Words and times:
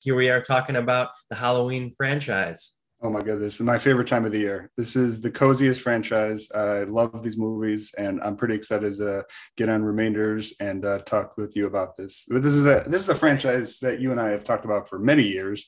here 0.00 0.16
we 0.16 0.30
are 0.30 0.40
talking 0.40 0.76
about 0.76 1.10
the 1.28 1.36
Halloween 1.36 1.92
franchise. 1.92 2.72
Oh 3.02 3.10
my 3.10 3.20
goodness, 3.20 3.54
this 3.54 3.60
is 3.60 3.66
my 3.66 3.78
favorite 3.78 4.08
time 4.08 4.26
of 4.26 4.32
the 4.32 4.38
year. 4.38 4.70
This 4.76 4.94
is 4.94 5.20
the 5.20 5.30
coziest 5.30 5.80
franchise. 5.80 6.50
I 6.52 6.82
love 6.84 7.22
these 7.22 7.38
movies, 7.38 7.94
and 7.98 8.20
I'm 8.22 8.36
pretty 8.36 8.54
excited 8.54 8.96
to 8.96 9.24
get 9.56 9.70
on 9.70 9.82
Remainders 9.82 10.52
and 10.60 10.84
uh, 10.84 10.98
talk 10.98 11.36
with 11.38 11.56
you 11.56 11.66
about 11.66 11.96
this. 11.96 12.26
But 12.28 12.42
this 12.42 12.52
is 12.52 12.66
a 12.66 12.84
this 12.86 13.02
is 13.02 13.08
a 13.08 13.14
franchise 13.14 13.78
that 13.80 14.00
you 14.00 14.10
and 14.10 14.20
I 14.20 14.30
have 14.30 14.44
talked 14.44 14.66
about 14.66 14.88
for 14.88 14.98
many 14.98 15.22
years, 15.22 15.66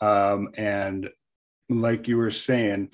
um, 0.00 0.48
and 0.54 1.10
like 1.68 2.08
you 2.08 2.16
were 2.16 2.32
saying, 2.32 2.90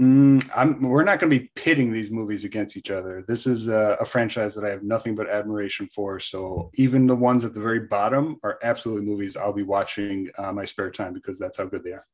mm, 0.00 0.80
we're 0.80 1.04
not 1.04 1.20
going 1.20 1.30
to 1.30 1.38
be 1.38 1.50
pitting 1.54 1.92
these 1.92 2.10
movies 2.10 2.44
against 2.44 2.76
each 2.76 2.90
other. 2.90 3.24
This 3.26 3.46
is 3.46 3.68
a, 3.68 3.96
a, 4.00 4.04
franchise 4.04 4.54
that 4.54 4.64
I 4.64 4.70
have 4.70 4.82
nothing 4.82 5.14
but 5.14 5.28
admiration 5.28 5.88
for. 5.88 6.18
So 6.18 6.70
even 6.74 7.06
the 7.06 7.16
ones 7.16 7.44
at 7.44 7.54
the 7.54 7.60
very 7.60 7.80
bottom 7.80 8.36
are 8.42 8.58
absolutely 8.62 9.06
movies 9.06 9.36
I'll 9.36 9.52
be 9.52 9.62
watching 9.62 10.30
uh, 10.38 10.52
my 10.52 10.64
spare 10.64 10.90
time 10.90 11.12
because 11.12 11.38
that's 11.38 11.58
how 11.58 11.66
good 11.66 11.84
they 11.84 11.92
are. 11.92 12.04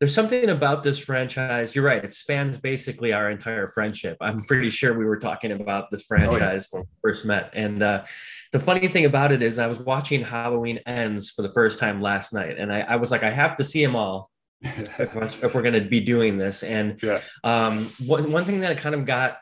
There's 0.00 0.14
something 0.14 0.48
about 0.48 0.82
this 0.82 0.98
franchise. 0.98 1.74
You're 1.74 1.84
right. 1.84 2.02
It 2.02 2.14
spans 2.14 2.56
basically 2.56 3.12
our 3.12 3.30
entire 3.30 3.68
friendship. 3.68 4.16
I'm 4.22 4.42
pretty 4.44 4.70
sure 4.70 4.96
we 4.96 5.04
were 5.04 5.18
talking 5.18 5.52
about 5.52 5.90
this 5.90 6.04
franchise 6.04 6.68
oh, 6.72 6.78
yeah. 6.78 6.80
when 6.80 6.86
we 6.88 7.10
first 7.10 7.26
met. 7.26 7.50
And 7.52 7.82
uh, 7.82 8.04
the 8.50 8.60
funny 8.60 8.88
thing 8.88 9.04
about 9.04 9.30
it 9.30 9.42
is, 9.42 9.58
I 9.58 9.66
was 9.66 9.78
watching 9.78 10.24
Halloween 10.24 10.78
Ends 10.86 11.30
for 11.30 11.42
the 11.42 11.50
first 11.50 11.78
time 11.78 12.00
last 12.00 12.32
night, 12.32 12.56
and 12.58 12.72
I, 12.72 12.80
I 12.80 12.96
was 12.96 13.10
like, 13.10 13.22
I 13.22 13.30
have 13.30 13.56
to 13.56 13.64
see 13.64 13.84
them 13.84 13.94
all 13.94 14.30
if, 14.62 15.44
if, 15.44 15.54
we're 15.54 15.62
going 15.62 15.82
to 15.82 15.88
be 15.88 16.00
doing 16.00 16.38
this. 16.38 16.62
And 16.62 17.02
yeah. 17.02 17.20
um, 17.44 17.90
one, 18.04 18.30
one 18.30 18.44
thing 18.44 18.60
that 18.60 18.76
kind 18.78 18.94
of 18.94 19.06
got 19.06 19.38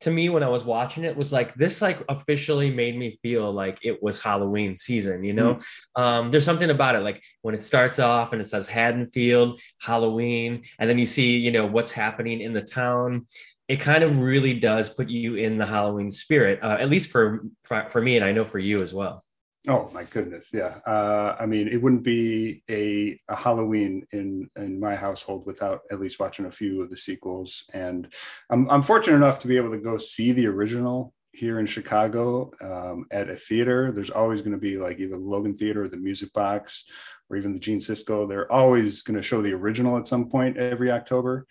to 0.00 0.10
me 0.10 0.28
when 0.28 0.42
I 0.42 0.48
was 0.48 0.64
watching 0.64 1.04
it 1.04 1.16
was 1.16 1.32
like 1.32 1.54
this 1.54 1.82
like 1.82 2.04
officially 2.08 2.70
made 2.70 2.96
me 2.96 3.18
feel 3.20 3.50
like 3.50 3.78
it 3.82 4.00
was 4.02 4.20
Halloween 4.20 4.76
season, 4.76 5.24
you 5.24 5.32
know? 5.32 5.58
Mm. 5.96 6.02
Um, 6.02 6.30
there's 6.30 6.44
something 6.44 6.70
about 6.70 6.94
it, 6.94 7.00
like 7.00 7.22
when 7.42 7.54
it 7.54 7.64
starts 7.64 7.98
off 7.98 8.32
and 8.32 8.40
it 8.40 8.46
says 8.46 8.68
Haddonfield, 8.68 9.60
Halloween, 9.80 10.62
and 10.78 10.88
then 10.88 10.98
you 10.98 11.06
see, 11.06 11.38
you 11.38 11.50
know, 11.50 11.66
what's 11.66 11.90
happening 11.90 12.40
in 12.40 12.52
the 12.52 12.62
town. 12.62 13.26
It 13.66 13.80
kind 13.80 14.02
of 14.02 14.18
really 14.18 14.54
does 14.54 14.88
put 14.88 15.08
you 15.08 15.34
in 15.34 15.58
the 15.58 15.66
Halloween 15.66 16.10
spirit, 16.10 16.60
uh, 16.62 16.78
at 16.80 16.88
least 16.88 17.10
for, 17.10 17.44
for 17.64 17.86
for 17.90 18.00
me, 18.00 18.16
and 18.16 18.24
I 18.24 18.32
know 18.32 18.44
for 18.44 18.58
you 18.58 18.80
as 18.80 18.94
well. 18.94 19.24
Oh 19.66 19.90
my 19.92 20.04
goodness, 20.04 20.50
yeah. 20.54 20.78
Uh, 20.86 21.36
I 21.38 21.44
mean, 21.46 21.68
it 21.68 21.82
wouldn't 21.82 22.04
be 22.04 22.62
a, 22.70 23.20
a, 23.28 23.34
Halloween 23.34 24.06
in 24.12 24.48
in 24.56 24.78
my 24.78 24.94
household 24.94 25.46
without 25.46 25.80
at 25.90 26.00
least 26.00 26.20
watching 26.20 26.46
a 26.46 26.50
few 26.50 26.80
of 26.80 26.90
the 26.90 26.96
sequels. 26.96 27.64
And 27.74 28.12
I'm 28.50 28.70
I'm 28.70 28.82
fortunate 28.82 29.16
enough 29.16 29.40
to 29.40 29.48
be 29.48 29.56
able 29.56 29.72
to 29.72 29.78
go 29.78 29.98
see 29.98 30.32
the 30.32 30.46
original 30.46 31.12
here 31.32 31.58
in 31.58 31.66
Chicago 31.66 32.50
um, 32.60 33.06
at 33.10 33.28
a 33.30 33.36
theater. 33.36 33.92
There's 33.92 34.10
always 34.10 34.42
going 34.42 34.52
to 34.52 34.58
be 34.58 34.78
like 34.78 35.00
either 35.00 35.16
Logan 35.16 35.56
Theater 35.56 35.82
or 35.82 35.88
the 35.88 35.96
Music 35.96 36.32
Box 36.32 36.84
or 37.28 37.36
even 37.36 37.52
the 37.52 37.60
Gene 37.60 37.78
Siskel. 37.78 38.28
They're 38.28 38.50
always 38.50 39.02
going 39.02 39.16
to 39.16 39.22
show 39.22 39.42
the 39.42 39.52
original 39.52 39.98
at 39.98 40.06
some 40.06 40.28
point 40.28 40.56
every 40.56 40.90
October. 40.90 41.46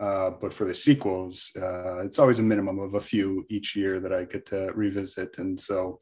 Uh, 0.00 0.30
but 0.30 0.54
for 0.54 0.64
the 0.64 0.74
sequels, 0.74 1.50
uh, 1.56 1.98
it's 2.04 2.20
always 2.20 2.38
a 2.38 2.42
minimum 2.42 2.78
of 2.78 2.94
a 2.94 3.00
few 3.00 3.44
each 3.50 3.74
year 3.74 3.98
that 3.98 4.12
I 4.12 4.24
get 4.24 4.46
to 4.46 4.70
revisit. 4.72 5.38
And 5.38 5.58
so 5.58 5.98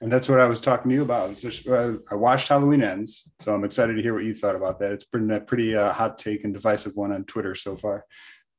and 0.00 0.12
that's 0.12 0.28
what 0.28 0.40
I 0.40 0.46
was 0.46 0.60
talking 0.60 0.90
to 0.90 0.94
you 0.94 1.02
about. 1.02 1.34
Just, 1.34 1.66
uh, 1.66 1.94
I 2.10 2.14
watched 2.14 2.48
Halloween 2.48 2.82
Ends, 2.82 3.30
so 3.40 3.54
I'm 3.54 3.64
excited 3.64 3.94
to 3.94 4.02
hear 4.02 4.14
what 4.14 4.24
you 4.24 4.34
thought 4.34 4.54
about 4.54 4.78
that. 4.78 4.92
It's 4.92 5.04
been 5.04 5.30
a 5.30 5.40
pretty 5.40 5.76
uh, 5.76 5.92
hot 5.92 6.18
take 6.18 6.44
and 6.44 6.54
divisive 6.54 6.96
one 6.96 7.12
on 7.12 7.24
Twitter 7.24 7.54
so 7.54 7.76
far. 7.76 8.04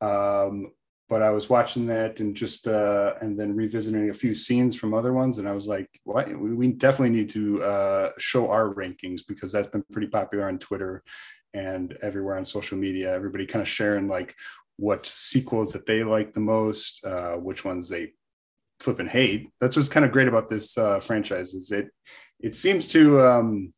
Um, 0.02 0.72
but 1.10 1.24
I 1.24 1.32
was 1.32 1.50
watching 1.50 1.88
that 1.88 2.20
and 2.20 2.36
just 2.36 2.68
uh, 2.68 3.16
and 3.22 3.38
then 3.38 3.56
revisiting 3.56 4.12
a 4.12 4.14
few 4.14 4.36
scenes 4.36 4.76
from 4.76 4.94
other 4.94 5.12
ones, 5.12 5.40
and 5.40 5.50
I 5.50 5.54
was 5.54 5.68
like, 5.68 5.90
"What? 6.04 6.30
We, 6.40 6.68
definitely 6.68 7.18
need 7.18 7.30
to 7.32 7.64
uh, 7.64 8.12
show 8.20 8.52
our 8.52 8.72
rankings 8.76 9.22
because 9.28 9.52
that's 9.52 9.68
been 9.68 9.84
pretty 9.92 10.08
popular 10.08 10.48
on 10.48 10.60
Twitter 10.60 11.04
and 11.56 11.98
everywhere 12.04 12.38
on 12.38 12.46
social 12.46 12.78
media. 12.78 13.12
Everybody 13.14 13.48
kind 13.48 13.62
of 13.62 13.68
sharing 13.68 14.08
like 14.08 14.36
what 14.78 15.06
sequels 15.08 15.74
that 15.74 15.88
they 15.88 16.04
like 16.04 16.34
the 16.34 16.40
most, 16.40 17.04
uh, 17.04 17.34
which 17.34 17.66
ones 17.66 17.90
they 17.90 18.14
flipping 18.80 19.08
hate. 19.08 19.50
That's 19.60 19.76
what's 19.76 19.90
kind 19.90 20.06
of 20.06 20.12
great 20.12 20.28
about 20.28 20.50
this 20.50 20.78
uh, 20.78 21.00
franchise 21.00 21.54
is 21.54 21.72
it 21.72 21.90
it 22.40 22.56
seems 22.56 22.88
to 22.90 23.22
um, 23.22 23.74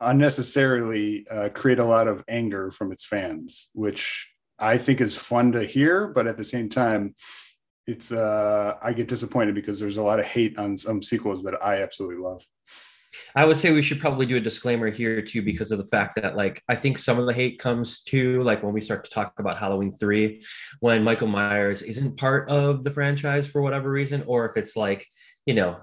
unnecessarily 0.00 1.26
uh, 1.30 1.48
create 1.54 1.78
a 1.78 1.84
lot 1.84 2.08
of 2.08 2.24
anger 2.28 2.70
from 2.70 2.92
its 2.92 3.04
fans, 3.04 3.70
which 3.74 4.28
I 4.58 4.78
think 4.78 5.00
is 5.00 5.14
fun 5.14 5.52
to 5.52 5.64
hear, 5.64 6.08
but 6.08 6.26
at 6.26 6.36
the 6.36 6.44
same 6.44 6.68
time, 6.68 7.14
it's 7.86 8.10
uh, 8.10 8.74
I 8.82 8.92
get 8.92 9.08
disappointed 9.08 9.54
because 9.54 9.78
there's 9.78 9.98
a 9.98 10.02
lot 10.02 10.18
of 10.18 10.26
hate 10.26 10.58
on 10.58 10.76
some 10.76 11.02
sequels 11.02 11.44
that 11.44 11.54
I 11.62 11.82
absolutely 11.82 12.22
love. 12.22 12.44
I 13.34 13.44
would 13.44 13.56
say 13.56 13.72
we 13.72 13.82
should 13.82 14.00
probably 14.00 14.26
do 14.26 14.36
a 14.36 14.40
disclaimer 14.40 14.90
here 14.90 15.22
too, 15.22 15.42
because 15.42 15.72
of 15.72 15.78
the 15.78 15.86
fact 15.86 16.16
that 16.16 16.36
like 16.36 16.62
I 16.68 16.76
think 16.76 16.98
some 16.98 17.18
of 17.18 17.26
the 17.26 17.32
hate 17.32 17.58
comes 17.58 18.02
to 18.04 18.42
like 18.42 18.62
when 18.62 18.74
we 18.74 18.80
start 18.80 19.04
to 19.04 19.10
talk 19.10 19.34
about 19.38 19.58
Halloween 19.58 19.92
three, 19.92 20.42
when 20.80 21.04
Michael 21.04 21.28
Myers 21.28 21.82
isn't 21.82 22.18
part 22.18 22.48
of 22.48 22.84
the 22.84 22.90
franchise 22.90 23.46
for 23.46 23.62
whatever 23.62 23.90
reason, 23.90 24.24
or 24.26 24.46
if 24.46 24.56
it's 24.56 24.76
like 24.76 25.06
you 25.46 25.54
know 25.54 25.80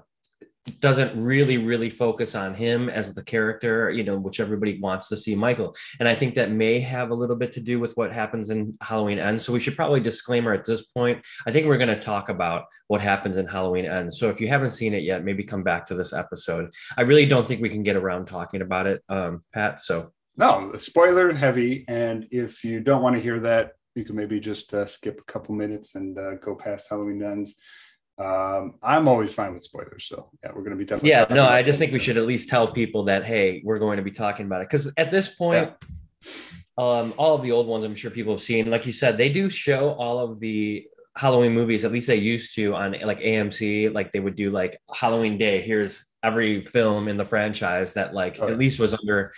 doesn't 0.80 1.20
really 1.20 1.58
really 1.58 1.90
focus 1.90 2.34
on 2.34 2.54
him 2.54 2.88
as 2.88 3.12
the 3.12 3.22
character 3.22 3.90
you 3.90 4.02
know 4.02 4.18
which 4.18 4.40
everybody 4.40 4.80
wants 4.80 5.08
to 5.08 5.16
see 5.16 5.34
michael. 5.34 5.74
And 6.00 6.08
i 6.08 6.14
think 6.14 6.34
that 6.34 6.50
may 6.50 6.80
have 6.80 7.10
a 7.10 7.14
little 7.14 7.36
bit 7.36 7.52
to 7.52 7.60
do 7.60 7.78
with 7.78 7.96
what 7.96 8.12
happens 8.12 8.50
in 8.50 8.76
halloween 8.80 9.18
ends. 9.18 9.44
So 9.44 9.52
we 9.52 9.60
should 9.60 9.76
probably 9.76 10.00
disclaimer 10.00 10.52
at 10.52 10.64
this 10.64 10.82
point. 10.82 11.24
I 11.46 11.52
think 11.52 11.66
we're 11.66 11.78
going 11.78 11.88
to 11.88 12.00
talk 12.00 12.28
about 12.28 12.64
what 12.88 13.00
happens 13.00 13.36
in 13.36 13.46
halloween 13.46 13.84
ends. 13.84 14.18
So 14.18 14.30
if 14.30 14.40
you 14.40 14.48
haven't 14.48 14.70
seen 14.70 14.94
it 14.94 15.02
yet 15.02 15.24
maybe 15.24 15.44
come 15.44 15.62
back 15.62 15.84
to 15.86 15.94
this 15.94 16.12
episode. 16.12 16.72
I 16.96 17.02
really 17.02 17.26
don't 17.26 17.46
think 17.46 17.60
we 17.60 17.70
can 17.70 17.82
get 17.82 17.96
around 17.96 18.26
talking 18.26 18.62
about 18.62 18.86
it 18.86 19.02
um, 19.08 19.42
pat 19.52 19.80
so. 19.80 20.12
No 20.36 20.72
spoiler 20.78 21.32
heavy. 21.32 21.84
And 21.88 22.26
if 22.30 22.64
you 22.64 22.80
don't 22.80 23.02
want 23.02 23.16
to 23.16 23.22
hear 23.22 23.38
that 23.40 23.72
you 23.94 24.04
can 24.04 24.16
maybe 24.16 24.40
just 24.40 24.74
uh, 24.74 24.86
skip 24.86 25.20
a 25.20 25.32
couple 25.32 25.54
minutes 25.54 25.94
and 25.94 26.18
uh, 26.18 26.34
go 26.36 26.54
past 26.54 26.88
halloween 26.88 27.22
ends 27.22 27.56
um, 28.18 28.74
I'm 28.82 29.08
always 29.08 29.32
fine 29.32 29.54
with 29.54 29.62
spoilers. 29.62 30.04
So 30.04 30.30
yeah, 30.42 30.50
we're 30.54 30.62
going 30.62 30.70
to 30.70 30.76
be 30.76 30.84
definitely. 30.84 31.10
Yeah, 31.10 31.26
no, 31.30 31.46
I 31.46 31.62
just 31.62 31.78
think 31.78 31.92
we 31.92 31.98
should 31.98 32.16
at 32.16 32.26
least 32.26 32.48
tell 32.48 32.70
people 32.70 33.04
that 33.04 33.24
hey, 33.24 33.60
we're 33.64 33.78
going 33.78 33.96
to 33.96 34.02
be 34.02 34.12
talking 34.12 34.46
about 34.46 34.60
it 34.60 34.68
because 34.68 34.92
at 34.96 35.10
this 35.10 35.28
point, 35.28 35.72
yeah. 36.22 36.28
um, 36.78 37.12
all 37.16 37.34
of 37.34 37.42
the 37.42 37.50
old 37.50 37.66
ones 37.66 37.84
I'm 37.84 37.94
sure 37.94 38.10
people 38.10 38.34
have 38.34 38.42
seen. 38.42 38.70
Like 38.70 38.86
you 38.86 38.92
said, 38.92 39.16
they 39.16 39.28
do 39.28 39.50
show 39.50 39.90
all 39.90 40.20
of 40.20 40.38
the 40.38 40.86
Halloween 41.16 41.52
movies. 41.52 41.84
At 41.84 41.90
least 41.90 42.06
they 42.06 42.16
used 42.16 42.54
to 42.54 42.74
on 42.74 42.92
like 43.02 43.20
AMC. 43.20 43.92
Like 43.92 44.12
they 44.12 44.20
would 44.20 44.36
do 44.36 44.50
like 44.50 44.80
Halloween 44.94 45.36
Day. 45.36 45.60
Here's 45.60 46.12
every 46.22 46.62
film 46.62 47.08
in 47.08 47.16
the 47.16 47.24
franchise 47.24 47.94
that 47.94 48.14
like 48.14 48.38
at 48.38 48.58
least 48.58 48.78
was 48.78 48.94
under 48.94 49.32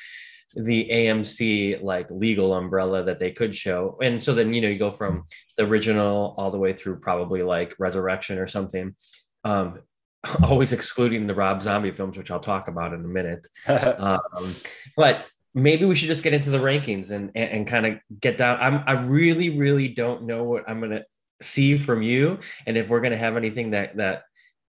the 0.56 0.88
AMC 0.90 1.82
like 1.82 2.10
legal 2.10 2.54
umbrella 2.54 3.04
that 3.04 3.18
they 3.18 3.30
could 3.30 3.54
show. 3.54 3.98
And 4.02 4.22
so 4.22 4.34
then, 4.34 4.54
you 4.54 4.62
know, 4.62 4.68
you 4.68 4.78
go 4.78 4.90
from 4.90 5.26
the 5.58 5.64
original 5.64 6.34
all 6.38 6.50
the 6.50 6.58
way 6.58 6.72
through 6.72 7.00
probably 7.00 7.42
like 7.42 7.74
Resurrection 7.78 8.38
or 8.38 8.46
something. 8.46 8.96
Um, 9.44 9.80
always 10.42 10.72
excluding 10.72 11.26
the 11.26 11.34
Rob 11.34 11.62
Zombie 11.62 11.92
films, 11.92 12.16
which 12.16 12.30
I'll 12.30 12.40
talk 12.40 12.68
about 12.68 12.94
in 12.94 13.04
a 13.04 13.08
minute. 13.08 13.46
um, 13.68 14.54
but 14.96 15.26
maybe 15.54 15.84
we 15.84 15.94
should 15.94 16.08
just 16.08 16.22
get 16.22 16.34
into 16.34 16.50
the 16.50 16.58
rankings 16.58 17.10
and 17.10 17.30
and, 17.34 17.50
and 17.50 17.66
kind 17.66 17.86
of 17.86 17.98
get 18.20 18.38
down. 18.38 18.58
I'm 18.60 18.82
I 18.86 19.00
really 19.04 19.50
really 19.50 19.88
don't 19.88 20.24
know 20.24 20.44
what 20.44 20.68
I'm 20.68 20.80
gonna 20.80 21.04
see 21.42 21.76
from 21.78 22.02
you, 22.02 22.38
and 22.66 22.76
if 22.76 22.88
we're 22.88 23.00
gonna 23.00 23.16
have 23.16 23.36
anything 23.36 23.70
that 23.70 23.96
that 23.96 24.22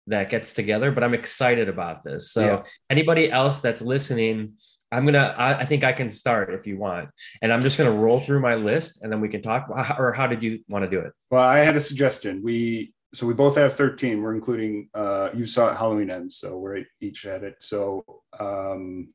that 0.07 0.29
gets 0.29 0.53
together. 0.53 0.91
But 0.91 1.03
I'm 1.03 1.13
excited 1.13 1.69
about 1.69 2.03
this. 2.03 2.31
So 2.31 2.41
yeah. 2.41 2.63
anybody 2.89 3.31
else 3.31 3.61
that's 3.61 3.81
listening 3.81 4.55
I'm 4.91 5.05
gonna. 5.05 5.35
I, 5.37 5.59
I, 5.59 5.65
think 5.65 5.83
I 5.83 5.91
can 5.91 6.09
start 6.09 6.53
if 6.53 6.65
you 6.65 6.77
want, 6.77 7.09
and 7.41 7.51
I'm 7.51 7.61
just 7.61 7.77
gonna 7.77 7.91
roll 7.91 8.19
through 8.19 8.39
my 8.39 8.55
list, 8.55 9.03
and 9.03 9.11
then 9.11 9.19
we 9.19 9.27
can 9.27 9.41
talk. 9.41 9.69
Or 9.99 10.13
how 10.13 10.27
did 10.27 10.43
you 10.43 10.59
want 10.69 10.85
to 10.85 10.89
do 10.89 10.99
it? 10.99 11.13
Well, 11.29 11.41
I 11.41 11.59
had 11.59 11.75
a 11.75 11.79
suggestion. 11.79 12.41
We 12.41 12.93
so 13.13 13.25
we 13.25 13.33
both 13.33 13.55
have 13.55 13.75
13. 13.75 14.21
We're 14.21 14.35
including. 14.35 14.89
Uh, 14.93 15.29
you 15.35 15.45
saw 15.45 15.73
Halloween 15.73 16.09
ends, 16.09 16.37
so 16.37 16.57
we're 16.57 16.83
each 17.01 17.25
at 17.25 17.43
it. 17.43 17.55
So 17.59 18.05
um, 18.39 19.09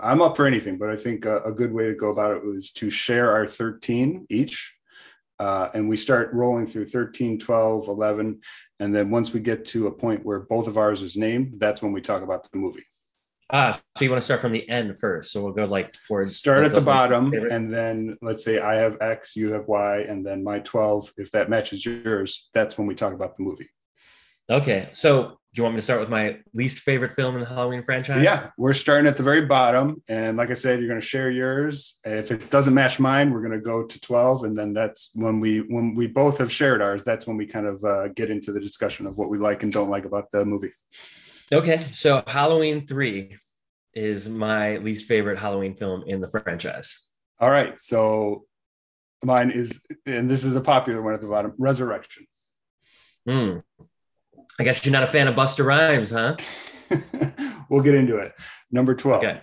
I'm 0.00 0.22
up 0.22 0.36
for 0.36 0.46
anything, 0.46 0.78
but 0.78 0.90
I 0.90 0.96
think 0.96 1.24
a, 1.24 1.42
a, 1.42 1.52
good 1.52 1.72
way 1.72 1.86
to 1.86 1.94
go 1.94 2.10
about 2.10 2.36
it 2.36 2.44
was 2.44 2.72
to 2.72 2.90
share 2.90 3.32
our 3.32 3.46
13 3.46 4.26
each. 4.30 4.74
Uh, 5.38 5.68
and 5.74 5.88
we 5.88 5.96
start 5.96 6.32
rolling 6.32 6.66
through 6.66 6.86
13, 6.86 7.38
12, 7.38 7.88
11. 7.88 8.40
And 8.80 8.94
then 8.94 9.10
once 9.10 9.32
we 9.32 9.40
get 9.40 9.64
to 9.66 9.88
a 9.88 9.92
point 9.92 10.24
where 10.24 10.40
both 10.40 10.68
of 10.68 10.78
ours 10.78 11.02
is 11.02 11.16
named, 11.16 11.56
that's 11.58 11.82
when 11.82 11.92
we 11.92 12.00
talk 12.00 12.22
about 12.22 12.50
the 12.50 12.58
movie. 12.58 12.84
Ah, 13.50 13.78
so 13.96 14.04
you 14.04 14.10
want 14.10 14.20
to 14.20 14.24
start 14.24 14.40
from 14.40 14.52
the 14.52 14.68
end 14.68 14.98
first. 14.98 15.32
So 15.32 15.42
we'll 15.42 15.52
go 15.52 15.66
like 15.66 15.94
towards 16.08 16.36
start 16.36 16.64
at 16.64 16.72
the 16.72 16.80
bottom, 16.80 17.32
and 17.32 17.72
then 17.72 18.16
let's 18.22 18.44
say 18.44 18.58
I 18.58 18.76
have 18.76 18.96
X, 19.00 19.36
you 19.36 19.52
have 19.52 19.68
Y, 19.68 19.98
and 19.98 20.24
then 20.24 20.42
my 20.42 20.60
12, 20.60 21.12
if 21.18 21.30
that 21.32 21.50
matches 21.50 21.84
yours, 21.84 22.48
that's 22.54 22.78
when 22.78 22.86
we 22.86 22.94
talk 22.94 23.12
about 23.12 23.36
the 23.36 23.42
movie. 23.42 23.68
Okay. 24.50 24.88
So 24.92 25.38
do 25.54 25.60
you 25.60 25.62
want 25.62 25.76
me 25.76 25.78
to 25.78 25.84
start 25.84 26.00
with 26.00 26.08
my 26.08 26.38
least 26.52 26.80
favorite 26.80 27.14
film 27.14 27.36
in 27.36 27.40
the 27.40 27.46
Halloween 27.46 27.84
franchise? 27.84 28.24
Yeah, 28.24 28.50
we're 28.58 28.72
starting 28.72 29.06
at 29.06 29.16
the 29.16 29.22
very 29.22 29.46
bottom. 29.46 30.02
And 30.08 30.36
like 30.36 30.50
I 30.50 30.54
said, 30.54 30.80
you're 30.80 30.88
going 30.88 31.00
to 31.00 31.06
share 31.06 31.30
yours. 31.30 32.00
If 32.04 32.32
it 32.32 32.50
doesn't 32.50 32.74
match 32.74 32.98
mine, 32.98 33.30
we're 33.30 33.40
going 33.40 33.52
to 33.52 33.60
go 33.60 33.84
to 33.84 34.00
12. 34.00 34.44
And 34.44 34.58
then 34.58 34.74
that's 34.74 35.10
when 35.14 35.38
we, 35.38 35.58
when 35.58 35.94
we 35.94 36.08
both 36.08 36.38
have 36.38 36.50
shared 36.50 36.82
ours, 36.82 37.04
that's 37.04 37.26
when 37.26 37.36
we 37.36 37.46
kind 37.46 37.66
of 37.66 37.84
uh, 37.84 38.08
get 38.08 38.30
into 38.30 38.52
the 38.52 38.58
discussion 38.58 39.06
of 39.06 39.16
what 39.16 39.30
we 39.30 39.38
like 39.38 39.62
and 39.62 39.72
don't 39.72 39.90
like 39.90 40.04
about 40.04 40.30
the 40.32 40.44
movie. 40.44 40.72
Okay, 41.52 41.86
so 41.94 42.22
Halloween 42.26 42.86
three. 42.86 43.36
is 43.92 44.28
my 44.28 44.78
least 44.78 45.06
favorite 45.06 45.38
Halloween 45.38 45.74
film 45.74 46.02
in 46.06 46.20
the 46.20 46.28
franchise. 46.28 47.06
All 47.38 47.50
right. 47.50 47.78
So 47.80 48.44
mine 49.22 49.50
is, 49.50 49.84
and 50.06 50.30
this 50.30 50.44
is 50.44 50.56
a 50.56 50.60
popular 50.60 51.02
one 51.02 51.14
at 51.14 51.20
the 51.20 51.28
bottom 51.28 51.54
Resurrection. 51.58 52.26
Hmm. 53.26 53.58
I 54.58 54.64
guess 54.64 54.84
you're 54.84 54.92
not 54.92 55.02
a 55.02 55.08
fan 55.08 55.28
of 55.28 55.34
Busta 55.34 55.64
Rhymes, 55.64 56.10
huh? 56.10 56.36
we'll 57.70 57.82
get 57.82 57.94
into 57.94 58.18
it. 58.18 58.32
Number 58.70 58.94
12. 58.94 59.24
Okay. 59.24 59.40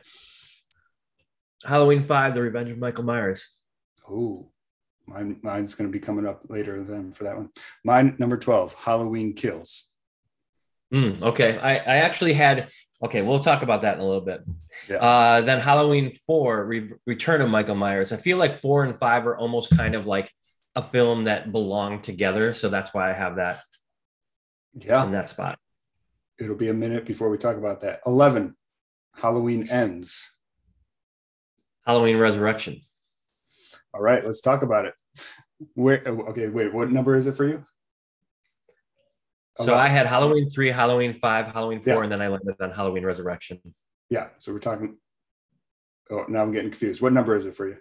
Halloween 1.65 2.03
5, 2.03 2.33
The 2.33 2.41
Revenge 2.41 2.71
of 2.71 2.77
Michael 2.77 3.03
Myers. 3.03 3.47
Oh, 4.09 4.51
mine, 5.05 5.39
mine's 5.43 5.75
going 5.75 5.89
to 5.89 5.91
be 5.91 6.03
coming 6.03 6.25
up 6.25 6.43
later 6.49 6.83
than 6.83 7.11
for 7.11 7.25
that 7.25 7.37
one. 7.37 7.49
Mine, 7.83 8.15
number 8.19 8.37
12, 8.37 8.73
Halloween 8.73 9.33
Kills. 9.33 9.90
Mm, 10.93 11.21
okay. 11.21 11.57
I, 11.57 11.75
I 11.75 11.95
actually 11.97 12.33
had, 12.33 12.69
okay, 13.03 13.21
we'll 13.21 13.39
talk 13.39 13.63
about 13.63 13.83
that 13.83 13.95
in 13.95 14.01
a 14.01 14.05
little 14.05 14.21
bit. 14.21 14.41
Yeah. 14.89 14.97
Uh, 14.97 15.41
then 15.41 15.59
Halloween 15.59 16.11
4, 16.27 16.65
Re- 16.65 16.91
Return 17.05 17.41
of 17.41 17.49
Michael 17.49 17.75
Myers. 17.75 18.11
I 18.11 18.17
feel 18.17 18.37
like 18.37 18.59
4 18.59 18.85
and 18.85 18.99
5 18.99 19.27
are 19.27 19.37
almost 19.37 19.75
kind 19.75 19.95
of 19.95 20.05
like 20.05 20.31
a 20.75 20.81
film 20.81 21.25
that 21.25 21.51
belong 21.51 22.01
together. 22.01 22.51
So 22.53 22.69
that's 22.69 22.93
why 22.93 23.09
I 23.09 23.13
have 23.13 23.37
that 23.37 23.59
yeah. 24.73 25.03
in 25.03 25.11
that 25.11 25.29
spot. 25.29 25.57
It'll 26.39 26.55
be 26.55 26.69
a 26.69 26.73
minute 26.73 27.05
before 27.05 27.29
we 27.29 27.37
talk 27.37 27.57
about 27.57 27.81
that. 27.81 28.01
11, 28.05 28.55
Halloween 29.15 29.69
Ends. 29.69 30.31
Halloween 31.85 32.17
Resurrection. 32.17 32.79
All 33.93 34.01
right, 34.01 34.23
let's 34.23 34.41
talk 34.41 34.63
about 34.63 34.85
it. 34.85 34.93
Where 35.73 36.01
okay, 36.07 36.47
wait, 36.47 36.73
what 36.73 36.91
number 36.91 37.15
is 37.15 37.27
it 37.27 37.35
for 37.35 37.47
you? 37.47 37.65
So 39.57 39.75
I 39.75 39.87
had 39.87 40.07
Halloween 40.07 40.49
three, 40.49 40.71
Halloween 40.71 41.19
five, 41.19 41.47
Halloween 41.47 41.81
four, 41.81 41.95
yeah. 41.95 42.03
and 42.03 42.11
then 42.11 42.21
I 42.21 42.29
landed 42.29 42.55
on 42.61 42.71
Halloween 42.71 43.05
Resurrection. 43.05 43.59
Yeah. 44.09 44.27
So 44.39 44.53
we're 44.53 44.59
talking. 44.59 44.97
Oh, 46.09 46.25
now 46.27 46.41
I'm 46.41 46.51
getting 46.51 46.71
confused. 46.71 47.01
What 47.01 47.13
number 47.13 47.35
is 47.35 47.45
it 47.45 47.55
for 47.55 47.67
you? 47.67 47.77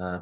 Uh, 0.00 0.20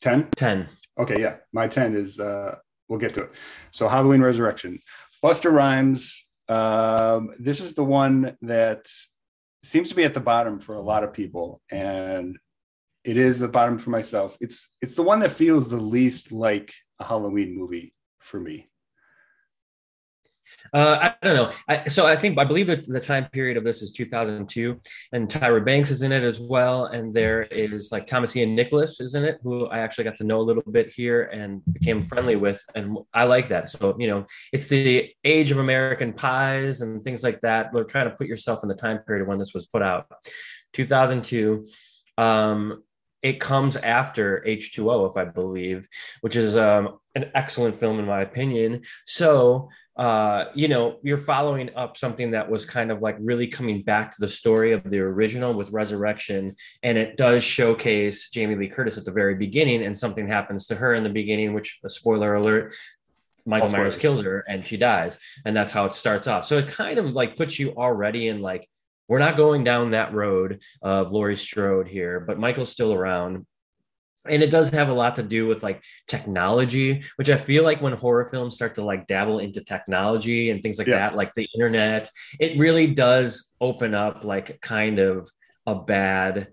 10? 0.00 0.30
10. 0.36 0.68
Okay, 0.98 1.20
yeah. 1.20 1.36
My 1.52 1.68
10 1.68 1.96
is 1.96 2.20
uh 2.20 2.56
we'll 2.88 2.98
get 2.98 3.14
to 3.14 3.24
it. 3.24 3.32
So 3.70 3.88
Halloween 3.88 4.20
Resurrection. 4.20 4.78
Busta 5.22 5.52
Rhymes. 5.52 6.24
Um, 6.48 7.34
this 7.38 7.60
is 7.60 7.74
the 7.74 7.84
one 7.84 8.36
that 8.42 8.88
seems 9.62 9.90
to 9.90 9.94
be 9.94 10.04
at 10.04 10.14
the 10.14 10.20
bottom 10.20 10.58
for 10.58 10.74
a 10.76 10.80
lot 10.80 11.04
of 11.04 11.12
people. 11.12 11.60
And 11.70 12.38
it 13.04 13.16
is 13.16 13.38
the 13.38 13.48
bottom 13.48 13.78
for 13.78 13.90
myself. 13.90 14.36
It's 14.40 14.74
it's 14.80 14.94
the 14.94 15.02
one 15.02 15.20
that 15.20 15.32
feels 15.32 15.68
the 15.68 15.80
least 15.80 16.32
like 16.32 16.72
a 17.00 17.04
Halloween 17.04 17.56
movie 17.56 17.92
for 18.28 18.38
me. 18.38 18.66
Uh, 20.72 21.12
I 21.22 21.26
don't 21.26 21.36
know. 21.36 21.52
I, 21.68 21.88
so 21.88 22.06
I 22.06 22.16
think 22.16 22.38
I 22.38 22.44
believe 22.44 22.66
that 22.68 22.86
the 22.86 23.00
time 23.00 23.26
period 23.26 23.56
of 23.56 23.64
this 23.64 23.82
is 23.82 23.90
2002, 23.90 24.80
and 25.12 25.28
Tyra 25.28 25.64
Banks 25.64 25.90
is 25.90 26.02
in 26.02 26.12
it 26.12 26.22
as 26.22 26.40
well. 26.40 26.86
And 26.86 27.12
there 27.12 27.42
is 27.42 27.90
like 27.92 28.06
Thomas 28.06 28.36
Ian 28.36 28.54
Nicholas 28.54 29.00
is 29.00 29.14
in 29.14 29.24
it, 29.24 29.38
who 29.42 29.66
I 29.66 29.78
actually 29.78 30.04
got 30.04 30.16
to 30.16 30.24
know 30.24 30.40
a 30.40 30.42
little 30.42 30.62
bit 30.70 30.92
here 30.92 31.24
and 31.24 31.62
became 31.72 32.02
friendly 32.02 32.36
with, 32.36 32.62
and 32.74 32.98
I 33.14 33.24
like 33.24 33.48
that. 33.48 33.68
So 33.68 33.96
you 33.98 34.08
know, 34.08 34.26
it's 34.52 34.68
the 34.68 35.10
age 35.24 35.50
of 35.50 35.58
American 35.58 36.12
pies 36.12 36.80
and 36.80 37.02
things 37.02 37.22
like 37.22 37.40
that. 37.42 37.72
We're 37.72 37.84
trying 37.84 38.10
to 38.10 38.16
put 38.16 38.26
yourself 38.26 38.62
in 38.62 38.68
the 38.68 38.74
time 38.74 38.98
period 38.98 39.26
when 39.26 39.38
this 39.38 39.54
was 39.54 39.66
put 39.66 39.82
out, 39.82 40.06
2002. 40.74 41.66
Um, 42.18 42.82
it 43.22 43.40
comes 43.40 43.76
after 43.76 44.44
H2O, 44.46 45.10
if 45.10 45.16
I 45.16 45.24
believe, 45.24 45.88
which 46.20 46.36
is 46.36 46.56
um, 46.56 46.98
an 47.14 47.30
excellent 47.34 47.76
film 47.76 47.98
in 47.98 48.06
my 48.06 48.20
opinion. 48.22 48.82
So, 49.06 49.68
uh, 49.96 50.46
you 50.54 50.68
know, 50.68 50.98
you're 51.02 51.18
following 51.18 51.70
up 51.74 51.96
something 51.96 52.30
that 52.30 52.48
was 52.48 52.64
kind 52.64 52.92
of 52.92 53.02
like 53.02 53.16
really 53.18 53.48
coming 53.48 53.82
back 53.82 54.12
to 54.12 54.20
the 54.20 54.28
story 54.28 54.72
of 54.72 54.88
the 54.88 55.00
original 55.00 55.52
with 55.54 55.72
Resurrection, 55.72 56.54
and 56.84 56.96
it 56.96 57.16
does 57.16 57.42
showcase 57.42 58.30
Jamie 58.30 58.54
Lee 58.54 58.68
Curtis 58.68 58.96
at 58.96 59.04
the 59.04 59.10
very 59.10 59.34
beginning, 59.34 59.82
and 59.82 59.98
something 59.98 60.28
happens 60.28 60.68
to 60.68 60.76
her 60.76 60.94
in 60.94 61.02
the 61.02 61.10
beginning, 61.10 61.52
which 61.54 61.80
a 61.84 61.90
spoiler 61.90 62.36
alert. 62.36 62.74
Michael 63.44 63.70
Myers 63.70 63.96
kills 63.96 64.20
her 64.22 64.44
and 64.46 64.66
she 64.66 64.76
dies, 64.76 65.18
and 65.46 65.56
that's 65.56 65.72
how 65.72 65.86
it 65.86 65.94
starts 65.94 66.26
off. 66.26 66.44
So 66.44 66.58
it 66.58 66.68
kind 66.68 66.98
of 66.98 67.14
like 67.14 67.36
puts 67.36 67.58
you 67.58 67.74
already 67.74 68.28
in 68.28 68.42
like 68.42 68.68
we're 69.08 69.18
not 69.18 69.36
going 69.36 69.64
down 69.64 69.92
that 69.92 70.12
road 70.12 70.60
of 70.82 71.12
Laurie 71.12 71.36
Strode 71.36 71.88
here, 71.88 72.20
but 72.20 72.38
Michael's 72.38 72.70
still 72.70 72.92
around. 72.92 73.46
And 74.28 74.42
it 74.42 74.50
does 74.50 74.70
have 74.70 74.90
a 74.90 74.94
lot 74.94 75.16
to 75.16 75.22
do 75.22 75.46
with 75.46 75.62
like 75.62 75.82
technology, 76.06 77.02
which 77.16 77.30
I 77.30 77.38
feel 77.38 77.64
like 77.64 77.80
when 77.80 77.94
horror 77.94 78.26
films 78.26 78.54
start 78.54 78.74
to 78.74 78.84
like 78.84 79.06
dabble 79.06 79.38
into 79.38 79.64
technology 79.64 80.50
and 80.50 80.62
things 80.62 80.78
like 80.78 80.86
yeah. 80.86 80.98
that, 80.98 81.16
like 81.16 81.32
the 81.34 81.48
internet, 81.54 82.10
it 82.38 82.58
really 82.58 82.88
does 82.88 83.54
open 83.60 83.94
up 83.94 84.24
like 84.24 84.60
kind 84.60 84.98
of 84.98 85.30
a 85.66 85.76
bad 85.76 86.48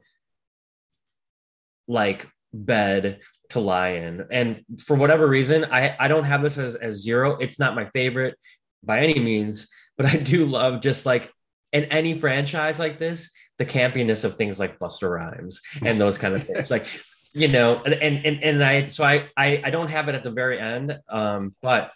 like 1.87 2.27
bed 2.53 3.19
to 3.49 3.59
lie 3.59 3.89
in. 3.89 4.25
And 4.31 4.63
for 4.83 4.95
whatever 4.95 5.27
reason, 5.27 5.65
I, 5.65 5.95
I 5.99 6.07
don't 6.07 6.23
have 6.23 6.41
this 6.41 6.57
as, 6.57 6.75
as 6.75 7.01
zero. 7.01 7.37
It's 7.37 7.59
not 7.59 7.75
my 7.75 7.89
favorite 7.93 8.35
by 8.83 9.01
any 9.01 9.19
means, 9.19 9.67
but 9.97 10.05
I 10.05 10.15
do 10.17 10.45
love 10.45 10.81
just 10.81 11.05
like 11.05 11.31
in 11.75 11.83
any 11.85 12.17
franchise 12.17 12.79
like 12.79 12.97
this, 12.99 13.31
the 13.57 13.65
campiness 13.65 14.23
of 14.23 14.37
things 14.37 14.59
like 14.61 14.79
Busta 14.79 15.09
Rhymes 15.11 15.61
and 15.83 15.99
those 15.99 16.17
kind 16.17 16.33
of 16.33 16.41
things. 16.47 16.71
Like, 16.71 16.87
you 17.33 17.49
know, 17.49 17.81
and 17.85 18.25
and 18.25 18.43
and 18.43 18.63
I 18.63 18.85
so 18.85 19.03
I 19.03 19.27
I, 19.35 19.61
I 19.65 19.69
don't 19.69 19.89
have 19.89 20.07
it 20.07 20.15
at 20.15 20.23
the 20.23 20.31
very 20.31 20.57
end. 20.57 20.97
Um, 21.09 21.53
but 21.61 21.91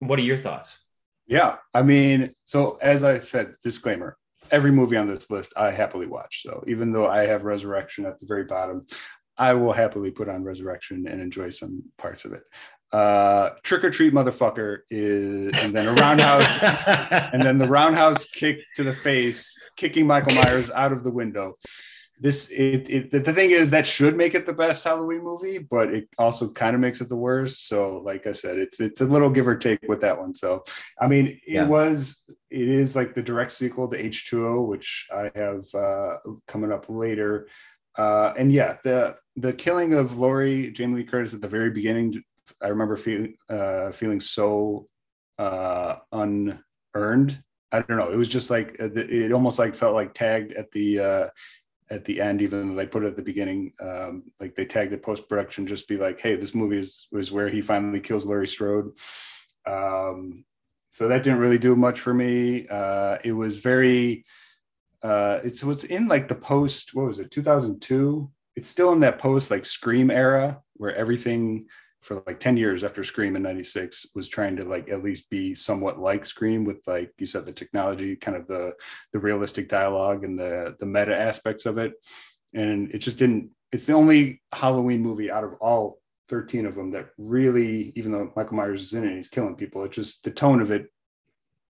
what 0.00 0.18
are 0.18 0.22
your 0.22 0.36
thoughts? 0.36 0.84
Yeah, 1.26 1.56
I 1.72 1.82
mean, 1.82 2.32
so 2.44 2.78
as 2.82 3.02
I 3.02 3.20
said, 3.20 3.54
disclaimer: 3.64 4.18
every 4.50 4.70
movie 4.70 4.98
on 4.98 5.08
this 5.08 5.30
list 5.30 5.54
I 5.56 5.70
happily 5.70 6.06
watch. 6.06 6.42
So 6.42 6.62
even 6.66 6.92
though 6.92 7.08
I 7.08 7.22
have 7.22 7.44
Resurrection 7.44 8.04
at 8.04 8.20
the 8.20 8.26
very 8.26 8.44
bottom, 8.44 8.82
I 9.38 9.54
will 9.54 9.72
happily 9.72 10.10
put 10.10 10.28
on 10.28 10.44
Resurrection 10.44 11.06
and 11.08 11.22
enjoy 11.22 11.48
some 11.48 11.84
parts 11.96 12.26
of 12.26 12.34
it 12.34 12.42
uh, 12.92 13.50
trick 13.62 13.84
or 13.84 13.90
treat 13.90 14.12
motherfucker 14.12 14.78
is, 14.90 15.52
and 15.58 15.74
then 15.74 15.86
a 15.86 15.92
roundhouse, 15.92 16.62
and 17.32 17.44
then 17.44 17.58
the 17.58 17.68
roundhouse 17.68 18.26
kick 18.26 18.60
to 18.74 18.82
the 18.82 18.92
face, 18.92 19.56
kicking 19.76 20.06
Michael 20.06 20.34
Myers 20.34 20.70
out 20.70 20.92
of 20.92 21.04
the 21.04 21.10
window. 21.10 21.56
This, 22.18 22.50
it, 22.50 22.90
it, 22.90 23.10
the 23.24 23.32
thing 23.32 23.50
is 23.50 23.70
that 23.70 23.86
should 23.86 24.14
make 24.14 24.34
it 24.34 24.44
the 24.44 24.52
best 24.52 24.84
Halloween 24.84 25.22
movie, 25.22 25.58
but 25.58 25.94
it 25.94 26.08
also 26.18 26.50
kind 26.50 26.74
of 26.74 26.80
makes 26.80 27.00
it 27.00 27.08
the 27.08 27.16
worst. 27.16 27.66
So, 27.66 27.98
like 28.04 28.26
I 28.26 28.32
said, 28.32 28.58
it's 28.58 28.78
it's 28.78 29.00
a 29.00 29.06
little 29.06 29.30
give 29.30 29.48
or 29.48 29.56
take 29.56 29.80
with 29.88 30.02
that 30.02 30.20
one. 30.20 30.34
So, 30.34 30.64
I 31.00 31.06
mean, 31.08 31.28
it 31.28 31.40
yeah. 31.46 31.66
was, 31.66 32.22
it 32.50 32.68
is 32.68 32.94
like 32.94 33.14
the 33.14 33.22
direct 33.22 33.52
sequel 33.52 33.88
to 33.88 33.96
H2O, 33.96 34.66
which 34.66 35.08
I 35.10 35.30
have 35.34 35.64
uh, 35.74 36.16
coming 36.46 36.72
up 36.72 36.90
later. 36.90 37.48
Uh, 37.96 38.34
and 38.36 38.52
yeah, 38.52 38.76
the 38.84 39.16
the 39.36 39.52
killing 39.54 39.94
of 39.94 40.18
Laurie 40.18 40.72
Jamie 40.72 40.96
Lee 40.96 41.04
Curtis 41.04 41.32
at 41.32 41.40
the 41.40 41.48
very 41.48 41.70
beginning 41.70 42.22
I 42.60 42.68
remember 42.68 42.96
feeling 42.96 43.34
uh, 43.48 43.90
feeling 43.92 44.20
so 44.20 44.88
uh, 45.38 45.96
unearned. 46.12 47.42
I 47.72 47.82
don't 47.82 47.96
know. 47.96 48.10
It 48.10 48.16
was 48.16 48.28
just 48.28 48.50
like 48.50 48.76
uh, 48.80 48.90
it 48.94 49.32
almost 49.32 49.58
like 49.58 49.74
felt 49.74 49.94
like 49.94 50.12
tagged 50.12 50.52
at 50.52 50.70
the 50.72 51.00
uh, 51.00 51.28
at 51.90 52.04
the 52.04 52.20
end, 52.20 52.40
even 52.42 52.68
though 52.68 52.74
they 52.74 52.86
put 52.86 53.04
it 53.04 53.08
at 53.08 53.16
the 53.16 53.22
beginning. 53.22 53.72
Um, 53.80 54.24
like 54.38 54.54
they 54.54 54.64
tagged 54.64 54.92
it 54.92 55.02
post 55.02 55.28
production, 55.28 55.66
just 55.66 55.88
be 55.88 55.96
like, 55.96 56.20
"Hey, 56.20 56.36
this 56.36 56.54
movie 56.54 56.78
is 56.78 57.08
was 57.10 57.32
where 57.32 57.48
he 57.48 57.60
finally 57.60 58.00
kills 58.00 58.26
Laurie 58.26 58.48
Strode." 58.48 58.92
Um, 59.66 60.44
so 60.90 61.08
that 61.08 61.22
didn't 61.22 61.38
really 61.38 61.58
do 61.58 61.76
much 61.76 62.00
for 62.00 62.14
me. 62.14 62.66
Uh, 62.68 63.18
it 63.24 63.32
was 63.32 63.56
very. 63.56 64.24
Uh, 65.02 65.40
it's 65.42 65.62
in 65.84 66.08
like 66.08 66.28
the 66.28 66.34
post. 66.34 66.94
What 66.94 67.06
was 67.06 67.20
it? 67.20 67.30
Two 67.30 67.42
thousand 67.42 67.80
two. 67.80 68.30
It's 68.56 68.68
still 68.68 68.92
in 68.92 69.00
that 69.00 69.18
post 69.18 69.50
like 69.50 69.64
Scream 69.64 70.10
era 70.10 70.60
where 70.74 70.94
everything 70.94 71.66
for 72.02 72.22
like 72.26 72.40
10 72.40 72.56
years 72.56 72.82
after 72.82 73.04
Scream 73.04 73.36
in 73.36 73.42
96 73.42 74.08
was 74.14 74.28
trying 74.28 74.56
to 74.56 74.64
like 74.64 74.88
at 74.88 75.02
least 75.02 75.28
be 75.28 75.54
somewhat 75.54 75.98
like 75.98 76.24
Scream 76.24 76.64
with 76.64 76.80
like 76.86 77.12
you 77.18 77.26
said 77.26 77.44
the 77.44 77.52
technology, 77.52 78.16
kind 78.16 78.36
of 78.36 78.46
the 78.46 78.72
the 79.12 79.18
realistic 79.18 79.68
dialogue 79.68 80.24
and 80.24 80.38
the 80.38 80.76
the 80.80 80.86
meta 80.86 81.16
aspects 81.16 81.66
of 81.66 81.78
it. 81.78 81.92
And 82.54 82.90
it 82.92 82.98
just 82.98 83.18
didn't 83.18 83.50
it's 83.72 83.86
the 83.86 83.92
only 83.92 84.42
Halloween 84.52 85.00
movie 85.00 85.30
out 85.30 85.44
of 85.44 85.54
all 85.60 86.00
13 86.28 86.66
of 86.66 86.74
them 86.74 86.92
that 86.92 87.10
really, 87.18 87.92
even 87.96 88.12
though 88.12 88.32
Michael 88.34 88.56
Myers 88.56 88.82
is 88.82 88.94
in 88.94 89.04
it, 89.04 89.16
he's 89.16 89.28
killing 89.28 89.56
people. 89.56 89.84
It 89.84 89.92
just 89.92 90.24
the 90.24 90.30
tone 90.30 90.60
of 90.60 90.70
it 90.70 90.86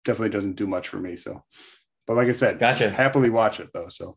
definitely 0.05 0.29
doesn't 0.29 0.55
do 0.55 0.67
much 0.67 0.87
for 0.89 0.97
me. 0.97 1.15
So, 1.15 1.43
but 2.05 2.17
like 2.17 2.27
I 2.27 2.33
said, 2.33 2.59
gotcha. 2.59 2.91
Happily 2.91 3.29
watch 3.29 3.59
it 3.59 3.69
though. 3.73 3.89
So, 3.89 4.15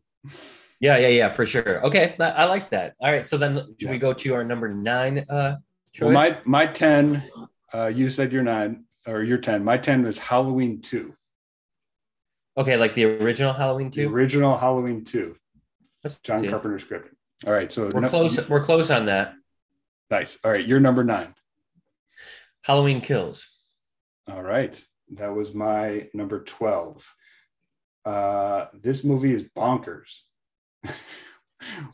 yeah, 0.79 0.97
yeah, 0.97 1.07
yeah, 1.07 1.29
for 1.31 1.45
sure. 1.45 1.85
Okay, 1.85 2.15
I 2.19 2.45
like 2.45 2.69
that. 2.69 2.93
All 2.99 3.11
right, 3.11 3.25
so 3.25 3.37
then 3.37 3.75
yeah. 3.79 3.89
we 3.89 3.97
go 3.97 4.13
to 4.13 4.33
our 4.33 4.43
number 4.43 4.69
nine 4.69 5.25
uh? 5.29 5.55
Well, 5.99 6.11
my 6.11 6.37
my 6.45 6.65
ten. 6.65 7.23
Uh, 7.73 7.87
you 7.87 8.09
said 8.09 8.33
you're 8.33 8.43
nine 8.43 8.85
or 9.07 9.23
you're 9.23 9.37
ten. 9.37 9.63
My 9.63 9.77
ten 9.77 10.03
was 10.03 10.17
Halloween 10.17 10.81
two. 10.81 11.15
Okay, 12.57 12.77
like 12.77 12.93
the 12.93 13.05
original 13.05 13.53
Halloween 13.53 13.91
two. 13.91 14.07
The 14.07 14.13
original 14.13 14.57
Halloween 14.57 15.05
two. 15.05 15.35
That's 16.01 16.19
John 16.19 16.41
two. 16.41 16.49
Carpenter 16.49 16.79
script. 16.79 17.13
All 17.47 17.53
right, 17.53 17.71
so 17.71 17.89
we're 17.93 18.01
no, 18.01 18.09
close. 18.09 18.37
You, 18.37 18.45
we're 18.49 18.63
close 18.63 18.89
on 18.91 19.07
that. 19.07 19.33
Nice. 20.09 20.37
All 20.43 20.51
right, 20.51 20.65
you're 20.65 20.79
number 20.79 21.03
nine. 21.03 21.33
Halloween 22.63 23.01
Kills. 23.01 23.47
All 24.29 24.41
right, 24.41 24.81
that 25.15 25.33
was 25.33 25.53
my 25.53 26.07
number 26.13 26.43
twelve. 26.43 27.07
Uh, 28.05 28.65
this 28.73 29.03
movie 29.03 29.33
is 29.33 29.43
bonkers. 29.55 30.19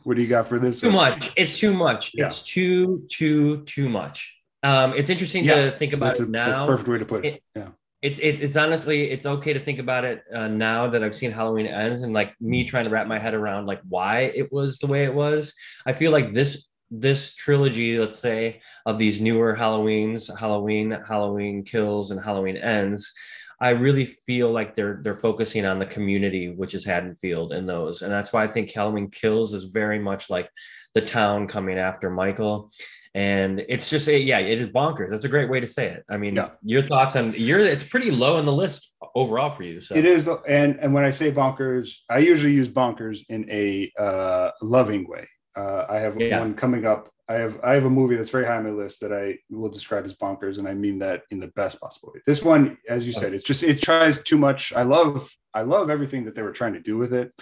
what 0.04 0.16
do 0.16 0.22
you 0.22 0.28
got 0.28 0.46
for 0.46 0.58
this? 0.58 0.80
Too 0.80 0.88
one? 0.88 1.10
much. 1.18 1.32
It's 1.36 1.58
too 1.58 1.72
much. 1.72 2.12
Yeah. 2.14 2.26
It's 2.26 2.42
too, 2.42 3.06
too, 3.10 3.62
too 3.64 3.88
much. 3.88 4.36
Um, 4.62 4.92
it's 4.94 5.08
interesting 5.10 5.44
Yeah, 5.44 5.70
to 5.70 5.76
think 5.76 5.92
about 5.92 6.06
That's 6.08 6.20
a, 6.20 6.24
it 6.24 6.30
now. 6.30 6.46
that's 6.46 6.60
a 6.60 6.66
perfect 6.66 6.88
way 6.88 6.98
to 6.98 7.04
put 7.04 7.24
it. 7.24 7.34
It- 7.34 7.42
yeah. 7.56 7.68
it's 8.02 8.18
it's 8.18 8.40
it's 8.40 8.56
honestly 8.56 9.10
it's 9.10 9.26
okay 9.26 9.52
to 9.54 9.60
think 9.60 9.78
about 9.78 10.04
it 10.04 10.22
uh, 10.34 10.48
now 10.48 10.88
that 10.88 11.02
I've 11.02 11.14
seen 11.14 11.30
Halloween 11.32 11.66
ends 11.66 12.02
and 12.02 12.12
like 12.12 12.34
me 12.40 12.64
trying 12.64 12.84
to 12.84 12.90
wrap 12.90 13.06
my 13.06 13.18
head 13.18 13.34
around 13.34 13.66
like 13.66 13.80
why 13.88 14.32
it 14.34 14.52
was 14.52 14.78
the 14.78 14.86
way 14.86 15.04
it 15.04 15.14
was. 15.14 15.54
I 15.86 15.92
feel 15.94 16.12
like 16.12 16.34
this 16.34 16.66
this 16.90 17.34
trilogy, 17.34 17.98
let's 17.98 18.18
say, 18.18 18.60
of 18.84 18.98
these 18.98 19.20
newer 19.20 19.54
Halloweens, 19.56 20.28
Halloween, 20.36 20.90
Halloween 20.90 21.62
kills, 21.64 22.10
and 22.10 22.20
Halloween 22.20 22.56
ends. 22.56 23.12
I 23.60 23.70
really 23.70 24.06
feel 24.06 24.50
like 24.50 24.74
they're 24.74 25.00
they're 25.02 25.14
focusing 25.14 25.66
on 25.66 25.78
the 25.78 25.86
community, 25.86 26.48
which 26.50 26.74
is 26.74 26.84
Haddonfield, 26.84 27.52
and 27.52 27.68
those, 27.68 28.02
and 28.02 28.10
that's 28.10 28.32
why 28.32 28.44
I 28.44 28.48
think 28.48 28.72
Halloween 28.72 29.10
Kills 29.10 29.52
is 29.52 29.64
very 29.64 29.98
much 29.98 30.30
like 30.30 30.48
the 30.94 31.02
town 31.02 31.46
coming 31.46 31.78
after 31.78 32.08
Michael, 32.08 32.70
and 33.14 33.62
it's 33.68 33.90
just 33.90 34.08
a, 34.08 34.18
yeah, 34.18 34.38
it 34.38 34.60
is 34.60 34.68
bonkers. 34.68 35.10
That's 35.10 35.24
a 35.24 35.28
great 35.28 35.50
way 35.50 35.60
to 35.60 35.66
say 35.66 35.88
it. 35.88 36.04
I 36.08 36.16
mean, 36.16 36.36
Yeah. 36.36 36.50
your 36.62 36.82
thoughts 36.82 37.16
on 37.16 37.34
you're 37.36 37.60
it's 37.60 37.84
pretty 37.84 38.10
low 38.10 38.38
in 38.38 38.46
the 38.46 38.52
list 38.52 38.94
overall 39.14 39.50
for 39.50 39.64
you. 39.64 39.80
So 39.80 39.94
It 39.94 40.04
is, 40.06 40.28
and 40.48 40.78
and 40.80 40.94
when 40.94 41.04
I 41.04 41.10
say 41.10 41.30
bonkers, 41.30 41.98
I 42.08 42.18
usually 42.18 42.54
use 42.54 42.68
bonkers 42.68 43.18
in 43.28 43.50
a 43.50 43.92
uh, 43.98 44.50
loving 44.62 45.06
way. 45.08 45.28
Uh, 45.56 45.84
I 45.88 45.98
have 45.98 46.20
Yeah. 46.20 46.40
one 46.40 46.54
coming 46.54 46.84
up. 46.86 47.08
I 47.28 47.34
have 47.34 47.60
I 47.62 47.74
have 47.74 47.84
a 47.84 47.90
movie 47.90 48.16
that's 48.16 48.30
very 48.30 48.44
high 48.44 48.56
on 48.56 48.64
my 48.64 48.70
list 48.70 49.00
that 49.00 49.12
I 49.12 49.38
will 49.50 49.68
describe 49.68 50.04
as 50.04 50.16
bonkers, 50.16 50.58
and 50.58 50.66
I 50.66 50.74
mean 50.74 50.98
that 50.98 51.22
in 51.30 51.38
the 51.38 51.48
best 51.48 51.80
possible 51.80 52.12
way. 52.14 52.20
This 52.26 52.42
one, 52.42 52.76
as 52.88 53.06
you 53.06 53.12
said, 53.12 53.34
it's 53.34 53.44
just 53.44 53.62
it 53.62 53.80
tries 53.80 54.22
too 54.22 54.38
much. 54.38 54.72
I 54.72 54.82
love 54.82 55.30
I 55.54 55.62
love 55.62 55.90
everything 55.90 56.24
that 56.24 56.34
they 56.34 56.42
were 56.42 56.52
trying 56.52 56.72
to 56.74 56.80
do 56.80 56.96
with 56.96 57.12
it. 57.14 57.32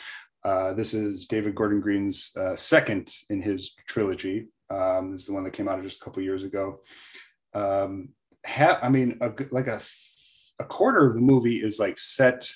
Uh, 0.45 0.73
this 0.75 0.95
is 0.95 1.27
David 1.27 1.55
Gordon 1.55 1.81
Green's 1.81 2.33
uh, 2.37 2.55
second 2.57 3.12
in 3.31 3.41
his 3.43 3.75
trilogy. 3.87 4.49
Um, 4.71 5.12
this 5.12 5.23
is 5.23 5.27
the 5.27 5.33
one 5.33 5.45
that 5.45 5.53
came 5.55 5.69
out 5.69 5.83
just 5.83 6.00
a 6.00 6.05
couple 6.05 6.23
years 6.23 6.45
ago. 6.45 6.81
Um, 7.55 8.11
ha- 8.47 8.79
I 8.83 8.88
mean, 8.91 9.19
a, 9.21 9.33
like 9.50 9.67
a 9.69 9.81
a 10.61 10.65
quarter 10.65 11.07
of 11.07 11.15
the 11.15 11.21
movie 11.21 11.62
is 11.62 11.79
like 11.79 11.99
set 11.99 12.50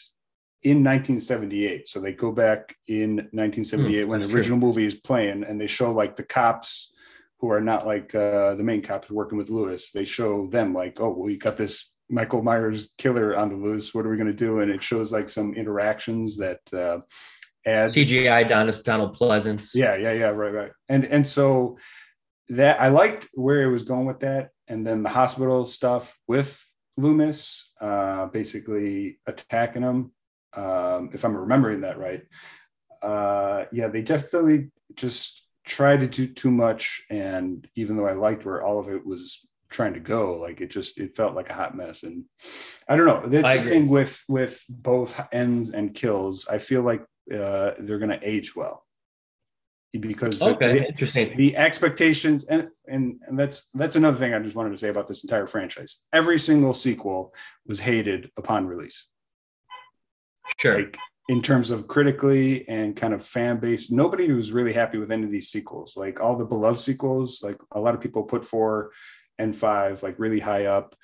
in 0.63 0.85
1978. 0.85 1.89
So 1.89 2.01
they 2.01 2.13
go 2.13 2.33
back 2.33 2.75
in 2.87 3.17
1978 3.33 4.05
Hmm, 4.05 4.09
when 4.11 4.21
the 4.21 4.35
original 4.35 4.59
movie 4.59 4.87
is 4.87 4.95
playing, 4.95 5.45
and 5.45 5.61
they 5.61 5.67
show 5.67 5.93
like 5.93 6.17
the 6.17 6.23
cops 6.23 6.95
who 7.39 7.51
are 7.51 7.61
not 7.61 7.87
like 7.87 8.15
uh, 8.15 8.55
the 8.55 8.63
main 8.63 8.83
cops 8.83 9.11
working 9.11 9.37
with 9.37 9.51
Lewis. 9.51 9.91
They 9.91 10.05
show 10.05 10.47
them 10.47 10.73
like, 10.73 11.01
oh, 11.01 11.11
well, 11.11 11.29
you 11.31 11.39
got 11.39 11.57
this 11.57 11.93
Michael 12.09 12.43
Myers 12.43 12.95
killer 12.99 13.37
on 13.37 13.49
the 13.49 13.57
loose. 13.57 13.93
What 13.93 14.07
are 14.07 14.11
we 14.11 14.17
going 14.17 14.29
to 14.29 14.33
do? 14.33 14.61
And 14.61 14.71
it 14.71 14.83
shows 14.83 15.13
like 15.13 15.29
some 15.29 15.55
interactions 15.55 16.37
that 16.37 16.61
uh, 16.73 17.01
add 17.67 17.91
CGI 17.91 18.49
Donald 18.49 18.83
Donald 18.85 19.17
Pleasence. 19.17 19.75
yeah, 19.75 19.97
yeah, 19.97 20.13
yeah, 20.13 20.29
right, 20.29 20.53
right. 20.53 20.71
And 20.89 21.05
and 21.05 21.27
so 21.27 21.79
that 22.51 22.81
I 22.81 22.89
liked 22.89 23.29
where 23.33 23.63
it 23.63 23.71
was 23.71 23.83
going 23.83 24.07
with 24.07 24.21
that, 24.21 24.51
and 24.69 24.87
then 24.87 25.03
the 25.03 25.09
hospital 25.09 25.67
stuff 25.67 26.17
with 26.29 26.65
Loomis, 26.97 27.71
uh, 27.81 28.27
basically 28.27 29.19
attacking 29.27 29.83
him. 29.83 30.13
Um, 30.55 31.11
if 31.13 31.25
I'm 31.25 31.37
remembering 31.37 31.81
that 31.83 31.99
right, 31.99 32.23
uh, 33.03 33.65
yeah, 33.73 33.89
they 33.89 34.03
definitely 34.03 34.71
just 34.95 35.43
tried 35.65 36.01
to 36.01 36.07
do 36.09 36.27
too 36.27 36.51
much. 36.51 37.03
And 37.11 37.67
even 37.75 37.97
though 37.97 38.07
I 38.07 38.13
liked 38.13 38.45
where 38.45 38.63
all 38.63 38.79
of 38.79 38.89
it 38.89 39.05
was 39.05 39.47
trying 39.71 39.95
to 39.95 40.01
go, 40.01 40.37
like 40.39 40.61
it 40.61 40.71
just 40.71 40.99
it 40.99 41.17
felt 41.17 41.35
like 41.35 41.51
a 41.51 41.55
hot 41.55 41.77
mess. 41.77 42.03
And 42.03 42.25
I 42.89 42.97
don't 42.97 43.07
know. 43.07 43.27
That's 43.27 43.47
I 43.47 43.55
the 43.55 43.61
agree. 43.61 43.73
thing 43.73 43.89
with 43.89 44.23
with 44.29 44.63
both 44.69 45.19
ends 45.33 45.71
and 45.71 45.95
kills. 45.95 46.47
I 46.49 46.59
feel 46.59 46.83
like 46.83 47.03
uh, 47.33 47.73
they're 47.79 47.99
going 47.99 48.11
to 48.11 48.29
age 48.29 48.55
well 48.55 48.85
because 49.93 50.39
the- 50.39 50.47
Okay, 50.47 50.79
the, 50.79 50.89
interesting. 50.89 51.37
the 51.37 51.57
expectations 51.57 52.45
and, 52.45 52.69
and 52.89 53.21
and 53.27 53.39
that's 53.39 53.69
that's 53.75 53.97
another 53.97 54.17
thing 54.17 54.33
I 54.35 54.39
just 54.39 54.57
wanted 54.57 54.71
to 54.71 54.77
say 54.77 54.89
about 54.89 55.07
this 55.07 55.23
entire 55.23 55.47
franchise. 55.47 56.07
Every 56.13 56.39
single 56.39 56.75
sequel 56.75 57.35
was 57.67 57.79
hated 57.79 58.31
upon 58.37 58.67
release, 58.67 59.07
Sure. 60.59 60.77
like 60.77 60.99
in 61.29 61.41
terms 61.41 61.71
of 61.71 61.89
critically 61.89 62.69
and 62.69 62.97
kind 62.97 63.15
of 63.15 63.25
fan 63.25 63.59
base. 63.59 63.91
Nobody 63.91 64.33
was 64.33 64.53
really 64.53 64.73
happy 64.73 64.99
with 64.99 65.13
any 65.13 65.25
of 65.25 65.31
these 65.31 65.49
sequels. 65.49 65.97
Like 65.97 66.21
all 66.21 66.37
the 66.37 66.45
beloved 66.45 66.81
sequels, 66.81 67.43
like 67.43 67.59
a 67.73 67.81
lot 67.81 67.95
of 67.95 68.01
people 68.01 68.25
put 68.25 68.47
four 68.47 68.91
and 69.39 69.57
five 69.57 70.03
like 70.03 70.19
really 70.19 70.41
high 70.41 70.67
up. 70.67 70.95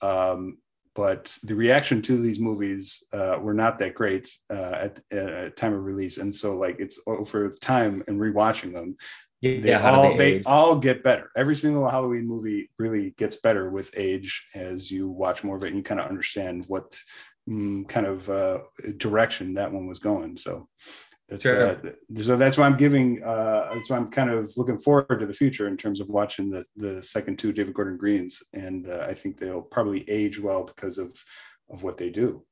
Um, 0.00 0.58
but 0.94 1.36
the 1.42 1.54
reaction 1.54 2.02
to 2.02 2.20
these 2.20 2.38
movies 2.38 3.04
uh, 3.14 3.38
were 3.40 3.54
not 3.54 3.78
that 3.78 3.94
great 3.94 4.28
uh, 4.50 4.88
at, 4.90 5.00
at 5.10 5.56
time 5.56 5.72
of 5.72 5.84
release, 5.84 6.18
and 6.18 6.34
so 6.34 6.54
like 6.54 6.76
it's 6.80 7.00
over 7.06 7.48
time 7.48 8.04
and 8.08 8.20
rewatching 8.20 8.74
them, 8.74 8.96
they 9.42 9.56
yeah, 9.56 9.90
all 9.90 10.16
they 10.16 10.16
they 10.16 10.42
all 10.44 10.76
get 10.76 11.02
better. 11.02 11.30
Every 11.36 11.56
single 11.56 11.88
Halloween 11.88 12.28
movie 12.28 12.70
really 12.78 13.10
gets 13.18 13.36
better 13.36 13.70
with 13.70 13.90
age 13.96 14.46
as 14.54 14.90
you 14.90 15.08
watch 15.08 15.42
more 15.42 15.56
of 15.56 15.64
it 15.64 15.68
and 15.68 15.76
you 15.76 15.82
kind 15.82 15.98
of 15.98 16.08
understand 16.08 16.66
what 16.68 16.96
kind 17.48 18.06
of 18.06 18.28
uh, 18.30 18.58
direction 18.96 19.54
that 19.54 19.72
one 19.72 19.86
was 19.86 19.98
going. 19.98 20.36
So 20.36 20.68
that's 21.28 21.42
Sure. 21.42 21.66
uh, 21.70 21.76
so 22.20 22.36
that's 22.36 22.58
why 22.58 22.66
I'm 22.66 22.76
giving. 22.76 23.22
Uh, 23.22 23.70
that's 23.74 23.88
why 23.90 23.96
I'm 23.96 24.10
kind 24.10 24.30
of 24.30 24.52
looking 24.56 24.78
forward 24.78 25.18
to 25.20 25.26
the 25.26 25.32
future 25.34 25.66
in 25.66 25.76
terms 25.76 26.00
of 26.00 26.08
watching 26.08 26.50
the 26.50 26.64
the 26.76 27.02
second 27.02 27.38
two 27.38 27.52
David 27.52 27.74
Gordon 27.74 27.96
Greens, 27.96 28.42
and 28.52 28.88
uh, 28.88 29.06
I 29.08 29.14
think 29.14 29.38
they'll 29.38 29.62
probably 29.62 30.08
age 30.10 30.38
well 30.40 30.64
because 30.64 30.98
of 30.98 31.10
of 31.70 31.82
what 31.82 31.96
they 31.96 32.10
do. 32.10 32.44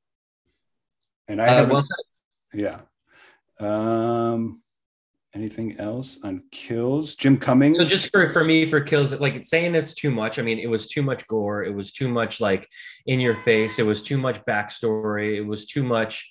And 1.27 1.41
I 1.41 1.45
Uh, 1.47 1.53
haven't, 1.53 1.73
well 1.73 1.83
yeah. 2.53 2.79
Um, 3.59 4.61
anything 5.33 5.79
else 5.79 6.19
on 6.23 6.43
kills? 6.51 7.15
Jim 7.15 7.37
Cummings. 7.37 7.77
So 7.77 7.85
just 7.85 8.11
for, 8.11 8.29
for 8.31 8.43
me, 8.43 8.69
for 8.69 8.81
kills, 8.81 9.19
like 9.19 9.35
it's 9.35 9.49
saying 9.49 9.75
it's 9.75 9.93
too 9.93 10.11
much. 10.11 10.39
I 10.39 10.41
mean, 10.41 10.59
it 10.59 10.67
was 10.67 10.87
too 10.87 11.01
much 11.01 11.27
gore. 11.27 11.63
It 11.63 11.73
was 11.73 11.91
too 11.91 12.09
much 12.09 12.39
like 12.39 12.67
in 13.05 13.19
your 13.19 13.35
face. 13.35 13.79
It 13.79 13.85
was 13.85 14.01
too 14.01 14.17
much 14.17 14.43
backstory. 14.45 15.37
It 15.37 15.45
was 15.45 15.65
too 15.65 15.83
much 15.83 16.29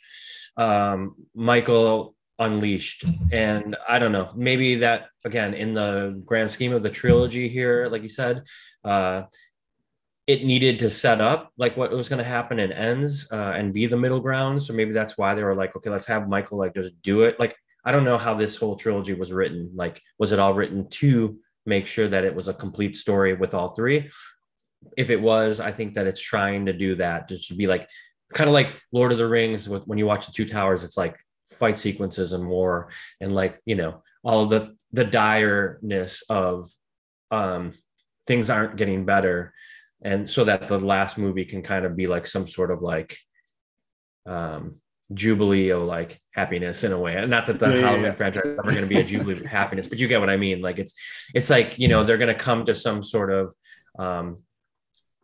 um, 0.57 1.14
Michael 1.35 2.14
unleashed. 2.38 3.04
And 3.33 3.76
I 3.88 3.99
don't 3.99 4.12
know, 4.12 4.30
maybe 4.35 4.76
that 4.76 5.07
again, 5.25 5.54
in 5.54 5.75
the 5.75 6.21
grand 6.25 6.50
scheme 6.50 6.73
of 6.73 6.83
the 6.83 6.90
trilogy 6.90 7.49
here, 7.49 7.88
like 7.90 8.02
you 8.02 8.09
said, 8.09 8.42
uh, 8.85 9.23
it 10.26 10.45
needed 10.45 10.78
to 10.78 10.90
set 10.90 11.21
up 11.21 11.52
like 11.59 11.76
what 11.76 11.90
was 11.90 12.09
going 12.09 12.19
to 12.19 12.25
happen 12.25 12.59
in 12.61 12.73
ends 12.73 13.26
uh, 13.33 13.52
and 13.57 13.75
be 13.75 13.87
the 13.87 13.97
middle 13.97 14.21
ground. 14.21 14.62
So 14.62 14.73
maybe 14.73 14.92
that's 14.92 15.19
why 15.19 15.35
they 15.35 15.42
were 15.42 15.57
like, 15.57 15.75
okay, 15.76 15.90
let's 15.90 16.07
have 16.07 16.28
Michael 16.28 16.59
like 16.59 16.75
just 16.75 17.00
do 17.02 17.23
it. 17.23 17.38
Like 17.38 17.57
I 17.85 17.93
don't 17.93 18.05
know 18.05 18.19
how 18.19 18.35
this 18.35 18.57
whole 18.57 18.77
trilogy 18.77 19.15
was 19.15 19.33
written. 19.33 19.71
Like, 19.75 20.01
was 20.19 20.33
it 20.33 20.39
all 20.39 20.55
written 20.55 20.89
to 20.91 21.39
make 21.67 21.87
sure 21.87 22.09
that 22.09 22.25
it 22.25 22.35
was 22.35 22.49
a 22.49 22.55
complete 22.55 22.97
story 22.97 23.35
with 23.35 23.55
all 23.55 23.71
three? 23.71 24.11
If 24.97 25.11
it 25.11 25.21
was, 25.21 25.61
I 25.61 25.73
think 25.73 25.95
that 25.95 26.07
it's 26.07 26.21
trying 26.21 26.67
to 26.67 26.73
do 26.73 26.97
that. 26.97 27.29
To 27.29 27.55
be 27.55 27.67
like, 27.67 27.89
kind 28.33 28.49
of 28.49 28.55
like 28.55 28.75
Lord 28.93 29.13
of 29.13 29.19
the 29.19 29.27
Rings. 29.27 29.69
With, 29.69 29.87
when 29.87 29.99
you 29.99 30.07
watch 30.07 30.27
the 30.27 30.33
Two 30.33 30.45
Towers, 30.45 30.85
it's 30.85 30.97
like 30.97 31.17
fight 31.51 31.79
sequences 31.79 32.33
and 32.33 32.49
war, 32.49 32.91
and 33.21 33.35
like 33.35 33.61
you 33.65 33.75
know 33.75 34.03
all 34.23 34.47
the 34.47 34.75
the 34.93 35.05
direness 35.05 36.23
of 36.29 36.71
um, 37.31 37.73
things 38.27 38.51
aren't 38.51 38.77
getting 38.77 39.05
better, 39.05 39.53
and 40.03 40.29
so 40.29 40.45
that 40.45 40.69
the 40.69 40.79
last 40.79 41.19
movie 41.19 41.45
can 41.45 41.63
kind 41.63 41.85
of 41.85 41.97
be 41.97 42.07
like 42.07 42.27
some 42.27 42.47
sort 42.47 42.71
of 42.71 42.83
like 42.83 43.17
um 44.27 44.81
jubilee 45.12 45.71
of 45.71 45.83
like 45.83 46.21
happiness 46.33 46.85
in 46.85 46.93
a 46.93 46.99
way. 46.99 47.25
Not 47.26 47.47
that 47.47 47.59
the 47.59 47.67
Yeah, 47.67 47.81
Halloween 47.81 48.05
yeah. 48.05 48.14
franchise 48.14 48.45
is 48.45 48.59
ever 48.59 48.71
going 48.71 48.83
to 48.83 48.88
be 48.88 49.00
a 49.00 49.05
jubilee 49.05 49.40
of 49.40 49.47
happiness, 49.47 49.88
but 49.88 49.99
you 49.99 50.09
get 50.09 50.21
what 50.21 50.31
I 50.31 50.37
mean. 50.37 50.61
Like 50.61 50.79
it's 50.79 50.95
it's 51.35 51.50
like 51.50 51.79
you 51.79 51.88
know 51.88 52.05
they're 52.05 52.19
going 52.19 52.35
to 52.37 52.43
come 52.43 52.64
to 52.67 52.75
some 52.75 53.02
sort 53.02 53.33
of 53.33 53.55
um 53.99 54.38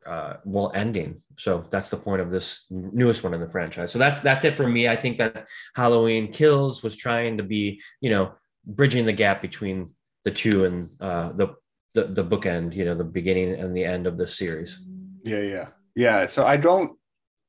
uh 0.07 0.35
well 0.45 0.73
ending. 0.75 1.23
So 1.39 1.65
that's 1.71 1.91
the 1.91 1.97
point 1.97 2.23
of 2.23 2.31
this 2.31 2.67
newest 2.71 3.23
one 3.23 3.35
in 3.35 3.41
the 3.41 3.49
franchise. 3.51 3.93
So 3.93 3.99
that's 3.99 4.21
that's 4.21 4.45
it 4.45 4.55
for 4.55 4.69
me. 4.69 4.89
I 4.89 4.97
think 4.97 5.19
that 5.19 5.47
Halloween 5.75 6.33
Kills 6.33 6.83
was 6.83 6.97
trying 6.97 7.39
to 7.39 7.43
be 7.45 7.81
you 8.01 8.11
know 8.11 8.33
bridging 8.65 9.07
the 9.07 9.13
gap 9.13 9.43
between 9.43 9.91
the 10.25 10.31
two 10.33 10.65
and 10.65 10.89
uh 11.01 11.33
the 11.33 11.55
the, 11.95 12.05
the 12.05 12.25
bookend, 12.25 12.75
you 12.75 12.85
know, 12.85 12.95
the 12.95 13.05
beginning 13.05 13.55
and 13.55 13.75
the 13.75 13.85
end 13.85 14.07
of 14.07 14.19
this 14.19 14.37
series. 14.37 14.85
Yeah, 15.25 15.41
yeah, 15.41 15.67
yeah. 15.95 16.27
So 16.27 16.45
I 16.45 16.59
don't. 16.59 16.93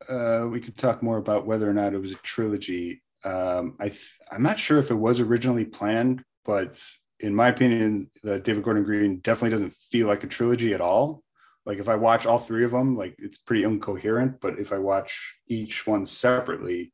Uh, 0.07 0.47
we 0.49 0.59
could 0.59 0.77
talk 0.77 1.01
more 1.01 1.17
about 1.17 1.45
whether 1.45 1.69
or 1.69 1.73
not 1.73 1.93
it 1.93 2.01
was 2.01 2.11
a 2.11 2.17
trilogy. 2.17 3.01
Um, 3.23 3.75
I 3.79 3.89
th- 3.89 4.17
I'm 4.31 4.43
not 4.43 4.59
sure 4.59 4.79
if 4.79 4.91
it 4.91 4.95
was 4.95 5.19
originally 5.19 5.65
planned, 5.65 6.23
but 6.45 6.81
in 7.19 7.33
my 7.33 7.49
opinion, 7.49 8.09
the 8.23 8.39
David 8.39 8.63
Gordon 8.63 8.83
Green 8.83 9.19
definitely 9.19 9.49
doesn't 9.49 9.73
feel 9.73 10.07
like 10.07 10.23
a 10.23 10.27
trilogy 10.27 10.73
at 10.73 10.81
all. 10.81 11.23
Like 11.65 11.79
if 11.79 11.89
I 11.89 11.95
watch 11.95 12.25
all 12.25 12.39
three 12.39 12.63
of 12.63 12.71
them, 12.71 12.95
like 12.95 13.15
it's 13.17 13.37
pretty 13.37 13.63
incoherent. 13.63 14.39
But 14.39 14.59
if 14.59 14.71
I 14.71 14.77
watch 14.77 15.37
each 15.47 15.85
one 15.85 16.05
separately, 16.05 16.93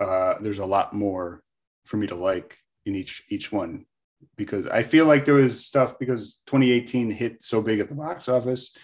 uh, 0.00 0.34
there's 0.40 0.58
a 0.58 0.66
lot 0.66 0.92
more 0.92 1.42
for 1.84 1.96
me 1.96 2.06
to 2.08 2.14
like 2.14 2.58
in 2.84 2.94
each 2.94 3.22
each 3.28 3.52
one 3.52 3.84
because 4.36 4.66
I 4.66 4.82
feel 4.82 5.06
like 5.06 5.24
there 5.24 5.34
was 5.34 5.64
stuff 5.64 5.98
because 5.98 6.40
2018 6.46 7.10
hit 7.10 7.44
so 7.44 7.62
big 7.62 7.80
at 7.80 7.88
the 7.88 7.94
box 7.94 8.28
office 8.28 8.74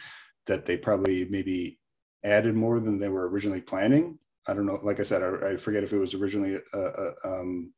that 0.46 0.66
they 0.66 0.76
probably 0.76 1.24
maybe 1.24 1.78
added 2.24 2.54
more 2.54 2.80
than 2.80 2.98
they 2.98 3.08
were 3.08 3.28
originally 3.28 3.60
planning. 3.60 4.18
I 4.46 4.54
don't 4.54 4.66
know. 4.66 4.80
Like 4.82 5.00
I 5.00 5.04
said, 5.04 5.22
I, 5.22 5.52
I 5.52 5.56
forget 5.56 5.84
if 5.84 5.92
it 5.92 5.98
was 5.98 6.14
originally 6.14 6.58
a, 6.72 6.78
a, 6.78 7.12
um, 7.24 7.72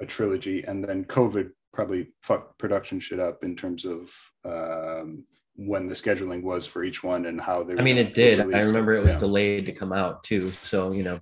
a, 0.00 0.06
trilogy, 0.06 0.64
and 0.64 0.84
then 0.84 1.04
COVID 1.04 1.50
probably 1.72 2.08
fucked 2.22 2.58
production 2.58 3.00
shit 3.00 3.20
up 3.20 3.42
in 3.42 3.56
terms 3.56 3.84
of 3.84 4.12
um, 4.44 5.24
when 5.56 5.88
the 5.88 5.94
scheduling 5.94 6.42
was 6.42 6.66
for 6.66 6.84
each 6.84 7.02
one 7.02 7.26
and 7.26 7.40
how 7.40 7.62
they. 7.62 7.76
I 7.76 7.82
mean, 7.82 7.98
it 7.98 8.14
did. 8.14 8.40
I 8.40 8.62
remember 8.62 8.94
it 8.94 9.02
was 9.02 9.12
yeah. 9.12 9.18
delayed 9.18 9.66
to 9.66 9.72
come 9.72 9.92
out 9.92 10.24
too. 10.24 10.50
So 10.50 10.92
you 10.92 11.02
know. 11.02 11.18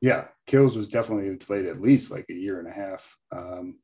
Yeah, 0.00 0.28
Kills 0.46 0.76
was 0.76 0.88
definitely 0.88 1.36
delayed 1.36 1.66
at 1.66 1.82
least 1.82 2.10
like 2.10 2.26
a 2.30 2.34
year 2.34 2.58
and 2.58 2.68
a 2.68 2.72
half. 2.72 3.16
Um, 3.32 3.80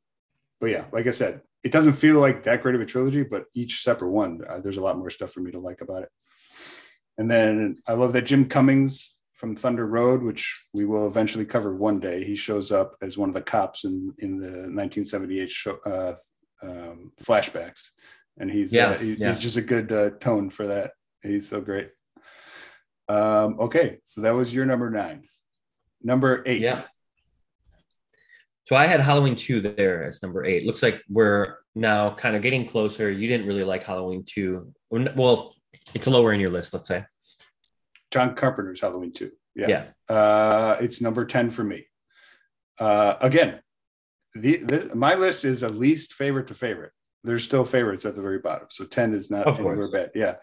but 0.59 0.71
yeah, 0.71 0.85
like 0.91 1.05
I 1.05 1.11
said, 1.11 1.41
it 1.63 1.71
doesn't 1.71 1.93
feel 1.93 2.19
like 2.19 2.43
that 2.43 2.63
great 2.63 2.75
of 2.75 2.81
a 2.81 2.85
trilogy, 2.85 3.23
but 3.23 3.45
each 3.53 3.83
separate 3.83 4.09
one, 4.09 4.41
uh, 4.47 4.59
there's 4.59 4.77
a 4.77 4.81
lot 4.81 4.97
more 4.97 5.09
stuff 5.09 5.31
for 5.31 5.41
me 5.41 5.51
to 5.51 5.59
like 5.59 5.81
about 5.81 6.03
it. 6.03 6.09
And 7.17 7.29
then 7.29 7.77
I 7.87 7.93
love 7.93 8.13
that 8.13 8.25
Jim 8.25 8.47
Cummings 8.47 9.15
from 9.33 9.55
Thunder 9.55 9.85
Road, 9.85 10.23
which 10.23 10.67
we 10.73 10.85
will 10.85 11.07
eventually 11.07 11.45
cover 11.45 11.75
one 11.75 11.99
day. 11.99 12.23
He 12.23 12.35
shows 12.35 12.71
up 12.71 12.95
as 13.01 13.17
one 13.17 13.29
of 13.29 13.35
the 13.35 13.41
cops 13.41 13.83
in 13.83 14.13
in 14.19 14.37
the 14.37 14.47
1978 14.47 15.49
show, 15.49 15.77
uh, 15.85 16.15
um, 16.63 17.11
flashbacks, 17.21 17.89
and 18.39 18.49
he's 18.49 18.73
yeah, 18.73 18.89
uh, 18.89 18.97
he's, 18.97 19.19
yeah. 19.19 19.31
just 19.31 19.57
a 19.57 19.61
good 19.61 19.91
uh, 19.91 20.11
tone 20.19 20.49
for 20.49 20.67
that. 20.67 20.91
He's 21.23 21.47
so 21.47 21.61
great. 21.61 21.89
Um, 23.09 23.59
okay, 23.59 23.99
so 24.03 24.21
that 24.21 24.35
was 24.35 24.53
your 24.53 24.65
number 24.65 24.89
nine. 24.89 25.23
Number 26.01 26.43
eight. 26.45 26.61
Yeah. 26.61 26.81
So 28.65 28.75
I 28.75 28.85
had 28.85 28.99
Halloween 28.99 29.37
2 29.37 29.61
there 29.61 30.03
as 30.03 30.21
number 30.21 30.43
eight. 30.43 30.65
Looks 30.65 30.83
like 30.83 31.01
we're 31.09 31.55
now 31.73 32.13
kind 32.15 32.35
of 32.35 32.41
getting 32.41 32.65
closer. 32.65 33.09
You 33.09 33.25
didn't 33.25 33.47
really 33.47 33.63
like 33.63 33.83
Halloween 33.83 34.25
2. 34.27 34.73
Well, 35.15 35.53
it's 35.93 36.07
lower 36.07 36.33
in 36.33 36.39
your 36.39 36.49
list, 36.49 36.73
let's 36.73 36.87
say. 36.87 37.05
John 38.11 38.35
Carpenter's 38.35 38.81
Halloween 38.81 39.11
2. 39.11 39.31
Yeah. 39.55 39.67
yeah. 39.67 40.15
Uh, 40.15 40.77
it's 40.79 41.01
number 41.01 41.25
10 41.25 41.51
for 41.51 41.63
me. 41.63 41.85
Uh, 42.79 43.15
again, 43.21 43.59
the, 44.35 44.57
the, 44.57 44.95
my 44.95 45.15
list 45.15 45.45
is 45.45 45.63
a 45.63 45.69
least 45.69 46.13
favorite 46.13 46.47
to 46.47 46.53
favorite. 46.53 46.91
There's 47.23 47.43
still 47.43 47.65
favorites 47.65 48.05
at 48.05 48.15
the 48.15 48.21
very 48.21 48.39
bottom. 48.39 48.67
So 48.69 48.85
10 48.85 49.13
is 49.13 49.31
not 49.31 49.47
of 49.47 49.59
anywhere 49.59 49.91
bad. 49.91 50.11
Yeah. 50.13 50.35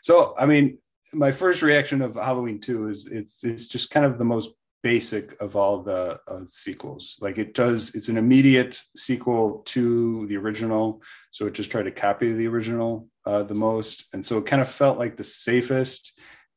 So, 0.00 0.34
I 0.38 0.46
mean, 0.46 0.78
my 1.12 1.30
first 1.30 1.62
reaction 1.62 2.02
of 2.02 2.14
Halloween 2.14 2.60
2 2.60 2.88
is 2.88 3.06
it's, 3.06 3.44
it's 3.44 3.68
just 3.68 3.90
kind 3.90 4.06
of 4.06 4.18
the 4.18 4.24
most 4.24 4.50
basic 4.82 5.40
of 5.40 5.56
all 5.56 5.82
the 5.82 6.18
uh, 6.28 6.40
sequels. 6.44 7.16
Like 7.20 7.38
it 7.38 7.54
does, 7.54 7.94
it's 7.94 8.08
an 8.08 8.18
immediate 8.18 8.80
sequel 8.96 9.62
to 9.66 10.26
the 10.26 10.36
original. 10.36 11.02
So 11.30 11.46
it 11.46 11.54
just 11.54 11.70
tried 11.70 11.84
to 11.84 11.90
copy 11.90 12.32
the 12.32 12.48
original 12.48 13.08
uh, 13.24 13.44
the 13.44 13.54
most. 13.54 14.04
And 14.12 14.24
so 14.24 14.38
it 14.38 14.46
kind 14.46 14.62
of 14.62 14.68
felt 14.68 14.98
like 14.98 15.16
the 15.16 15.24
safest 15.24 16.12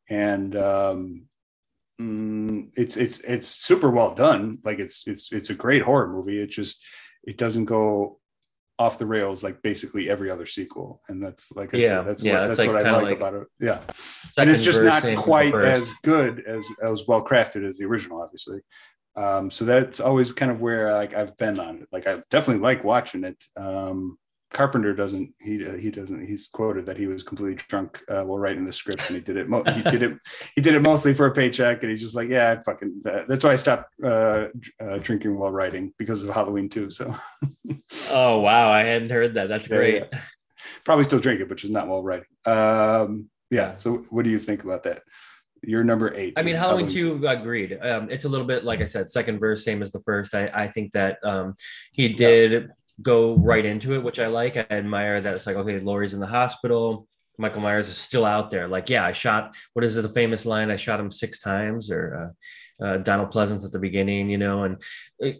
and 0.09 0.55
um, 0.55 1.23
mm, 1.99 2.69
it's 2.75 2.97
it's 2.97 3.19
it's 3.21 3.47
super 3.47 3.89
well 3.89 4.13
done. 4.13 4.59
Like 4.63 4.79
it's 4.79 5.07
it's 5.07 5.31
it's 5.31 5.49
a 5.49 5.55
great 5.55 5.81
horror 5.81 6.07
movie. 6.07 6.39
It 6.39 6.51
just 6.51 6.83
it 7.23 7.37
doesn't 7.37 7.65
go 7.65 8.19
off 8.77 8.97
the 8.97 9.05
rails 9.05 9.43
like 9.43 9.61
basically 9.61 10.09
every 10.09 10.29
other 10.29 10.45
sequel, 10.45 11.01
and 11.07 11.23
that's 11.23 11.51
like 11.53 11.73
I 11.73 11.77
yeah, 11.77 11.87
said, 11.87 12.07
that's 12.07 12.23
yeah, 12.23 12.41
what 12.41 12.47
that's 12.47 12.59
like, 12.59 12.67
what 12.67 12.85
I 12.85 12.91
like, 12.91 13.03
like, 13.03 13.17
about 13.17 13.33
it. 13.35 13.47
Yeah, 13.59 13.79
and 14.37 14.49
it's 14.49 14.61
just 14.61 14.83
not 14.83 15.03
quite 15.17 15.55
as 15.55 15.93
good 16.03 16.43
as 16.45 16.65
as 16.83 17.07
well 17.07 17.23
crafted 17.23 17.65
as 17.65 17.77
the 17.77 17.85
original, 17.85 18.21
obviously. 18.21 18.59
Um, 19.15 19.49
so 19.49 19.63
that's 19.63 20.01
always 20.01 20.31
kind 20.33 20.51
of 20.51 20.59
where 20.59 20.93
like 20.93 21.13
I've 21.13 21.37
been 21.37 21.59
on 21.59 21.77
it. 21.77 21.87
Like 21.91 22.05
I 22.05 22.21
definitely 22.29 22.61
like 22.61 22.83
watching 22.83 23.23
it. 23.23 23.41
Um, 23.55 24.17
Carpenter 24.55 24.93
doesn't. 24.93 25.33
He 25.41 25.57
he 25.77 25.91
doesn't. 25.91 26.25
He's 26.25 26.47
quoted 26.47 26.85
that 26.85 26.95
he 26.95 27.07
was 27.07 27.23
completely 27.23 27.55
drunk 27.67 28.01
uh, 28.07 28.23
while 28.23 28.39
writing 28.39 28.63
the 28.63 28.71
script, 28.71 29.05
and 29.07 29.15
he 29.17 29.21
did 29.21 29.35
it. 29.35 29.49
Mo- 29.49 29.65
he 29.73 29.81
did 29.81 30.01
it. 30.01 30.13
He 30.55 30.61
did 30.61 30.73
it 30.73 30.81
mostly 30.81 31.13
for 31.13 31.25
a 31.25 31.31
paycheck, 31.31 31.83
and 31.83 31.89
he's 31.89 31.99
just 31.99 32.15
like, 32.15 32.29
yeah, 32.29 32.51
I 32.51 32.63
fucking. 32.63 33.01
that's 33.03 33.43
why 33.43 33.51
I 33.51 33.57
stopped 33.57 33.93
uh, 34.01 34.45
uh, 34.79 34.97
drinking 34.99 35.37
while 35.37 35.51
writing 35.51 35.93
because 35.99 36.23
of 36.23 36.33
Halloween 36.33 36.69
too. 36.69 36.89
So. 36.89 37.13
oh 38.09 38.39
wow! 38.39 38.71
I 38.71 38.83
hadn't 38.83 39.09
heard 39.09 39.33
that. 39.33 39.49
That's 39.49 39.67
great. 39.67 40.05
Yeah. 40.09 40.21
Probably 40.85 41.03
still 41.03 41.19
drink 41.19 41.41
it, 41.41 41.49
but 41.49 41.57
just 41.57 41.73
not 41.73 41.89
while 41.89 42.01
writing. 42.01 42.27
Um, 42.45 43.29
yeah. 43.51 43.73
So, 43.73 44.05
what 44.09 44.23
do 44.23 44.29
you 44.29 44.39
think 44.39 44.63
about 44.63 44.83
that? 44.83 45.03
You're 45.63 45.83
number 45.83 46.15
eight. 46.15 46.35
I 46.37 46.43
mean, 46.43 46.55
Halloween, 46.55 46.89
two 46.89 47.19
agreed. 47.27 47.77
Um, 47.81 48.09
it's 48.09 48.23
a 48.23 48.29
little 48.29 48.47
bit 48.47 48.63
like 48.63 48.79
I 48.79 48.85
said, 48.85 49.09
second 49.09 49.39
verse, 49.39 49.65
same 49.65 49.81
as 49.81 49.91
the 49.91 50.01
first. 50.03 50.33
I, 50.33 50.49
I 50.53 50.67
think 50.69 50.93
that 50.93 51.17
um, 51.23 51.55
he 51.91 52.07
did. 52.07 52.51
Yeah 52.53 52.67
go 53.01 53.35
right 53.35 53.65
into 53.65 53.93
it, 53.93 54.03
which 54.03 54.19
I 54.19 54.27
like. 54.27 54.57
I 54.57 54.65
admire 54.69 55.21
that 55.21 55.33
it's 55.33 55.45
like, 55.45 55.55
okay, 55.57 55.79
Laurie's 55.79 56.13
in 56.13 56.19
the 56.19 56.27
hospital. 56.27 57.07
Michael 57.37 57.61
Myers 57.61 57.89
is 57.89 57.97
still 57.97 58.25
out 58.25 58.49
there. 58.49 58.67
Like, 58.67 58.89
yeah, 58.89 59.05
I 59.05 59.11
shot, 59.11 59.55
what 59.73 59.83
is 59.83 59.97
it, 59.97 60.03
the 60.03 60.09
famous 60.09 60.45
line? 60.45 60.71
I 60.71 60.77
shot 60.77 60.99
him 60.99 61.11
six 61.11 61.39
times 61.39 61.91
or 61.91 62.33
uh, 62.79 62.85
uh, 62.85 62.97
Donald 62.97 63.31
Pleasence 63.31 63.65
at 63.65 63.71
the 63.71 63.79
beginning, 63.79 64.29
you 64.29 64.37
know, 64.37 64.63
and, 64.63 64.81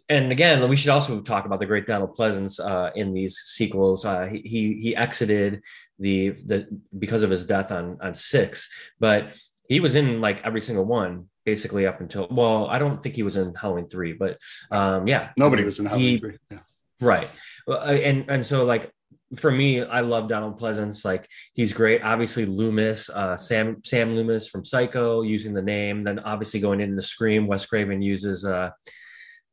and 0.10 0.32
again, 0.32 0.68
we 0.68 0.76
should 0.76 0.90
also 0.90 1.22
talk 1.22 1.46
about 1.46 1.60
the 1.60 1.66
great 1.66 1.86
Donald 1.86 2.16
Pleasence 2.16 2.60
uh, 2.60 2.92
in 2.96 3.14
these 3.14 3.38
sequels. 3.38 4.06
Uh, 4.06 4.28
he, 4.32 4.80
he 4.82 4.96
exited 4.96 5.62
the, 6.00 6.30
the, 6.46 6.68
because 6.98 7.24
of 7.24 7.30
his 7.30 7.46
death 7.46 7.72
on, 7.72 7.98
on 8.02 8.14
six, 8.14 8.70
but 9.00 9.34
he 9.70 9.80
was 9.80 9.96
in 9.96 10.22
like 10.22 10.46
every 10.46 10.62
single 10.62 10.86
one 10.86 11.30
basically 11.46 11.86
up 11.88 12.02
until, 12.02 12.28
well, 12.30 12.68
I 12.68 12.80
don't 12.80 13.02
think 13.02 13.16
he 13.16 13.24
was 13.24 13.38
in 13.38 13.54
Halloween 13.54 13.88
three, 13.88 14.14
but 14.14 14.38
um, 14.72 15.08
yeah. 15.08 15.30
Nobody 15.38 15.64
was 15.64 15.80
in 15.80 15.86
Halloween 15.86 16.10
he, 16.10 16.18
three. 16.18 16.38
Yeah. 16.52 16.60
Right. 17.00 17.30
And 17.68 18.30
and 18.30 18.46
so 18.46 18.66
like 18.66 18.92
for 19.38 19.52
me, 19.52 19.82
I 19.82 20.02
love 20.02 20.30
Donald 20.30 20.60
Pleasence. 20.60 21.04
Like 21.04 21.28
he's 21.54 21.74
great. 21.74 22.04
Obviously, 22.04 22.46
Loomis, 22.46 23.10
uh, 23.10 23.36
Sam 23.38 23.82
Sam 23.84 24.16
Loomis 24.16 24.48
from 24.48 24.64
Psycho, 24.64 25.22
using 25.22 25.54
the 25.54 25.62
name. 25.62 26.02
Then 26.02 26.20
obviously 26.20 26.60
going 26.60 26.82
into 26.82 26.96
the 26.96 27.02
Scream, 27.02 27.48
Wes 27.48 27.66
Craven 27.66 28.02
uses 28.02 28.46
uh, 28.46 28.72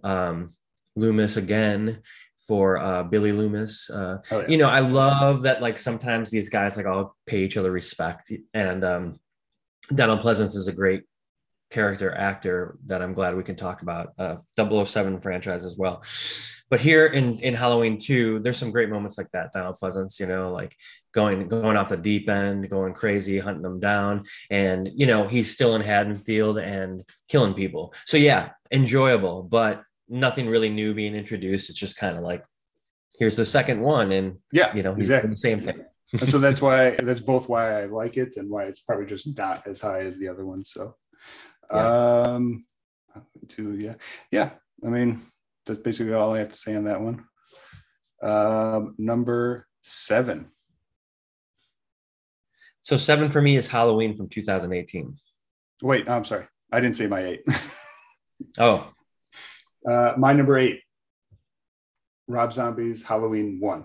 um, 0.04 0.50
Loomis 0.96 1.36
again 1.36 2.02
for 2.46 2.78
uh, 2.78 3.02
Billy 3.04 3.32
Loomis. 3.32 3.88
Uh, 3.88 4.18
oh, 4.30 4.40
yeah. 4.40 4.48
You 4.48 4.56
know, 4.58 4.68
I 4.68 4.80
love 4.80 5.42
that. 5.42 5.62
Like 5.62 5.78
sometimes 5.78 6.30
these 6.30 6.50
guys 6.50 6.76
like 6.76 6.86
all 6.86 7.16
pay 7.26 7.42
each 7.42 7.56
other 7.56 7.70
respect, 7.70 8.32
and 8.52 8.84
um, 8.84 9.20
Donald 9.94 10.20
Pleasence 10.20 10.56
is 10.56 10.68
a 10.68 10.72
great 10.72 11.04
character 11.70 12.14
actor 12.14 12.76
that 12.84 13.00
I'm 13.00 13.14
glad 13.14 13.34
we 13.34 13.42
can 13.42 13.56
talk 13.56 13.80
about. 13.80 14.12
Uh, 14.18 14.36
007 14.58 15.20
franchise 15.20 15.64
as 15.64 15.76
well 15.76 16.02
but 16.72 16.80
here 16.80 17.04
in 17.04 17.38
in 17.40 17.52
Halloween 17.52 17.98
2, 17.98 18.38
there's 18.38 18.56
some 18.56 18.70
great 18.70 18.88
moments 18.88 19.18
like 19.18 19.28
that. 19.32 19.52
Donald 19.52 19.76
Pleasence, 19.78 20.18
you 20.18 20.24
know, 20.24 20.50
like 20.50 20.74
going 21.12 21.46
going 21.46 21.76
off 21.76 21.90
the 21.90 21.98
deep 21.98 22.30
end, 22.30 22.70
going 22.70 22.94
crazy, 22.94 23.38
hunting 23.38 23.62
them 23.62 23.78
down, 23.78 24.24
and 24.48 24.90
you 24.94 25.04
know 25.04 25.28
he's 25.28 25.50
still 25.50 25.74
in 25.74 25.82
Haddonfield 25.82 26.56
and 26.56 27.04
killing 27.28 27.52
people. 27.52 27.92
So 28.06 28.16
yeah, 28.16 28.52
enjoyable, 28.70 29.42
but 29.42 29.82
nothing 30.08 30.48
really 30.48 30.70
new 30.70 30.94
being 30.94 31.14
introduced. 31.14 31.68
It's 31.68 31.78
just 31.78 31.98
kind 31.98 32.16
of 32.16 32.22
like 32.22 32.42
here's 33.18 33.36
the 33.36 33.44
second 33.44 33.82
one, 33.82 34.10
and 34.10 34.38
yeah, 34.50 34.74
you 34.74 34.82
know, 34.82 34.94
exactly 34.94 35.28
the 35.28 35.36
same 35.36 35.60
thing. 35.60 35.84
and 36.12 36.26
so 36.26 36.38
that's 36.38 36.62
why 36.66 36.92
that's 36.92 37.20
both 37.20 37.50
why 37.50 37.82
I 37.82 37.84
like 37.84 38.16
it 38.16 38.38
and 38.38 38.48
why 38.48 38.62
it's 38.62 38.80
probably 38.80 39.04
just 39.04 39.28
not 39.36 39.66
as 39.66 39.82
high 39.82 40.06
as 40.06 40.18
the 40.18 40.28
other 40.28 40.46
ones. 40.46 40.70
So, 40.70 40.96
yeah. 41.70 42.22
um, 42.22 42.64
to 43.48 43.76
yeah, 43.76 43.96
yeah. 44.30 44.52
I 44.82 44.88
mean, 44.88 45.20
that's 45.66 45.78
basically 45.78 46.14
all 46.14 46.34
I 46.34 46.40
have 46.40 46.52
to 46.52 46.58
say 46.58 46.74
on 46.74 46.84
that 46.84 47.00
one. 47.00 47.24
Um, 48.22 48.94
number 48.98 49.66
seven. 49.82 50.50
So 52.80 52.96
seven 52.96 53.30
for 53.30 53.40
me 53.40 53.56
is 53.56 53.68
Halloween 53.68 54.16
from 54.16 54.28
2018. 54.28 55.16
Wait, 55.82 56.08
I'm 56.08 56.24
sorry. 56.24 56.46
I 56.72 56.80
didn't 56.80 56.96
say 56.96 57.06
my 57.06 57.24
eight. 57.24 57.42
oh. 58.58 58.90
Uh, 59.88 60.12
my 60.16 60.32
number 60.32 60.58
eight. 60.58 60.80
Rob 62.28 62.52
Zombie's 62.52 63.02
Halloween 63.02 63.58
one. 63.60 63.84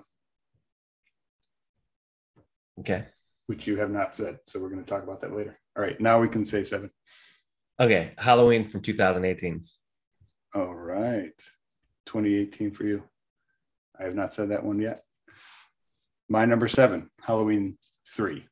Okay. 2.79 3.05
Which 3.47 3.67
you 3.67 3.77
have 3.77 3.91
not 3.91 4.15
said. 4.15 4.39
So 4.45 4.59
we're 4.59 4.69
going 4.69 4.83
to 4.83 4.89
talk 4.89 5.03
about 5.03 5.21
that 5.21 5.35
later. 5.35 5.59
All 5.75 5.83
right. 5.83 5.99
Now 5.99 6.19
we 6.19 6.29
can 6.29 6.45
say 6.45 6.63
seven. 6.63 6.89
Okay. 7.79 8.13
Halloween 8.17 8.67
from 8.67 8.81
2018. 8.81 9.63
All 10.55 10.73
right. 10.73 11.33
2018 12.07 12.71
for 12.71 12.85
you? 12.85 13.03
I 13.99 14.03
have 14.03 14.15
not 14.15 14.33
said 14.33 14.49
that 14.49 14.63
one 14.63 14.79
yet. 14.79 14.99
My 16.29 16.45
number 16.45 16.67
seven, 16.67 17.09
Halloween 17.21 17.77
three. 18.07 18.45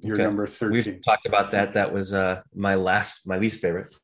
Your 0.00 0.16
okay. 0.16 0.24
number 0.24 0.46
13. 0.46 0.70
We've 0.70 1.02
talked 1.02 1.24
about 1.24 1.50
that. 1.52 1.72
That 1.72 1.92
was 1.92 2.12
uh, 2.12 2.42
my 2.54 2.74
last, 2.74 3.26
my 3.26 3.38
least 3.38 3.60
favorite. 3.60 3.94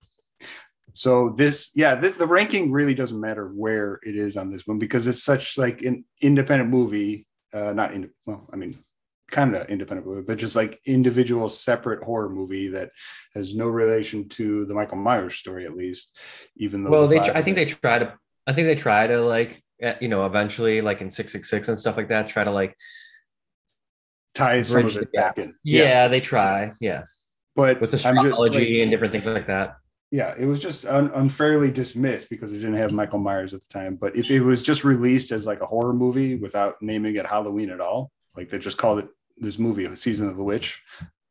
So 0.92 1.34
this, 1.36 1.70
yeah, 1.74 1.94
this, 1.94 2.16
the 2.16 2.26
ranking 2.26 2.72
really 2.72 2.94
doesn't 2.94 3.20
matter 3.20 3.48
where 3.48 4.00
it 4.02 4.16
is 4.16 4.36
on 4.36 4.50
this 4.50 4.66
one 4.66 4.78
because 4.78 5.06
it's 5.06 5.22
such 5.22 5.58
like 5.58 5.82
an 5.82 6.04
independent 6.22 6.70
movie. 6.70 7.26
Uh, 7.52 7.72
not 7.72 7.92
in, 7.92 8.10
well, 8.26 8.48
I 8.52 8.56
mean, 8.56 8.74
kind 9.30 9.54
of 9.54 9.68
independent 9.68 10.06
movie, 10.06 10.24
but 10.26 10.38
just 10.38 10.56
like 10.56 10.80
individual 10.84 11.48
separate 11.48 12.02
horror 12.02 12.28
movie 12.28 12.68
that 12.68 12.90
has 13.34 13.54
no 13.54 13.66
relation 13.66 14.28
to 14.30 14.64
the 14.66 14.74
Michael 14.74 14.98
Myers 14.98 15.36
story, 15.36 15.64
at 15.64 15.76
least. 15.76 16.18
Even 16.56 16.84
though, 16.84 16.90
well, 16.90 17.06
they, 17.06 17.20
I 17.20 17.42
think 17.42 17.56
they 17.56 17.64
try 17.64 17.98
to, 17.98 18.14
I 18.46 18.52
think 18.52 18.66
they 18.66 18.74
try 18.74 19.06
to 19.06 19.20
like, 19.22 19.62
eh, 19.80 19.94
you 20.00 20.08
know, 20.08 20.26
eventually, 20.26 20.80
like 20.80 21.00
in 21.00 21.10
six 21.10 21.32
six 21.32 21.48
six 21.48 21.68
and 21.68 21.78
stuff 21.78 21.96
like 21.96 22.08
that, 22.08 22.28
try 22.28 22.44
to 22.44 22.50
like 22.50 22.76
tie 24.34 24.62
some 24.62 24.86
of 24.86 24.96
it 24.96 25.12
back 25.12 25.38
in. 25.38 25.54
Yeah. 25.62 25.82
yeah. 25.82 26.08
they 26.08 26.20
try. 26.20 26.72
Yeah, 26.80 27.04
but 27.54 27.80
with 27.80 27.94
astrology 27.94 28.30
just, 28.30 28.70
like, 28.70 28.82
and 28.82 28.90
different 28.90 29.12
things 29.12 29.26
like 29.26 29.46
that. 29.46 29.76
yeah, 30.10 30.34
it 30.36 30.46
was 30.46 30.60
just 30.60 30.86
un- 30.86 31.12
unfairly 31.14 31.70
dismissed 31.70 32.30
because 32.30 32.52
it 32.52 32.56
didn't 32.56 32.74
have 32.74 32.92
Michael 32.92 33.20
Myers 33.20 33.54
at 33.54 33.62
the 33.62 33.68
time. 33.68 33.94
But 33.94 34.16
if 34.16 34.30
it 34.30 34.40
was 34.40 34.62
just 34.62 34.82
released 34.84 35.30
as 35.30 35.46
like 35.46 35.60
a 35.60 35.66
horror 35.66 35.92
movie 35.92 36.34
without 36.34 36.82
naming 36.82 37.14
it 37.16 37.26
Halloween 37.26 37.70
at 37.70 37.80
all, 37.80 38.10
like 38.36 38.48
they 38.48 38.58
just 38.58 38.78
called 38.78 39.00
it 39.00 39.08
this 39.40 39.58
movie, 39.58 39.94
Season 39.96 40.28
of 40.28 40.36
the 40.36 40.44
Witch, 40.44 40.82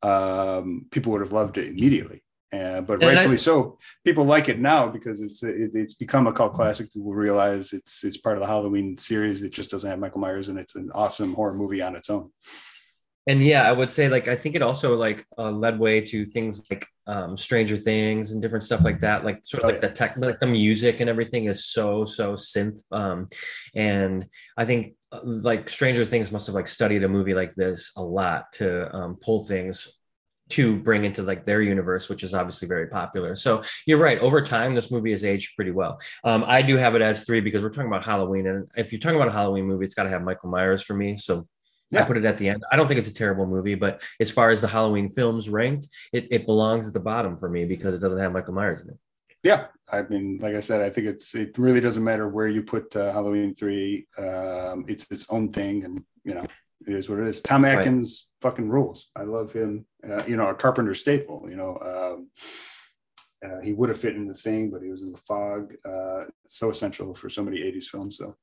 um, 0.02 0.86
people 0.92 1.12
would 1.12 1.22
have 1.22 1.34
loved 1.34 1.58
it 1.58 1.68
immediately. 1.68 2.24
Uh, 2.52 2.82
but 2.82 2.94
and 2.94 3.04
rightfully 3.04 3.34
I, 3.34 3.38
so, 3.38 3.78
people 4.04 4.24
like 4.24 4.50
it 4.50 4.60
now 4.60 4.88
because 4.88 5.22
it's 5.22 5.44
it, 5.44 5.72
it's 5.76 5.94
become 5.94 6.26
a 6.26 6.34
cult 6.34 6.54
classic. 6.54 6.92
People 6.92 7.14
realize 7.14 7.74
it's 7.74 8.04
it's 8.04 8.18
part 8.18 8.38
of 8.38 8.42
the 8.42 8.48
Halloween 8.48 8.98
series. 8.98 9.44
It 9.44 9.52
just 9.52 9.70
doesn't 9.70 9.90
have 9.90 10.00
Michael 10.00 10.20
Myers, 10.20 10.50
and 10.50 10.58
it's 10.58 10.76
an 10.76 10.90
awesome 10.96 11.36
horror 11.36 11.54
movie 11.54 11.84
on 11.84 11.96
its 11.96 12.10
own. 12.10 12.32
And 13.28 13.44
yeah, 13.44 13.70
I 13.70 13.72
would 13.72 13.92
say 13.92 14.10
like 14.10 14.28
I 14.28 14.36
think 14.36 14.56
it 14.56 14.64
also 14.64 14.96
like 14.96 15.28
uh, 15.38 15.52
led 15.52 15.78
way 15.78 16.02
to 16.02 16.26
things 16.26 16.64
like 16.72 16.88
um, 17.06 17.38
Stranger 17.38 17.78
Things 17.78 18.32
and 18.32 18.42
different 18.42 18.64
stuff 18.64 18.84
like 18.84 19.00
that. 19.02 19.24
Like 19.24 19.46
sort 19.46 19.64
of 19.64 19.70
oh, 19.70 19.74
like 19.74 19.84
yeah. 19.84 19.90
the 19.90 19.94
tech, 19.94 20.16
like 20.18 20.40
the 20.40 20.48
music 20.48 21.02
and 21.02 21.10
everything 21.10 21.46
is 21.46 21.66
so 21.66 22.04
so 22.06 22.34
synth. 22.34 22.82
Um, 22.92 23.28
and 23.76 24.26
I 24.58 24.66
think 24.66 24.96
like 25.24 25.70
Stranger 25.70 26.06
Things 26.06 26.32
must 26.32 26.48
have 26.48 26.56
like 26.56 26.68
studied 26.68 27.04
a 27.04 27.08
movie 27.08 27.34
like 27.34 27.56
this 27.56 27.92
a 27.98 28.04
lot 28.04 28.52
to 28.54 28.94
um, 28.96 29.18
pull 29.22 29.44
things 29.44 29.88
to 30.50 30.78
bring 30.78 31.06
into 31.06 31.22
like 31.24 31.46
their 31.46 31.62
universe, 31.62 32.10
which 32.10 32.24
is 32.24 32.34
obviously 32.34 32.68
very 32.68 32.88
popular. 32.88 33.36
So 33.36 33.62
you're 33.86 34.00
right. 34.00 34.18
Over 34.20 34.42
time, 34.42 34.74
this 34.76 34.90
movie 34.92 35.12
has 35.12 35.24
aged 35.24 35.56
pretty 35.56 35.72
well. 35.72 36.00
Um, 36.24 36.44
I 36.48 36.62
do 36.62 36.76
have 36.76 36.96
it 36.96 37.02
as 37.02 37.24
three 37.24 37.40
because 37.40 37.62
we're 37.62 37.70
talking 37.70 37.88
about 37.88 38.06
Halloween, 38.06 38.48
and 38.48 38.70
if 38.76 38.92
you're 38.92 39.00
talking 39.00 39.16
about 39.16 39.28
a 39.28 39.34
Halloween 39.34 39.66
movie, 39.66 39.86
it's 39.86 39.94
got 39.94 40.04
to 40.04 40.10
have 40.10 40.24
Michael 40.24 40.50
Myers 40.50 40.82
for 40.82 40.96
me. 40.96 41.18
So 41.18 41.48
yeah. 41.92 42.02
I 42.02 42.06
put 42.06 42.18
it 42.18 42.26
at 42.26 42.38
the 42.38 42.50
end. 42.50 42.64
I 42.72 42.76
don't 42.76 42.88
think 42.88 43.00
it's 43.00 43.10
a 43.10 43.14
terrible 43.14 43.48
movie, 43.48 43.76
but 43.76 44.02
as 44.20 44.32
far 44.32 44.50
as 44.50 44.62
the 44.62 44.68
Halloween 44.68 45.10
films 45.10 45.50
ranked, 45.50 45.88
it, 46.14 46.28
it 46.32 46.46
belongs 46.46 46.88
at 46.88 46.94
the 46.94 47.00
bottom 47.00 47.38
for 47.38 47.50
me 47.50 47.66
because 47.66 47.96
it 47.96 48.00
doesn't 48.00 48.20
have 48.20 48.32
Michael 48.32 48.54
Myers 48.54 48.82
in 48.82 48.90
it. 48.90 48.98
Yeah, 49.44 49.68
I 49.92 50.02
mean, 50.04 50.40
like 50.42 50.56
I 50.56 50.60
said, 50.60 50.82
I 50.82 50.90
think 50.90 51.08
it's 51.08 51.34
it 51.34 51.58
really 51.58 51.80
doesn't 51.80 52.04
matter 52.04 52.28
where 52.28 52.48
you 52.48 52.62
put 52.62 52.94
uh, 52.96 53.12
Halloween 53.14 53.56
three. 53.56 54.08
Um, 54.18 54.86
it's 54.88 55.10
its 55.12 55.26
own 55.30 55.52
thing, 55.52 55.86
and 55.86 56.04
you 56.26 56.34
know, 56.34 56.46
it 56.88 56.94
is 56.94 57.10
what 57.10 57.20
it 57.20 57.28
is. 57.28 57.42
Tom 57.42 57.64
Atkins 57.64 58.30
right. 58.44 58.50
fucking 58.50 58.70
rules. 58.70 59.10
I 59.16 59.24
love 59.24 59.54
him. 59.54 59.86
Uh, 60.08 60.24
you 60.26 60.36
know, 60.36 60.50
a 60.50 60.56
Carpenter 60.56 60.94
staple. 60.94 61.48
You 61.50 61.56
know, 61.56 61.78
um, 61.82 62.30
uh, 63.46 63.62
he 63.62 63.72
would 63.72 63.90
have 63.90 64.00
fit 64.00 64.16
in 64.16 64.28
the 64.28 64.34
thing, 64.34 64.70
but 64.70 64.82
he 64.82 64.90
was 64.90 65.04
in 65.04 65.14
the 65.14 65.18
fog. 65.20 65.74
Uh, 65.88 66.26
so 66.46 66.70
essential 66.70 67.16
for 67.16 67.30
so 67.30 67.44
many 67.44 67.60
'80s 67.60 67.86
films. 67.86 68.18
So 68.18 68.36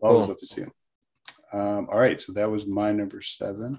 always 0.00 0.26
cool. 0.26 0.28
love 0.28 0.38
to 0.38 0.46
see 0.46 0.62
him. 0.62 0.72
Um, 1.52 1.88
all 1.90 1.98
right, 1.98 2.20
so 2.20 2.32
that 2.32 2.50
was 2.50 2.66
my 2.66 2.92
number 2.92 3.20
seven. 3.20 3.78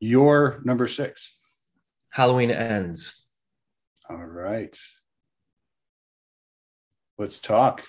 Your 0.00 0.62
number 0.64 0.86
six. 0.86 1.36
Halloween 2.10 2.50
ends. 2.50 3.19
All 4.10 4.16
right. 4.16 4.76
Let's 7.16 7.38
talk. 7.38 7.84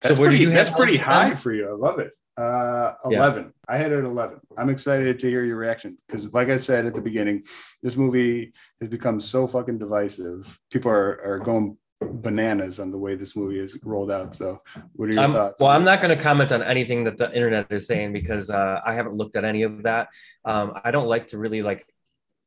That's 0.00 0.16
so 0.16 0.24
pretty, 0.24 0.44
that's 0.46 0.70
pretty 0.70 0.96
high 0.96 1.34
for 1.34 1.52
you. 1.52 1.68
I 1.68 1.72
love 1.72 2.00
it. 2.00 2.12
Uh, 2.36 2.94
11. 3.04 3.44
Yeah. 3.44 3.50
I 3.68 3.76
had 3.76 3.92
it 3.92 3.98
at 3.98 4.04
11. 4.04 4.40
I'm 4.56 4.70
excited 4.70 5.18
to 5.18 5.28
hear 5.28 5.44
your 5.44 5.56
reaction 5.56 5.98
because, 6.06 6.32
like 6.32 6.48
I 6.48 6.56
said 6.56 6.86
at 6.86 6.94
the 6.94 7.00
beginning, 7.00 7.44
this 7.82 7.96
movie 7.96 8.52
has 8.80 8.88
become 8.88 9.20
so 9.20 9.46
fucking 9.46 9.78
divisive. 9.78 10.58
People 10.72 10.90
are, 10.90 11.20
are 11.24 11.38
going 11.38 11.76
bananas 12.00 12.80
on 12.80 12.90
the 12.90 12.98
way 12.98 13.14
this 13.14 13.36
movie 13.36 13.58
is 13.58 13.78
rolled 13.84 14.10
out. 14.10 14.34
So, 14.34 14.60
what 14.94 15.10
are 15.10 15.14
your 15.14 15.24
um, 15.24 15.32
thoughts? 15.32 15.60
Well, 15.60 15.70
I'm 15.70 15.84
not 15.84 16.00
going 16.00 16.16
to 16.16 16.20
comment 16.20 16.50
on 16.50 16.62
anything 16.62 17.04
that 17.04 17.18
the 17.18 17.32
internet 17.32 17.70
is 17.70 17.86
saying 17.86 18.12
because 18.12 18.50
uh, 18.50 18.80
I 18.84 18.94
haven't 18.94 19.14
looked 19.14 19.36
at 19.36 19.44
any 19.44 19.62
of 19.62 19.84
that. 19.84 20.08
Um, 20.44 20.74
I 20.82 20.90
don't 20.90 21.08
like 21.08 21.28
to 21.28 21.38
really 21.38 21.62
like 21.62 21.86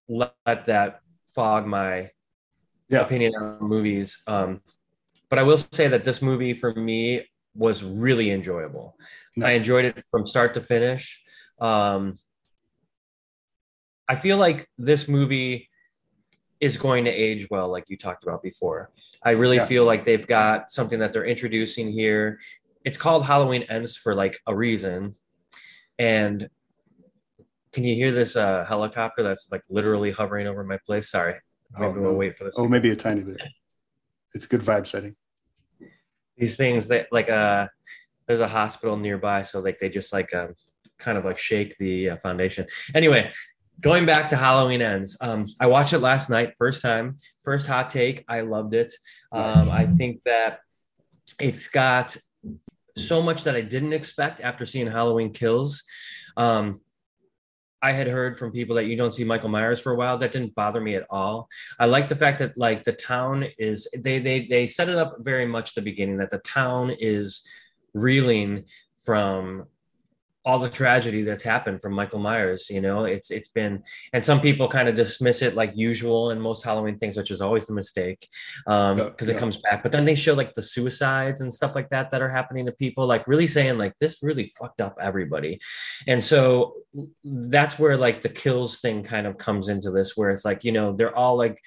let 0.09 0.33
that 0.65 1.01
fog 1.33 1.65
my 1.65 2.11
yeah. 2.91 3.01
opinion 3.01 3.33
on 3.35 3.57
movies. 3.61 4.21
Um, 4.27 4.61
but 5.29 5.39
I 5.39 5.43
will 5.43 5.57
say 5.57 5.87
that 5.87 6.03
this 6.03 6.21
movie 6.21 6.53
for 6.53 6.73
me 6.73 7.25
was 7.55 7.83
really 7.83 8.31
enjoyable. 8.31 8.97
Nice. 9.35 9.47
I 9.47 9.51
enjoyed 9.53 9.85
it 9.85 10.03
from 10.11 10.27
start 10.27 10.53
to 10.55 10.61
finish. 10.61 11.21
Um, 11.59 12.17
I 14.07 14.15
feel 14.15 14.37
like 14.37 14.67
this 14.77 15.07
movie 15.07 15.69
is 16.59 16.77
going 16.77 17.05
to 17.05 17.11
age 17.11 17.47
well, 17.49 17.69
like 17.69 17.89
you 17.89 17.97
talked 17.97 18.23
about 18.23 18.43
before. 18.43 18.91
I 19.23 19.31
really 19.31 19.57
yeah. 19.57 19.65
feel 19.65 19.85
like 19.85 20.03
they've 20.03 20.27
got 20.27 20.69
something 20.69 20.99
that 20.99 21.13
they're 21.13 21.25
introducing 21.25 21.91
here. 21.91 22.39
It's 22.83 22.97
called 22.97 23.25
Halloween 23.25 23.63
Ends 23.63 23.95
for 23.97 24.13
like 24.13 24.39
a 24.47 24.55
reason. 24.55 25.15
And 25.97 26.49
can 27.73 27.83
you 27.83 27.95
hear 27.95 28.11
this 28.11 28.35
uh, 28.35 28.65
helicopter 28.65 29.23
that's 29.23 29.51
like 29.51 29.63
literally 29.69 30.11
hovering 30.11 30.47
over 30.47 30.63
my 30.63 30.77
place? 30.85 31.09
Sorry. 31.09 31.35
Maybe 31.79 31.99
oh, 31.99 32.01
we'll 32.01 32.13
wait 32.13 32.37
for 32.37 32.45
this. 32.45 32.55
Oh, 32.57 32.67
maybe 32.67 32.89
a 32.91 32.95
tiny 32.95 33.21
bit. 33.21 33.41
It's 34.33 34.45
good 34.45 34.61
vibe 34.61 34.87
setting. 34.87 35.15
These 36.37 36.57
things 36.57 36.87
that 36.87 37.07
like 37.11 37.29
uh 37.29 37.67
there's 38.27 38.39
a 38.39 38.47
hospital 38.47 38.97
nearby 38.97 39.41
so 39.41 39.59
like 39.59 39.77
they 39.79 39.89
just 39.89 40.13
like 40.13 40.33
um, 40.33 40.53
kind 40.97 41.17
of 41.17 41.25
like 41.25 41.37
shake 41.37 41.77
the 41.77 42.11
uh, 42.11 42.17
foundation. 42.17 42.65
Anyway 42.95 43.31
going 43.79 44.05
back 44.05 44.29
to 44.29 44.35
halloween 44.35 44.81
ends 44.81 45.17
um, 45.21 45.45
i 45.59 45.65
watched 45.65 45.91
it 45.91 45.99
last 45.99 46.29
night 46.29 46.53
first 46.57 46.83
time 46.83 47.17
first 47.41 47.65
hot 47.65 47.89
take 47.89 48.23
i 48.29 48.41
loved 48.41 48.73
it. 48.73 48.93
Um, 49.31 49.71
i 49.71 49.87
think 49.87 50.21
that 50.23 50.59
it's 51.39 51.67
got 51.67 52.15
so 52.95 53.21
much 53.21 53.43
that 53.45 53.55
i 53.55 53.61
didn't 53.61 53.93
expect 53.93 54.39
after 54.41 54.65
seeing 54.65 54.87
halloween 54.87 55.33
kills. 55.33 55.83
Um, 56.37 56.81
I 57.81 57.91
had 57.93 58.07
heard 58.07 58.37
from 58.37 58.51
people 58.51 58.75
that 58.75 58.85
you 58.85 58.95
don't 58.95 59.13
see 59.13 59.23
Michael 59.23 59.49
Myers 59.49 59.81
for 59.81 59.91
a 59.91 59.95
while. 59.95 60.17
That 60.17 60.31
didn't 60.31 60.55
bother 60.55 60.79
me 60.79 60.95
at 60.95 61.07
all. 61.09 61.49
I 61.79 61.87
like 61.87 62.07
the 62.07 62.15
fact 62.15 62.39
that 62.39 62.57
like 62.57 62.83
the 62.83 62.93
town 62.93 63.47
is 63.57 63.87
they 63.97 64.19
they 64.19 64.47
they 64.47 64.67
set 64.67 64.89
it 64.89 64.97
up 64.97 65.17
very 65.19 65.45
much 65.45 65.73
the 65.73 65.81
beginning 65.81 66.17
that 66.17 66.29
the 66.29 66.39
town 66.39 66.91
is 66.91 67.45
reeling 67.93 68.65
from 69.03 69.65
all 70.43 70.57
the 70.57 70.69
tragedy 70.69 71.21
that's 71.21 71.43
happened 71.43 71.81
from 71.81 71.93
Michael 71.93 72.19
Myers. 72.19 72.69
You 72.69 72.81
know, 72.81 73.05
it's 73.05 73.29
it's 73.29 73.49
been, 73.49 73.83
and 74.13 74.23
some 74.23 74.41
people 74.41 74.67
kind 74.67 74.87
of 74.87 74.95
dismiss 74.95 75.41
it 75.41 75.55
like 75.55 75.71
usual 75.75 76.31
in 76.31 76.39
most 76.39 76.63
Halloween 76.63 76.97
things, 76.97 77.15
which 77.15 77.31
is 77.31 77.41
always 77.41 77.67
the 77.67 77.73
mistake, 77.73 78.27
because 78.65 78.91
um, 78.91 78.97
yeah, 78.99 79.35
it 79.35 79.37
comes 79.37 79.57
back. 79.57 79.83
But 79.83 79.91
then 79.91 80.05
they 80.05 80.15
show 80.15 80.33
like 80.33 80.53
the 80.53 80.61
suicides 80.61 81.41
and 81.41 81.53
stuff 81.53 81.75
like 81.75 81.89
that 81.89 82.11
that 82.11 82.21
are 82.21 82.29
happening 82.29 82.65
to 82.65 82.71
people, 82.71 83.05
like 83.05 83.27
really 83.27 83.47
saying 83.47 83.77
like 83.77 83.97
this 83.99 84.23
really 84.23 84.51
fucked 84.57 84.81
up 84.81 84.97
everybody, 84.99 85.59
and 86.07 86.23
so 86.23 86.75
that's 87.23 87.77
where 87.77 87.97
like 87.97 88.21
the 88.21 88.29
kills 88.29 88.79
thing 88.79 89.03
kind 89.03 89.27
of 89.27 89.37
comes 89.37 89.69
into 89.69 89.91
this, 89.91 90.17
where 90.17 90.31
it's 90.31 90.45
like 90.45 90.63
you 90.63 90.71
know 90.71 90.93
they're 90.93 91.15
all 91.15 91.37
like 91.37 91.59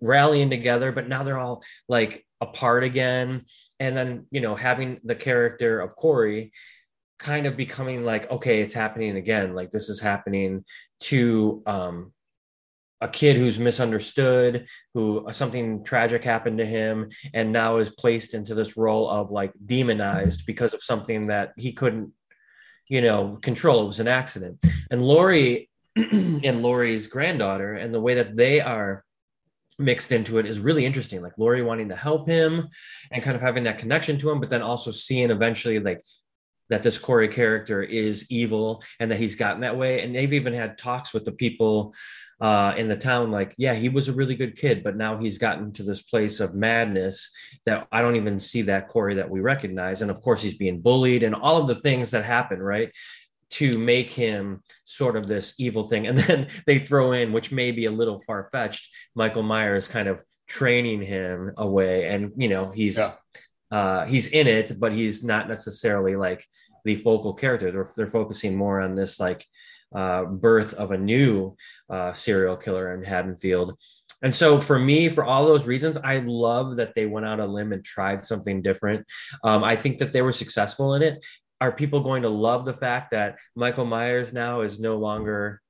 rallying 0.00 0.50
together, 0.50 0.92
but 0.92 1.08
now 1.08 1.22
they're 1.22 1.38
all 1.38 1.62
like 1.88 2.26
apart 2.42 2.84
again, 2.84 3.42
and 3.80 3.96
then 3.96 4.26
you 4.30 4.42
know 4.42 4.54
having 4.54 5.00
the 5.02 5.14
character 5.14 5.80
of 5.80 5.96
Corey 5.96 6.52
kind 7.18 7.46
of 7.46 7.56
becoming 7.56 8.04
like 8.04 8.30
okay 8.30 8.60
it's 8.60 8.74
happening 8.74 9.16
again. 9.16 9.54
Like 9.54 9.70
this 9.70 9.88
is 9.88 10.00
happening 10.00 10.64
to 11.00 11.62
um 11.66 12.12
a 13.00 13.08
kid 13.08 13.36
who's 13.36 13.58
misunderstood 13.58 14.66
who 14.94 15.26
uh, 15.26 15.32
something 15.32 15.84
tragic 15.84 16.24
happened 16.24 16.58
to 16.58 16.66
him 16.66 17.10
and 17.32 17.52
now 17.52 17.76
is 17.76 17.90
placed 17.90 18.34
into 18.34 18.54
this 18.54 18.76
role 18.76 19.08
of 19.08 19.30
like 19.30 19.52
demonized 19.64 20.44
because 20.46 20.74
of 20.74 20.82
something 20.82 21.28
that 21.28 21.52
he 21.56 21.72
couldn't 21.72 22.12
you 22.88 23.00
know 23.00 23.38
control. 23.42 23.84
It 23.84 23.88
was 23.88 24.00
an 24.00 24.08
accident. 24.08 24.64
And 24.90 25.02
laurie 25.02 25.70
and 25.96 26.62
laurie's 26.62 27.06
granddaughter 27.06 27.74
and 27.74 27.94
the 27.94 28.00
way 28.00 28.14
that 28.14 28.36
they 28.36 28.60
are 28.60 29.04
mixed 29.80 30.10
into 30.10 30.38
it 30.38 30.46
is 30.46 30.58
really 30.58 30.84
interesting. 30.84 31.22
Like 31.22 31.38
laurie 31.38 31.62
wanting 31.62 31.90
to 31.90 31.96
help 31.96 32.26
him 32.26 32.68
and 33.12 33.22
kind 33.22 33.36
of 33.36 33.42
having 33.42 33.64
that 33.64 33.78
connection 33.78 34.18
to 34.18 34.30
him 34.30 34.40
but 34.40 34.50
then 34.50 34.62
also 34.62 34.90
seeing 34.90 35.30
eventually 35.30 35.78
like 35.78 36.00
that 36.70 36.82
this 36.82 36.98
Corey 36.98 37.28
character 37.28 37.82
is 37.82 38.26
evil 38.30 38.82
and 39.00 39.10
that 39.10 39.18
he's 39.18 39.36
gotten 39.36 39.60
that 39.62 39.76
way. 39.76 40.02
And 40.02 40.14
they've 40.14 40.32
even 40.32 40.52
had 40.52 40.78
talks 40.78 41.12
with 41.12 41.24
the 41.24 41.32
people 41.32 41.94
uh, 42.40 42.74
in 42.76 42.88
the 42.88 42.96
town, 42.96 43.30
like, 43.30 43.54
yeah, 43.58 43.74
he 43.74 43.88
was 43.88 44.08
a 44.08 44.12
really 44.12 44.36
good 44.36 44.56
kid, 44.56 44.84
but 44.84 44.96
now 44.96 45.18
he's 45.18 45.38
gotten 45.38 45.72
to 45.72 45.82
this 45.82 46.02
place 46.02 46.38
of 46.38 46.54
madness 46.54 47.30
that 47.66 47.88
I 47.90 48.00
don't 48.00 48.16
even 48.16 48.38
see 48.38 48.62
that 48.62 48.88
Corey 48.88 49.16
that 49.16 49.28
we 49.28 49.40
recognize. 49.40 50.02
And 50.02 50.10
of 50.10 50.20
course, 50.20 50.42
he's 50.42 50.56
being 50.56 50.80
bullied 50.80 51.24
and 51.24 51.34
all 51.34 51.60
of 51.60 51.66
the 51.66 51.74
things 51.74 52.12
that 52.12 52.24
happen, 52.24 52.60
right? 52.60 52.92
To 53.52 53.78
make 53.78 54.12
him 54.12 54.62
sort 54.84 55.16
of 55.16 55.26
this 55.26 55.54
evil 55.58 55.82
thing. 55.82 56.06
And 56.06 56.18
then 56.18 56.48
they 56.66 56.78
throw 56.78 57.12
in, 57.12 57.32
which 57.32 57.50
may 57.50 57.72
be 57.72 57.86
a 57.86 57.90
little 57.90 58.20
far 58.20 58.48
fetched, 58.52 58.88
Michael 59.16 59.42
Myers 59.42 59.88
kind 59.88 60.06
of 60.06 60.22
training 60.46 61.02
him 61.02 61.52
away. 61.56 62.08
And, 62.08 62.32
you 62.36 62.48
know, 62.48 62.70
he's. 62.70 62.98
Yeah 62.98 63.10
uh, 63.70 64.06
he's 64.06 64.28
in 64.28 64.46
it, 64.46 64.78
but 64.78 64.92
he's 64.92 65.22
not 65.22 65.48
necessarily 65.48 66.16
like 66.16 66.46
the 66.84 66.94
focal 66.94 67.34
character. 67.34 67.70
They're, 67.70 67.88
they're 67.96 68.08
focusing 68.08 68.56
more 68.56 68.80
on 68.80 68.94
this 68.94 69.20
like 69.20 69.46
uh, 69.94 70.24
birth 70.24 70.74
of 70.74 70.90
a 70.90 70.98
new 70.98 71.56
uh, 71.90 72.12
serial 72.12 72.56
killer 72.56 72.94
in 72.94 73.02
Haddonfield. 73.02 73.78
And 74.22 74.34
so 74.34 74.60
for 74.60 74.78
me, 74.78 75.08
for 75.08 75.24
all 75.24 75.46
those 75.46 75.66
reasons, 75.66 75.96
I 75.96 76.18
love 76.18 76.76
that 76.76 76.94
they 76.94 77.06
went 77.06 77.26
out 77.26 77.40
a 77.40 77.46
limb 77.46 77.72
and 77.72 77.84
tried 77.84 78.24
something 78.24 78.62
different. 78.62 79.06
Um, 79.44 79.62
I 79.62 79.76
think 79.76 79.98
that 79.98 80.12
they 80.12 80.22
were 80.22 80.32
successful 80.32 80.94
in 80.94 81.02
it. 81.02 81.24
Are 81.60 81.72
people 81.72 82.00
going 82.00 82.22
to 82.22 82.28
love 82.28 82.64
the 82.64 82.72
fact 82.72 83.10
that 83.12 83.38
Michael 83.54 83.84
Myers 83.84 84.32
now 84.32 84.62
is 84.62 84.80
no 84.80 84.96
longer 84.96 85.60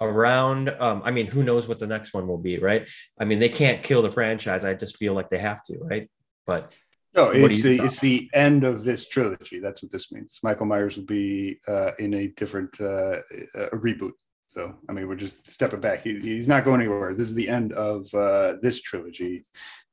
around. 0.00 0.68
Um, 0.68 1.02
I 1.04 1.10
mean, 1.10 1.26
who 1.26 1.42
knows 1.42 1.66
what 1.66 1.78
the 1.78 1.86
next 1.86 2.14
one 2.14 2.28
will 2.28 2.38
be, 2.38 2.58
right? 2.58 2.88
I 3.18 3.24
mean, 3.24 3.38
they 3.38 3.48
can't 3.48 3.82
kill 3.82 4.02
the 4.02 4.10
franchise. 4.10 4.64
I 4.64 4.74
just 4.74 4.96
feel 4.96 5.14
like 5.14 5.30
they 5.30 5.38
have 5.38 5.62
to, 5.64 5.78
right? 5.78 6.10
But 6.46 6.74
no, 7.14 7.30
it's 7.30 7.62
the 7.62 7.80
it's 7.80 8.00
the 8.00 8.28
end 8.34 8.64
of 8.64 8.84
this 8.84 9.08
trilogy. 9.08 9.58
That's 9.60 9.82
what 9.82 9.90
this 9.90 10.12
means. 10.12 10.40
Michael 10.42 10.66
Myers 10.66 10.96
will 10.96 11.06
be 11.06 11.58
uh, 11.66 11.92
in 11.98 12.14
a 12.14 12.28
different 12.28 12.80
uh, 12.80 13.20
a 13.54 13.76
reboot. 13.76 14.12
So 14.46 14.74
I 14.88 14.92
mean, 14.92 15.08
we're 15.08 15.16
just 15.16 15.50
stepping 15.50 15.80
back. 15.80 16.02
He, 16.02 16.18
he's 16.20 16.48
not 16.48 16.64
going 16.64 16.80
anywhere. 16.80 17.14
This 17.14 17.28
is 17.28 17.34
the 17.34 17.48
end 17.48 17.72
of 17.72 18.12
uh, 18.14 18.54
this 18.62 18.80
trilogy, 18.82 19.42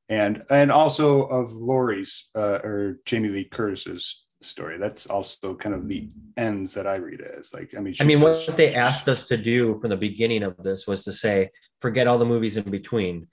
and 0.09 0.43
and 0.49 0.71
also 0.71 1.23
of 1.23 1.51
Laurie's 1.51 2.29
uh, 2.35 2.59
or 2.63 2.99
Jamie 3.05 3.29
Lee 3.29 3.45
Curtis's 3.45 4.25
story. 4.41 4.77
That's 4.77 5.07
also 5.07 5.55
kind 5.55 5.75
of 5.75 5.87
the 5.87 6.09
ends 6.37 6.73
that 6.73 6.87
I 6.87 6.95
read 6.95 7.21
as. 7.21 7.53
Like, 7.53 7.73
I 7.77 7.81
mean, 7.81 7.95
I 7.99 8.03
mean, 8.03 8.21
what 8.21 8.55
they 8.55 8.73
asked 8.75 9.09
us 9.09 9.23
to 9.25 9.37
do 9.37 9.79
from 9.79 9.89
the 9.89 9.97
beginning 9.97 10.43
of 10.43 10.55
this 10.57 10.87
was 10.87 11.03
to 11.05 11.11
say, 11.11 11.49
forget 11.81 12.07
all 12.07 12.17
the 12.17 12.25
movies 12.25 12.57
in 12.57 12.69
between. 12.69 13.27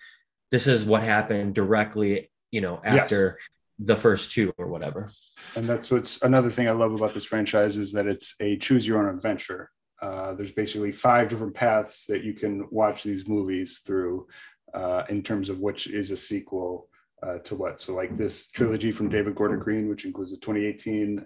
This 0.51 0.67
is 0.67 0.85
what 0.85 1.03
happened 1.03 1.55
directly, 1.55 2.31
you 2.51 2.61
know, 2.61 2.81
after 2.85 3.37
yes. 3.39 3.49
The 3.85 3.97
first 3.97 4.33
two 4.33 4.53
or 4.59 4.69
whatever. 4.69 5.11
And 5.57 5.67
that's 5.67 5.91
what's 5.91 6.23
another 6.23 6.51
thing 6.51 6.69
I 6.69 6.73
love 6.73 6.93
about 6.93 7.15
this 7.15 7.25
franchise 7.25 7.77
is 7.77 7.93
that 7.93 8.07
it's 8.07 8.35
a 8.41 8.57
choose 8.57 8.87
your 8.87 8.99
own 8.99 9.15
adventure. 9.15 9.71
Uh, 10.01 10.35
there's 10.35 10.53
basically 10.53 10.93
five 10.93 11.29
different 11.29 11.55
paths 11.55 12.07
that 12.07 12.25
you 12.25 12.35
can 12.35 12.67
watch 12.71 13.03
these 13.03 13.29
movies 13.29 13.81
through 13.87 14.27
uh, 14.75 15.05
in 15.09 15.23
terms 15.23 15.49
of 15.49 15.61
which 15.61 15.87
is 15.89 16.11
a 16.11 16.17
sequel 16.17 16.89
uh, 17.23 17.39
to 17.39 17.55
what. 17.55 17.81
So 17.81 17.95
like 17.95 18.17
this 18.17 18.51
trilogy 18.51 18.93
from 18.93 19.09
David 19.09 19.35
Gordon 19.35 19.61
Green, 19.61 19.89
which 19.89 20.05
includes 20.05 20.33
the 20.33 20.39
2018 20.39 21.25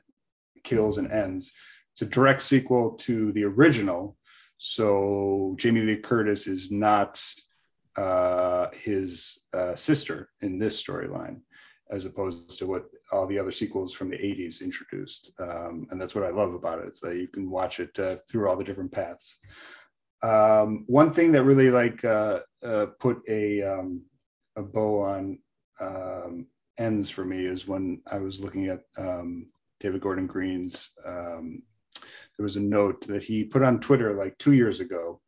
Kills 0.63 0.99
and 0.99 1.11
Ends. 1.11 1.53
It's 1.93 2.03
a 2.03 2.07
direct 2.07 2.43
sequel 2.43 2.93
to 3.01 3.33
the 3.33 3.45
original. 3.45 4.17
So 4.59 5.55
Jamie 5.59 5.83
Lee 5.83 5.97
Curtis 5.97 6.47
is 6.47 6.71
not 6.71 7.23
uh, 7.97 8.67
his 8.75 9.39
uh, 9.55 9.75
sister 9.75 10.29
in 10.43 10.59
this 10.59 10.83
storyline, 10.83 11.41
as 11.91 12.05
opposed 12.05 12.59
to 12.59 12.67
what 12.67 12.87
all 13.13 13.27
the 13.27 13.39
other 13.39 13.53
sequels 13.53 13.93
from 13.93 14.11
the 14.11 14.17
80s 14.17 14.63
introduced. 14.63 15.31
Um, 15.39 15.87
and 15.91 16.01
that's 16.01 16.15
what 16.15 16.25
I 16.25 16.31
love 16.31 16.55
about 16.55 16.81
it. 16.81 16.87
It's 16.87 17.01
that 17.01 17.17
you 17.17 17.29
can 17.29 17.51
watch 17.51 17.79
it 17.81 17.97
uh, 17.99 18.17
through 18.29 18.49
all 18.49 18.57
the 18.57 18.65
different 18.65 18.93
paths. 18.93 19.41
Um, 20.23 20.85
one 20.89 21.13
thing 21.13 21.33
that 21.33 21.45
really 21.45 21.71
like 21.71 22.05
uh, 22.05 22.41
uh, 22.65 22.87
put 22.99 23.23
a 23.29 23.63
um, 23.63 24.03
a 24.57 24.63
bow 24.63 25.03
on 25.03 25.39
um, 25.81 26.47
ends 26.79 27.11
for 27.11 27.25
me 27.25 27.47
is 27.47 27.69
when 27.69 28.01
I 28.11 28.19
was 28.19 28.41
looking 28.41 28.67
at 28.67 28.81
um, 28.97 29.49
David 29.79 30.01
Gordon 30.01 30.27
Green's. 30.27 30.91
Um, 31.05 31.63
there 32.37 32.45
was 32.45 32.57
a 32.57 32.61
note 32.61 33.07
that 33.07 33.23
he 33.23 33.45
put 33.45 33.63
on 33.63 33.81
Twitter 33.81 34.15
like 34.15 34.37
two 34.39 34.53
years 34.53 34.81
ago, 34.81 35.21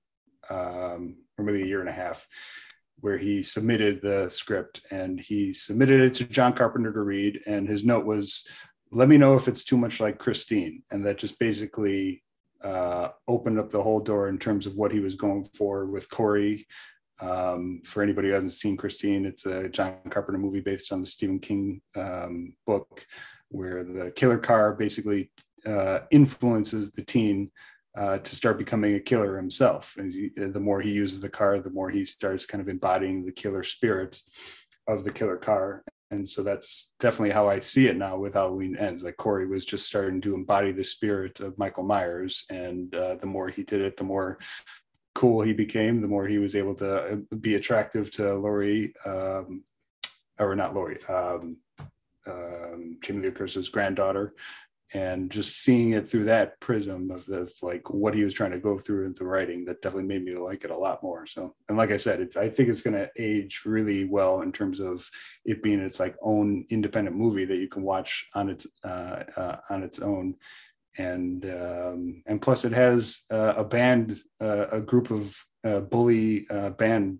or 0.50 0.98
maybe 1.38 1.62
a 1.62 1.66
year 1.66 1.80
and 1.80 1.88
a 1.88 1.92
half, 1.92 2.26
where 3.00 3.18
he 3.18 3.42
submitted 3.42 4.02
the 4.02 4.28
script 4.28 4.82
and 4.90 5.20
he 5.20 5.52
submitted 5.52 6.00
it 6.00 6.14
to 6.14 6.24
John 6.24 6.52
Carpenter 6.52 6.92
to 6.92 7.00
read. 7.00 7.40
And 7.46 7.68
his 7.68 7.84
note 7.84 8.06
was, 8.06 8.46
"Let 8.90 9.08
me 9.08 9.18
know 9.18 9.34
if 9.34 9.48
it's 9.48 9.64
too 9.64 9.76
much 9.76 10.00
like 10.00 10.18
Christine," 10.18 10.82
and 10.90 11.04
that 11.06 11.18
just 11.18 11.38
basically 11.38 12.22
uh, 12.62 13.10
opened 13.28 13.58
up 13.58 13.70
the 13.70 13.82
whole 13.82 14.00
door 14.00 14.28
in 14.28 14.38
terms 14.38 14.66
of 14.66 14.74
what 14.74 14.92
he 14.92 15.00
was 15.00 15.14
going 15.14 15.48
for 15.54 15.86
with 15.86 16.10
Corey 16.10 16.66
um, 17.20 17.80
for 17.84 18.02
anybody 18.02 18.28
who 18.28 18.34
hasn't 18.34 18.52
seen 18.52 18.76
Christine, 18.76 19.26
it's 19.26 19.46
a 19.46 19.68
John 19.68 19.96
Carpenter 20.10 20.38
movie 20.38 20.60
based 20.60 20.92
on 20.92 21.00
the 21.00 21.06
Stephen 21.06 21.38
King 21.38 21.80
um, 21.96 22.54
book, 22.66 23.04
where 23.48 23.82
the 23.82 24.10
killer 24.12 24.38
car 24.38 24.74
basically 24.74 25.30
uh, 25.66 26.00
influences 26.10 26.92
the 26.92 27.02
teen 27.02 27.50
uh, 27.98 28.18
to 28.18 28.36
start 28.36 28.58
becoming 28.58 28.94
a 28.94 29.00
killer 29.00 29.36
himself. 29.36 29.94
And 29.98 30.12
he, 30.12 30.30
the 30.36 30.60
more 30.60 30.80
he 30.80 30.90
uses 30.90 31.20
the 31.20 31.28
car, 31.28 31.58
the 31.58 31.70
more 31.70 31.90
he 31.90 32.04
starts 32.04 32.46
kind 32.46 32.62
of 32.62 32.68
embodying 32.68 33.24
the 33.24 33.32
killer 33.32 33.64
spirit 33.64 34.22
of 34.86 35.02
the 35.02 35.10
killer 35.10 35.36
car. 35.36 35.82
And 36.10 36.26
so 36.26 36.42
that's 36.42 36.92
definitely 37.00 37.34
how 37.34 37.48
I 37.48 37.58
see 37.58 37.88
it 37.88 37.96
now 37.96 38.16
with 38.16 38.34
Halloween 38.34 38.76
Ends. 38.76 39.02
Like 39.02 39.16
Corey 39.16 39.46
was 39.46 39.64
just 39.64 39.86
starting 39.86 40.20
to 40.22 40.34
embody 40.34 40.70
the 40.72 40.84
spirit 40.84 41.40
of 41.40 41.58
Michael 41.58 41.82
Myers. 41.82 42.44
And 42.50 42.94
uh, 42.94 43.16
the 43.16 43.26
more 43.26 43.48
he 43.48 43.64
did 43.64 43.82
it, 43.82 43.96
the 43.96 44.04
more 44.04 44.38
cool 45.14 45.42
he 45.42 45.52
became, 45.52 46.00
the 46.00 46.08
more 46.08 46.26
he 46.26 46.38
was 46.38 46.54
able 46.54 46.76
to 46.76 46.96
uh, 46.96 47.16
be 47.40 47.56
attractive 47.56 48.10
to 48.12 48.34
Laurie, 48.36 48.94
um, 49.04 49.64
or 50.38 50.54
not 50.54 50.74
Laurie, 50.74 51.04
um, 51.06 51.56
um, 52.28 52.98
Jamie 53.02 53.26
Lee 53.26 53.32
Curtis's 53.32 53.68
granddaughter, 53.68 54.34
and 54.94 55.30
just 55.30 55.58
seeing 55.58 55.92
it 55.92 56.08
through 56.08 56.24
that 56.24 56.58
prism 56.60 57.10
of 57.10 57.26
the 57.26 57.50
like 57.62 57.90
what 57.90 58.14
he 58.14 58.24
was 58.24 58.32
trying 58.32 58.52
to 58.52 58.58
go 58.58 58.78
through 58.78 59.06
in 59.06 59.12
the 59.14 59.24
writing, 59.24 59.64
that 59.64 59.82
definitely 59.82 60.08
made 60.08 60.24
me 60.24 60.34
like 60.36 60.64
it 60.64 60.70
a 60.70 60.76
lot 60.76 61.02
more. 61.02 61.26
So, 61.26 61.54
and 61.68 61.76
like 61.76 61.90
I 61.90 61.98
said, 61.98 62.20
it, 62.20 62.36
I 62.36 62.48
think 62.48 62.68
it's 62.68 62.82
going 62.82 62.94
to 62.94 63.10
age 63.18 63.62
really 63.66 64.04
well 64.04 64.40
in 64.42 64.52
terms 64.52 64.80
of 64.80 65.08
it 65.44 65.62
being 65.62 65.80
its 65.80 66.00
like 66.00 66.16
own 66.22 66.64
independent 66.70 67.16
movie 67.16 67.44
that 67.44 67.56
you 67.56 67.68
can 67.68 67.82
watch 67.82 68.26
on 68.34 68.48
its 68.48 68.66
uh, 68.84 69.24
uh, 69.36 69.56
on 69.68 69.82
its 69.82 69.98
own 70.00 70.34
and 70.98 71.44
um, 71.46 72.22
and 72.26 72.42
plus 72.42 72.64
it 72.64 72.72
has 72.72 73.22
uh, 73.30 73.54
a 73.56 73.64
band, 73.64 74.20
uh, 74.40 74.66
a 74.72 74.80
group 74.80 75.10
of 75.10 75.36
uh, 75.64 75.80
bully 75.80 76.46
uh, 76.50 76.70
band 76.70 77.18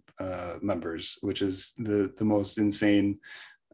members, 0.61 1.17
which 1.21 1.43
is 1.43 1.73
the 1.79 2.13
the 2.19 2.25
most 2.25 2.59
insane 2.59 3.19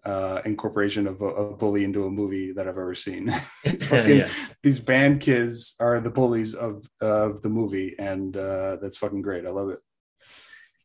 uh, 0.05 0.43
incorporation 0.45 1.07
of 1.07 1.21
a, 1.21 1.27
a, 1.27 1.57
bully 1.57 1.85
into 1.85 2.07
a 2.07 2.11
movie 2.11 2.53
that 2.53 2.69
I've 2.69 2.79
ever 2.79 2.95
seen. 2.95 3.31
fucking, 3.31 4.19
yeah. 4.19 4.29
These 4.62 4.79
band 4.79 5.21
kids 5.21 5.75
are 5.81 6.01
the 6.01 6.11
bullies 6.11 6.55
of 6.55 6.85
of 7.01 7.43
the 7.43 7.49
movie, 7.49 7.95
and 7.99 8.35
that's 8.35 8.99
fucking 8.99 9.23
great. 9.23 9.47
I 9.47 9.51
love 9.51 9.71
it. 9.71 9.79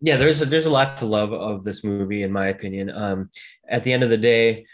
Yeah, 0.02 0.16
there's 0.16 0.42
a, 0.42 0.46
there's 0.46 0.66
a 0.66 0.70
lot 0.70 0.98
to 1.00 1.06
love 1.06 1.34
of 1.34 1.64
this 1.64 1.84
movie, 1.84 2.24
in 2.24 2.32
my 2.32 2.48
opinion. 2.48 2.90
Um, 2.90 3.30
at 3.68 3.84
the 3.84 3.92
end 3.92 4.04
of 4.04 4.10
the 4.10 4.18
day, 4.18 4.66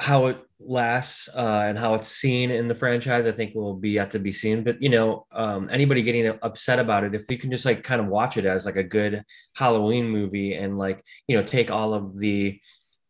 how 0.00 0.26
it 0.26 0.38
lasts 0.58 1.28
uh, 1.34 1.64
and 1.66 1.78
how 1.78 1.94
it's 1.94 2.08
seen 2.08 2.50
in 2.50 2.68
the 2.68 2.74
franchise, 2.74 3.26
I 3.26 3.32
think 3.32 3.54
will 3.54 3.74
be 3.74 3.90
yet 3.90 4.10
to 4.12 4.18
be 4.18 4.32
seen. 4.32 4.64
But 4.64 4.80
you 4.82 4.88
know, 4.88 5.26
um, 5.32 5.68
anybody 5.70 6.02
getting 6.02 6.26
upset 6.42 6.78
about 6.78 7.04
it, 7.04 7.14
if 7.14 7.30
you 7.30 7.38
can 7.38 7.50
just 7.50 7.66
like 7.66 7.82
kind 7.82 8.00
of 8.00 8.06
watch 8.06 8.36
it 8.36 8.46
as 8.46 8.64
like 8.64 8.76
a 8.76 8.82
good 8.82 9.22
Halloween 9.54 10.08
movie 10.08 10.54
and 10.54 10.78
like 10.78 11.04
you 11.26 11.36
know 11.36 11.42
take 11.42 11.70
all 11.70 11.92
of 11.92 12.16
the 12.16 12.58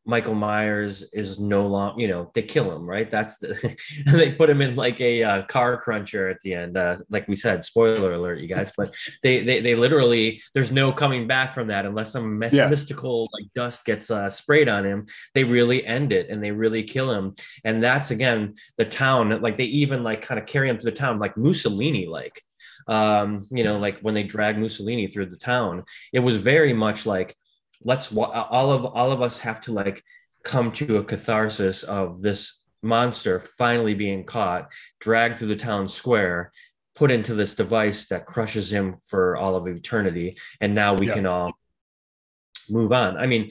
Michael 0.07 0.35
Myers 0.35 1.03
is 1.13 1.39
no 1.39 1.67
longer, 1.67 2.01
you 2.01 2.09
know, 2.09 2.31
they 2.35 2.43
kill 2.43 2.75
him, 2.75 2.89
right? 2.89 3.11
That's 3.11 3.39
the, 3.39 3.77
they 4.07 4.33
put 4.33 4.49
him 4.49 4.63
in 4.63 4.75
like 4.75 5.01
a 5.01 5.23
uh, 5.23 5.43
car 5.43 5.77
cruncher 5.77 6.29
at 6.29 6.41
the 6.41 6.55
end. 6.55 6.77
Uh, 6.77 6.97
like 7.11 7.29
we 7.29 7.37
said, 7.37 7.65
spoiler 7.65 8.15
alert, 8.15 8.41
you 8.41 8.49
guys, 8.49 8.73
but 8.77 8.95
they, 9.23 9.43
they, 9.43 9.61
they 9.61 9.75
literally, 9.75 10.43
there's 10.55 10.73
no 10.73 10.91
coming 10.91 11.27
back 11.27 11.55
from 11.55 11.67
that 11.67 11.85
unless 11.85 12.13
some 12.13 12.43
yeah. 12.51 12.69
mystical 12.69 13.29
like 13.39 13.53
dust 13.55 13.85
gets 13.85 14.11
uh, 14.11 14.31
sprayed 14.31 14.69
on 14.69 14.85
him. 14.85 15.07
They 15.35 15.45
really 15.45 15.85
end 15.85 16.13
it 16.13 16.31
and 16.31 16.43
they 16.43 16.53
really 16.53 16.83
kill 16.83 17.11
him. 17.11 17.35
And 17.65 17.83
that's 17.83 18.11
again, 18.11 18.55
the 18.79 18.87
town, 18.87 19.41
like 19.43 19.59
they 19.59 19.65
even 19.65 20.03
like 20.03 20.23
kind 20.23 20.41
of 20.41 20.47
carry 20.47 20.71
him 20.71 20.79
to 20.79 20.85
the 20.85 20.93
town, 20.93 21.19
like 21.19 21.37
Mussolini, 21.37 22.07
like, 22.07 22.43
um, 22.89 23.47
you 23.51 23.65
know, 23.65 23.77
like 23.77 24.01
when 24.01 24.15
they 24.15 24.23
drag 24.23 24.59
Mussolini 24.59 25.07
through 25.07 25.27
the 25.27 25.37
town, 25.37 25.85
it 26.13 26.21
was 26.21 26.39
very 26.39 26.73
much 26.73 27.05
like, 27.05 27.37
let's 27.83 28.15
all 28.15 28.73
of 28.73 28.85
all 28.85 29.13
of 29.13 29.23
us 29.23 29.39
have 29.39 29.61
to 29.63 29.73
like 29.73 30.03
come 30.43 30.73
to 30.73 30.99
a 30.99 31.05
catharsis 31.05 31.83
of 31.83 32.23
this 32.23 32.61
monster 32.83 33.39
finally 33.41 33.95
being 33.95 34.25
caught 34.25 34.73
dragged 35.01 35.39
through 35.39 35.49
the 35.49 35.57
town 35.57 35.87
square 35.87 36.51
put 36.95 37.11
into 37.11 37.35
this 37.35 37.55
device 37.55 38.07
that 38.09 38.27
crushes 38.27 38.73
him 38.73 38.97
for 39.07 39.37
all 39.37 39.55
of 39.55 39.67
eternity 39.67 40.37
and 40.61 40.75
now 40.75 40.95
we 40.95 41.07
yeah. 41.07 41.15
can 41.15 41.27
all 41.27 41.53
move 42.71 42.93
on 42.93 43.17
i 43.19 43.27
mean 43.27 43.51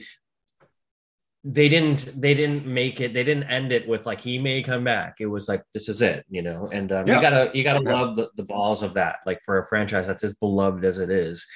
they 1.42 1.68
didn't 1.68 2.20
they 2.20 2.34
didn't 2.34 2.66
make 2.66 3.00
it 3.00 3.14
they 3.14 3.24
didn't 3.24 3.44
end 3.44 3.72
it 3.72 3.88
with 3.88 4.04
like 4.04 4.20
he 4.20 4.38
may 4.38 4.62
come 4.62 4.84
back 4.84 5.16
it 5.20 5.26
was 5.26 5.48
like 5.48 5.62
this 5.72 5.88
is 5.88 6.02
it 6.02 6.24
you 6.28 6.42
know 6.42 6.68
and 6.70 6.92
um, 6.92 7.06
yeah. 7.06 7.16
you 7.16 7.22
gotta 7.22 7.50
you 7.54 7.64
gotta 7.64 7.82
yeah. 7.82 7.92
love 7.92 8.16
the, 8.16 8.28
the 8.36 8.42
balls 8.42 8.82
of 8.82 8.94
that 8.94 9.16
like 9.24 9.40
for 9.42 9.58
a 9.58 9.64
franchise 9.64 10.06
that's 10.06 10.24
as 10.24 10.34
beloved 10.34 10.84
as 10.84 10.98
it 10.98 11.08
is 11.08 11.46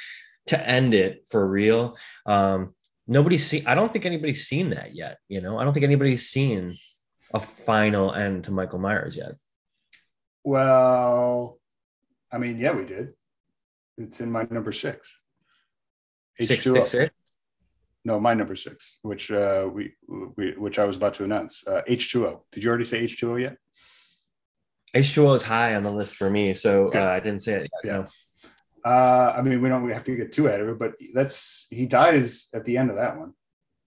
to 0.47 0.69
end 0.69 0.95
it 0.95 1.25
for 1.29 1.47
real. 1.47 1.97
Um, 2.27 2.75
nobody's 3.07 3.47
seen. 3.47 3.67
I 3.67 3.75
don't 3.75 3.93
think 3.93 4.07
anybody's 4.07 4.47
seen 4.47 4.71
that 4.71 4.95
yet. 4.95 5.19
You 5.29 5.41
know, 5.41 5.59
I 5.59 5.65
don't 5.65 5.73
think 5.73 5.85
anybody's 5.85 6.29
seen 6.29 6.75
a 7.33 7.41
final 7.41 8.13
end 8.13 8.45
to 8.45 8.53
Michael 8.53 8.79
Myers 8.79 9.17
yet. 9.17 9.33
Well, 10.43 11.59
I 12.31 12.39
mean, 12.39 12.59
yeah, 12.59 12.73
we 12.73 12.85
did. 12.85 13.15
It's 13.97 14.21
in 14.21 14.31
my 14.31 14.47
number 14.51 14.73
six. 14.73 15.17
Six, 16.39 16.65
six, 16.65 16.91
six. 16.91 17.15
No, 18.05 18.21
my 18.21 18.35
number 18.35 18.57
six, 18.57 18.99
which 19.03 19.31
uh, 19.31 19.69
we, 19.73 19.95
we 20.37 20.51
which 20.59 20.79
I 20.79 20.85
was 20.85 20.97
about 20.97 21.15
to 21.15 21.25
announce. 21.25 21.67
Uh, 21.67 21.81
H2O. 21.89 22.41
Did 22.53 22.63
you 22.63 22.69
already 22.69 22.85
say 22.85 23.05
H2O 23.05 23.41
yet? 23.41 23.57
H2O 24.95 25.37
is 25.37 25.43
high 25.43 25.75
on 25.75 25.85
the 25.85 25.91
list 25.91 26.15
for 26.15 26.29
me, 26.29 26.55
so 26.55 26.91
uh, 26.93 26.99
I 26.99 27.21
didn't 27.21 27.41
say 27.41 27.55
it. 27.55 27.61
Yet, 27.63 27.71
yeah. 27.85 27.93
No. 27.99 28.07
Uh, 28.85 29.35
I 29.37 29.43
mean, 29.43 29.63
we 29.63 29.69
don't 29.69 29.83
we 29.85 29.93
have 29.93 30.05
to 30.05 30.17
get 30.17 30.33
too 30.33 30.47
ahead 30.47 30.61
of 30.61 30.69
it, 30.69 30.79
but 30.79 30.95
that's 31.15 31.67
he 31.71 31.87
dies 31.87 32.49
at 32.53 32.65
the 32.65 32.77
end 32.77 32.91
of 32.91 32.97
that 32.97 33.19
one. 33.19 33.33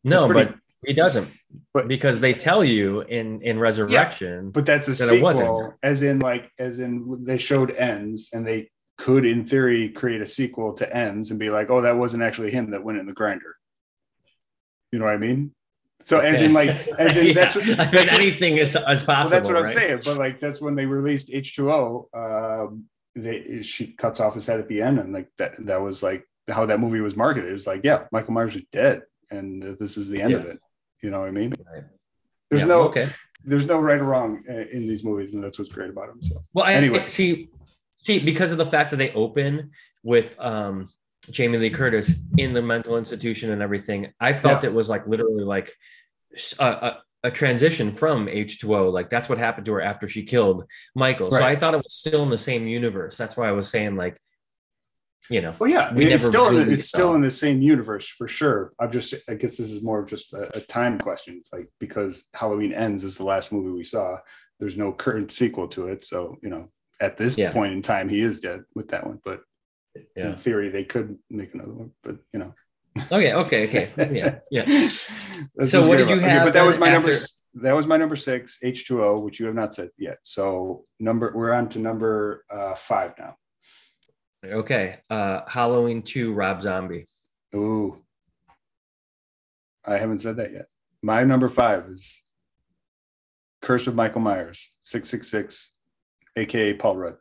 No, 0.03 0.27
pretty, 0.27 0.51
but 0.51 0.59
he 0.85 0.93
doesn't. 0.93 1.29
But 1.73 1.87
because 1.87 2.19
they 2.19 2.33
tell 2.33 2.63
you 2.63 3.01
in 3.01 3.41
in 3.41 3.59
Resurrection, 3.59 4.45
yeah, 4.45 4.51
but 4.51 4.65
that's 4.65 4.87
a 4.87 4.91
that 4.91 5.07
sequel, 5.07 5.73
as 5.83 6.01
in 6.01 6.19
like 6.19 6.51
as 6.57 6.79
in 6.79 7.23
they 7.25 7.37
showed 7.37 7.71
ends 7.71 8.29
and 8.33 8.45
they 8.45 8.71
could 8.97 9.25
in 9.25 9.45
theory 9.45 9.89
create 9.89 10.21
a 10.21 10.27
sequel 10.27 10.73
to 10.73 10.95
ends 10.95 11.29
and 11.29 11.39
be 11.39 11.51
like 11.51 11.69
oh 11.69 11.81
that 11.81 11.97
wasn't 11.97 12.23
actually 12.23 12.49
him 12.49 12.71
that 12.71 12.83
went 12.83 12.97
in 12.97 13.05
the 13.05 13.13
grinder 13.13 13.55
you 14.91 14.97
know 14.97 15.05
what 15.05 15.13
i 15.13 15.17
mean 15.17 15.53
so 16.01 16.19
as 16.19 16.41
in 16.41 16.53
like 16.53 16.87
as 16.99 17.17
in 17.17 17.27
Yeah. 17.27 17.33
that's, 17.33 17.57
I 17.57 17.91
mean, 17.91 18.09
anything 18.09 18.57
is, 18.57 18.75
is 18.75 18.75
possible. 18.75 19.13
well, 19.13 19.29
that's 19.29 19.49
what 19.49 19.57
I'm 19.57 19.69
saying. 19.69 20.01
But 20.05 20.17
like 20.17 20.39
that's 20.39 20.61
when 20.61 20.75
they 20.75 20.85
released 20.85 21.29
H2O. 21.29 22.05
Um, 22.13 22.85
they 23.23 23.61
she 23.61 23.93
cuts 23.93 24.19
off 24.19 24.33
his 24.33 24.45
head 24.45 24.59
at 24.59 24.67
the 24.67 24.81
end, 24.81 24.99
and 24.99 25.13
like 25.13 25.29
that 25.37 25.53
that 25.65 25.81
was 25.81 26.03
like 26.03 26.23
how 26.47 26.65
that 26.65 26.79
movie 26.79 27.01
was 27.01 27.15
marketed. 27.15 27.49
It 27.49 27.53
was 27.53 27.67
like, 27.67 27.81
yeah, 27.83 28.05
Michael 28.11 28.33
Myers 28.33 28.55
is 28.55 28.63
dead, 28.71 29.01
and 29.31 29.61
this 29.79 29.97
is 29.97 30.09
the 30.09 30.21
end 30.21 30.33
of 30.33 30.45
it. 30.45 30.59
You 31.01 31.09
know 31.09 31.19
what 31.19 31.27
I 31.27 31.31
mean? 31.31 31.53
Right. 31.73 31.83
There's 32.49 32.61
Yeah, 32.61 32.67
no 32.67 32.81
okay. 32.83 33.09
there's 33.43 33.65
no 33.65 33.79
right 33.79 33.99
or 33.99 34.05
wrong 34.05 34.43
uh, 34.49 34.53
in 34.53 34.87
these 34.87 35.03
movies, 35.03 35.33
and 35.33 35.43
that's 35.43 35.59
what's 35.59 35.71
great 35.71 35.89
about 35.89 36.07
them. 36.07 36.21
So 36.21 36.43
Well, 36.53 36.65
I 36.65 36.73
Anyway. 36.73 37.07
see, 37.07 37.49
see, 38.03 38.19
because 38.19 38.51
of 38.51 38.57
the 38.57 38.65
fact 38.65 38.91
that 38.91 38.97
they 38.97 39.11
open 39.11 39.71
with 40.03 40.35
um, 40.39 40.87
Jamie 41.29 41.57
Lee 41.57 41.69
Curtis 41.69 42.15
in 42.37 42.53
the 42.53 42.61
mental 42.61 42.97
institution 42.97 43.51
and 43.51 43.61
everything, 43.61 44.13
I 44.19 44.33
felt 44.33 44.63
it 44.63 44.73
was 44.73 44.89
like 44.89 45.07
literally 45.07 45.43
like 45.43 45.73
a, 46.59 46.65
a, 46.65 47.03
a 47.23 47.31
transition 47.31 47.91
from 47.91 48.27
H2O. 48.27 48.91
Like 48.91 49.09
that's 49.09 49.29
what 49.29 49.37
happened 49.37 49.65
to 49.65 49.73
her 49.73 49.81
after 49.81 50.07
she 50.07 50.23
killed 50.23 50.65
Michael. 50.95 51.31
So 51.31 51.43
I 51.43 51.55
thought 51.55 51.73
it 51.73 51.77
was 51.77 51.93
still 51.93 52.23
in 52.23 52.29
the 52.29 52.37
same 52.37 52.67
universe. 52.67 53.17
That's 53.17 53.35
why 53.35 53.49
I 53.49 53.51
was 53.51 53.69
saying 53.69 53.95
like, 53.95 54.17
you 55.29 55.41
know, 55.41 55.53
well, 55.59 55.69
yeah, 55.69 55.93
We 55.93 56.05
it's 56.05 56.23
never 56.23 56.27
still 56.27 56.47
in 56.47 56.53
the, 56.55 56.61
really 56.61 56.73
it's 56.73 56.87
still 56.87 57.13
in 57.15 57.21
the 57.21 57.29
same 57.31 57.61
universe 57.61 58.07
for 58.07 58.27
sure. 58.27 58.71
I'm 58.79 58.91
just 58.91 59.13
I 59.29 59.33
guess 59.33 59.57
this 59.57 59.71
is 59.71 59.83
more 59.83 59.99
of 59.99 60.07
just 60.07 60.33
a, 60.33 60.55
a 60.57 60.61
time 60.61 60.99
question. 60.99 61.35
It's 61.37 61.51
like 61.51 61.67
because 61.79 62.27
Halloween 62.33 62.71
ends 62.71 63.03
is 63.03 63.17
the 63.17 63.25
last 63.25 63.51
movie 63.51 63.71
we 63.71 63.83
saw. 63.83 64.17
There's 64.59 64.77
no 64.77 64.91
current 64.93 65.31
sequel 65.31 65.67
to 65.69 65.87
it, 65.89 66.05
so 66.05 66.37
you 66.41 66.49
know 66.49 66.69
at 67.01 67.17
this 67.17 67.37
Yeah. 67.37 67.51
point 67.51 67.73
in 67.73 67.81
time 67.81 68.09
he 68.09 68.21
is 68.21 68.39
dead 68.39 68.61
with 68.73 68.87
that 68.89 69.05
one. 69.05 69.19
But 69.23 69.41
yeah. 70.15 70.29
in 70.29 70.35
theory 70.35 70.69
they 70.69 70.83
could 70.83 71.17
make 71.29 71.53
another 71.53 71.73
one 71.73 71.91
but 72.03 72.17
you 72.31 72.39
know 72.39 72.53
Okay, 73.11 73.33
okay, 73.33 73.67
okay. 73.67 74.09
Yeah, 74.11 74.39
yeah. 74.51 74.89
So 75.67 75.87
what 75.87 75.97
did 75.97 76.09
you 76.09 76.15
about- 76.15 76.23
okay, 76.23 76.31
have 76.31 76.43
but 76.45 76.53
that 76.53 76.65
was 76.65 76.79
my 76.79 76.87
then 76.87 76.93
number 76.95 77.09
after- 77.11 77.27
that 77.61 77.73
was 77.75 77.85
my 77.87 77.97
number 77.97 78.15
six 78.15 78.57
h2o 78.63 79.21
which 79.23 79.39
you 79.39 79.45
have 79.45 79.55
not 79.55 79.73
said 79.73 79.89
yet 79.97 80.17
so 80.23 80.83
number 80.99 81.31
we're 81.35 81.53
on 81.53 81.69
to 81.69 81.79
number 81.79 82.43
uh 82.51 82.73
five 82.75 83.13
now 83.19 83.35
Okay. 84.45 84.97
Uh 85.09 85.41
Halloween 85.47 86.01
2 86.03 86.33
Rob 86.33 86.61
Zombie. 86.61 87.05
Ooh. 87.55 87.95
i 89.85 89.97
haven't 89.97 90.19
said 90.19 90.37
that 90.37 90.51
yet 90.53 90.65
my 91.01 91.23
number 91.23 91.49
five 91.49 91.85
is 91.89 92.21
curse 93.61 93.87
of 93.87 93.95
michael 93.95 94.21
myers 94.21 94.75
666 94.83 95.71
aka 96.35 96.73
paul 96.73 96.97
rudd 96.97 97.15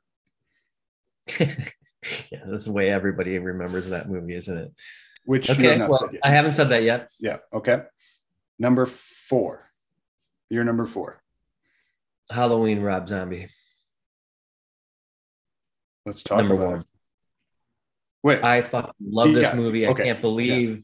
yeah, 1.41 1.49
this 2.47 2.61
is 2.61 2.65
the 2.67 2.73
way 2.73 2.89
everybody 2.91 3.37
remembers 3.39 3.89
that 3.89 4.09
movie, 4.09 4.37
isn't 4.37 4.57
it? 4.59 4.71
Which 5.27 5.49
have 5.49 5.59
Okay. 5.59 5.77
not 5.77 5.91
Well, 5.91 6.11
I 6.25 6.31
haven't 6.31 6.55
said 6.55 6.71
that 6.71 6.83
yet. 6.83 7.11
yeah 7.21 7.39
okay 7.53 7.83
number 8.59 8.87
four 8.87 9.71
you're 10.49 10.65
number 10.65 10.87
four 10.87 11.21
Halloween 12.31 12.81
Rob 12.81 13.09
Zombie. 13.09 13.47
let's 16.07 16.23
talk 16.23 16.39
Number 16.39 16.55
about 16.55 16.67
one. 16.67 16.79
it. 16.79 16.85
wait 18.23 18.43
I 18.43 18.63
fucking 18.63 18.93
love 19.05 19.35
this 19.35 19.43
Yeah, 19.45 19.55
movie. 19.55 19.87
I 19.87 19.91
okay, 19.91 20.05
can't 20.05 20.21
believe 20.21 20.83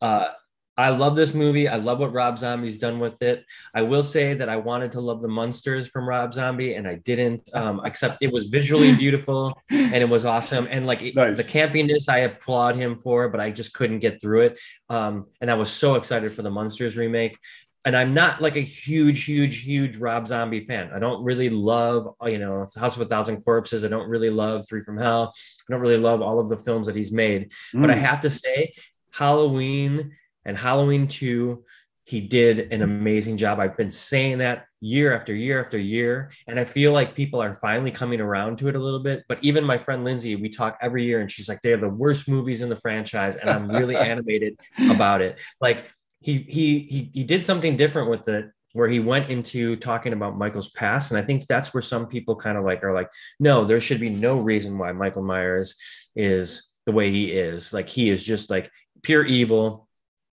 uh 0.00 0.28
I 0.78 0.90
love 0.90 1.16
this 1.16 1.32
movie. 1.32 1.68
I 1.68 1.76
love 1.76 2.00
what 2.00 2.12
Rob 2.12 2.38
Zombie's 2.38 2.78
done 2.78 2.98
with 2.98 3.22
it. 3.22 3.44
I 3.74 3.80
will 3.82 4.02
say 4.02 4.34
that 4.34 4.48
I 4.48 4.56
wanted 4.56 4.92
to 4.92 5.00
love 5.00 5.22
the 5.22 5.28
Munsters 5.28 5.88
from 5.88 6.06
Rob 6.06 6.34
Zombie 6.34 6.74
and 6.74 6.86
I 6.86 6.96
didn't. 6.96 7.48
Um, 7.54 7.80
except 7.84 8.18
it 8.20 8.30
was 8.30 8.44
visually 8.46 8.94
beautiful 9.04 9.58
and 9.70 9.94
it 9.94 10.08
was 10.08 10.26
awesome. 10.26 10.68
And 10.70 10.86
like 10.86 11.00
it- 11.02 11.14
Nice. 11.16 11.38
the 11.38 11.44
campiness, 11.44 12.08
I 12.10 12.18
applaud 12.20 12.76
him 12.76 12.96
for, 12.98 13.28
but 13.30 13.40
I 13.40 13.50
just 13.50 13.72
couldn't 13.72 14.00
get 14.00 14.20
through 14.20 14.42
it. 14.42 14.60
Um, 14.90 15.26
and 15.40 15.50
I 15.50 15.54
was 15.54 15.70
so 15.70 15.94
excited 15.94 16.32
for 16.32 16.42
the 16.42 16.50
Munsters 16.50 16.96
remake. 16.96 17.38
And 17.86 17.96
I'm 17.96 18.12
not 18.14 18.42
like 18.42 18.56
a 18.56 18.60
huge, 18.60 19.24
huge, 19.24 19.62
huge 19.62 19.96
Rob 19.96 20.26
Zombie 20.26 20.64
fan. 20.66 20.90
I 20.92 20.98
don't 20.98 21.22
really 21.22 21.48
love, 21.48 22.16
you 22.26 22.38
know, 22.38 22.66
House 22.76 22.96
of 22.96 23.02
a 23.02 23.06
Thousand 23.06 23.42
Corpses. 23.44 23.84
I 23.84 23.88
don't 23.88 24.08
really 24.10 24.28
love 24.28 24.66
Three 24.68 24.82
from 24.82 24.98
Hell. 24.98 25.32
I 25.68 25.72
don't 25.72 25.80
really 25.80 25.96
love 25.96 26.20
all 26.20 26.40
of 26.40 26.48
the 26.48 26.56
films 26.56 26.88
that 26.88 26.96
he's 26.96 27.12
made. 27.12 27.52
But 27.72 27.90
I 27.90 27.94
Mm. 27.94 27.98
have 27.98 28.20
to 28.22 28.30
say, 28.30 28.72
Halloween 29.12 30.12
and 30.46 30.56
Halloween 30.56 31.08
2, 31.08 31.62
he 32.04 32.20
did 32.20 32.72
an 32.72 32.82
amazing 32.82 33.36
job. 33.36 33.58
I've 33.58 33.76
been 33.76 33.90
saying 33.90 34.38
that 34.38 34.66
year 34.80 35.14
after 35.14 35.34
year 35.34 35.60
after 35.60 35.76
year. 35.76 36.30
And 36.46 36.58
I 36.58 36.64
feel 36.64 36.92
like 36.92 37.16
people 37.16 37.42
are 37.42 37.54
finally 37.54 37.90
coming 37.90 38.20
around 38.20 38.58
to 38.58 38.68
it 38.68 38.76
a 38.76 38.78
little 38.78 39.00
bit. 39.00 39.24
But 39.28 39.40
even 39.42 39.64
my 39.64 39.76
friend 39.76 40.04
Lindsay, 40.04 40.36
we 40.36 40.48
talk 40.48 40.78
every 40.80 41.04
year 41.04 41.20
and 41.20 41.28
she's 41.28 41.48
like, 41.48 41.60
they're 41.62 41.76
the 41.76 41.88
worst 41.88 42.28
movies 42.28 42.62
in 42.62 42.68
the 42.68 42.76
franchise. 42.76 43.34
And 43.34 43.50
I'm 43.50 43.68
really 43.68 43.96
animated 44.12 44.56
about 44.88 45.20
it. 45.20 45.40
Like 45.60 45.86
he 46.20 46.38
he 46.48 46.78
he 46.80 47.10
he 47.12 47.24
did 47.24 47.42
something 47.42 47.76
different 47.76 48.08
with 48.08 48.28
it 48.28 48.50
where 48.72 48.88
he 48.88 49.00
went 49.00 49.30
into 49.30 49.74
talking 49.76 50.12
about 50.12 50.36
Michael's 50.36 50.68
past. 50.70 51.10
And 51.10 51.18
I 51.18 51.24
think 51.24 51.44
that's 51.46 51.72
where 51.72 51.82
some 51.82 52.06
people 52.06 52.36
kind 52.36 52.58
of 52.58 52.64
like 52.64 52.84
are 52.84 52.94
like, 52.94 53.08
no, 53.40 53.64
there 53.64 53.80
should 53.80 54.00
be 54.00 54.10
no 54.10 54.38
reason 54.38 54.78
why 54.78 54.92
Michael 54.92 55.22
Myers 55.22 55.76
is 56.14 56.70
the 56.84 56.92
way 56.92 57.10
he 57.10 57.32
is. 57.32 57.72
Like 57.72 57.88
he 57.88 58.10
is 58.10 58.22
just 58.22 58.50
like 58.50 58.70
pure 59.02 59.24
evil. 59.24 59.85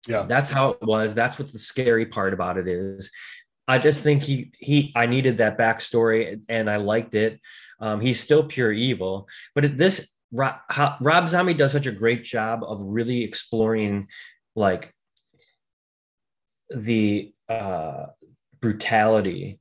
Yeah. 0.08 0.24
That's 0.24 0.50
how 0.50 0.70
it 0.72 0.82
was. 0.82 1.14
That's 1.14 1.38
what 1.38 1.52
the 1.52 1.60
scary 1.60 2.06
part 2.06 2.34
about 2.34 2.58
it 2.58 2.68
is. 2.68 3.12
I 3.68 3.78
just 3.78 4.04
think 4.04 4.24
he 4.24 4.52
he 4.58 4.92
I 4.96 5.06
needed 5.06 5.38
that 5.38 5.58
backstory 5.58 6.42
and 6.50 6.70
I 6.70 6.78
liked 6.78 7.14
it. 7.14 7.40
Um, 7.80 8.02
he's 8.02 8.20
still 8.20 8.44
pure 8.44 8.72
evil, 8.72 9.28
but 9.54 9.66
it, 9.66 9.78
this 9.78 10.12
Rob, 10.32 10.56
how, 10.70 10.96
Rob 11.02 11.28
Zombie 11.30 11.54
does 11.54 11.72
such 11.72 11.86
a 11.86 11.92
great 11.92 12.24
job 12.24 12.64
of 12.64 12.82
really 12.82 13.24
exploring 13.24 14.08
like 14.56 14.94
the 16.70 17.34
uh, 17.48 18.08
brutality 18.62 19.60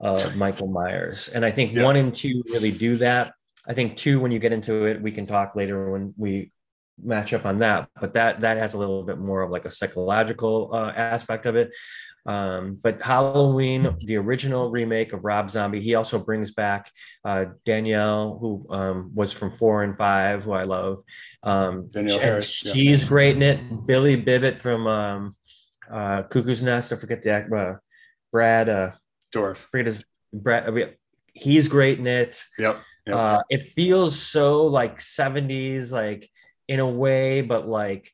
of 0.00 0.36
Michael 0.44 0.68
Myers, 0.68 1.28
and 1.28 1.44
I 1.44 1.50
think 1.50 1.72
Yeah. 1.74 1.84
one 1.84 1.96
and 1.96 2.14
two 2.14 2.42
really 2.52 2.70
do 2.72 2.96
that. 2.96 3.32
I 3.66 3.74
think 3.74 3.96
two, 3.96 4.20
when 4.20 4.30
you 4.32 4.38
get 4.38 4.52
into 4.52 4.86
it, 4.86 5.02
we 5.02 5.12
can 5.12 5.26
talk 5.26 5.54
later 5.54 5.90
when 5.90 6.14
we 6.16 6.52
match 7.02 7.32
up 7.32 7.44
on 7.44 7.58
that. 7.58 7.88
But 8.00 8.14
that 8.14 8.40
that 8.40 8.56
has 8.56 8.74
a 8.74 8.78
little 8.78 9.02
bit 9.02 9.18
more 9.18 9.42
of 9.42 9.50
like 9.50 9.64
a 9.64 9.70
psychological 9.70 10.70
uh, 10.72 10.92
aspect 10.94 11.46
of 11.46 11.56
it. 11.56 11.74
Um, 12.26 12.78
but 12.82 13.00
Halloween, 13.00 13.96
the 14.00 14.16
original 14.16 14.70
remake 14.70 15.14
of 15.14 15.24
Rob 15.24 15.50
Zombie, 15.50 15.80
he 15.80 15.94
also 15.94 16.18
brings 16.18 16.50
back 16.50 16.90
uh, 17.24 17.46
Danielle, 17.64 18.36
who 18.38 18.66
um, 18.68 19.12
was 19.14 19.32
from 19.32 19.50
four 19.50 19.82
and 19.82 19.96
five, 19.96 20.44
who 20.44 20.52
I 20.52 20.64
love. 20.64 21.02
Um, 21.42 21.88
Danielle 21.90 22.18
Harris, 22.18 22.64
yeah. 22.64 22.72
she's 22.74 23.02
great 23.02 23.36
in 23.36 23.42
it. 23.42 23.86
Billy 23.86 24.16
Bibbit 24.16 24.60
from 24.60 24.86
um, 24.86 25.32
uh, 25.90 26.24
Cuckoo's 26.24 26.62
Nest. 26.62 26.92
I 26.92 26.96
forget 26.96 27.22
the 27.22 27.30
act. 27.30 27.52
Uh, 27.52 27.74
Brad. 28.30 28.68
Uh, 28.68 28.90
Dorf. 29.32 29.68
forget 29.70 29.86
his 29.86 30.04
Brad. 30.32 30.66
I 30.66 30.70
mean, 30.70 30.88
he's 31.32 31.68
great 31.68 31.98
in 31.98 32.06
it. 32.06 32.44
Yep. 32.58 32.78
Yep. 33.06 33.16
Uh, 33.16 33.38
it 33.48 33.62
feels 33.62 34.18
so 34.18 34.66
like 34.66 34.98
70s, 34.98 35.92
like 35.92 36.28
in 36.68 36.80
a 36.80 36.88
way, 36.88 37.40
but 37.40 37.66
like 37.66 38.12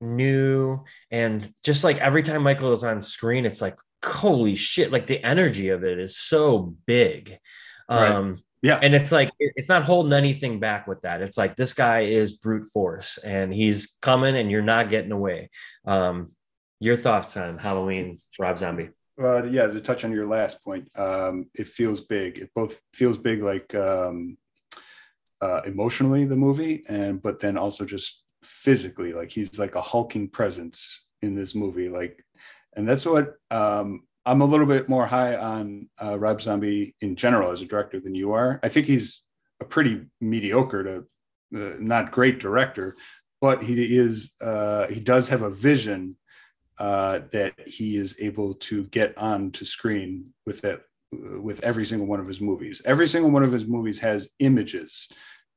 new. 0.00 0.84
And 1.10 1.48
just 1.64 1.84
like 1.84 1.98
every 1.98 2.22
time 2.22 2.42
Michael 2.42 2.72
is 2.72 2.84
on 2.84 3.00
screen, 3.00 3.46
it's 3.46 3.62
like, 3.62 3.78
holy 4.04 4.54
shit, 4.54 4.92
like 4.92 5.06
the 5.06 5.24
energy 5.24 5.70
of 5.70 5.84
it 5.84 5.98
is 5.98 6.16
so 6.16 6.74
big. 6.86 7.38
Right. 7.88 8.10
Um, 8.10 8.36
yeah. 8.62 8.80
and 8.82 8.94
it's 8.94 9.12
like 9.12 9.30
it's 9.38 9.68
not 9.68 9.84
holding 9.84 10.12
anything 10.12 10.58
back 10.58 10.86
with 10.86 11.02
that. 11.02 11.22
It's 11.22 11.38
like 11.38 11.56
this 11.56 11.72
guy 11.72 12.00
is 12.00 12.32
brute 12.32 12.68
force 12.68 13.18
and 13.18 13.54
he's 13.54 13.96
coming 14.02 14.36
and 14.36 14.50
you're 14.50 14.62
not 14.62 14.90
getting 14.90 15.12
away. 15.12 15.50
Um, 15.86 16.30
your 16.80 16.96
thoughts 16.96 17.36
on 17.36 17.58
Halloween, 17.58 18.18
Rob 18.38 18.58
Zombie? 18.58 18.90
Uh, 19.20 19.44
yeah, 19.44 19.66
to 19.66 19.80
touch 19.80 20.04
on 20.04 20.12
your 20.12 20.26
last 20.26 20.62
point, 20.62 20.88
um, 20.98 21.46
it 21.54 21.68
feels 21.68 22.02
big. 22.02 22.38
It 22.38 22.50
both 22.54 22.78
feels 22.92 23.16
big, 23.16 23.42
like 23.42 23.74
um, 23.74 24.36
uh, 25.40 25.60
emotionally, 25.66 26.24
the 26.24 26.36
movie, 26.36 26.82
and 26.88 27.22
but 27.22 27.38
then 27.40 27.56
also 27.56 27.84
just 27.84 28.24
physically, 28.42 29.12
like 29.12 29.30
he's 29.30 29.58
like 29.58 29.74
a 29.74 29.80
hulking 29.80 30.28
presence 30.28 31.06
in 31.22 31.34
this 31.34 31.54
movie. 31.54 31.88
Like, 31.88 32.24
and 32.74 32.88
that's 32.88 33.06
what 33.06 33.34
um, 33.50 34.02
I'm 34.24 34.40
a 34.40 34.46
little 34.46 34.66
bit 34.66 34.88
more 34.88 35.06
high 35.06 35.36
on 35.36 35.88
uh, 36.02 36.18
Rob 36.18 36.40
Zombie 36.40 36.94
in 37.00 37.16
general 37.16 37.52
as 37.52 37.62
a 37.62 37.66
director 37.66 38.00
than 38.00 38.14
you 38.14 38.32
are. 38.32 38.60
I 38.62 38.68
think 38.68 38.86
he's 38.86 39.22
a 39.60 39.64
pretty 39.64 40.02
mediocre 40.20 40.84
to 40.84 40.96
uh, 41.54 41.76
not 41.78 42.10
great 42.10 42.40
director, 42.40 42.94
but 43.40 43.62
he 43.62 43.96
is 43.96 44.34
uh, 44.40 44.86
he 44.88 45.00
does 45.00 45.28
have 45.28 45.42
a 45.42 45.50
vision 45.50 46.16
uh, 46.78 47.20
that 47.32 47.54
he 47.66 47.96
is 47.96 48.16
able 48.20 48.54
to 48.54 48.84
get 48.84 49.16
on 49.16 49.50
to 49.52 49.64
screen 49.64 50.32
with 50.44 50.60
that 50.62 50.82
with 51.12 51.62
every 51.62 51.86
single 51.86 52.06
one 52.06 52.20
of 52.20 52.26
his 52.26 52.40
movies. 52.40 52.82
Every 52.84 53.08
single 53.08 53.30
one 53.30 53.44
of 53.44 53.52
his 53.52 53.66
movies 53.66 54.00
has 54.00 54.32
images 54.40 55.08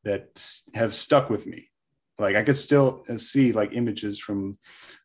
that 0.03 0.29
have 0.73 0.93
stuck 0.93 1.29
with 1.29 1.45
me. 1.47 1.69
Like 2.17 2.35
I 2.35 2.43
could 2.43 2.57
still 2.57 3.05
uh, 3.09 3.17
see 3.17 3.53
like 3.53 3.71
images 3.73 4.19
from 4.19 4.57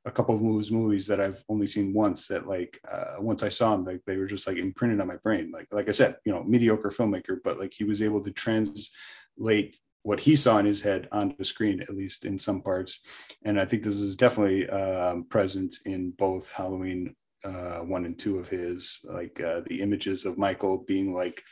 a 0.05 0.11
couple 0.11 0.35
of 0.35 0.43
movies 0.43 0.73
movies 0.73 1.07
that 1.07 1.21
I've 1.21 1.43
only 1.49 1.67
seen 1.67 1.95
once. 1.95 2.27
That 2.27 2.49
like 2.49 2.81
uh, 2.91 3.17
once 3.21 3.43
I 3.43 3.49
saw 3.49 3.71
them, 3.71 3.85
like 3.85 4.03
they 4.05 4.17
were 4.17 4.27
just 4.27 4.47
like 4.47 4.57
imprinted 4.57 5.01
on 5.01 5.07
my 5.07 5.17
brain. 5.17 5.51
Like 5.53 5.69
like 5.71 5.89
I 5.89 5.93
said, 5.93 6.17
you 6.25 6.33
know, 6.33 6.43
mediocre 6.43 6.91
filmmaker, 6.91 7.39
but 7.45 7.59
like 7.61 7.73
he 7.73 7.85
was 7.85 8.03
able 8.03 8.23
to 8.25 8.33
translate 8.33 9.79
what 10.03 10.21
he 10.21 10.37
saw 10.37 10.59
in 10.59 10.67
his 10.67 10.83
head 10.83 11.09
onto 11.13 11.37
the 11.37 11.45
screen, 11.45 11.81
at 11.81 11.97
least 11.97 12.27
in 12.27 12.39
some 12.39 12.61
parts. 12.61 13.01
And 13.45 13.59
I 13.59 13.65
think 13.65 13.83
this 13.83 13.97
is 13.97 14.17
definitely 14.17 14.69
um, 14.69 15.25
present 15.25 15.77
in 15.87 16.11
both 16.11 16.53
Halloween 16.53 17.15
uh, 17.43 17.79
one 17.79 18.05
and 18.05 18.19
two 18.19 18.39
of 18.39 18.49
his, 18.49 19.01
like 19.05 19.41
uh, 19.41 19.63
the 19.67 19.81
images 19.81 20.27
of 20.27 20.37
Michael 20.37 20.79
being 20.87 21.15
like 21.15 21.43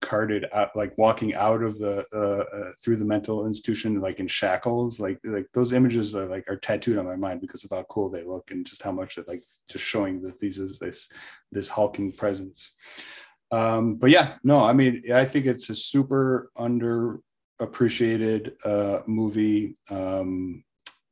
carted 0.00 0.46
out, 0.52 0.74
like 0.76 0.96
walking 0.96 1.34
out 1.34 1.62
of 1.62 1.78
the 1.78 2.04
uh, 2.12 2.44
uh, 2.56 2.72
through 2.82 2.96
the 2.96 3.04
mental 3.04 3.46
institution, 3.46 4.00
like 4.00 4.20
in 4.20 4.28
shackles. 4.28 5.00
Like 5.00 5.18
like 5.24 5.46
those 5.52 5.72
images 5.72 6.14
are 6.14 6.26
like 6.26 6.48
are 6.48 6.56
tattooed 6.56 6.98
on 6.98 7.06
my 7.06 7.16
mind 7.16 7.40
because 7.40 7.64
of 7.64 7.70
how 7.70 7.82
cool 7.84 8.08
they 8.08 8.24
look 8.24 8.50
and 8.50 8.66
just 8.66 8.82
how 8.82 8.92
much 8.92 9.18
it 9.18 9.28
like 9.28 9.42
just 9.68 9.84
showing 9.84 10.22
that 10.22 10.38
these 10.38 10.58
is 10.58 10.78
this 10.78 11.08
this 11.52 11.68
hulking 11.68 12.12
presence. 12.12 12.74
Um, 13.50 13.96
but 13.96 14.10
yeah, 14.10 14.36
no, 14.44 14.60
I 14.60 14.72
mean, 14.72 15.10
I 15.12 15.24
think 15.24 15.46
it's 15.46 15.70
a 15.70 15.74
super 15.74 16.50
under 16.56 17.20
appreciated 17.60 18.56
uh, 18.64 19.00
movie. 19.06 19.76
Um, 19.90 20.64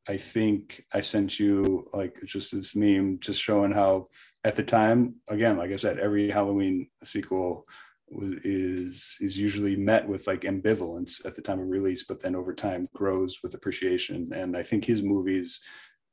I 0.08 0.16
think 0.16 0.84
I 0.92 1.00
sent 1.00 1.40
you 1.40 1.88
like 1.92 2.16
just 2.24 2.52
this 2.52 2.76
meme 2.76 3.18
just 3.20 3.42
showing 3.42 3.72
how 3.72 4.08
at 4.44 4.54
the 4.54 4.62
time, 4.62 5.16
again, 5.28 5.56
like 5.56 5.72
I 5.72 5.76
said, 5.76 5.98
every 5.98 6.30
Halloween 6.30 6.88
sequel 7.02 7.66
is 8.08 9.16
is 9.20 9.38
usually 9.38 9.76
met 9.76 10.06
with 10.06 10.26
like 10.26 10.42
ambivalence 10.42 11.24
at 11.24 11.34
the 11.34 11.42
time 11.42 11.60
of 11.60 11.68
release, 11.68 12.04
but 12.04 12.20
then 12.20 12.36
over 12.36 12.54
time 12.54 12.88
grows 12.94 13.38
with 13.42 13.54
appreciation. 13.54 14.32
And 14.32 14.56
I 14.56 14.62
think 14.62 14.84
his 14.84 15.02
movies 15.02 15.60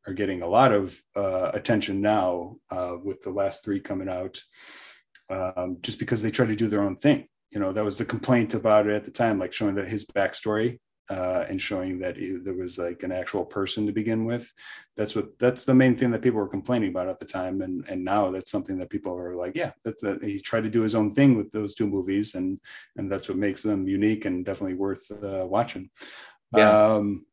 are 0.08 0.14
getting 0.14 0.41
a 0.41 0.48
lot 0.48 0.74
of 0.74 1.00
uh, 1.16 1.52
attention 1.54 2.02
now 2.02 2.58
uh, 2.70 2.96
with 3.02 3.22
the 3.22 3.30
last 3.30 3.64
three 3.64 3.80
coming 3.80 4.10
out, 4.10 4.41
um, 5.30 5.78
just 5.82 6.00
because 6.00 6.22
they 6.22 6.32
try 6.32 6.46
to 6.46 6.56
do 6.56 6.68
their 6.68 6.84
own 6.84 6.96
thing 6.96 7.28
you 7.54 7.60
know 7.60 7.72
that 7.72 7.86
was 7.86 7.98
the 7.98 8.06
complaint 8.06 8.54
about 8.56 8.88
it 8.88 8.96
at 8.96 9.06
the 9.06 9.12
time 9.12 9.39
like 9.39 9.54
showing 9.54 9.76
that 9.76 9.88
his 9.88 10.06
backstory 10.06 10.80
uh, 11.10 11.45
and 11.49 11.62
showing 11.62 11.99
that 11.99 12.18
he, 12.18 12.38
there 12.41 12.54
was 12.54 12.78
like 12.78 13.04
an 13.04 13.12
actual 13.12 13.45
person 13.45 13.86
to 13.86 13.91
begin 13.91 14.26
with. 14.26 14.51
That's 14.95 15.16
what 15.16 15.38
that's 15.38 15.66
the 15.66 15.74
main 15.74 15.97
thing 15.97 16.12
that 16.12 16.22
people 16.22 16.39
were 16.39 16.47
complaining 16.47 16.89
about 16.89 17.10
at 17.10 17.20
the 17.20 17.26
time 17.26 17.62
and 17.62 17.84
and 17.88 18.04
now 18.04 18.32
that's 18.32 18.51
something 18.51 18.78
that 18.78 18.89
people 18.89 19.14
are 19.18 19.36
like 19.36 19.56
yeah 19.56 19.72
that's 19.84 20.04
a, 20.04 20.18
he 20.22 20.39
tried 20.39 20.64
to 20.64 20.70
do 20.70 20.82
his 20.82 20.95
own 20.95 21.10
thing 21.10 21.38
with 21.38 21.51
those 21.51 21.74
two 21.76 21.88
movies 21.88 22.36
and 22.36 22.60
and 22.95 23.12
that's 23.12 23.28
what 23.28 23.38
makes 23.38 23.62
them 23.62 23.88
unique 23.88 24.26
and 24.26 24.45
definitely 24.45 24.76
worth 24.76 25.12
uh, 25.12 25.45
watching. 25.45 25.89
Yeah. 26.56 26.95
Um 26.95 27.26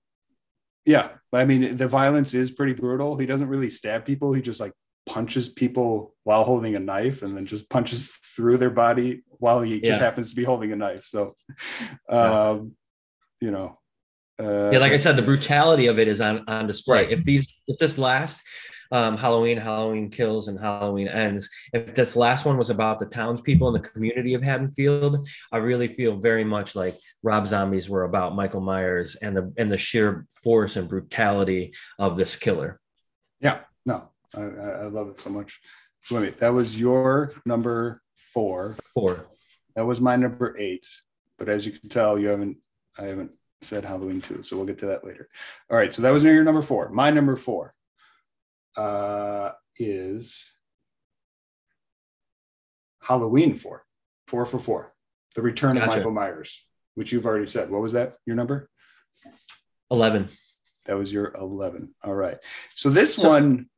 yeah 0.86 1.12
i 1.34 1.44
mean 1.44 1.76
the 1.76 1.86
violence 1.86 2.32
is 2.34 2.50
pretty 2.50 2.72
brutal. 2.72 3.16
He 3.16 3.26
doesn't 3.26 3.48
really 3.48 3.70
stab 3.70 4.06
people. 4.06 4.32
He 4.32 4.42
just 4.42 4.60
like 4.60 4.72
punches 5.06 5.48
people 5.48 6.14
while 6.24 6.44
holding 6.44 6.76
a 6.76 6.80
knife 6.80 7.22
and 7.22 7.36
then 7.36 7.46
just 7.46 7.68
punches 7.68 8.08
through 8.08 8.56
their 8.56 8.70
body 8.70 9.22
while 9.26 9.60
he 9.60 9.80
just 9.80 10.00
happens 10.00 10.30
to 10.30 10.36
be 10.36 10.44
holding 10.44 10.72
a 10.72 10.76
knife. 10.76 11.04
So, 11.04 11.36
um, 12.08 12.18
yeah. 12.18 12.58
You 13.40 13.50
know, 13.50 13.78
uh, 14.38 14.70
yeah, 14.70 14.78
like 14.78 14.92
I 14.92 14.96
said, 14.96 15.16
the 15.16 15.22
brutality 15.22 15.86
of 15.86 15.98
it 15.98 16.08
is 16.08 16.20
on 16.20 16.48
on 16.48 16.66
display. 16.66 17.04
Right. 17.04 17.12
If 17.12 17.24
these, 17.24 17.60
if 17.66 17.78
this 17.78 17.98
last 17.98 18.42
um, 18.90 19.16
Halloween, 19.16 19.58
Halloween 19.58 20.10
kills, 20.10 20.48
and 20.48 20.58
Halloween 20.58 21.08
ends, 21.08 21.48
if 21.72 21.94
this 21.94 22.16
last 22.16 22.44
one 22.44 22.56
was 22.56 22.70
about 22.70 22.98
the 22.98 23.06
townspeople 23.06 23.68
and 23.68 23.84
the 23.84 23.88
community 23.88 24.34
of 24.34 24.42
Haddonfield, 24.42 25.28
I 25.52 25.58
really 25.58 25.88
feel 25.88 26.16
very 26.16 26.44
much 26.44 26.74
like 26.74 26.96
Rob 27.22 27.46
Zombies 27.46 27.88
were 27.88 28.04
about 28.04 28.34
Michael 28.34 28.62
Myers 28.62 29.16
and 29.16 29.36
the 29.36 29.52
and 29.58 29.70
the 29.70 29.78
sheer 29.78 30.26
force 30.42 30.76
and 30.76 30.88
brutality 30.88 31.74
of 31.98 32.16
this 32.16 32.36
killer. 32.36 32.80
Yeah, 33.40 33.60
no, 33.84 34.08
I, 34.34 34.40
I 34.40 34.86
love 34.86 35.08
it 35.08 35.20
so 35.20 35.30
much. 35.30 35.60
Wait, 36.10 36.38
that 36.38 36.52
was 36.52 36.80
your 36.80 37.32
number 37.44 38.00
four. 38.16 38.76
Four. 38.94 39.26
That 39.76 39.84
was 39.84 40.00
my 40.00 40.16
number 40.16 40.58
eight. 40.58 40.86
But 41.38 41.48
as 41.48 41.66
you 41.66 41.72
can 41.72 41.88
tell, 41.88 42.18
you 42.18 42.28
haven't. 42.28 42.56
I 43.00 43.04
haven't 43.04 43.32
said 43.62 43.84
Halloween 43.84 44.20
too, 44.20 44.42
so 44.42 44.56
we'll 44.56 44.66
get 44.66 44.78
to 44.80 44.86
that 44.86 45.04
later. 45.04 45.28
All 45.70 45.76
right, 45.76 45.92
so 45.92 46.02
that 46.02 46.10
was 46.10 46.22
your 46.22 46.44
number 46.44 46.62
four. 46.62 46.90
My 46.90 47.10
number 47.10 47.36
four 47.36 47.74
uh, 48.76 49.50
is 49.76 50.46
Halloween 53.00 53.56
four. 53.56 53.84
Four 54.26 54.44
for 54.44 54.58
four. 54.58 54.92
The 55.34 55.42
Return 55.42 55.76
gotcha. 55.76 55.90
of 55.90 55.96
Michael 55.96 56.12
Myers, 56.12 56.64
which 56.94 57.12
you've 57.12 57.26
already 57.26 57.46
said. 57.46 57.70
What 57.70 57.82
was 57.82 57.92
that? 57.92 58.16
Your 58.26 58.36
number? 58.36 58.68
Eleven. 59.90 60.28
That 60.86 60.96
was 60.96 61.12
your 61.12 61.32
eleven. 61.34 61.94
All 62.04 62.14
right. 62.14 62.38
So 62.74 62.90
this 62.90 63.14
so, 63.14 63.28
one 63.28 63.70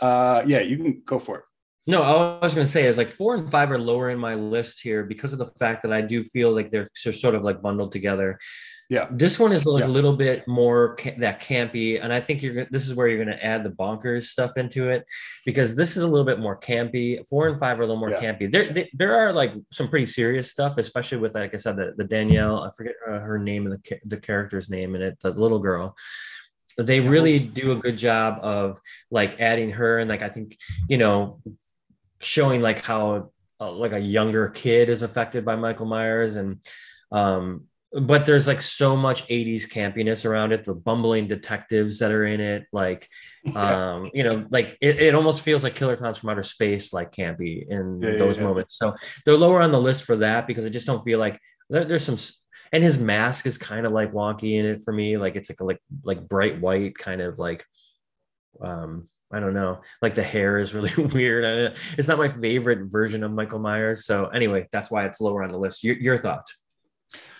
uh, 0.00 0.42
yeah, 0.46 0.60
you 0.60 0.76
can 0.76 1.02
go 1.04 1.18
for 1.18 1.38
it. 1.38 1.44
No, 1.88 2.02
I 2.02 2.38
was 2.44 2.54
going 2.54 2.66
to 2.66 2.70
say 2.70 2.84
is 2.84 2.98
like 2.98 3.10
four 3.10 3.36
and 3.36 3.48
five 3.48 3.70
are 3.70 3.78
lower 3.78 4.10
in 4.10 4.18
my 4.18 4.34
list 4.34 4.80
here 4.80 5.04
because 5.04 5.32
of 5.32 5.38
the 5.38 5.46
fact 5.46 5.82
that 5.82 5.92
I 5.92 6.00
do 6.00 6.24
feel 6.24 6.50
like 6.50 6.70
they're, 6.70 6.90
they're 7.04 7.12
sort 7.12 7.36
of 7.36 7.44
like 7.44 7.62
bundled 7.62 7.92
together. 7.92 8.40
Yeah. 8.88 9.06
This 9.10 9.38
one 9.38 9.52
is 9.52 9.66
like 9.66 9.80
yeah. 9.80 9.88
a 9.88 9.90
little 9.90 10.16
bit 10.16 10.46
more 10.46 10.96
ca- 10.96 11.16
that 11.18 11.40
campy, 11.40 12.02
and 12.02 12.12
I 12.12 12.20
think 12.20 12.42
you're 12.42 12.66
this 12.70 12.86
is 12.86 12.94
where 12.94 13.08
you're 13.08 13.24
going 13.24 13.36
to 13.36 13.44
add 13.44 13.64
the 13.64 13.70
bonkers 13.70 14.24
stuff 14.24 14.56
into 14.56 14.88
it 14.88 15.04
because 15.44 15.74
this 15.74 15.96
is 15.96 16.04
a 16.04 16.08
little 16.08 16.24
bit 16.24 16.38
more 16.38 16.58
campy. 16.58 17.26
Four 17.28 17.48
and 17.48 17.58
five 17.58 17.80
are 17.80 17.82
a 17.82 17.86
little 17.86 18.00
more 18.00 18.10
yeah. 18.10 18.20
campy. 18.20 18.50
There, 18.50 18.86
there 18.92 19.14
are 19.16 19.32
like 19.32 19.54
some 19.72 19.88
pretty 19.88 20.06
serious 20.06 20.50
stuff, 20.50 20.78
especially 20.78 21.18
with 21.18 21.34
like 21.34 21.52
I 21.52 21.56
said, 21.56 21.76
the, 21.76 21.94
the 21.96 22.04
Danielle. 22.04 22.62
I 22.62 22.70
forget 22.76 22.94
uh, 23.08 23.18
her 23.18 23.38
name 23.40 23.66
and 23.66 23.76
the 23.82 23.98
the 24.04 24.18
character's 24.18 24.70
name 24.70 24.94
in 24.94 25.02
it, 25.02 25.18
the 25.20 25.30
little 25.30 25.58
girl 25.58 25.96
they 26.78 27.00
really 27.00 27.38
do 27.38 27.72
a 27.72 27.74
good 27.74 27.96
job 27.96 28.38
of 28.42 28.78
like 29.10 29.40
adding 29.40 29.70
her 29.70 29.98
and 29.98 30.10
like 30.10 30.20
i 30.20 30.28
think 30.28 30.58
you 30.90 30.98
know 30.98 31.40
showing 32.20 32.60
like 32.60 32.84
how 32.84 33.30
uh, 33.60 33.70
like 33.70 33.92
a 33.92 33.98
younger 33.98 34.48
kid 34.48 34.88
is 34.88 35.02
affected 35.02 35.44
by 35.44 35.56
michael 35.56 35.86
myers 35.86 36.36
and 36.36 36.60
um 37.12 37.64
but 37.92 38.26
there's 38.26 38.46
like 38.46 38.60
so 38.60 38.96
much 38.96 39.26
80s 39.28 39.70
campiness 39.70 40.24
around 40.24 40.52
it 40.52 40.64
the 40.64 40.74
bumbling 40.74 41.28
detectives 41.28 42.00
that 42.00 42.10
are 42.10 42.26
in 42.26 42.40
it 42.40 42.66
like 42.72 43.08
um 43.54 44.10
you 44.12 44.24
know 44.24 44.46
like 44.50 44.76
it, 44.80 44.98
it 44.98 45.14
almost 45.14 45.42
feels 45.42 45.62
like 45.62 45.76
killer 45.76 45.96
clowns 45.96 46.18
from 46.18 46.30
outer 46.30 46.42
space 46.42 46.92
like 46.92 47.12
campy 47.12 47.66
in 47.68 48.00
yeah, 48.02 48.16
those 48.16 48.38
yeah, 48.38 48.42
moments. 48.42 48.76
So 48.76 48.96
they're 49.24 49.36
lower 49.36 49.62
on 49.62 49.70
the 49.70 49.80
list 49.80 50.02
for 50.02 50.16
that 50.16 50.48
because 50.48 50.66
i 50.66 50.68
just 50.68 50.84
don't 50.84 51.04
feel 51.04 51.20
like 51.20 51.38
there, 51.70 51.84
there's 51.84 52.04
some 52.04 52.18
and 52.72 52.82
his 52.82 52.98
mask 52.98 53.46
is 53.46 53.58
kind 53.58 53.86
of 53.86 53.92
like 53.92 54.12
wonky 54.12 54.58
in 54.58 54.66
it 54.66 54.82
for 54.82 54.92
me. 54.92 55.16
Like 55.16 55.36
it's 55.36 55.50
like 55.50 55.60
a, 55.60 55.64
like 55.64 55.80
like 56.02 56.28
bright 56.28 56.60
white 56.60 56.96
kind 56.96 57.20
of 57.20 57.38
like 57.38 57.64
um 58.60 59.08
I 59.32 59.40
don't 59.40 59.54
know. 59.54 59.80
Like 60.00 60.14
the 60.14 60.22
hair 60.22 60.58
is 60.58 60.72
really 60.72 60.92
weird. 61.12 61.76
It's 61.98 62.08
not 62.08 62.18
my 62.18 62.28
favorite 62.28 62.90
version 62.90 63.24
of 63.24 63.32
Michael 63.32 63.58
Myers. 63.58 64.04
So 64.04 64.26
anyway, 64.26 64.68
that's 64.70 64.90
why 64.90 65.06
it's 65.06 65.20
lower 65.20 65.42
on 65.42 65.50
the 65.50 65.58
list. 65.58 65.82
Your, 65.82 65.96
your 65.96 66.18
thoughts? 66.18 66.56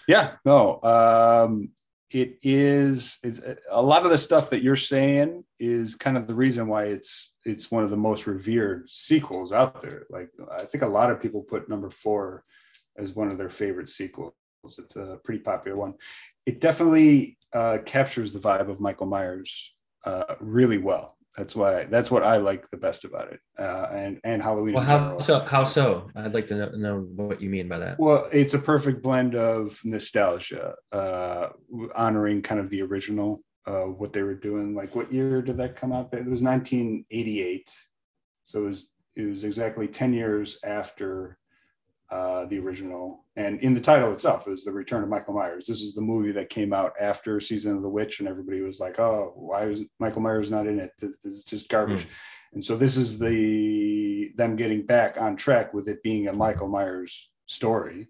Yeah, 0.08 0.32
no. 0.44 0.80
Um, 0.82 1.70
it 2.10 2.38
is. 2.42 3.18
It's 3.22 3.40
a 3.70 3.82
lot 3.82 4.04
of 4.04 4.10
the 4.10 4.18
stuff 4.18 4.50
that 4.50 4.62
you're 4.62 4.76
saying 4.76 5.44
is 5.58 5.96
kind 5.96 6.16
of 6.16 6.28
the 6.28 6.34
reason 6.34 6.68
why 6.68 6.84
it's 6.84 7.34
it's 7.44 7.70
one 7.70 7.82
of 7.82 7.90
the 7.90 7.96
most 7.96 8.26
revered 8.26 8.88
sequels 8.88 9.52
out 9.52 9.82
there. 9.82 10.06
Like 10.10 10.28
I 10.52 10.64
think 10.64 10.82
a 10.82 10.88
lot 10.88 11.10
of 11.10 11.20
people 11.20 11.42
put 11.42 11.68
number 11.68 11.90
four 11.90 12.44
as 12.96 13.14
one 13.14 13.28
of 13.28 13.38
their 13.38 13.50
favorite 13.50 13.88
sequels. 13.88 14.34
It's 14.64 14.96
a 14.96 15.18
pretty 15.24 15.40
popular 15.40 15.76
one. 15.76 15.94
It 16.44 16.60
definitely 16.60 17.38
uh, 17.52 17.78
captures 17.84 18.32
the 18.32 18.38
vibe 18.38 18.70
of 18.70 18.80
Michael 18.80 19.06
Myers 19.06 19.74
uh, 20.04 20.36
really 20.40 20.78
well. 20.78 21.16
That's 21.36 21.54
why 21.54 21.84
that's 21.84 22.10
what 22.10 22.22
I 22.22 22.38
like 22.38 22.70
the 22.70 22.78
best 22.78 23.04
about 23.04 23.30
it, 23.30 23.40
uh, 23.58 23.88
and 23.92 24.18
and 24.24 24.42
Halloween. 24.42 24.74
Well, 24.74 24.84
how 24.84 25.18
so? 25.18 25.40
How 25.40 25.64
so? 25.64 26.08
I'd 26.16 26.32
like 26.32 26.48
to 26.48 26.54
know, 26.54 26.68
know, 26.70 27.00
what 27.14 27.42
you 27.42 27.50
mean 27.50 27.68
by 27.68 27.78
that. 27.78 28.00
Well, 28.00 28.28
it's 28.32 28.54
a 28.54 28.58
perfect 28.58 29.02
blend 29.02 29.34
of 29.34 29.78
nostalgia, 29.84 30.74
uh, 30.92 31.48
honoring 31.94 32.40
kind 32.40 32.58
of 32.58 32.70
the 32.70 32.80
original 32.80 33.42
of 33.66 34.00
what 34.00 34.14
they 34.14 34.22
were 34.22 34.34
doing. 34.34 34.74
Like, 34.74 34.94
what 34.94 35.12
year 35.12 35.42
did 35.42 35.58
that 35.58 35.76
come 35.76 35.92
out? 35.92 36.14
It 36.14 36.24
was 36.24 36.42
1988, 36.42 37.70
so 38.44 38.62
it 38.62 38.68
was 38.68 38.86
it 39.14 39.26
was 39.26 39.44
exactly 39.44 39.88
10 39.88 40.14
years 40.14 40.58
after 40.64 41.38
uh, 42.10 42.44
the 42.46 42.58
original. 42.58 43.24
And 43.36 43.60
in 43.60 43.74
the 43.74 43.80
title 43.80 44.12
itself 44.12 44.46
is 44.48 44.64
The 44.64 44.72
Return 44.72 45.02
of 45.02 45.08
Michael 45.08 45.34
Myers. 45.34 45.66
This 45.66 45.80
is 45.80 45.94
the 45.94 46.00
movie 46.00 46.32
that 46.32 46.50
came 46.50 46.72
out 46.72 46.92
after 47.00 47.40
Season 47.40 47.76
of 47.76 47.82
the 47.82 47.88
Witch, 47.88 48.20
and 48.20 48.28
everybody 48.28 48.60
was 48.60 48.80
like, 48.80 48.98
oh, 48.98 49.32
why 49.36 49.62
is 49.62 49.82
Michael 49.98 50.22
Myers 50.22 50.50
not 50.50 50.66
in 50.66 50.78
it? 50.78 50.92
This 50.98 51.12
is 51.24 51.44
just 51.44 51.68
garbage. 51.68 52.04
Mm. 52.04 52.10
And 52.54 52.64
so 52.64 52.76
this 52.76 52.96
is 52.96 53.18
the 53.18 54.32
them 54.36 54.56
getting 54.56 54.86
back 54.86 55.20
on 55.20 55.36
track 55.36 55.74
with 55.74 55.88
it 55.88 56.02
being 56.02 56.28
a 56.28 56.32
Michael 56.32 56.68
Myers 56.68 57.30
story. 57.46 58.08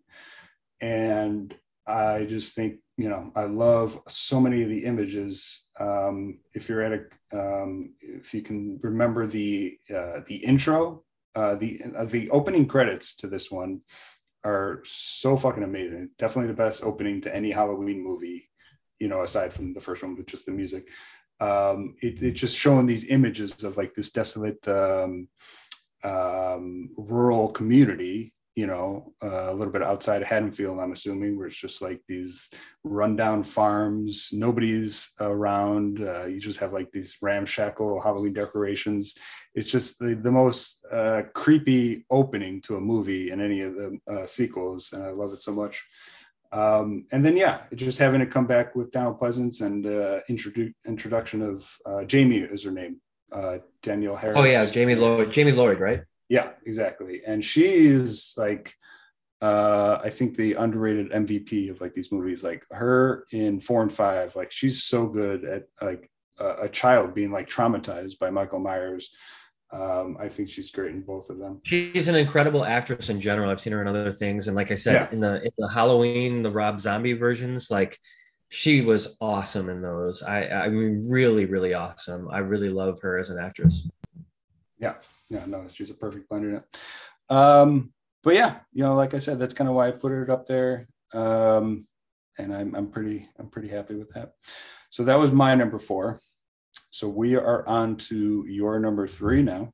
And 0.80 1.54
I 1.86 2.26
just 2.28 2.54
think, 2.54 2.76
you 2.96 3.08
know, 3.08 3.32
I 3.34 3.44
love 3.44 4.00
so 4.08 4.40
many 4.40 4.62
of 4.62 4.68
the 4.68 4.84
images. 4.84 5.66
Um, 5.80 6.38
if 6.54 6.68
you're 6.68 6.82
at 6.82 6.92
a, 6.92 7.38
um, 7.38 7.94
if 8.00 8.34
you 8.34 8.42
can 8.42 8.78
remember 8.82 9.26
the 9.26 9.78
uh, 9.94 10.20
the 10.26 10.36
intro 10.36 11.02
uh, 11.36 11.54
the 11.54 11.82
uh, 11.96 12.04
the 12.06 12.30
opening 12.30 12.66
credits 12.66 13.14
to 13.16 13.26
this 13.28 13.50
one 13.50 13.80
are 14.42 14.80
so 14.84 15.36
fucking 15.36 15.62
amazing. 15.62 16.08
Definitely 16.18 16.48
the 16.48 16.62
best 16.64 16.82
opening 16.82 17.20
to 17.20 17.34
any 17.34 17.50
Halloween 17.50 18.02
movie, 18.02 18.48
you 18.98 19.08
know, 19.08 19.22
aside 19.22 19.52
from 19.52 19.74
the 19.74 19.80
first 19.80 20.02
one 20.02 20.16
with 20.16 20.26
just 20.26 20.46
the 20.46 20.52
music. 20.52 20.88
Um, 21.38 21.96
it, 22.00 22.22
it's 22.22 22.40
just 22.40 22.56
showing 22.56 22.86
these 22.86 23.08
images 23.08 23.62
of 23.64 23.76
like 23.76 23.92
this 23.92 24.10
desolate 24.10 24.66
um, 24.66 25.28
um, 26.02 26.90
rural 26.96 27.48
community 27.50 28.32
you 28.56 28.66
know, 28.66 29.12
uh, 29.22 29.52
a 29.52 29.54
little 29.54 29.72
bit 29.72 29.82
outside 29.82 30.22
of 30.22 30.28
Haddonfield, 30.28 30.80
I'm 30.80 30.92
assuming, 30.92 31.36
where 31.36 31.46
it's 31.46 31.60
just 31.60 31.82
like 31.82 32.00
these 32.08 32.50
rundown 32.84 33.44
farms, 33.44 34.30
nobody's 34.32 35.10
around. 35.20 36.02
Uh, 36.02 36.24
you 36.24 36.40
just 36.40 36.58
have 36.60 36.72
like 36.72 36.90
these 36.90 37.18
ramshackle 37.20 38.00
Halloween 38.00 38.32
decorations. 38.32 39.14
It's 39.54 39.70
just 39.70 39.98
the, 39.98 40.14
the 40.14 40.32
most 40.32 40.86
uh, 40.90 41.24
creepy 41.34 42.06
opening 42.10 42.62
to 42.62 42.76
a 42.76 42.80
movie 42.80 43.30
in 43.30 43.42
any 43.42 43.60
of 43.60 43.74
the 43.74 43.98
uh, 44.10 44.26
sequels, 44.26 44.94
and 44.94 45.02
I 45.02 45.10
love 45.10 45.34
it 45.34 45.42
so 45.42 45.52
much. 45.52 45.84
Um, 46.50 47.04
and 47.12 47.22
then, 47.22 47.36
yeah, 47.36 47.64
just 47.74 47.98
having 47.98 48.22
it 48.22 48.30
come 48.30 48.46
back 48.46 48.74
with 48.74 48.90
Donald 48.90 49.20
Pleasence 49.20 49.60
and 49.60 49.84
uh, 49.84 50.20
introdu- 50.30 50.72
introduction 50.86 51.42
of 51.42 51.68
uh, 51.84 52.04
Jamie 52.04 52.38
is 52.38 52.64
her 52.64 52.70
name, 52.70 53.02
Danielle 53.82 54.16
Harris. 54.16 54.38
Oh 54.38 54.44
yeah, 54.44 54.64
Jamie 54.64 54.94
Lloyd. 54.94 55.34
Jamie 55.34 55.52
Lloyd, 55.52 55.78
right? 55.78 56.00
Yeah, 56.28 56.50
exactly. 56.64 57.22
And 57.26 57.44
she's 57.44 58.34
like, 58.36 58.74
uh, 59.42 59.98
I 60.02 60.10
think 60.10 60.34
the 60.34 60.54
underrated 60.54 61.10
MVP 61.10 61.70
of 61.70 61.80
like 61.80 61.94
these 61.94 62.10
movies, 62.10 62.42
like 62.42 62.64
her 62.70 63.26
in 63.32 63.60
four 63.60 63.82
and 63.82 63.92
five, 63.92 64.34
like 64.34 64.50
she's 64.50 64.82
so 64.82 65.06
good 65.06 65.44
at 65.44 65.64
like 65.80 66.10
a, 66.38 66.62
a 66.62 66.68
child 66.68 67.14
being 67.14 67.30
like 67.30 67.48
traumatized 67.48 68.18
by 68.18 68.30
Michael 68.30 68.60
Myers. 68.60 69.14
Um, 69.72 70.16
I 70.20 70.28
think 70.28 70.48
she's 70.48 70.70
great 70.70 70.92
in 70.92 71.02
both 71.02 71.28
of 71.28 71.38
them. 71.38 71.60
She's 71.64 72.08
an 72.08 72.14
incredible 72.14 72.64
actress 72.64 73.08
in 73.08 73.20
general. 73.20 73.50
I've 73.50 73.60
seen 73.60 73.72
her 73.72 73.82
in 73.82 73.88
other 73.88 74.12
things, 74.12 74.46
and 74.46 74.56
like 74.56 74.70
I 74.70 74.76
said, 74.76 74.94
yeah. 74.94 75.08
in 75.10 75.20
the 75.20 75.42
in 75.42 75.50
the 75.58 75.68
Halloween, 75.68 76.42
the 76.42 76.50
Rob 76.50 76.80
Zombie 76.80 77.14
versions, 77.14 77.68
like 77.70 77.98
she 78.48 78.80
was 78.80 79.16
awesome 79.20 79.68
in 79.68 79.82
those. 79.82 80.22
I 80.22 80.46
I 80.46 80.68
mean, 80.68 81.10
really, 81.10 81.46
really 81.46 81.74
awesome. 81.74 82.28
I 82.30 82.38
really 82.38 82.68
love 82.68 83.00
her 83.02 83.18
as 83.18 83.30
an 83.30 83.38
actress. 83.38 83.88
Yeah, 84.78 84.94
yeah, 85.28 85.44
no, 85.46 85.66
she's 85.68 85.90
a 85.90 85.94
perfect 85.94 86.30
blender 86.30 86.50
in 86.50 86.56
it. 86.56 87.34
Um, 87.34 87.92
but 88.22 88.34
yeah, 88.34 88.56
you 88.72 88.84
know, 88.84 88.94
like 88.94 89.14
I 89.14 89.18
said, 89.18 89.38
that's 89.38 89.54
kind 89.54 89.68
of 89.68 89.74
why 89.74 89.88
I 89.88 89.92
put 89.92 90.12
it 90.12 90.30
up 90.30 90.46
there. 90.46 90.88
Um, 91.12 91.86
and 92.38 92.54
I'm 92.54 92.74
I'm 92.74 92.88
pretty 92.88 93.28
I'm 93.38 93.48
pretty 93.48 93.68
happy 93.68 93.94
with 93.94 94.10
that. 94.10 94.32
So 94.90 95.04
that 95.04 95.18
was 95.18 95.32
my 95.32 95.54
number 95.54 95.78
four. 95.78 96.18
So 96.90 97.08
we 97.08 97.36
are 97.36 97.66
on 97.68 97.96
to 97.96 98.44
your 98.48 98.78
number 98.78 99.06
three 99.06 99.42
now. 99.42 99.72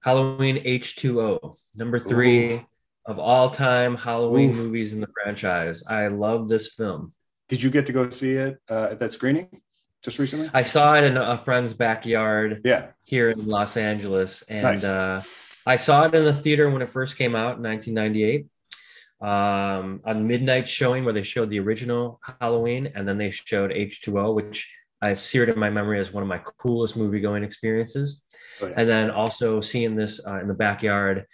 Halloween 0.00 0.62
H2O, 0.62 1.54
number 1.76 1.98
three 1.98 2.54
Ooh. 2.54 2.66
of 3.06 3.18
all 3.18 3.48
time 3.48 3.96
Halloween 3.96 4.50
Ooh. 4.50 4.54
movies 4.54 4.92
in 4.92 5.00
the 5.00 5.08
franchise. 5.22 5.82
I 5.88 6.08
love 6.08 6.48
this 6.48 6.74
film. 6.74 7.14
Did 7.48 7.62
you 7.62 7.70
get 7.70 7.86
to 7.86 7.92
go 7.92 8.10
see 8.10 8.32
it 8.32 8.58
uh, 8.68 8.88
at 8.90 9.00
that 9.00 9.12
screening? 9.12 9.48
Just 10.04 10.18
recently? 10.18 10.50
I 10.52 10.62
saw 10.62 10.94
it 10.96 11.04
in 11.04 11.16
a 11.16 11.38
friend's 11.38 11.72
backyard. 11.74 12.60
Yeah. 12.64 12.88
Here 13.04 13.30
in 13.30 13.46
Los 13.46 13.76
Angeles, 13.76 14.42
and 14.42 14.62
nice. 14.62 14.84
uh, 14.84 15.22
I 15.66 15.76
saw 15.76 16.04
it 16.04 16.14
in 16.14 16.24
the 16.24 16.32
theater 16.32 16.70
when 16.70 16.82
it 16.82 16.90
first 16.90 17.16
came 17.16 17.34
out 17.34 17.56
in 17.56 17.62
1998. 17.62 18.46
Um, 19.20 20.02
on 20.04 20.26
midnight 20.26 20.68
showing 20.68 21.04
where 21.04 21.14
they 21.14 21.22
showed 21.22 21.48
the 21.48 21.58
original 21.58 22.20
Halloween, 22.40 22.92
and 22.94 23.08
then 23.08 23.16
they 23.16 23.30
showed 23.30 23.70
H2O, 23.70 24.34
which 24.34 24.68
I 25.00 25.14
seared 25.14 25.48
in 25.48 25.58
my 25.58 25.70
memory 25.70 25.98
as 25.98 26.12
one 26.12 26.22
of 26.22 26.28
my 26.28 26.38
coolest 26.38 26.96
movie 26.96 27.20
going 27.20 27.42
experiences. 27.42 28.22
Oh, 28.60 28.66
yeah. 28.66 28.74
And 28.76 28.88
then 28.88 29.10
also 29.10 29.60
seeing 29.60 29.96
this 29.96 30.26
uh, 30.26 30.40
in 30.40 30.48
the 30.48 30.54
backyard 30.54 31.26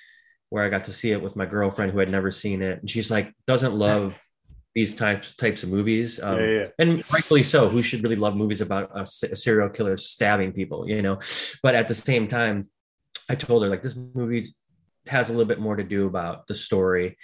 where 0.51 0.65
I 0.65 0.69
got 0.69 0.85
to 0.85 0.93
see 0.93 1.13
it 1.13 1.23
with 1.23 1.37
my 1.37 1.47
girlfriend 1.47 1.93
who 1.93 1.99
had 1.99 2.11
never 2.11 2.31
seen 2.31 2.63
it. 2.63 2.81
And 2.81 2.91
she's 2.91 3.11
like, 3.11 3.33
doesn't 3.47 3.75
love 3.75 4.17
these 4.75 4.95
types 4.95 5.35
types 5.35 5.63
of 5.63 5.69
movies 5.69 6.21
um, 6.21 6.39
yeah, 6.39 6.47
yeah. 6.47 6.67
and 6.79 7.13
rightfully 7.13 7.43
so 7.43 7.69
who 7.69 7.83
should 7.83 8.03
really 8.03 8.17
love 8.17 8.37
movies 8.37 8.61
about 8.61 8.91
a, 8.95 9.03
a, 9.03 9.37
serial 9.37 9.69
killer 9.69 9.97
stabbing 9.97 10.53
people 10.53 10.89
you 10.89 11.03
know? 11.03 11.19
But 11.63 11.75
at 11.75 11.89
the 11.89 11.95
same 11.95 12.29
time 12.29 12.69
i 13.29 13.35
told 13.35 13.63
her 13.63 13.69
like 13.69 13.83
this 13.83 13.97
movie 13.97 14.47
has 15.07 15.31
a 15.31 15.33
little 15.33 15.47
bit 15.47 15.61
more 15.61 15.77
to 15.77 15.85
do 15.85 16.07
about 16.07 16.47
the 16.47 16.55
story. 16.55 17.17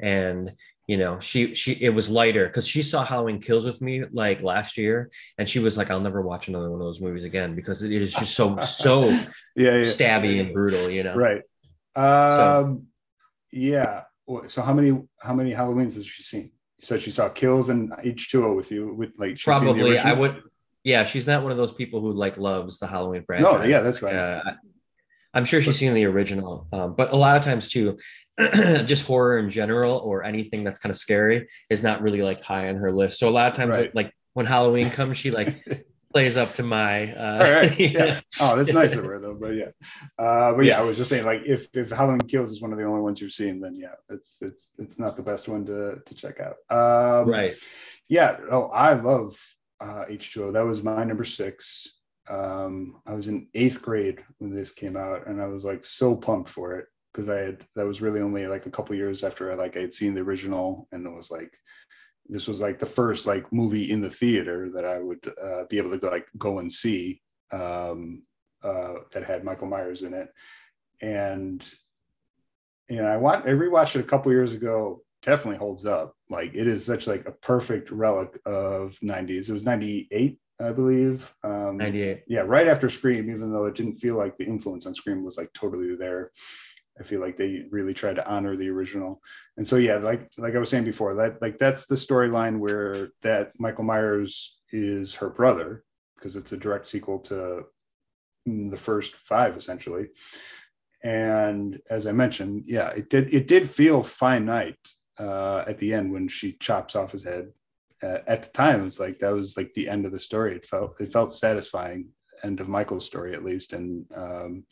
And 0.00 0.50
you 0.88 0.96
know 0.96 1.20
she 1.20 1.54
she 1.54 1.72
it 1.80 1.90
was 1.90 2.10
lighter 2.10 2.48
because 2.48 2.66
she 2.66 2.82
saw 2.82 3.04
halloween 3.04 3.40
kills 3.40 3.64
with 3.64 3.80
me 3.80 4.02
like 4.10 4.42
last 4.42 4.76
year 4.76 5.12
and 5.38 5.48
she 5.48 5.60
was 5.60 5.78
like 5.78 5.92
i'll 5.92 6.00
never 6.00 6.20
watch 6.20 6.48
another 6.48 6.68
one 6.68 6.80
of 6.80 6.84
those 6.84 7.00
movies 7.00 7.22
again 7.22 7.54
because 7.54 7.84
it 7.84 7.92
is 7.92 8.12
just 8.12 8.34
so 8.34 8.60
so 8.62 9.04
yeah, 9.54 9.76
yeah, 9.76 9.84
stabby 9.84 10.40
and 10.40 10.52
brutal 10.52 10.90
you 10.90 11.04
know? 11.04 11.14
Right. 11.14 11.42
Um 11.94 12.04
so, 12.04 12.82
yeah 13.52 14.02
so 14.48 14.60
how 14.60 14.74
many 14.74 15.00
how 15.20 15.34
many 15.34 15.52
halloweens 15.52 15.94
has 15.94 16.04
she 16.04 16.24
seen 16.24 16.50
so 16.82 16.98
she 16.98 17.10
saw 17.10 17.28
kills 17.28 17.68
and 17.68 17.90
H2O 17.92 18.56
with 18.56 18.70
you 18.70 18.92
with 18.94 19.12
like 19.16 19.38
probably 19.40 19.98
I 19.98 20.14
would 20.14 20.42
yeah 20.84 21.04
she's 21.04 21.26
not 21.26 21.42
one 21.42 21.52
of 21.52 21.58
those 21.58 21.72
people 21.72 22.00
who 22.00 22.12
like 22.12 22.36
loves 22.36 22.78
the 22.78 22.86
Halloween 22.86 23.24
franchise. 23.24 23.52
No, 23.52 23.62
yeah, 23.62 23.80
that's 23.80 24.02
right. 24.02 24.14
Uh, 24.14 24.42
I'm 25.34 25.46
sure 25.46 25.62
she's 25.62 25.78
seen 25.78 25.94
the 25.94 26.04
original, 26.04 26.66
um, 26.74 26.94
but 26.94 27.12
a 27.12 27.16
lot 27.16 27.36
of 27.36 27.42
times 27.42 27.70
too, 27.70 27.96
just 28.84 29.06
horror 29.06 29.38
in 29.38 29.48
general 29.48 29.96
or 29.98 30.24
anything 30.24 30.62
that's 30.62 30.78
kind 30.78 30.90
of 30.90 30.96
scary 30.96 31.48
is 31.70 31.82
not 31.82 32.02
really 32.02 32.20
like 32.20 32.42
high 32.42 32.68
on 32.68 32.76
her 32.76 32.92
list. 32.92 33.18
So 33.18 33.30
a 33.30 33.30
lot 33.30 33.48
of 33.48 33.54
times, 33.54 33.70
right. 33.70 33.94
like 33.94 34.12
when 34.34 34.44
Halloween 34.44 34.90
comes, 34.90 35.16
she 35.16 35.30
like 35.30 35.56
plays 36.12 36.36
up 36.36 36.54
to 36.54 36.62
my. 36.62 37.12
Uh, 37.12 37.44
All 37.44 37.52
right. 37.52 37.78
Yeah. 37.78 38.20
oh, 38.40 38.56
that's 38.56 38.72
nice 38.72 38.96
of 38.96 39.04
her 39.04 39.18
though. 39.18 39.34
But 39.34 39.54
yeah, 39.54 39.70
uh, 40.18 40.52
but 40.52 40.64
yeah, 40.64 40.76
yes. 40.76 40.84
I 40.84 40.88
was 40.88 40.96
just 40.96 41.10
saying 41.10 41.24
like 41.24 41.42
if 41.44 41.68
if 41.74 41.90
Halloween 41.90 42.20
Kills 42.20 42.50
is 42.50 42.62
one 42.62 42.72
of 42.72 42.78
the 42.78 42.84
only 42.84 43.00
ones 43.00 43.20
you've 43.20 43.32
seen, 43.32 43.60
then 43.60 43.74
yeah, 43.74 43.94
it's 44.08 44.38
it's 44.40 44.70
it's 44.78 44.98
not 44.98 45.16
the 45.16 45.22
best 45.22 45.48
one 45.48 45.64
to 45.66 45.96
to 46.04 46.14
check 46.14 46.38
out. 46.40 46.56
Um, 46.70 47.28
right. 47.28 47.54
Yeah. 48.08 48.38
Oh, 48.50 48.68
I 48.68 48.94
love 48.94 49.38
uh, 49.80 50.04
H2O. 50.10 50.52
That 50.52 50.64
was 50.64 50.82
my 50.82 51.04
number 51.04 51.24
six. 51.24 51.88
Um, 52.28 53.00
I 53.06 53.14
was 53.14 53.28
in 53.28 53.48
eighth 53.54 53.82
grade 53.82 54.22
when 54.38 54.54
this 54.54 54.72
came 54.72 54.96
out, 54.96 55.26
and 55.26 55.40
I 55.40 55.46
was 55.46 55.64
like 55.64 55.84
so 55.84 56.14
pumped 56.14 56.48
for 56.48 56.76
it 56.78 56.86
because 57.12 57.28
I 57.28 57.38
had 57.38 57.66
that 57.74 57.86
was 57.86 58.00
really 58.00 58.20
only 58.20 58.46
like 58.46 58.66
a 58.66 58.70
couple 58.70 58.94
years 58.94 59.24
after 59.24 59.50
I 59.50 59.54
like 59.54 59.76
I 59.76 59.80
had 59.80 59.92
seen 59.92 60.14
the 60.14 60.20
original, 60.20 60.88
and 60.92 61.06
it 61.06 61.12
was 61.12 61.30
like 61.30 61.56
this 62.32 62.48
was 62.48 62.60
like 62.60 62.78
the 62.78 62.86
first 62.86 63.26
like 63.26 63.52
movie 63.52 63.90
in 63.90 64.00
the 64.00 64.10
theater 64.10 64.70
that 64.74 64.84
I 64.84 64.98
would 64.98 65.32
uh, 65.42 65.64
be 65.68 65.78
able 65.78 65.90
to 65.90 65.98
go, 65.98 66.08
like 66.08 66.26
go 66.38 66.58
and 66.58 66.72
see 66.72 67.20
um, 67.52 68.22
uh, 68.62 68.94
that 69.12 69.24
had 69.24 69.44
Michael 69.44 69.68
Myers 69.68 70.02
in 70.02 70.14
it, 70.14 70.28
and 71.00 71.66
and 72.88 73.06
I 73.06 73.16
want 73.18 73.44
I 73.44 73.50
rewatched 73.50 73.96
it 73.96 74.00
a 74.00 74.08
couple 74.08 74.32
years 74.32 74.54
ago. 74.54 75.02
Definitely 75.22 75.58
holds 75.58 75.84
up. 75.84 76.14
Like 76.30 76.52
it 76.54 76.66
is 76.66 76.84
such 76.84 77.06
like 77.06 77.26
a 77.26 77.32
perfect 77.32 77.90
relic 77.90 78.38
of 78.46 78.98
'90s. 79.02 79.48
It 79.48 79.52
was 79.52 79.64
'98, 79.64 80.38
I 80.60 80.72
believe. 80.72 81.32
Um, 81.44 81.76
98. 81.76 82.24
Yeah, 82.26 82.40
right 82.40 82.66
after 82.66 82.88
Scream, 82.88 83.30
even 83.30 83.52
though 83.52 83.66
it 83.66 83.74
didn't 83.74 83.96
feel 83.96 84.16
like 84.16 84.36
the 84.38 84.46
influence 84.46 84.86
on 84.86 84.94
Scream 84.94 85.22
was 85.22 85.36
like 85.36 85.52
totally 85.52 85.94
there. 85.96 86.32
I 87.02 87.04
feel 87.04 87.20
like 87.20 87.36
they 87.36 87.64
really 87.72 87.94
tried 87.94 88.14
to 88.16 88.28
honor 88.28 88.56
the 88.56 88.68
original. 88.68 89.20
And 89.56 89.66
so 89.66 89.74
yeah, 89.74 89.96
like 89.96 90.30
like 90.38 90.54
I 90.54 90.58
was 90.58 90.70
saying 90.70 90.84
before, 90.84 91.14
that 91.16 91.42
like 91.42 91.58
that's 91.58 91.86
the 91.86 91.96
storyline 91.96 92.60
where 92.60 93.08
that 93.22 93.50
Michael 93.58 93.82
Myers 93.82 94.60
is 94.70 95.12
her 95.14 95.28
brother 95.28 95.82
because 96.14 96.36
it's 96.36 96.52
a 96.52 96.56
direct 96.56 96.88
sequel 96.88 97.18
to 97.18 97.64
the 98.46 98.76
first 98.76 99.16
five 99.16 99.56
essentially. 99.56 100.10
And 101.02 101.80
as 101.90 102.06
I 102.06 102.12
mentioned, 102.12 102.64
yeah, 102.66 102.90
it 102.90 103.10
did 103.10 103.34
it 103.34 103.48
did 103.48 103.68
feel 103.68 104.04
finite 104.04 104.88
uh, 105.18 105.64
at 105.66 105.78
the 105.78 105.92
end 105.92 106.12
when 106.12 106.28
she 106.28 106.52
chops 106.52 106.94
off 106.94 107.10
his 107.10 107.24
head. 107.24 107.48
Uh, 108.00 108.18
at 108.28 108.44
the 108.44 108.50
time, 108.50 108.86
it's 108.86 109.00
like 109.00 109.18
that 109.18 109.32
was 109.32 109.56
like 109.56 109.74
the 109.74 109.88
end 109.88 110.06
of 110.06 110.12
the 110.12 110.20
story. 110.20 110.54
It 110.54 110.66
felt 110.66 111.00
it 111.00 111.12
felt 111.12 111.32
satisfying 111.32 112.10
end 112.44 112.60
of 112.60 112.68
Michael's 112.68 113.04
story 113.04 113.34
at 113.34 113.44
least, 113.44 113.72
and 113.72 114.06
um, 114.14 114.64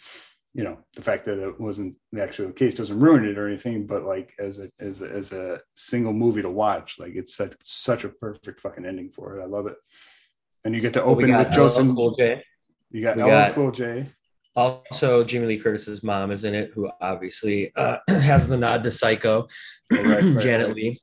you 0.55 0.65
know 0.65 0.79
the 0.97 1.03
fact 1.03 1.25
that 1.25 1.39
it 1.39 1.61
wasn't 1.61 1.95
the 2.13 2.23
actual 2.23 2.51
case 2.51 2.75
doesn't 2.75 2.99
ruin 2.99 3.25
it 3.25 3.39
or 3.39 3.47
anything 3.47 3.87
but 3.87 4.05
like 4.05 4.33
as 4.39 4.59
a 4.59 4.69
as 4.81 5.01
a, 5.01 5.09
as 5.09 5.33
a 5.33 5.61
single 5.77 6.13
movie 6.13 6.43
to 6.43 6.51
watch 6.51 6.99
like 6.99 7.13
it's 7.15 7.37
such, 7.37 7.55
such 7.61 8.05
a 8.05 8.09
perfect 8.09 8.61
fucking 8.61 8.85
ending 8.85 9.11
for 9.11 9.39
it. 9.39 9.43
I 9.43 9.47
love 9.47 9.67
it. 9.67 9.77
And 10.65 10.75
you 10.75 10.81
get 10.81 10.95
to 10.95 11.03
open 11.03 11.33
with 11.33 11.53
joseph 11.53 11.87
cool 11.95 12.17
j. 12.17 12.43
You 12.91 13.03
got 13.03 13.17
got, 13.17 13.55
cool 13.55 13.71
j. 13.71 14.07
Also 14.57 15.23
jamie 15.23 15.47
lee 15.47 15.59
curtis's 15.59 16.03
mom 16.03 16.33
is 16.33 16.45
in 16.45 16.55
it 16.55 16.73
who 16.75 16.91
obviously 17.01 17.73
uh, 17.77 17.99
has 18.09 18.49
the 18.49 18.57
nod 18.57 18.83
to 18.85 18.91
psycho 18.91 19.47
right, 19.91 20.05
right, 20.05 20.39
janet 20.39 20.69
right. 20.69 20.77
Leigh 20.77 20.99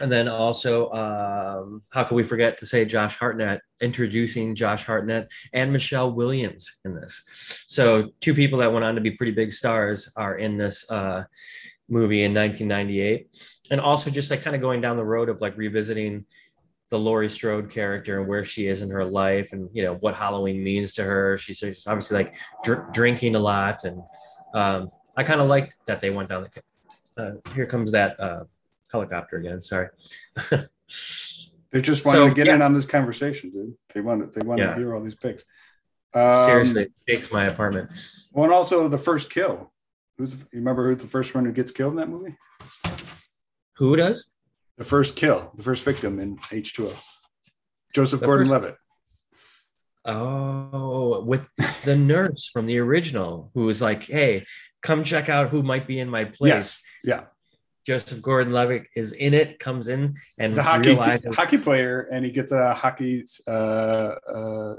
and 0.00 0.10
then 0.10 0.28
also, 0.28 0.90
um, 0.92 1.82
how 1.90 2.04
can 2.04 2.16
we 2.16 2.22
forget 2.22 2.58
to 2.58 2.66
say 2.66 2.84
Josh 2.84 3.16
Hartnett, 3.16 3.60
introducing 3.80 4.54
Josh 4.54 4.84
Hartnett 4.84 5.30
and 5.52 5.72
Michelle 5.72 6.12
Williams 6.12 6.72
in 6.84 6.94
this. 6.94 7.64
So, 7.66 8.10
two 8.20 8.34
people 8.34 8.58
that 8.60 8.72
went 8.72 8.84
on 8.84 8.94
to 8.94 9.00
be 9.00 9.12
pretty 9.12 9.32
big 9.32 9.52
stars 9.52 10.10
are 10.16 10.36
in 10.36 10.56
this 10.56 10.90
uh, 10.90 11.24
movie 11.88 12.22
in 12.22 12.34
1998. 12.34 13.28
And 13.70 13.80
also, 13.80 14.10
just 14.10 14.30
like 14.30 14.42
kind 14.42 14.56
of 14.56 14.62
going 14.62 14.80
down 14.80 14.96
the 14.96 15.04
road 15.04 15.28
of 15.28 15.40
like 15.40 15.56
revisiting 15.56 16.24
the 16.90 16.98
Laurie 16.98 17.30
Strode 17.30 17.70
character 17.70 18.20
and 18.20 18.28
where 18.28 18.44
she 18.44 18.66
is 18.66 18.82
in 18.82 18.90
her 18.90 19.04
life 19.04 19.52
and, 19.52 19.68
you 19.72 19.82
know, 19.82 19.94
what 19.94 20.14
Halloween 20.14 20.62
means 20.62 20.94
to 20.94 21.04
her. 21.04 21.38
She's 21.38 21.62
obviously 21.86 22.18
like 22.18 22.36
dr- 22.62 22.92
drinking 22.92 23.36
a 23.36 23.40
lot. 23.40 23.84
And 23.84 24.02
um, 24.54 24.90
I 25.16 25.24
kind 25.24 25.40
of 25.40 25.48
liked 25.48 25.76
that 25.86 26.00
they 26.00 26.10
went 26.10 26.28
down 26.28 26.44
the. 26.44 26.62
Uh, 27.16 27.52
here 27.54 27.66
comes 27.66 27.92
that. 27.92 28.18
Uh, 28.20 28.44
helicopter 28.90 29.36
again. 29.36 29.60
Sorry. 29.60 29.88
they 31.70 31.80
just 31.80 32.04
wanted 32.04 32.18
so, 32.18 32.28
to 32.28 32.34
get 32.34 32.46
yeah. 32.46 32.54
in 32.54 32.62
on 32.62 32.74
this 32.74 32.86
conversation, 32.86 33.50
dude. 33.50 33.74
They 33.92 34.00
wanted 34.00 34.32
they 34.32 34.46
wanted 34.46 34.64
yeah. 34.64 34.74
to 34.74 34.76
hear 34.76 34.94
all 34.94 35.02
these 35.02 35.16
picks. 35.16 35.44
Um, 36.14 36.46
Seriously, 36.46 36.82
it 36.84 36.92
takes 37.08 37.32
my 37.32 37.44
apartment. 37.44 37.92
Well, 38.32 38.44
and 38.44 38.52
also 38.52 38.88
the 38.88 38.98
first 38.98 39.30
kill. 39.30 39.72
Who's 40.16 40.34
you 40.34 40.46
remember 40.52 40.88
who 40.88 40.94
the 40.94 41.08
first 41.08 41.34
one 41.34 41.44
who 41.44 41.52
gets 41.52 41.72
killed 41.72 41.92
in 41.92 41.96
that 41.96 42.08
movie? 42.08 42.36
Who 43.76 43.96
does? 43.96 44.28
The 44.78 44.84
first 44.84 45.16
kill, 45.16 45.52
the 45.56 45.62
first 45.62 45.84
victim 45.84 46.20
in 46.20 46.36
H2O. 46.36 46.96
Joseph 47.94 48.20
Gordon-Levitt. 48.20 48.76
Oh, 50.04 51.22
with 51.24 51.50
the 51.84 51.96
nurse 51.98 52.50
from 52.52 52.66
the 52.66 52.78
original 52.78 53.50
who 53.54 53.66
was 53.66 53.80
like, 53.80 54.04
"Hey, 54.04 54.44
come 54.82 55.02
check 55.04 55.28
out 55.28 55.48
who 55.48 55.62
might 55.62 55.86
be 55.86 55.98
in 55.98 56.10
my 56.10 56.24
place." 56.24 56.50
Yes. 56.50 56.82
Yeah. 57.02 57.24
Joseph 57.86 58.22
Gordon-Levitt 58.22 58.86
is 58.96 59.12
in 59.12 59.34
it, 59.34 59.58
comes 59.58 59.88
in 59.88 60.16
and 60.38 60.52
He's 60.52 60.58
a 60.58 60.62
hockey 60.62 60.90
realizes- 60.90 61.36
hockey 61.36 61.58
player, 61.58 62.08
and 62.10 62.24
he 62.24 62.30
gets 62.30 62.52
a 62.52 62.74
hockey 62.74 63.24
uh, 63.46 63.50
uh, 63.50 64.74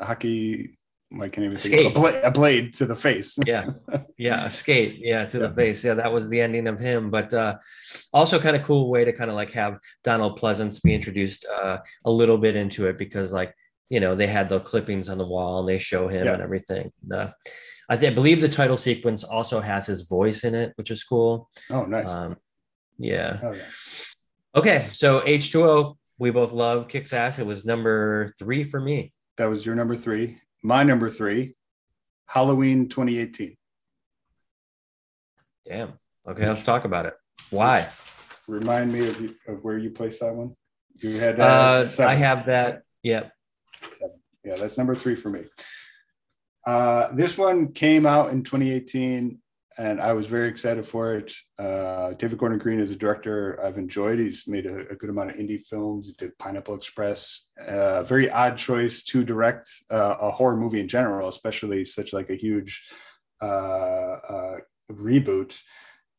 hockey. 0.00 0.78
I 1.12 1.28
can't 1.28 1.46
even 1.46 1.56
think 1.56 1.80
a 1.82 1.90
blade, 1.90 2.20
a 2.24 2.30
blade 2.30 2.74
to 2.74 2.86
the 2.86 2.96
face. 2.96 3.38
yeah, 3.46 3.70
yeah, 4.18 4.46
a 4.46 4.50
skate, 4.50 4.98
yeah, 5.00 5.24
to 5.26 5.38
yeah. 5.38 5.46
the 5.46 5.54
face. 5.54 5.84
Yeah, 5.84 5.94
that 5.94 6.12
was 6.12 6.28
the 6.28 6.40
ending 6.40 6.66
of 6.66 6.80
him. 6.80 7.10
But 7.10 7.32
uh, 7.32 7.58
also, 8.12 8.40
kind 8.40 8.56
of 8.56 8.64
cool 8.64 8.90
way 8.90 9.04
to 9.04 9.12
kind 9.12 9.30
of 9.30 9.36
like 9.36 9.52
have 9.52 9.78
Donald 10.02 10.38
Pleasence 10.38 10.82
be 10.82 10.94
introduced 10.94 11.46
uh, 11.46 11.78
a 12.04 12.10
little 12.10 12.38
bit 12.38 12.56
into 12.56 12.86
it 12.88 12.98
because, 12.98 13.32
like, 13.32 13.54
you 13.88 14.00
know, 14.00 14.16
they 14.16 14.26
had 14.26 14.48
the 14.48 14.60
clippings 14.60 15.08
on 15.08 15.16
the 15.16 15.26
wall 15.26 15.60
and 15.60 15.68
they 15.68 15.78
show 15.78 16.08
him 16.08 16.26
yeah. 16.26 16.32
and 16.32 16.42
everything. 16.42 16.92
Uh, 17.12 17.28
I, 17.88 17.96
th- 17.96 18.12
I, 18.12 18.14
believe 18.14 18.40
the 18.40 18.48
title 18.48 18.76
sequence 18.76 19.22
also 19.22 19.60
has 19.60 19.86
his 19.86 20.02
voice 20.02 20.44
in 20.44 20.54
it, 20.54 20.72
which 20.76 20.90
is 20.90 21.04
cool. 21.04 21.50
Oh, 21.70 21.84
nice. 21.84 22.08
Um, 22.08 22.36
yeah. 22.98 23.38
Oh, 23.42 23.52
yeah. 23.52 23.62
Okay, 24.54 24.88
so 24.92 25.20
H2O, 25.20 25.96
we 26.18 26.30
both 26.30 26.52
love 26.52 26.88
kicks 26.88 27.12
ass. 27.12 27.38
It 27.38 27.46
was 27.46 27.64
number 27.64 28.34
three 28.38 28.64
for 28.64 28.80
me. 28.80 29.12
That 29.36 29.50
was 29.50 29.64
your 29.64 29.74
number 29.74 29.94
three. 29.94 30.38
My 30.62 30.82
number 30.82 31.10
three, 31.10 31.54
Halloween 32.26 32.88
2018. 32.88 33.56
Damn. 35.68 35.92
Okay, 36.26 36.48
let's 36.48 36.62
talk 36.62 36.84
about 36.84 37.06
it. 37.06 37.14
Why? 37.50 37.88
Remind 38.48 38.92
me 38.92 39.08
of, 39.08 39.20
of 39.46 39.62
where 39.62 39.78
you 39.78 39.90
placed 39.90 40.20
that 40.20 40.34
one. 40.34 40.56
You 40.96 41.18
had. 41.18 41.38
Uh, 41.38 41.84
I 42.00 42.14
have 42.14 42.46
that. 42.46 42.82
Yep. 43.02 43.32
Yeah, 44.44 44.54
that's 44.54 44.78
number 44.78 44.94
three 44.94 45.14
for 45.14 45.28
me. 45.28 45.42
Uh, 46.66 47.12
this 47.14 47.38
one 47.38 47.72
came 47.72 48.06
out 48.06 48.30
in 48.30 48.42
2018, 48.42 49.38
and 49.78 50.00
I 50.00 50.12
was 50.14 50.26
very 50.26 50.48
excited 50.48 50.86
for 50.86 51.14
it. 51.14 51.32
Uh, 51.58 52.14
David 52.14 52.38
Gordon 52.38 52.58
Green 52.58 52.80
is 52.80 52.90
a 52.90 52.96
director 52.96 53.60
I've 53.62 53.78
enjoyed. 53.78 54.18
He's 54.18 54.48
made 54.48 54.66
a, 54.66 54.88
a 54.88 54.96
good 54.96 55.10
amount 55.10 55.30
of 55.30 55.36
indie 55.36 55.64
films. 55.64 56.08
He 56.08 56.14
did 56.14 56.36
Pineapple 56.38 56.74
Express. 56.74 57.50
Uh, 57.64 58.02
very 58.02 58.28
odd 58.30 58.56
choice 58.56 59.04
to 59.04 59.24
direct 59.24 59.68
uh, 59.90 60.16
a 60.20 60.30
horror 60.30 60.56
movie 60.56 60.80
in 60.80 60.88
general, 60.88 61.28
especially 61.28 61.84
such 61.84 62.12
like 62.12 62.30
a 62.30 62.36
huge 62.36 62.82
uh, 63.40 64.56
reboot. 64.90 65.56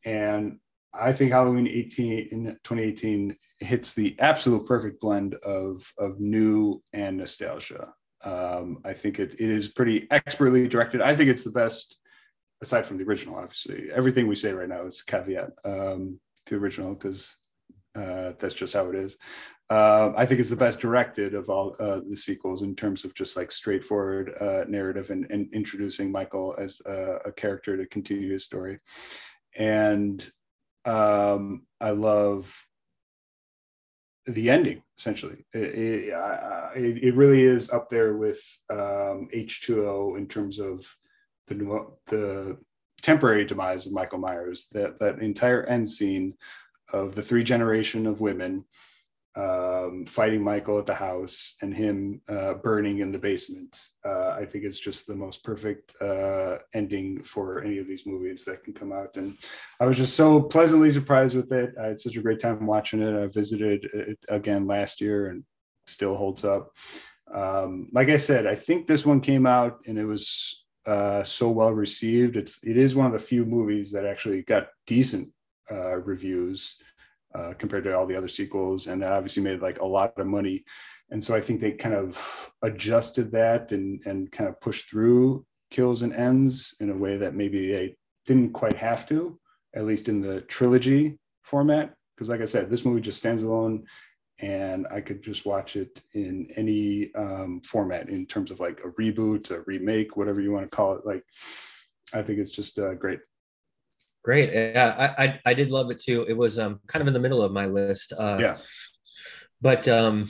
And 0.06 0.60
I 0.94 1.14
think 1.14 1.32
Halloween 1.32 1.68
18 1.68 2.30
in 2.32 2.44
2018 2.64 3.36
hits 3.60 3.94
the 3.94 4.16
absolute 4.20 4.66
perfect 4.66 5.02
blend 5.02 5.36
of 5.36 5.92
of 5.98 6.20
new 6.20 6.82
and 6.94 7.18
nostalgia. 7.18 7.94
Um, 8.28 8.80
I 8.84 8.92
think 8.92 9.20
it, 9.20 9.34
it 9.34 9.50
is 9.50 9.70
pretty 9.70 10.08
expertly 10.12 10.68
directed. 10.68 11.02
I 11.02 11.16
think 11.16 11.30
it's 11.30 11.46
the 11.46 11.52
best, 11.52 11.98
aside 12.62 12.86
from 12.86 12.98
the 12.98 13.06
original. 13.06 13.38
Obviously, 13.38 13.90
everything 13.94 14.28
we 14.28 14.36
say 14.36 14.52
right 14.52 14.68
now 14.68 14.86
is 14.86 15.02
caveat 15.02 15.52
um, 15.64 16.20
the 16.46 16.58
original 16.58 16.94
because 16.94 17.38
uh, 17.96 18.34
that's 18.38 18.54
just 18.54 18.74
how 18.74 18.90
it 18.90 18.96
is. 18.96 19.18
Uh, 19.70 20.12
I 20.16 20.26
think 20.26 20.42
it's 20.42 20.50
the 20.50 20.56
best 20.58 20.80
directed 20.80 21.36
of 21.36 21.50
all 21.50 21.76
uh, 21.80 22.02
the 22.08 22.16
sequels 22.16 22.64
in 22.64 22.76
terms 22.76 23.06
of 23.06 23.14
just 23.14 23.38
like 23.38 23.52
straightforward 23.52 24.34
uh, 24.40 24.64
narrative 24.68 25.10
and, 25.10 25.30
and, 25.30 25.54
introducing 25.54 26.10
Michael 26.10 26.56
as 26.58 26.82
a, 26.86 27.18
a, 27.26 27.32
character 27.34 27.76
to 27.76 27.86
continue 27.86 28.32
his 28.32 28.46
story. 28.46 28.80
And 29.58 30.26
um, 30.86 31.64
I 31.82 31.90
love 31.90 32.56
the 34.28 34.50
ending 34.50 34.82
essentially. 34.98 35.46
It, 35.54 36.12
it, 36.76 37.04
it, 37.04 37.16
really 37.16 37.44
is 37.44 37.70
up 37.70 37.90
there 37.90 38.18
with 38.18 38.40
um, 38.70 39.30
h2o 39.34 40.18
in 40.18 40.28
terms 40.28 40.60
of 40.60 40.86
the, 41.48 41.88
the 42.08 42.58
temporary 43.02 43.46
demise 43.46 43.86
of 43.86 43.94
michael 43.94 44.20
myers 44.20 44.68
that, 44.74 45.00
that 45.00 45.20
entire 45.20 45.64
end 45.64 45.88
scene 45.88 46.34
of 46.92 47.16
the 47.16 47.22
three 47.22 47.44
generation 47.44 48.06
of 48.06 48.22
women 48.22 48.66
um, 49.38 50.06
fighting 50.08 50.44
Michael 50.44 50.80
at 50.80 50.88
the 50.88 50.96
house 50.96 51.56
and 51.62 51.74
him 51.74 52.22
uh, 52.28 52.56
burning 52.56 53.00
in 53.00 53.12
the 53.12 53.20
basement. 53.20 53.80
Uh, 54.04 54.30
I 54.30 54.46
think 54.46 54.64
it's 54.64 54.80
just 54.80 55.06
the 55.06 55.16
most 55.16 55.44
perfect 55.44 55.96
uh, 56.02 56.58
ending 56.74 57.22
for 57.24 57.62
any 57.62 57.78
of 57.78 57.88
these 57.88 58.08
movies 58.08 58.44
that 58.46 58.64
can 58.64 58.74
come 58.74 58.92
out. 58.92 59.16
And 59.16 59.38
I 59.80 59.86
was 59.86 59.98
just 59.98 60.16
so 60.16 60.42
pleasantly 60.42 60.92
surprised 60.92 61.36
with 61.36 61.52
it. 61.52 61.76
I 61.80 61.88
had 61.88 62.00
such 62.00 62.16
a 62.16 62.22
great 62.22 62.40
time 62.40 62.66
watching 62.66 63.02
it. 63.02 63.16
I 63.16 63.28
visited 63.28 63.86
it 63.94 64.18
again 64.28 64.66
last 64.66 65.02
year 65.02 65.28
and 65.28 65.44
still 65.86 66.16
holds 66.16 66.44
up. 66.44 66.76
Um, 67.32 67.90
like 67.92 68.10
I 68.10 68.18
said, 68.18 68.48
I 68.48 68.56
think 68.56 68.88
this 68.88 69.06
one 69.06 69.22
came 69.22 69.46
out 69.46 69.82
and 69.86 70.00
it 70.00 70.06
was 70.06 70.66
uh, 70.88 71.24
so 71.24 71.50
well 71.50 71.74
received. 71.74 72.38
It's 72.38 72.64
it 72.64 72.78
is 72.78 72.96
one 72.96 73.06
of 73.06 73.12
the 73.12 73.20
few 73.20 73.46
movies 73.46 73.92
that 73.92 74.06
actually 74.06 74.42
got 74.44 74.70
decent 74.88 75.30
uh, 75.70 75.98
reviews 75.98 76.78
uh, 77.36 77.54
compared 77.58 77.84
to 77.84 77.96
all 77.96 78.08
the 78.08 78.16
other 78.16 78.28
sequels, 78.28 78.88
and 78.88 79.02
that 79.02 79.12
obviously 79.12 79.44
made 79.44 79.62
like 79.62 79.80
a 79.80 79.86
lot 79.86 80.18
of 80.18 80.28
money. 80.28 80.64
And 81.10 81.24
so 81.24 81.36
I 81.36 81.42
think 81.42 81.60
they 81.60 81.72
kind 81.72 81.96
of 81.96 82.52
adjusted 82.62 83.32
that 83.32 83.72
and 83.72 84.02
and 84.06 84.32
kind 84.32 84.50
of 84.50 84.60
pushed 84.60 84.90
through 84.90 85.46
kills 85.70 86.02
and 86.02 86.14
ends 86.14 86.76
in 86.80 86.90
a 86.90 86.98
way 86.98 87.18
that 87.18 87.36
maybe 87.36 87.72
they 87.72 87.96
didn't 88.26 88.54
quite 88.54 88.78
have 88.78 89.08
to, 89.08 89.40
at 89.76 89.86
least 89.86 90.10
in 90.10 90.22
the 90.22 90.42
trilogy 90.42 91.20
format. 91.44 91.94
Because 92.16 92.30
like 92.30 92.42
I 92.42 92.46
said, 92.46 92.70
this 92.70 92.86
movie 92.86 93.02
just 93.02 93.20
stands 93.20 93.44
alone, 93.44 93.86
and 94.40 94.88
I 94.90 95.02
could 95.02 95.22
just 95.22 95.46
watch 95.46 95.76
it 95.76 96.02
in 96.14 96.50
any 96.56 97.12
um, 97.16 97.62
format 97.62 98.10
in 98.10 98.26
terms 98.26 98.52
of 98.52 98.60
like 98.60 98.82
a 98.82 98.90
reboot, 99.02 99.52
a 99.52 99.62
remake, 99.68 100.18
whatever 100.18 100.42
you 100.42 100.52
want 100.52 100.70
to 100.70 100.76
call 100.76 100.96
it. 100.96 101.06
Like, 101.06 101.24
I 102.14 102.22
think 102.22 102.40
it's 102.40 102.52
just 102.52 102.80
uh, 102.80 102.94
great. 102.94 103.20
Great. 104.28 104.52
Yeah, 104.52 105.14
I, 105.18 105.24
I, 105.24 105.40
I 105.46 105.54
did 105.54 105.72
love 105.72 105.90
it 105.90 106.02
too. 106.02 106.26
It 106.28 106.34
was 106.34 106.60
um 106.60 106.82
kind 106.86 107.02
of 107.02 107.08
in 107.08 107.14
the 107.14 107.20
middle 107.22 107.42
of 107.42 107.54
my 107.54 107.66
list. 107.66 108.12
Uh, 108.12 108.38
yeah. 108.38 108.58
But 109.62 109.88
um, 109.88 110.28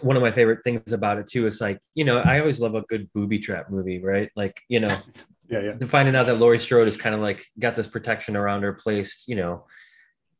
one 0.00 0.16
of 0.16 0.22
my 0.22 0.32
favorite 0.32 0.64
things 0.64 0.90
about 0.90 1.18
it 1.18 1.28
too 1.28 1.46
is 1.46 1.60
like 1.60 1.78
you 1.94 2.02
know 2.04 2.18
I 2.18 2.40
always 2.40 2.58
love 2.58 2.74
a 2.74 2.82
good 2.82 3.08
booby 3.12 3.38
trap 3.38 3.70
movie, 3.70 4.02
right? 4.02 4.28
Like 4.34 4.60
you 4.68 4.80
know, 4.80 4.98
yeah, 5.48 5.60
yeah. 5.60 5.86
Finding 5.86 6.16
out 6.16 6.26
that 6.26 6.40
Laurie 6.40 6.58
Strode 6.58 6.88
is 6.88 6.96
kind 6.96 7.14
of 7.14 7.20
like 7.20 7.46
got 7.60 7.76
this 7.76 7.86
protection 7.86 8.34
around 8.34 8.64
her 8.64 8.72
placed, 8.72 9.28
you 9.28 9.36
know, 9.36 9.66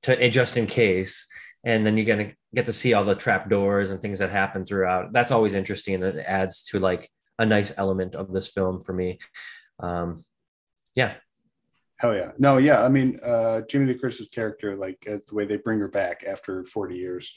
to 0.03 0.21
eh, 0.21 0.29
just 0.29 0.57
in 0.57 0.67
case, 0.67 1.29
and 1.63 1.87
then 1.87 1.97
you're 1.97 2.05
gonna 2.05 2.33
get 2.53 2.67
to 2.67 2.73
see 2.73 2.95
all 2.95 3.05
the 3.05 3.15
trap 3.15 3.49
doors 3.49 3.93
and 3.93 4.01
things 4.01 4.19
that 4.19 4.31
happen 4.31 4.67
throughout. 4.67 5.13
That's 5.13 5.31
always 5.31 5.55
interesting, 5.55 6.01
That 6.01 6.17
adds 6.17 6.65
to 6.71 6.81
like 6.81 7.09
a 7.39 7.47
nice 7.47 7.73
element 7.79 8.17
of 8.17 8.33
this 8.33 8.49
film 8.49 8.83
for 8.83 8.93
me. 8.93 9.21
Um, 9.79 10.25
yeah, 10.97 11.15
Hell 11.99 12.15
yeah. 12.15 12.33
No, 12.39 12.59
yeah. 12.59 12.85
I 12.85 12.89
mean, 12.89 13.19
uh, 13.23 13.63
Jamie 13.63 13.87
Lee 13.87 13.95
Curtis's 13.95 14.29
character, 14.29 14.77
like 14.77 15.05
as 15.07 15.25
the 15.27 15.35
way 15.35 15.47
they 15.47 15.57
bring 15.57 15.79
her 15.81 15.89
back 15.89 16.25
after 16.27 16.65
40 16.65 16.97
years. 16.97 17.35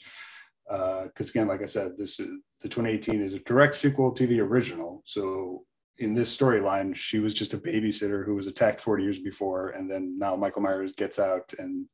Because 0.68 1.28
uh, 1.28 1.30
again, 1.30 1.48
like 1.48 1.62
I 1.62 1.66
said, 1.66 1.96
this 1.96 2.20
is 2.20 2.28
the 2.60 2.68
2018 2.68 3.22
is 3.22 3.34
a 3.34 3.38
direct 3.40 3.74
sequel 3.74 4.12
to 4.12 4.26
the 4.26 4.40
original. 4.40 5.02
So 5.04 5.64
in 5.98 6.14
this 6.14 6.34
storyline, 6.34 6.94
she 6.94 7.18
was 7.18 7.34
just 7.34 7.54
a 7.54 7.58
babysitter 7.58 8.24
who 8.24 8.34
was 8.34 8.46
attacked 8.46 8.80
40 8.80 9.02
years 9.02 9.18
before, 9.18 9.70
and 9.70 9.90
then 9.90 10.18
now 10.18 10.36
Michael 10.36 10.62
Myers 10.62 10.92
gets 10.92 11.18
out, 11.18 11.52
and 11.58 11.86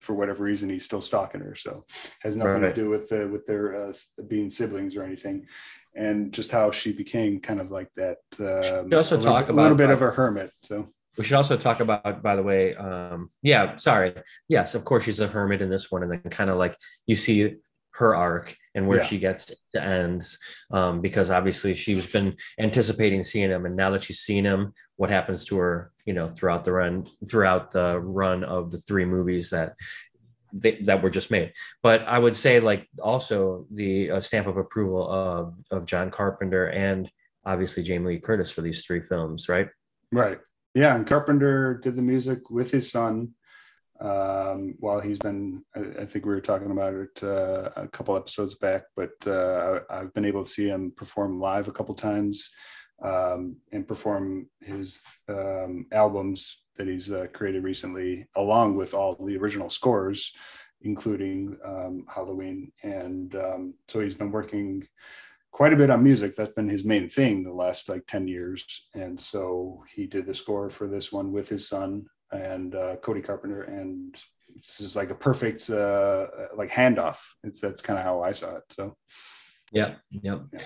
for 0.00 0.14
whatever 0.14 0.44
reason, 0.44 0.68
he's 0.68 0.84
still 0.84 1.00
stalking 1.00 1.40
her. 1.40 1.54
So 1.54 1.82
has 2.20 2.36
nothing 2.36 2.62
right. 2.62 2.74
to 2.74 2.82
do 2.82 2.88
with 2.88 3.08
the, 3.08 3.28
with 3.28 3.46
their 3.46 3.88
uh, 3.88 3.92
being 4.28 4.50
siblings 4.50 4.96
or 4.96 5.02
anything, 5.02 5.46
and 5.94 6.32
just 6.32 6.50
how 6.50 6.70
she 6.70 6.92
became 6.92 7.40
kind 7.40 7.60
of 7.60 7.70
like 7.70 7.90
that. 7.96 8.18
Um, 8.38 8.92
also 8.92 9.20
talk 9.22 9.48
about 9.48 9.60
a 9.60 9.62
little 9.62 9.76
bit 9.76 9.90
of 9.90 10.02
a 10.02 10.10
hermit. 10.10 10.52
So 10.62 10.86
we 11.16 11.24
should 11.24 11.36
also 11.36 11.56
talk 11.56 11.80
about, 11.80 12.22
by 12.22 12.36
the 12.36 12.42
way, 12.42 12.74
um, 12.74 13.30
yeah, 13.42 13.76
sorry. 13.76 14.14
Yes, 14.48 14.74
of 14.74 14.84
course, 14.84 15.04
she's 15.04 15.20
a 15.20 15.26
hermit 15.26 15.62
in 15.62 15.70
this 15.70 15.90
one. 15.90 16.02
And 16.02 16.12
then 16.12 16.20
kind 16.30 16.50
of 16.50 16.58
like 16.58 16.76
you 17.06 17.16
see 17.16 17.56
her 17.96 18.14
arc 18.14 18.56
and 18.74 18.86
where 18.86 18.98
yeah. 18.98 19.04
she 19.04 19.18
gets 19.18 19.54
to 19.72 19.82
end 19.82 20.36
um, 20.70 21.00
because 21.00 21.30
obviously 21.30 21.74
she's 21.74 22.06
been 22.06 22.36
anticipating 22.58 23.22
seeing 23.22 23.50
him 23.50 23.64
and 23.64 23.74
now 23.74 23.90
that 23.90 24.02
she's 24.02 24.20
seen 24.20 24.44
him 24.44 24.72
what 24.96 25.08
happens 25.08 25.44
to 25.46 25.56
her 25.56 25.92
you 26.04 26.12
know 26.12 26.28
throughout 26.28 26.64
the 26.64 26.72
run 26.72 27.04
throughout 27.28 27.70
the 27.70 27.98
run 27.98 28.44
of 28.44 28.70
the 28.70 28.78
three 28.78 29.06
movies 29.06 29.50
that 29.50 29.74
they, 30.52 30.76
that 30.82 31.02
were 31.02 31.10
just 31.10 31.30
made 31.30 31.52
but 31.82 32.02
i 32.02 32.18
would 32.18 32.36
say 32.36 32.60
like 32.60 32.86
also 33.02 33.66
the 33.70 34.10
uh, 34.10 34.20
stamp 34.20 34.46
of 34.46 34.58
approval 34.58 35.10
of 35.10 35.54
of 35.70 35.86
john 35.86 36.10
carpenter 36.10 36.66
and 36.66 37.10
obviously 37.46 37.82
jamie 37.82 38.08
lee 38.08 38.20
curtis 38.20 38.50
for 38.50 38.60
these 38.60 38.84
three 38.84 39.00
films 39.00 39.48
right 39.48 39.68
right 40.12 40.38
yeah, 40.76 40.94
and 40.94 41.06
Carpenter 41.06 41.80
did 41.82 41.96
the 41.96 42.02
music 42.02 42.50
with 42.50 42.70
his 42.70 42.90
son 42.92 43.30
um, 43.98 44.74
while 44.78 45.00
he's 45.00 45.18
been. 45.18 45.64
I, 45.74 46.02
I, 46.02 46.04
think 46.04 46.26
we 46.26 46.34
were 46.34 46.40
talking 46.42 46.70
about 46.70 46.92
it 46.92 47.22
uh, 47.22 47.70
a 47.76 47.88
couple 47.88 48.14
episodes 48.14 48.56
back, 48.56 48.82
but 48.94 49.14
uh, 49.26 49.80
I, 49.88 49.96
have 49.96 50.12
been 50.12 50.26
able 50.26 50.44
to 50.44 50.50
see 50.50 50.68
him 50.68 50.92
perform 50.94 51.40
live 51.40 51.66
a 51.66 51.72
couple 51.72 51.94
times 51.94 52.50
um, 53.02 53.56
and 53.72 53.88
perform 53.88 54.50
his 54.60 55.00
um, 55.30 55.86
albums 55.92 56.64
that 56.76 56.88
he's 56.88 57.10
uh, 57.10 57.26
created 57.32 57.64
recently, 57.64 58.26
along 58.36 58.76
with 58.76 58.92
all 58.92 59.14
the 59.14 59.38
original 59.38 59.70
scores, 59.70 60.34
including 60.82 61.56
um, 61.64 62.04
Halloween. 62.06 62.70
And 62.82 63.34
um, 63.34 63.74
so 63.88 64.00
he's 64.00 64.12
been 64.12 64.30
working 64.30 64.86
quite 65.56 65.72
a 65.72 65.76
bit 65.76 65.88
on 65.88 66.02
music. 66.02 66.36
That's 66.36 66.50
been 66.50 66.68
his 66.68 66.84
main 66.84 67.08
thing 67.08 67.42
the 67.42 67.50
last 67.50 67.88
like 67.88 68.06
10 68.06 68.28
years. 68.28 68.90
And 68.92 69.18
so 69.18 69.82
he 69.88 70.06
did 70.06 70.26
the 70.26 70.34
score 70.34 70.68
for 70.68 70.86
this 70.86 71.10
one 71.10 71.32
with 71.32 71.48
his 71.48 71.66
son 71.66 72.04
and 72.30 72.74
uh, 72.74 72.96
Cody 72.96 73.22
Carpenter. 73.22 73.62
And 73.62 74.14
it's 74.54 74.76
just 74.76 74.96
like 74.96 75.08
a 75.08 75.14
perfect 75.14 75.70
uh, 75.70 76.26
like 76.54 76.70
handoff. 76.70 77.16
It's 77.42 77.58
that's 77.58 77.80
kind 77.80 77.98
of 77.98 78.04
how 78.04 78.22
I 78.22 78.32
saw 78.32 78.56
it. 78.56 78.64
So, 78.68 78.98
yeah, 79.72 79.94
yep. 80.10 80.42
Yeah. 80.52 80.60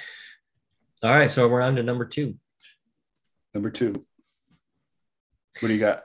All 1.04 1.14
right. 1.14 1.30
So 1.30 1.46
we're 1.46 1.62
on 1.62 1.76
to 1.76 1.84
number 1.84 2.04
two. 2.04 2.34
Number 3.54 3.70
two. 3.70 3.92
What 5.60 5.68
do 5.68 5.72
you 5.72 5.78
got? 5.78 6.02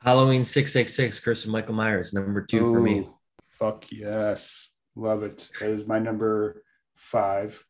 Halloween 0.00 0.42
666, 0.42 1.20
Curse 1.20 1.44
of 1.44 1.50
Michael 1.50 1.74
Myers, 1.74 2.14
number 2.14 2.40
two 2.40 2.64
Ooh, 2.64 2.72
for 2.72 2.80
me. 2.80 3.08
Fuck 3.50 3.92
yes. 3.92 4.70
Love 4.94 5.22
it. 5.22 5.50
That 5.60 5.70
is 5.70 5.86
my 5.86 5.98
number 5.98 6.62
five. 6.96 7.62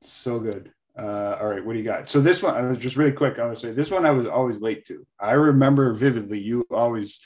So 0.00 0.40
good. 0.40 0.72
Uh, 0.98 1.36
all 1.40 1.46
right, 1.46 1.64
what 1.64 1.72
do 1.72 1.78
you 1.78 1.84
got? 1.84 2.10
So 2.10 2.20
this 2.20 2.42
one, 2.42 2.54
uh, 2.54 2.74
just 2.74 2.96
really 2.96 3.12
quick, 3.12 3.38
I 3.38 3.44
want 3.44 3.56
to 3.56 3.66
say 3.66 3.72
this 3.72 3.90
one 3.90 4.04
I 4.04 4.10
was 4.10 4.26
always 4.26 4.60
late 4.60 4.86
to. 4.86 5.06
I 5.18 5.32
remember 5.32 5.94
vividly 5.94 6.38
you 6.38 6.66
always 6.70 7.20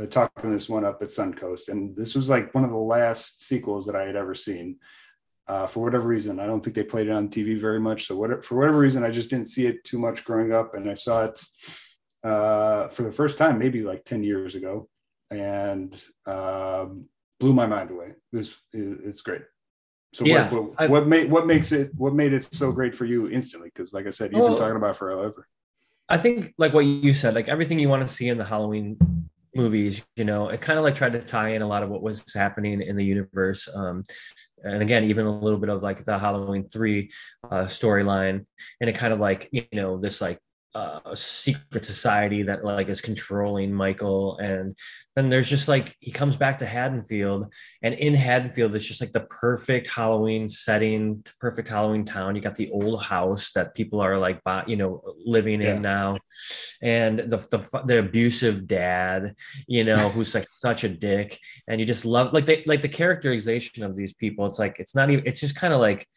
uh, 0.00 0.06
talking 0.06 0.52
this 0.52 0.68
one 0.68 0.84
up 0.84 1.02
at 1.02 1.08
Suncoast, 1.08 1.68
and 1.68 1.96
this 1.96 2.14
was 2.14 2.28
like 2.28 2.54
one 2.54 2.64
of 2.64 2.70
the 2.70 2.76
last 2.76 3.44
sequels 3.44 3.86
that 3.86 3.96
I 3.96 4.06
had 4.06 4.16
ever 4.16 4.34
seen. 4.34 4.76
Uh, 5.46 5.66
for 5.66 5.80
whatever 5.80 6.08
reason, 6.08 6.40
I 6.40 6.46
don't 6.46 6.64
think 6.64 6.74
they 6.74 6.84
played 6.84 7.08
it 7.08 7.12
on 7.12 7.28
TV 7.28 7.60
very 7.60 7.78
much. 7.78 8.06
So 8.06 8.16
what, 8.16 8.44
for 8.44 8.56
whatever 8.56 8.78
reason, 8.78 9.04
I 9.04 9.10
just 9.10 9.28
didn't 9.28 9.48
see 9.48 9.66
it 9.66 9.84
too 9.84 9.98
much 9.98 10.24
growing 10.24 10.52
up, 10.52 10.74
and 10.74 10.88
I 10.88 10.94
saw 10.94 11.24
it 11.24 11.40
uh, 12.22 12.88
for 12.88 13.02
the 13.02 13.12
first 13.12 13.36
time, 13.36 13.58
maybe 13.58 13.82
like 13.82 14.04
ten 14.04 14.22
years 14.22 14.54
ago, 14.54 14.88
and 15.30 15.92
um, 16.26 17.06
blew 17.40 17.52
my 17.52 17.66
mind 17.66 17.90
away. 17.90 18.14
It 18.32 18.36
was, 18.36 18.56
it, 18.72 19.00
it's 19.04 19.20
great. 19.20 19.42
So 20.14 20.24
yeah, 20.24 20.48
what, 20.48 20.78
what, 20.78 20.90
what, 20.90 21.06
made 21.08 21.28
what 21.28 21.44
makes 21.44 21.72
it 21.72 21.90
what 21.96 22.14
made 22.14 22.32
it 22.32 22.54
so 22.54 22.70
great 22.70 22.94
for 22.94 23.04
you 23.04 23.28
instantly? 23.28 23.68
Because 23.74 23.92
like 23.92 24.06
I 24.06 24.10
said, 24.10 24.30
you've 24.30 24.40
well, 24.40 24.50
been 24.50 24.58
talking 24.58 24.76
about 24.76 24.96
forever. 24.96 25.48
I 26.08 26.18
think 26.18 26.54
like 26.56 26.72
what 26.72 26.86
you 26.86 27.12
said, 27.14 27.34
like 27.34 27.48
everything 27.48 27.80
you 27.80 27.88
want 27.88 28.06
to 28.06 28.14
see 28.14 28.28
in 28.28 28.38
the 28.38 28.44
Halloween 28.44 28.96
movies, 29.56 30.06
you 30.14 30.24
know, 30.24 30.50
it 30.50 30.60
kind 30.60 30.78
of 30.78 30.84
like 30.84 30.94
tried 30.94 31.14
to 31.14 31.20
tie 31.20 31.50
in 31.50 31.62
a 31.62 31.66
lot 31.66 31.82
of 31.82 31.90
what 31.90 32.00
was 32.00 32.32
happening 32.32 32.80
in 32.80 32.94
the 32.94 33.04
universe. 33.04 33.68
Um, 33.74 34.04
and 34.62 34.82
again, 34.82 35.02
even 35.04 35.26
a 35.26 35.36
little 35.36 35.58
bit 35.58 35.68
of 35.68 35.82
like 35.82 36.04
the 36.04 36.16
Halloween 36.16 36.68
three 36.68 37.10
uh, 37.50 37.64
storyline, 37.64 38.46
and 38.80 38.88
it 38.88 38.94
kind 38.94 39.12
of 39.12 39.18
like 39.18 39.48
you 39.50 39.64
know 39.72 39.98
this 39.98 40.20
like 40.20 40.38
uh, 40.74 41.14
secret 41.14 41.86
society 41.86 42.42
that 42.42 42.64
like 42.64 42.88
is 42.88 43.00
controlling 43.00 43.72
Michael. 43.72 44.36
And 44.38 44.76
then 45.14 45.28
there's 45.28 45.48
just 45.48 45.68
like 45.68 45.94
he 46.00 46.10
comes 46.10 46.36
back 46.36 46.58
to 46.58 46.66
Haddonfield, 46.66 47.52
and 47.82 47.94
in 47.94 48.14
Haddonfield, 48.14 48.74
it's 48.74 48.86
just 48.86 49.00
like 49.00 49.12
the 49.12 49.20
perfect 49.20 49.88
Halloween 49.88 50.48
setting, 50.48 51.24
perfect 51.38 51.68
Halloween 51.68 52.04
town. 52.04 52.34
You 52.34 52.42
got 52.42 52.56
the 52.56 52.70
old 52.70 53.02
house 53.02 53.52
that 53.52 53.76
people 53.76 54.00
are 54.00 54.18
like, 54.18 54.40
you 54.66 54.76
know, 54.76 55.02
living 55.24 55.60
yeah. 55.60 55.76
in 55.76 55.82
now, 55.82 56.18
and 56.82 57.20
the, 57.20 57.36
the 57.36 57.82
the 57.84 57.98
abusive 58.00 58.66
dad, 58.66 59.36
you 59.68 59.84
know, 59.84 60.08
who's 60.08 60.34
like 60.34 60.46
such 60.50 60.82
a 60.82 60.88
dick, 60.88 61.38
and 61.68 61.80
you 61.80 61.86
just 61.86 62.04
love 62.04 62.32
like 62.32 62.46
they 62.46 62.64
like 62.66 62.82
the 62.82 62.88
characterization 62.88 63.84
of 63.84 63.94
these 63.94 64.12
people. 64.12 64.46
It's 64.46 64.58
like 64.58 64.80
it's 64.80 64.96
not 64.96 65.10
even. 65.10 65.24
It's 65.24 65.40
just 65.40 65.54
kind 65.54 65.72
of 65.72 65.80
like 65.80 66.08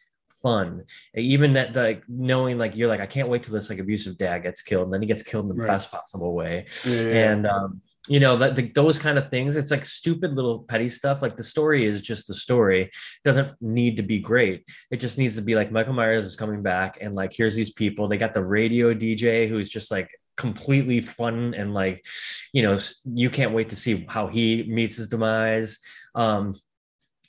fun. 0.42 0.84
Even 1.14 1.54
that 1.54 1.74
like 1.74 2.04
knowing 2.08 2.58
like 2.58 2.76
you're 2.76 2.88
like, 2.88 3.00
I 3.00 3.06
can't 3.06 3.28
wait 3.28 3.42
till 3.42 3.54
this 3.54 3.70
like 3.70 3.78
abusive 3.78 4.18
dad 4.18 4.42
gets 4.42 4.62
killed, 4.62 4.84
and 4.84 4.94
then 4.94 5.02
he 5.02 5.08
gets 5.08 5.22
killed 5.22 5.44
in 5.44 5.56
the 5.56 5.62
right. 5.62 5.68
best 5.68 5.90
possible 5.90 6.34
way. 6.34 6.66
Yeah, 6.86 7.02
yeah. 7.02 7.30
And 7.30 7.46
um, 7.46 7.82
you 8.08 8.20
know 8.20 8.36
that 8.36 8.56
the, 8.56 8.62
those 8.72 8.98
kind 8.98 9.18
of 9.18 9.28
things 9.28 9.56
it's 9.56 9.70
like 9.70 9.84
stupid 9.84 10.34
little 10.34 10.60
petty 10.60 10.88
stuff 10.88 11.22
like 11.22 11.36
the 11.36 11.44
story 11.44 11.84
is 11.84 12.00
just 12.00 12.26
the 12.26 12.34
story 12.34 12.82
it 12.82 12.90
doesn't 13.22 13.54
need 13.60 13.96
to 13.96 14.02
be 14.02 14.18
great 14.18 14.64
it 14.90 14.98
just 14.98 15.18
needs 15.18 15.36
to 15.36 15.42
be 15.42 15.54
like 15.54 15.70
michael 15.70 15.92
myers 15.92 16.24
is 16.24 16.36
coming 16.36 16.62
back 16.62 16.98
and 17.00 17.14
like 17.14 17.32
here's 17.32 17.54
these 17.54 17.72
people 17.72 18.08
they 18.08 18.16
got 18.16 18.34
the 18.34 18.44
radio 18.44 18.94
dj 18.94 19.48
who's 19.48 19.68
just 19.68 19.90
like 19.90 20.10
completely 20.36 21.00
fun 21.00 21.54
and 21.54 21.74
like 21.74 22.04
you 22.52 22.62
know 22.62 22.78
you 23.12 23.28
can't 23.28 23.52
wait 23.52 23.68
to 23.68 23.76
see 23.76 24.06
how 24.08 24.28
he 24.28 24.64
meets 24.68 24.96
his 24.96 25.08
demise 25.08 25.80
um 26.14 26.54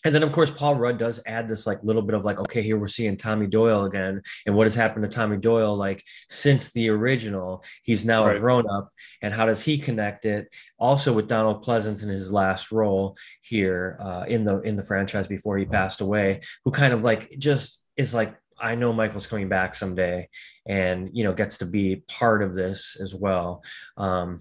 and 0.06 0.16
then 0.16 0.24
of 0.24 0.32
course 0.32 0.52
paul 0.52 0.76
rudd 0.76 0.98
does 0.98 1.22
add 1.26 1.48
this 1.48 1.68
like 1.68 1.84
little 1.84 2.02
bit 2.02 2.16
of 2.16 2.24
like 2.24 2.40
okay 2.40 2.62
here 2.62 2.78
we're 2.78 2.88
seeing 2.88 3.18
tommy 3.18 3.48
doyle 3.48 3.86
again 3.86 4.22
and 4.46 4.56
what 4.56 4.66
has 4.66 4.76
happened 4.76 5.04
to 5.04 5.10
tommy 5.10 5.38
doyle 5.38 5.76
like 5.76 6.04
since 6.30 6.72
the 6.72 6.90
original 6.90 7.64
he's 7.84 8.06
now 8.06 8.26
right. 8.26 8.38
a 8.38 8.40
grown-up 8.40 8.90
and 9.22 9.34
how 9.34 9.46
does 9.46 9.64
he 9.64 9.78
connect 9.78 10.26
it 10.26 10.48
also 10.78 11.12
with 11.12 11.28
donald 11.28 11.64
pleasence 11.64 12.04
in 12.04 12.10
his 12.10 12.32
last 12.32 12.72
role 12.72 13.18
here 13.42 13.98
uh, 14.02 14.26
in 14.28 14.44
the 14.46 14.62
in 14.62 14.76
the 14.76 14.84
franchise 14.84 15.28
before 15.28 15.58
he 15.58 15.66
passed 15.66 16.02
away 16.02 16.40
who 16.64 16.72
kind 16.72 16.94
of 16.94 17.04
like 17.04 17.38
just 17.38 17.84
is 17.98 18.14
like 18.14 18.36
I 18.62 18.76
know 18.76 18.92
Michael's 18.92 19.28
coming 19.28 19.48
back 19.48 19.74
someday 19.74 20.28
and 20.66 21.10
you 21.14 21.24
know 21.24 21.34
gets 21.34 21.60
to 21.60 21.66
be 21.66 22.04
part 22.10 22.44
of 22.44 22.54
this 22.54 22.98
as 23.00 23.16
well. 23.16 23.64
Um, 23.96 24.40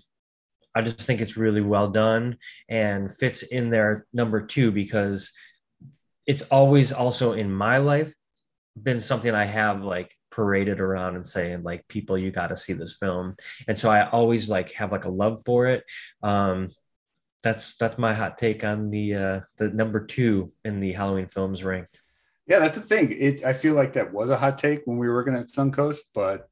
I 0.75 0.81
just 0.81 1.01
think 1.03 1.21
it's 1.21 1.37
really 1.37 1.61
well 1.61 1.89
done 1.89 2.39
and 2.69 3.11
fits 3.15 3.43
in 3.43 3.71
there 3.71 4.07
number 4.13 4.41
two 4.41 4.71
because 4.71 5.33
it's 6.29 6.43
always 6.43 6.93
also 6.93 7.33
in 7.33 7.51
my 7.51 7.79
life 7.79 8.15
been 8.81 9.01
something 9.01 9.35
I 9.35 9.47
have 9.47 9.83
like 9.83 10.15
paraded 10.31 10.79
around 10.79 11.17
and 11.17 11.27
saying 11.27 11.65
like 11.65 11.89
people 11.89 12.17
you 12.17 12.31
got 12.31 12.49
to 12.49 12.57
see 12.57 12.75
this 12.75 12.95
film 12.95 13.35
and 13.67 13.77
so 13.77 13.91
I 13.91 14.09
always 14.11 14.49
like 14.49 14.73
have 14.73 14.93
like 14.93 15.07
a 15.07 15.11
love 15.11 15.43
for 15.45 15.67
it 15.67 15.83
um 16.23 16.69
that's 17.43 17.75
that's 17.79 17.99
my 17.99 18.15
hot 18.15 18.37
take 18.39 18.63
on 18.63 18.91
the 18.91 19.15
uh 19.15 19.41
the 19.57 19.71
number 19.71 20.05
2 20.05 20.53
in 20.65 20.79
the 20.79 20.93
Halloween 20.93 21.27
films 21.27 21.65
ranked 21.65 22.03
yeah 22.47 22.61
that's 22.61 22.77
the 22.77 22.85
thing 22.85 23.11
it 23.11 23.43
I 23.45 23.55
feel 23.55 23.75
like 23.75 23.95
that 23.95 24.13
was 24.13 24.31
a 24.31 24.37
hot 24.37 24.59
take 24.59 24.83
when 24.85 24.99
we 24.99 25.09
were 25.09 25.15
working 25.15 25.35
at 25.35 25.47
Suncoast 25.47 26.03
but 26.15 26.49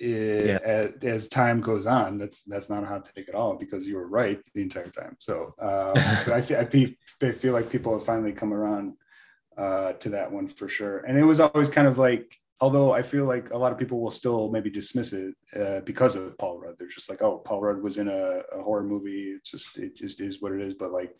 it, 0.00 0.46
yeah. 0.46 0.58
as, 0.64 0.90
as, 1.02 1.28
time 1.28 1.60
goes 1.60 1.86
on, 1.86 2.16
that's 2.16 2.42
that's 2.44 2.70
not 2.70 2.82
a 2.82 2.86
hot 2.86 3.10
take 3.14 3.28
at 3.28 3.34
all 3.34 3.56
because 3.56 3.86
you 3.86 3.96
were 3.96 4.08
right 4.08 4.40
the 4.54 4.62
entire 4.62 4.88
time. 4.88 5.14
So 5.18 5.54
uh, 5.60 5.92
I, 6.32 6.40
th- 6.40 6.58
I, 6.58 7.26
I 7.26 7.30
feel 7.32 7.52
like 7.52 7.68
people 7.68 7.92
have 7.92 8.06
finally 8.06 8.32
come 8.32 8.54
around 8.54 8.94
uh, 9.56 9.92
to 9.94 10.10
that 10.10 10.30
one 10.30 10.48
for 10.48 10.68
sure. 10.68 10.98
And 10.98 11.18
it 11.18 11.24
was 11.24 11.40
always 11.40 11.70
kind 11.70 11.86
of 11.86 11.98
like, 11.98 12.38
although 12.60 12.92
I 12.92 13.02
feel 13.02 13.24
like 13.24 13.50
a 13.50 13.56
lot 13.56 13.72
of 13.72 13.78
people 13.78 14.00
will 14.00 14.10
still 14.10 14.50
maybe 14.50 14.70
dismiss 14.70 15.12
it 15.12 15.34
uh, 15.56 15.80
because 15.80 16.16
of 16.16 16.36
Paul 16.38 16.58
Rudd. 16.58 16.76
They're 16.78 16.88
just 16.88 17.10
like, 17.10 17.22
oh, 17.22 17.38
Paul 17.38 17.62
Rudd 17.62 17.82
was 17.82 17.98
in 17.98 18.08
a, 18.08 18.42
a, 18.52 18.62
horror 18.62 18.84
movie. 18.84 19.32
It's 19.32 19.50
just 19.50 19.76
it 19.78 19.96
just 19.96 20.20
is 20.20 20.40
what 20.40 20.52
it 20.52 20.60
is. 20.60 20.74
But 20.74 20.92
like, 20.92 21.18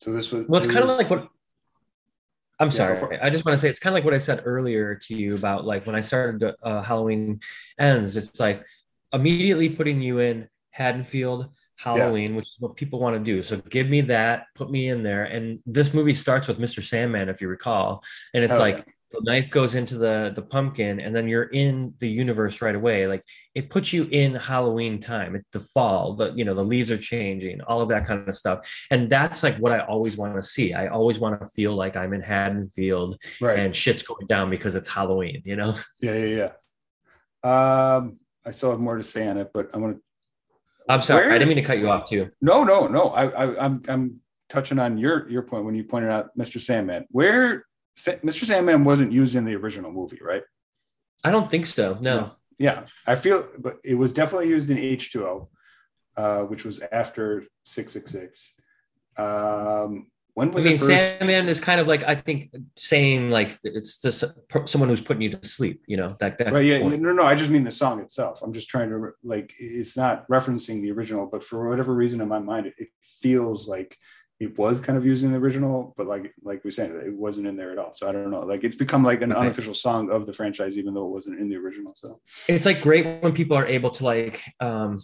so 0.00 0.12
this 0.12 0.32
was. 0.32 0.46
Well, 0.48 0.58
it's 0.58 0.68
it 0.68 0.72
kind 0.72 0.84
was, 0.84 0.94
of 0.94 0.98
like 0.98 1.10
what 1.10 1.30
I'm 2.60 2.70
sorry. 2.70 2.98
for 2.98 3.12
I 3.24 3.30
just 3.30 3.46
want 3.46 3.54
to 3.56 3.60
say 3.60 3.70
it's 3.70 3.80
kind 3.80 3.92
of 3.92 3.94
like 3.94 4.04
what 4.04 4.12
I 4.12 4.18
said 4.18 4.42
earlier 4.44 4.94
to 4.94 5.14
you 5.14 5.34
about 5.34 5.64
like 5.64 5.86
when 5.86 5.96
I 5.96 6.02
started 6.02 6.54
uh, 6.62 6.82
Halloween 6.82 7.40
ends. 7.78 8.18
It's 8.18 8.38
like 8.38 8.64
immediately 9.14 9.70
putting 9.70 10.02
you 10.02 10.18
in 10.18 10.46
Haddonfield 10.70 11.48
Halloween, 11.82 12.30
yeah. 12.30 12.36
which 12.36 12.46
is 12.46 12.56
what 12.58 12.76
people 12.76 13.00
want 13.00 13.16
to 13.16 13.22
do. 13.22 13.42
So 13.42 13.56
give 13.56 13.88
me 13.88 14.02
that, 14.02 14.46
put 14.54 14.70
me 14.70 14.88
in 14.88 15.02
there. 15.02 15.24
And 15.24 15.60
this 15.66 15.94
movie 15.94 16.14
starts 16.14 16.46
with 16.46 16.58
Mr. 16.58 16.82
Sandman, 16.82 17.28
if 17.28 17.40
you 17.40 17.48
recall, 17.48 18.04
and 18.34 18.44
it's 18.44 18.58
like 18.58 18.78
yeah 18.78 18.92
the 19.10 19.20
knife 19.22 19.50
goes 19.50 19.74
into 19.74 19.98
the 19.98 20.32
the 20.34 20.42
pumpkin 20.42 21.00
and 21.00 21.14
then 21.14 21.26
you're 21.26 21.44
in 21.44 21.94
the 21.98 22.08
universe 22.08 22.62
right 22.62 22.74
away 22.74 23.06
like 23.06 23.24
it 23.54 23.68
puts 23.68 23.92
you 23.92 24.04
in 24.10 24.34
halloween 24.34 25.00
time 25.00 25.34
it's 25.34 25.48
the 25.52 25.60
fall 25.60 26.14
the 26.14 26.32
you 26.32 26.44
know 26.44 26.54
the 26.54 26.64
leaves 26.64 26.90
are 26.90 26.98
changing 26.98 27.60
all 27.62 27.80
of 27.80 27.88
that 27.88 28.06
kind 28.06 28.26
of 28.28 28.34
stuff 28.34 28.68
and 28.90 29.10
that's 29.10 29.42
like 29.42 29.56
what 29.56 29.72
i 29.72 29.80
always 29.80 30.16
want 30.16 30.34
to 30.36 30.42
see 30.42 30.72
i 30.74 30.86
always 30.86 31.18
want 31.18 31.40
to 31.40 31.46
feel 31.48 31.74
like 31.74 31.96
i'm 31.96 32.12
in 32.12 32.20
haddonfield 32.20 33.20
right. 33.40 33.58
and 33.58 33.74
shit's 33.74 34.02
going 34.02 34.26
down 34.26 34.48
because 34.48 34.74
it's 34.74 34.88
halloween 34.88 35.42
you 35.44 35.56
know 35.56 35.74
yeah 36.00 36.14
yeah 36.14 36.52
yeah 37.44 37.96
um 37.96 38.16
i 38.44 38.50
still 38.50 38.70
have 38.70 38.80
more 38.80 38.96
to 38.96 39.02
say 39.02 39.26
on 39.26 39.38
it 39.38 39.50
but 39.52 39.68
i'm 39.74 39.80
gonna 39.80 39.96
i'm 40.90 41.02
sorry 41.02 41.26
Where? 41.26 41.34
i 41.34 41.38
didn't 41.38 41.48
mean 41.48 41.56
to 41.56 41.62
cut 41.62 41.78
you 41.78 41.88
off 41.88 42.08
too 42.08 42.30
no 42.40 42.64
no 42.64 42.86
no 42.86 43.10
I, 43.10 43.26
I 43.28 43.64
i'm 43.64 43.82
i'm 43.88 44.20
touching 44.48 44.78
on 44.78 44.98
your 44.98 45.28
your 45.30 45.42
point 45.42 45.64
when 45.64 45.74
you 45.74 45.84
pointed 45.84 46.10
out 46.10 46.36
mr 46.36 46.60
sandman 46.60 47.06
where 47.10 47.64
Mr. 47.96 48.44
Sandman 48.44 48.84
wasn't 48.84 49.12
used 49.12 49.34
in 49.34 49.44
the 49.44 49.54
original 49.54 49.92
movie, 49.92 50.20
right? 50.22 50.42
I 51.24 51.30
don't 51.30 51.50
think 51.50 51.66
so. 51.66 51.98
No. 52.00 52.32
Yeah, 52.58 52.84
I 53.06 53.14
feel, 53.14 53.48
but 53.58 53.78
it 53.84 53.94
was 53.94 54.12
definitely 54.12 54.48
used 54.48 54.70
in 54.70 54.76
H2O, 54.76 55.48
uh, 56.16 56.40
which 56.42 56.64
was 56.64 56.80
after 56.92 57.46
666. 57.64 58.54
Um, 59.16 60.10
when 60.40 60.52
was 60.52 60.64
I 60.64 60.70
mean, 60.70 60.78
first... 60.78 60.90
Sandman 60.90 61.48
is 61.50 61.60
kind 61.60 61.80
of 61.80 61.86
like 61.86 62.02
I 62.04 62.14
think 62.14 62.50
saying 62.76 63.30
like 63.30 63.58
it's 63.62 64.00
just 64.00 64.24
someone 64.64 64.88
who's 64.88 65.02
putting 65.02 65.20
you 65.20 65.30
to 65.36 65.46
sleep. 65.46 65.82
You 65.86 65.98
know 65.98 66.16
that 66.18 66.38
that's 66.38 66.52
right. 66.52 66.64
Yeah, 66.64 66.78
no, 66.78 67.12
no. 67.12 67.24
I 67.24 67.34
just 67.34 67.50
mean 67.50 67.64
the 67.64 67.70
song 67.70 68.00
itself. 68.00 68.40
I'm 68.42 68.54
just 68.54 68.70
trying 68.70 68.88
to 68.88 69.10
like 69.22 69.52
it's 69.58 69.98
not 69.98 70.26
referencing 70.28 70.80
the 70.80 70.92
original, 70.92 71.26
but 71.26 71.44
for 71.44 71.68
whatever 71.68 71.94
reason 71.94 72.22
in 72.22 72.28
my 72.28 72.38
mind, 72.38 72.66
it, 72.66 72.74
it 72.78 72.88
feels 73.02 73.68
like 73.68 73.96
it 74.40 74.58
was 74.58 74.80
kind 74.80 74.96
of 74.96 75.04
using 75.04 75.30
the 75.30 75.36
original, 75.36 75.92
but 75.98 76.06
like 76.06 76.32
like 76.42 76.64
we 76.64 76.70
said, 76.70 76.90
it 76.92 77.12
wasn't 77.12 77.46
in 77.46 77.56
there 77.56 77.72
at 77.72 77.78
all. 77.78 77.92
So 77.92 78.08
I 78.08 78.12
don't 78.12 78.30
know. 78.30 78.40
Like 78.40 78.64
it's 78.64 78.76
become 78.76 79.04
like 79.04 79.20
an 79.20 79.32
unofficial 79.32 79.74
song 79.74 80.10
of 80.10 80.24
the 80.24 80.32
franchise, 80.32 80.78
even 80.78 80.94
though 80.94 81.06
it 81.06 81.10
wasn't 81.10 81.38
in 81.38 81.50
the 81.50 81.56
original. 81.56 81.92
So 81.94 82.20
it's 82.48 82.64
like 82.64 82.80
great 82.80 83.22
when 83.22 83.34
people 83.34 83.58
are 83.58 83.66
able 83.66 83.90
to 83.90 84.04
like 84.04 84.42
um 84.60 84.98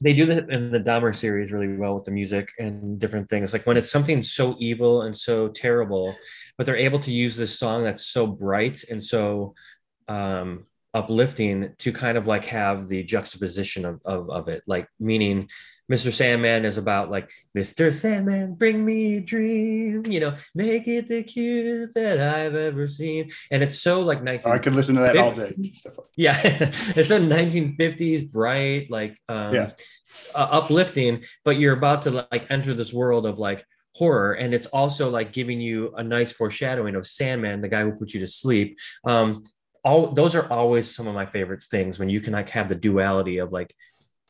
they 0.00 0.12
do 0.14 0.26
that 0.26 0.50
in 0.50 0.70
the 0.70 0.80
Dahmer 0.80 1.14
series 1.14 1.52
really 1.52 1.76
well 1.76 1.94
with 1.94 2.04
the 2.04 2.10
music 2.10 2.48
and 2.58 2.98
different 2.98 3.28
things. 3.28 3.52
Like 3.52 3.66
when 3.66 3.76
it's 3.76 3.90
something 3.90 4.22
so 4.22 4.56
evil 4.58 5.02
and 5.02 5.16
so 5.16 5.48
terrible, 5.48 6.14
but 6.56 6.66
they're 6.66 6.76
able 6.76 7.00
to 7.00 7.12
use 7.12 7.36
this 7.36 7.58
song 7.58 7.84
that's 7.84 8.06
so 8.06 8.26
bright 8.26 8.82
and 8.90 9.02
so 9.02 9.54
um, 10.08 10.66
uplifting 10.94 11.74
to 11.78 11.92
kind 11.92 12.16
of 12.16 12.26
like 12.26 12.46
have 12.46 12.88
the 12.88 13.02
juxtaposition 13.02 13.84
of, 13.84 14.00
of, 14.04 14.30
of 14.30 14.48
it. 14.48 14.62
Like 14.66 14.88
meaning 14.98 15.48
Mr. 15.90 16.12
Sandman 16.12 16.64
is 16.64 16.78
about 16.78 17.10
like 17.10 17.30
Mr. 17.56 17.92
Sandman, 17.92 18.54
bring 18.54 18.84
me 18.84 19.16
a 19.16 19.20
dream, 19.20 20.06
you 20.06 20.20
know, 20.20 20.34
make 20.54 20.86
it 20.86 21.08
the 21.08 21.22
cutest 21.24 21.94
that 21.94 22.20
I've 22.20 22.54
ever 22.54 22.86
seen. 22.86 23.30
And 23.50 23.62
it's 23.62 23.80
so 23.80 24.00
like 24.00 24.22
19 24.22 24.50
oh, 24.50 24.54
I 24.54 24.58
could 24.58 24.76
listen 24.76 24.94
to 24.94 25.00
that 25.00 25.16
all 25.16 25.32
day. 25.32 25.54
Yeah. 26.16 26.38
it's 26.44 27.08
so 27.08 27.18
1950s 27.18 28.30
bright, 28.30 28.90
like 28.90 29.18
um 29.28 29.54
yeah. 29.54 29.70
uh, 30.34 30.48
uplifting, 30.50 31.24
but 31.44 31.58
you're 31.58 31.76
about 31.76 32.02
to 32.02 32.26
like 32.30 32.46
enter 32.50 32.74
this 32.74 32.92
world 32.92 33.26
of 33.26 33.38
like 33.38 33.64
horror 33.96 34.34
and 34.34 34.54
it's 34.54 34.68
also 34.68 35.10
like 35.10 35.32
giving 35.32 35.60
you 35.60 35.92
a 35.96 36.04
nice 36.04 36.30
foreshadowing 36.30 36.94
of 36.94 37.06
Sandman, 37.06 37.60
the 37.60 37.68
guy 37.68 37.82
who 37.82 37.92
put 37.92 38.14
you 38.14 38.20
to 38.20 38.26
sleep. 38.28 38.78
Um 39.04 39.42
all 39.82 40.12
those 40.12 40.34
are 40.34 40.50
always 40.52 40.94
some 40.94 41.06
of 41.06 41.14
my 41.14 41.26
favorite 41.26 41.62
things 41.62 41.98
when 41.98 42.10
you 42.10 42.20
can 42.20 42.34
like 42.34 42.50
have 42.50 42.68
the 42.68 42.74
duality 42.74 43.38
of 43.38 43.50
like 43.50 43.74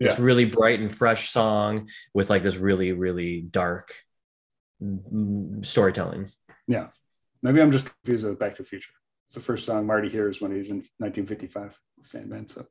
this 0.00 0.18
yeah. 0.18 0.24
really 0.24 0.46
bright 0.46 0.80
and 0.80 0.94
fresh 0.94 1.28
song 1.28 1.88
with 2.14 2.30
like 2.30 2.42
this 2.42 2.56
really 2.56 2.92
really 2.92 3.42
dark 3.42 3.94
storytelling. 5.60 6.28
Yeah. 6.66 6.88
Maybe 7.42 7.60
i'm 7.60 7.72
just 7.72 7.90
confused 8.02 8.26
with 8.26 8.38
back 8.38 8.56
to 8.56 8.62
the 8.62 8.68
future. 8.68 8.92
It's 9.26 9.34
the 9.34 9.40
first 9.40 9.64
song 9.64 9.86
marty 9.86 10.08
hears 10.08 10.40
when 10.40 10.50
he's 10.52 10.70
in 10.70 10.78
1955 10.98 11.78
sandman 12.00 12.48
so. 12.48 12.66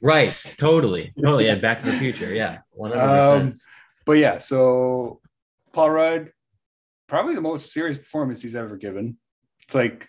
Right. 0.00 0.36
Totally. 0.58 1.12
Totally. 1.24 1.46
Yeah 1.46 1.54
back 1.54 1.80
to 1.80 1.90
the 1.90 1.96
future. 1.96 2.34
Yeah. 2.34 2.58
100%. 2.78 3.40
Um, 3.40 3.58
but 4.04 4.14
yeah 4.14 4.38
so 4.38 5.20
paul 5.72 5.90
rudd 5.90 6.32
probably 7.08 7.34
the 7.34 7.40
most 7.40 7.72
serious 7.72 7.98
performance 7.98 8.42
he's 8.42 8.56
ever 8.56 8.76
given. 8.76 9.18
It's 9.62 9.74
like 9.74 10.08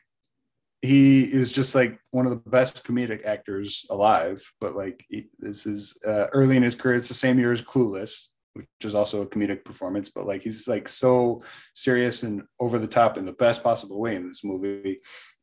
he 0.83 1.23
is 1.23 1.53
just 1.53 1.75
like 1.75 1.97
one 2.11 2.27
of 2.27 2.31
the 2.31 2.49
best 2.49 2.85
comedic 2.85 3.25
actors 3.25 3.85
alive. 3.89 4.43
But 4.59 4.75
like 4.75 5.03
he, 5.07 5.29
this 5.39 5.65
is 5.65 5.97
uh, 6.05 6.27
early 6.33 6.57
in 6.57 6.63
his 6.63 6.75
career. 6.75 6.97
It's 6.97 7.07
the 7.07 7.13
same 7.13 7.39
year 7.39 7.53
as 7.53 7.61
Clueless, 7.61 8.27
which 8.51 8.67
is 8.83 8.93
also 8.93 9.21
a 9.21 9.25
comedic 9.25 9.63
performance. 9.63 10.09
But 10.09 10.27
like 10.27 10.43
he's 10.43 10.67
like 10.67 10.89
so 10.89 11.41
serious 11.73 12.23
and 12.23 12.43
over 12.59 12.79
the 12.79 12.87
top 12.87 13.17
in 13.17 13.25
the 13.25 13.31
best 13.31 13.63
possible 13.63 13.97
way 13.97 14.17
in 14.17 14.27
this 14.27 14.43
movie. 14.43 14.99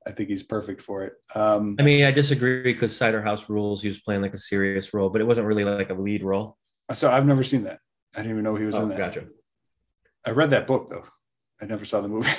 I 0.06 0.12
think 0.12 0.28
he's 0.28 0.42
perfect 0.42 0.82
for 0.82 1.04
it. 1.04 1.14
Um, 1.34 1.76
I 1.78 1.82
mean, 1.82 2.04
I 2.04 2.10
disagree 2.10 2.62
because 2.62 2.94
Cider 2.94 3.22
House 3.22 3.48
Rules, 3.48 3.80
he 3.80 3.88
was 3.88 4.00
playing 4.00 4.20
like 4.22 4.34
a 4.34 4.38
serious 4.38 4.92
role, 4.92 5.08
but 5.08 5.22
it 5.22 5.26
wasn't 5.26 5.46
really 5.46 5.64
like 5.64 5.90
a 5.90 5.94
lead 5.94 6.22
role. 6.22 6.58
So 6.92 7.10
I've 7.10 7.26
never 7.26 7.44
seen 7.44 7.64
that. 7.64 7.80
I 8.14 8.18
didn't 8.18 8.32
even 8.32 8.44
know 8.44 8.56
he 8.56 8.66
was 8.66 8.74
oh, 8.74 8.82
in 8.82 8.88
that. 8.90 8.98
Gotcha. 8.98 9.26
I 10.26 10.30
read 10.30 10.50
that 10.50 10.66
book 10.66 10.90
though. 10.90 11.04
I 11.62 11.64
never 11.64 11.86
saw 11.86 12.02
the 12.02 12.08
movie. 12.08 12.30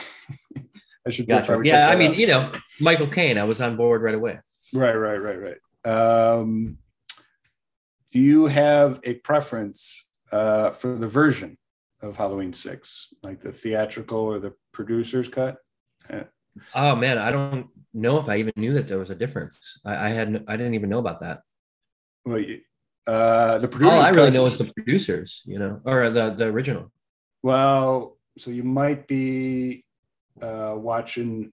I 1.06 1.10
should. 1.10 1.28
Gotcha. 1.28 1.60
Yeah, 1.64 1.90
I 1.90 1.96
mean, 1.96 2.12
out. 2.12 2.18
you 2.18 2.28
know, 2.28 2.54
Michael 2.80 3.08
Caine. 3.08 3.38
I 3.38 3.44
was 3.44 3.62
on 3.62 3.76
board 3.76 4.02
right 4.02 4.16
away. 4.16 4.40
Right, 4.74 4.94
right, 4.94 5.18
right, 5.18 5.58
right. 5.86 6.40
Um, 6.40 6.78
do 8.12 8.20
you 8.20 8.46
have 8.48 9.00
a 9.04 9.16
preference 9.16 10.08
uh, 10.32 10.72
for 10.72 10.96
the 10.96 11.08
version 11.08 11.58
of 12.02 12.18
Halloween 12.18 12.54
Six, 12.54 13.14
like 13.24 13.42
the 13.42 13.52
theatrical 13.52 14.20
or 14.20 14.40
the 14.40 14.54
producer's 14.74 15.30
cut? 15.30 15.58
Oh 16.76 16.96
man, 16.96 17.18
I 17.18 17.32
don't 17.32 17.68
know 17.94 18.20
if 18.20 18.30
I 18.30 18.38
even 18.38 18.54
knew 18.56 18.74
that 18.74 18.88
there 18.88 18.98
was 18.98 19.10
a 19.10 19.16
difference. 19.16 19.80
I, 19.86 20.08
I 20.08 20.10
had 20.10 20.44
I 20.48 20.58
didn't 20.58 20.76
even 20.76 20.90
know 20.90 21.00
about 21.00 21.22
that. 21.22 21.42
Well, 22.26 22.44
uh, 23.08 23.58
the 23.60 23.68
producer. 23.68 23.92
All 23.92 24.02
I 24.02 24.10
really 24.10 24.28
cut, 24.28 24.34
know 24.34 24.46
is 24.48 24.58
the 24.58 24.72
producers, 24.74 25.42
you 25.46 25.60
know, 25.60 25.82
or 25.86 26.10
the 26.10 26.32
the 26.32 26.46
original. 26.46 26.92
Well, 27.42 28.18
so 28.38 28.52
you 28.52 28.64
might 28.64 29.08
be 29.08 29.86
uh, 30.42 30.74
watching. 30.76 31.52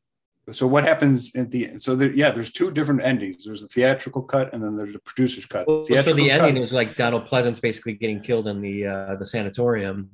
So 0.50 0.66
what 0.66 0.84
happens 0.84 1.36
at 1.36 1.50
the 1.50 1.68
end? 1.68 1.82
so 1.82 1.94
there, 1.94 2.10
yeah, 2.10 2.30
there's 2.30 2.52
two 2.52 2.70
different 2.70 3.02
endings. 3.02 3.44
There's 3.44 3.60
the 3.60 3.68
theatrical 3.68 4.22
cut 4.22 4.54
and 4.54 4.62
then 4.62 4.76
there's 4.76 4.94
the 4.94 4.98
producer's 5.00 5.44
cut. 5.44 5.68
Well, 5.68 5.84
so 5.84 5.94
the 5.94 6.28
cut, 6.28 6.40
ending 6.40 6.56
is 6.62 6.72
like 6.72 6.96
Donald 6.96 7.26
Pleasence 7.26 7.60
basically 7.60 7.94
getting 7.94 8.20
killed 8.20 8.48
in 8.48 8.62
the 8.62 8.86
uh, 8.86 9.16
the 9.16 9.26
sanatorium, 9.26 10.10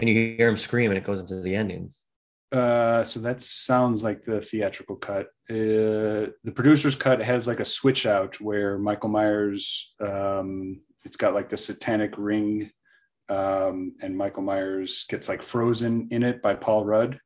and 0.00 0.08
you 0.08 0.36
hear 0.36 0.48
him 0.48 0.56
scream, 0.56 0.90
and 0.90 0.98
it 0.98 1.04
goes 1.04 1.20
into 1.20 1.40
the 1.40 1.54
ending. 1.54 1.90
Uh, 2.52 3.04
so 3.04 3.20
that 3.20 3.40
sounds 3.40 4.02
like 4.02 4.24
the 4.24 4.40
theatrical 4.40 4.96
cut. 4.96 5.26
Uh, 5.48 6.34
the 6.42 6.52
producer's 6.54 6.96
cut 6.96 7.22
has 7.22 7.46
like 7.46 7.60
a 7.60 7.64
switch 7.64 8.06
out 8.06 8.40
where 8.40 8.76
Michael 8.76 9.08
Myers, 9.08 9.94
um, 10.00 10.80
it's 11.04 11.16
got 11.16 11.34
like 11.34 11.48
the 11.48 11.56
satanic 11.56 12.14
ring, 12.18 12.70
um, 13.28 13.94
and 14.02 14.16
Michael 14.16 14.42
Myers 14.42 15.04
gets 15.08 15.28
like 15.28 15.42
frozen 15.42 16.08
in 16.10 16.24
it 16.24 16.42
by 16.42 16.54
Paul 16.54 16.84
Rudd. 16.84 17.20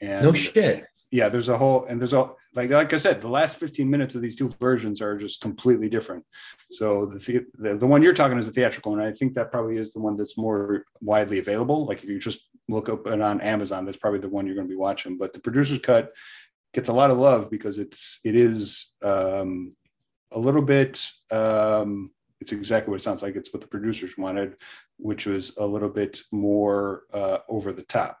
And 0.00 0.24
no 0.24 0.32
shit. 0.32 0.84
Yeah, 1.10 1.28
there's 1.28 1.48
a 1.48 1.56
whole 1.56 1.84
and 1.84 2.00
there's 2.00 2.12
a 2.12 2.30
like 2.54 2.70
like 2.70 2.92
I 2.92 2.96
said, 2.96 3.20
the 3.20 3.28
last 3.28 3.56
15 3.56 3.88
minutes 3.88 4.14
of 4.14 4.22
these 4.22 4.36
two 4.36 4.48
versions 4.60 5.00
are 5.00 5.16
just 5.16 5.40
completely 5.40 5.88
different. 5.88 6.24
So 6.70 7.06
the 7.06 7.44
the, 7.58 7.76
the 7.76 7.86
one 7.86 8.02
you're 8.02 8.14
talking 8.14 8.38
is 8.38 8.46
the 8.46 8.52
theatrical, 8.52 8.94
and 8.94 9.02
I 9.02 9.12
think 9.12 9.34
that 9.34 9.52
probably 9.52 9.76
is 9.76 9.92
the 9.92 10.00
one 10.00 10.16
that's 10.16 10.36
more 10.36 10.84
widely 11.00 11.38
available. 11.38 11.86
Like 11.86 12.02
if 12.02 12.08
you 12.08 12.18
just 12.18 12.48
look 12.68 12.88
up 12.88 13.06
it 13.06 13.20
on 13.20 13.40
Amazon, 13.40 13.84
that's 13.84 13.96
probably 13.96 14.20
the 14.20 14.28
one 14.28 14.46
you're 14.46 14.56
going 14.56 14.66
to 14.66 14.72
be 14.72 14.78
watching. 14.78 15.16
But 15.16 15.32
the 15.32 15.40
producer's 15.40 15.78
cut 15.78 16.10
gets 16.72 16.88
a 16.88 16.92
lot 16.92 17.12
of 17.12 17.18
love 17.18 17.50
because 17.50 17.78
it's 17.78 18.18
it 18.24 18.34
is 18.34 18.92
um, 19.02 19.76
a 20.32 20.38
little 20.38 20.62
bit 20.62 21.00
um, 21.30 22.10
it's 22.40 22.52
exactly 22.52 22.90
what 22.90 23.00
it 23.00 23.04
sounds 23.04 23.22
like. 23.22 23.36
It's 23.36 23.54
what 23.54 23.62
the 23.62 23.68
producers 23.68 24.18
wanted, 24.18 24.56
which 24.98 25.24
was 25.24 25.56
a 25.56 25.64
little 25.64 25.88
bit 25.88 26.20
more 26.30 27.04
uh, 27.12 27.38
over 27.48 27.72
the 27.72 27.84
top. 27.84 28.18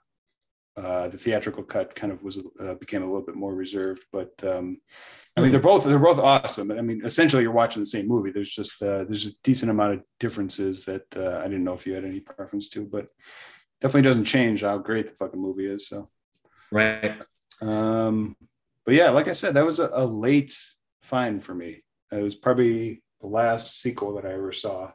Uh, 0.76 1.06
the 1.06 1.16
theatrical 1.16 1.62
cut 1.62 1.94
kind 1.94 2.12
of 2.12 2.20
was 2.24 2.38
uh, 2.58 2.74
became 2.74 3.02
a 3.02 3.06
little 3.06 3.22
bit 3.22 3.36
more 3.36 3.54
reserved, 3.54 4.04
but 4.10 4.32
um, 4.42 4.80
I 5.36 5.40
mean 5.40 5.52
they're 5.52 5.60
both 5.60 5.84
they're 5.84 6.00
both 6.00 6.18
awesome. 6.18 6.72
I 6.72 6.80
mean 6.80 7.02
essentially 7.04 7.44
you're 7.44 7.52
watching 7.52 7.80
the 7.80 7.86
same 7.86 8.08
movie. 8.08 8.32
There's 8.32 8.50
just 8.50 8.82
uh, 8.82 9.04
there's 9.04 9.26
a 9.26 9.38
decent 9.44 9.70
amount 9.70 9.94
of 9.94 10.04
differences 10.18 10.84
that 10.86 11.04
uh, 11.16 11.38
I 11.38 11.44
didn't 11.44 11.62
know 11.62 11.74
if 11.74 11.86
you 11.86 11.94
had 11.94 12.04
any 12.04 12.18
preference 12.18 12.68
to, 12.70 12.84
but 12.84 13.06
definitely 13.80 14.02
doesn't 14.02 14.24
change 14.24 14.62
how 14.62 14.78
great 14.78 15.06
the 15.06 15.14
fucking 15.14 15.40
movie 15.40 15.66
is. 15.66 15.86
So 15.86 16.10
right. 16.72 17.22
Um, 17.62 18.36
but 18.84 18.94
yeah, 18.94 19.10
like 19.10 19.28
I 19.28 19.32
said, 19.32 19.54
that 19.54 19.64
was 19.64 19.78
a, 19.78 19.90
a 19.92 20.04
late 20.04 20.56
find 21.02 21.42
for 21.42 21.54
me. 21.54 21.84
It 22.10 22.22
was 22.22 22.34
probably 22.34 23.02
the 23.20 23.28
last 23.28 23.80
sequel 23.80 24.14
that 24.16 24.26
I 24.26 24.32
ever 24.32 24.50
saw, 24.50 24.90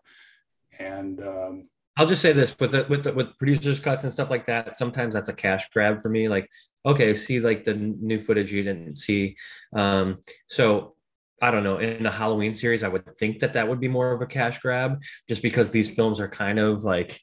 and 0.78 1.22
um, 1.22 1.70
I'll 2.00 2.08
just 2.08 2.22
say 2.22 2.32
this 2.32 2.58
with 2.58 2.72
the, 2.72 2.86
with 2.88 3.04
the, 3.04 3.12
with 3.12 3.38
producers 3.38 3.82
cuts 3.82 4.06
and 4.06 4.14
stuff 4.14 4.30
like 4.30 4.46
that. 4.46 4.78
Sometimes 4.78 5.14
that's 5.14 5.28
a 5.28 5.34
cash 5.34 5.68
grab 5.74 6.00
for 6.00 6.08
me. 6.08 6.30
Like, 6.30 6.50
okay, 6.86 7.14
see 7.14 7.42
like 7.42 7.66
the 7.66 7.74
new 7.74 8.22
footage 8.22 8.54
you 8.54 8.64
didn't 8.64 8.96
see. 8.96 9.36
Um, 9.74 10.16
so 10.48 10.96
I 11.42 11.52
don't 11.52 11.66
know. 11.66 11.80
In 11.80 12.04
the 12.04 12.10
Halloween 12.10 12.54
series, 12.54 12.84
I 12.84 12.88
would 12.88 13.18
think 13.18 13.40
that 13.40 13.52
that 13.52 13.68
would 13.68 13.82
be 13.82 13.90
more 13.90 14.14
of 14.14 14.22
a 14.22 14.28
cash 14.28 14.60
grab, 14.60 15.02
just 15.28 15.42
because 15.42 15.72
these 15.72 15.94
films 15.94 16.22
are 16.22 16.30
kind 16.30 16.58
of 16.58 16.86
like 16.86 17.20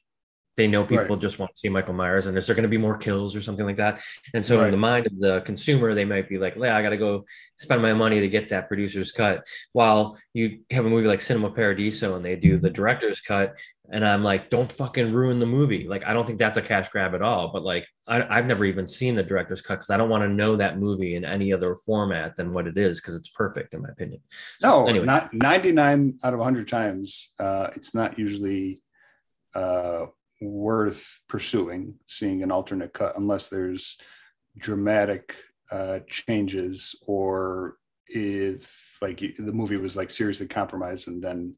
they 0.57 0.67
know 0.67 0.83
people 0.83 1.05
right. 1.05 1.19
just 1.19 1.37
want 1.37 1.53
to 1.53 1.59
see 1.59 1.69
Michael 1.69 1.93
Myers 1.93 2.25
and 2.25 2.35
is 2.35 2.47
there 2.47 2.55
going 2.55 2.63
to 2.63 2.69
be 2.69 2.77
more 2.77 2.97
kills 2.97 3.35
or 3.35 3.41
something 3.41 3.65
like 3.65 3.77
that? 3.77 4.01
And 4.33 4.43
so 4.43 4.57
right. 4.57 4.65
in 4.65 4.71
the 4.71 4.77
mind 4.77 5.05
of 5.05 5.19
the 5.19 5.41
consumer, 5.41 5.93
they 5.93 6.03
might 6.03 6.27
be 6.27 6.39
like, 6.39 6.55
yeah, 6.57 6.75
I 6.75 6.81
got 6.81 6.89
to 6.89 6.97
go 6.97 7.25
spend 7.57 7.81
my 7.81 7.93
money 7.93 8.19
to 8.19 8.27
get 8.27 8.49
that 8.49 8.67
producer's 8.67 9.11
cut. 9.11 9.47
While 9.71 10.17
you 10.33 10.61
have 10.71 10.85
a 10.85 10.89
movie 10.89 11.07
like 11.07 11.21
Cinema 11.21 11.51
Paradiso 11.51 12.15
and 12.15 12.25
they 12.25 12.35
do 12.35 12.57
the 12.57 12.71
director's 12.71 13.21
cut. 13.21 13.57
And 13.89 14.03
I'm 14.03 14.21
like, 14.21 14.49
don't 14.49 14.69
fucking 14.69 15.13
ruin 15.13 15.39
the 15.39 15.45
movie. 15.45 15.87
Like, 15.87 16.03
I 16.05 16.11
don't 16.11 16.25
think 16.25 16.39
that's 16.39 16.57
a 16.57 16.61
cash 16.61 16.89
grab 16.89 17.15
at 17.15 17.21
all. 17.21 17.53
But 17.53 17.63
like, 17.63 17.87
I, 18.05 18.35
have 18.35 18.45
never 18.45 18.65
even 18.65 18.85
seen 18.85 19.15
the 19.15 19.23
director's 19.23 19.61
cut 19.61 19.75
because 19.75 19.91
I 19.91 19.97
don't 19.97 20.09
want 20.09 20.23
to 20.23 20.29
know 20.29 20.57
that 20.57 20.77
movie 20.77 21.15
in 21.15 21.23
any 21.23 21.53
other 21.53 21.75
format 21.85 22.35
than 22.35 22.51
what 22.51 22.67
it 22.67 22.77
is 22.77 22.99
because 22.99 23.15
it's 23.15 23.29
perfect 23.29 23.73
in 23.73 23.83
my 23.83 23.89
opinion. 23.89 24.21
No, 24.61 24.87
anyway. 24.87 25.05
not 25.05 25.33
99 25.33 26.19
out 26.23 26.33
of 26.33 26.39
100 26.39 26.67
times. 26.67 27.29
Uh, 27.39 27.69
it's 27.75 27.95
not 27.95 28.19
usually 28.19 28.81
uh, 29.55 30.07
worth 30.41 31.19
pursuing 31.27 31.95
seeing 32.07 32.43
an 32.43 32.51
alternate 32.51 32.93
cut 32.93 33.17
unless 33.17 33.49
there's 33.49 33.97
dramatic 34.57 35.35
uh, 35.71 35.99
changes 36.07 36.95
or 37.05 37.75
if 38.09 38.97
like 39.01 39.19
the 39.19 39.51
movie 39.51 39.77
was 39.77 39.97
like 39.97 40.09
seriously 40.09 40.47
compromised 40.47 41.07
and 41.07 41.21
then 41.21 41.53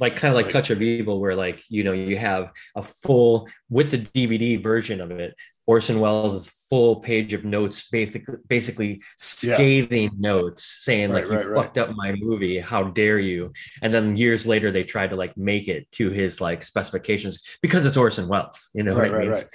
like 0.00 0.14
kind 0.14 0.32
of 0.32 0.36
like, 0.36 0.46
like 0.46 0.52
touch 0.52 0.70
of 0.70 0.82
evil 0.82 1.18
where 1.18 1.34
like 1.34 1.62
you 1.70 1.82
know 1.82 1.92
you 1.92 2.16
have 2.16 2.52
a 2.76 2.82
full 2.82 3.48
with 3.70 3.90
the 3.90 3.98
dvd 3.98 4.62
version 4.62 5.00
of 5.00 5.10
it 5.10 5.34
orson 5.66 6.00
welles' 6.00 6.48
full 6.70 6.96
page 6.96 7.32
of 7.32 7.44
notes 7.44 7.88
basically 7.90 8.36
basically 8.48 9.02
scathing 9.16 10.04
yeah. 10.04 10.18
notes 10.18 10.64
saying 10.64 11.10
right, 11.10 11.28
like 11.28 11.30
you 11.30 11.48
right, 11.50 11.54
fucked 11.54 11.76
right. 11.76 11.88
up 11.88 11.94
my 11.94 12.14
movie 12.16 12.58
how 12.58 12.84
dare 12.84 13.18
you 13.18 13.52
and 13.82 13.92
then 13.92 14.16
years 14.16 14.46
later 14.46 14.70
they 14.70 14.82
tried 14.82 15.10
to 15.10 15.16
like 15.16 15.36
make 15.36 15.68
it 15.68 15.90
to 15.92 16.10
his 16.10 16.40
like 16.40 16.62
specifications 16.62 17.40
because 17.62 17.86
it's 17.86 17.96
orson 17.96 18.28
welles 18.28 18.70
you 18.74 18.82
know 18.82 18.96
right, 18.96 19.10
what 19.10 19.20
i 19.20 19.24
mean 19.24 19.32
right. 19.32 19.46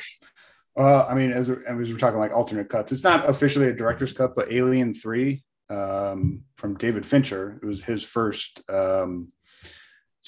Uh, 0.77 1.05
I 1.09 1.13
mean, 1.13 1.33
as, 1.33 1.49
as 1.49 1.91
we're 1.91 1.97
talking 1.97 2.19
like 2.19 2.31
alternate 2.31 2.69
cuts, 2.69 2.93
it's 2.93 3.03
not 3.03 3.29
officially 3.29 3.67
a 3.67 3.73
director's 3.73 4.13
cut, 4.13 4.33
but 4.33 4.49
Alien 4.49 4.93
Three 4.93 5.43
um, 5.69 6.43
from 6.55 6.77
David 6.77 7.05
Fincher. 7.05 7.59
It 7.61 7.65
was 7.65 7.83
his 7.83 8.01
first 8.01 8.61
um, 8.69 9.33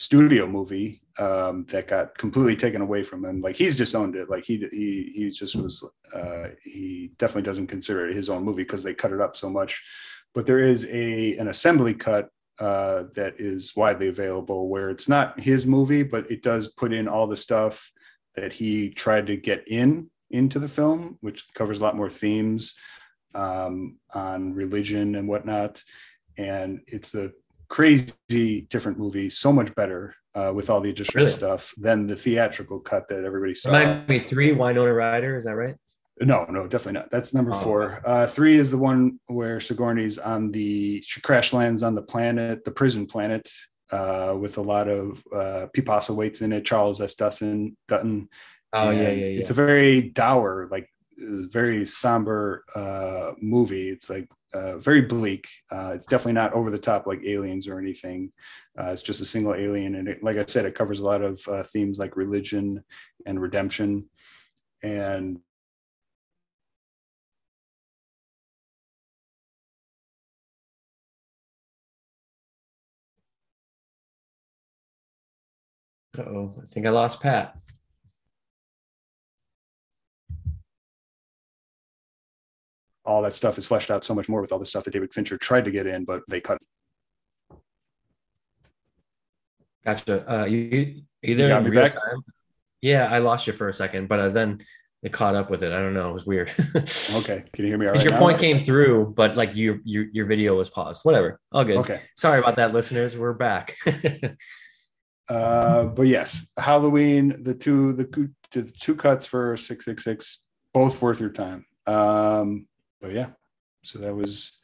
studio 0.01 0.47
movie 0.47 0.99
um, 1.19 1.65
that 1.65 1.87
got 1.87 2.17
completely 2.17 2.55
taken 2.55 2.81
away 2.81 3.03
from 3.03 3.23
him. 3.23 3.41
Like 3.41 3.55
he's 3.55 3.77
disowned 3.77 4.15
it. 4.15 4.29
Like 4.29 4.43
he 4.43 4.57
he 4.71 5.11
he 5.15 5.29
just 5.29 5.55
was 5.55 5.83
uh, 6.13 6.49
he 6.63 7.11
definitely 7.17 7.43
doesn't 7.49 7.67
consider 7.67 8.09
it 8.09 8.15
his 8.15 8.29
own 8.29 8.43
movie 8.43 8.63
because 8.63 8.83
they 8.83 8.93
cut 8.93 9.13
it 9.13 9.21
up 9.21 9.35
so 9.35 9.49
much. 9.49 9.83
But 10.33 10.45
there 10.45 10.59
is 10.59 10.85
a 10.85 11.37
an 11.37 11.47
assembly 11.49 11.93
cut 11.93 12.29
uh, 12.59 13.03
that 13.15 13.35
is 13.39 13.75
widely 13.75 14.07
available 14.07 14.69
where 14.69 14.89
it's 14.89 15.07
not 15.07 15.39
his 15.39 15.65
movie, 15.65 16.03
but 16.03 16.29
it 16.31 16.41
does 16.41 16.67
put 16.67 16.93
in 16.93 17.07
all 17.07 17.27
the 17.27 17.35
stuff 17.35 17.91
that 18.35 18.53
he 18.53 18.89
tried 18.89 19.27
to 19.27 19.35
get 19.37 19.67
in 19.67 20.09
into 20.31 20.59
the 20.59 20.69
film, 20.69 21.17
which 21.21 21.45
covers 21.53 21.79
a 21.79 21.83
lot 21.83 21.97
more 21.97 22.09
themes 22.09 22.75
um, 23.35 23.97
on 24.13 24.53
religion 24.53 25.15
and 25.15 25.27
whatnot. 25.27 25.83
And 26.37 26.81
it's 26.87 27.13
a 27.13 27.31
crazy 27.72 28.67
different 28.69 28.99
movie, 28.99 29.30
so 29.30 29.51
much 29.51 29.74
better 29.76 30.13
uh, 30.36 30.51
with 30.53 30.69
all 30.69 30.82
the 30.82 30.89
additional 30.89 31.24
really? 31.24 31.32
stuff 31.32 31.74
than 31.78 32.05
the 32.05 32.17
theatrical 32.17 32.82
cut 32.82 33.07
that 33.07 33.24
everybody 33.24 33.55
saw. 33.55 33.72
Remind 33.72 34.09
me, 34.09 34.19
three 34.30 34.51
Winona 34.51 34.93
Ryder, 34.93 35.38
is 35.38 35.45
that 35.45 35.55
right? 35.55 35.76
No, 36.19 36.45
no, 36.49 36.67
definitely 36.67 36.99
not. 36.99 37.09
That's 37.09 37.34
number 37.34 37.53
four. 37.53 38.01
Uh, 38.05 38.28
three 38.28 38.59
is 38.59 38.69
the 38.69 38.78
one 38.78 39.19
where 39.28 39.61
Sigourney's 39.61 40.19
on 40.19 40.51
the 40.51 41.01
she 41.01 41.22
crash 41.22 41.53
lands 41.53 41.82
on 41.82 41.95
the 41.95 42.01
planet, 42.01 42.65
the 42.65 42.72
prison 42.72 43.07
planet, 43.07 43.49
uh, 43.89 44.36
with 44.38 44.57
a 44.57 44.61
lot 44.61 44.88
of 44.89 45.24
uh, 45.34 45.67
Pete 45.74 45.86
Postlethwaite's 45.86 46.41
in 46.41 46.51
it, 46.51 46.65
Charles 46.65 47.01
S. 47.01 47.15
Dutton. 47.15 47.76
Dutton. 47.88 48.28
Oh 48.74 48.89
yeah, 48.91 49.01
yeah, 49.01 49.09
yeah. 49.11 49.39
It's 49.39 49.49
a 49.49 49.55
very 49.55 50.01
dour, 50.01 50.67
like 50.69 50.89
very 51.17 51.86
somber 51.86 52.65
uh, 52.76 53.32
movie. 53.41 53.89
It's 53.89 54.09
like 54.09 54.30
uh, 54.53 54.77
very 54.77 55.01
bleak. 55.01 55.47
Uh, 55.71 55.93
it's 55.95 56.07
definitely 56.07 56.33
not 56.33 56.53
over 56.53 56.69
the 56.69 56.77
top 56.77 57.07
like 57.07 57.21
aliens 57.25 57.67
or 57.67 57.79
anything. 57.79 58.31
Uh, 58.79 58.87
it's 58.91 59.03
just 59.03 59.21
a 59.21 59.25
single 59.25 59.55
alien, 59.55 59.95
and 59.95 60.07
it, 60.07 60.23
like 60.23 60.37
I 60.37 60.45
said, 60.45 60.65
it 60.65 60.75
covers 60.75 60.99
a 60.99 61.05
lot 61.05 61.21
of 61.21 61.41
uh, 61.47 61.63
themes 61.63 61.99
like 61.99 62.15
religion 62.17 62.83
and 63.25 63.41
redemption, 63.41 64.09
and 64.83 65.39
oh, 76.17 76.55
I 76.61 76.65
think 76.65 76.85
I 76.85 76.89
lost 76.89 77.21
Pat. 77.21 77.61
All 83.12 83.22
that 83.24 83.36
stuff 83.36 83.57
is 83.57 83.66
fleshed 83.66 83.91
out 83.91 84.03
so 84.03 84.16
much 84.16 84.30
more 84.30 84.41
with 84.41 84.53
all 84.53 84.59
the 84.59 84.66
stuff 84.66 84.86
that 84.86 84.91
David 84.91 85.14
Fincher 85.14 85.38
tried 85.38 85.66
to 85.66 85.72
get 85.72 85.86
in, 85.86 86.05
but 86.05 86.22
they 86.30 86.39
cut. 86.39 86.57
Gotcha. 89.84 90.41
Uh, 90.41 90.45
you 90.45 91.03
either 91.22 91.47
you 91.47 91.55
in 91.55 91.64
real 91.66 91.82
back? 91.82 91.93
time. 91.93 92.24
Yeah, 92.82 93.12
I 93.12 93.18
lost 93.18 93.47
you 93.47 93.53
for 93.53 93.68
a 93.68 93.74
second, 93.74 94.07
but 94.07 94.20
uh, 94.20 94.30
then 94.30 94.64
it 95.03 95.12
caught 95.12 95.36
up 95.36 95.49
with 95.49 95.62
it. 95.62 95.74
I 95.74 95.80
don't 95.80 95.93
know. 95.93 96.12
It 96.12 96.14
was 96.14 96.26
weird. 96.26 96.51
okay, 97.16 97.43
can 97.51 97.66
you 97.66 97.72
hear 97.72 97.78
me? 97.78 97.88
All 97.88 97.93
right 97.93 98.03
your 98.03 98.14
now? 98.14 98.20
point 98.20 98.39
came 98.39 98.64
through, 98.64 99.14
but 99.16 99.36
like 99.36 99.55
your 99.55 99.80
your 99.84 100.05
your 100.14 100.26
video 100.26 100.55
was 100.55 100.70
paused. 100.70 101.03
Whatever. 101.03 101.39
All 101.51 101.66
good. 101.66 101.78
Okay. 101.78 101.99
Sorry 102.16 102.39
about 102.39 102.55
that, 102.55 102.74
listeners. 102.74 103.18
We're 103.18 103.34
back. 103.34 103.76
uh, 105.28 105.84
but 105.84 106.03
yes, 106.03 106.49
Halloween. 106.57 107.43
The 107.43 107.55
two 107.55 107.93
the, 107.93 108.32
the 108.51 108.72
two 108.80 108.95
cuts 108.95 109.26
for 109.26 109.57
six 109.57 109.84
six 109.86 110.03
six, 110.03 110.45
both 110.74 111.01
worth 111.01 111.20
your 111.20 111.32
time. 111.32 111.66
Um, 111.88 112.68
but 113.01 113.11
yeah, 113.11 113.29
so 113.83 113.99
that 113.99 114.15
was 114.15 114.61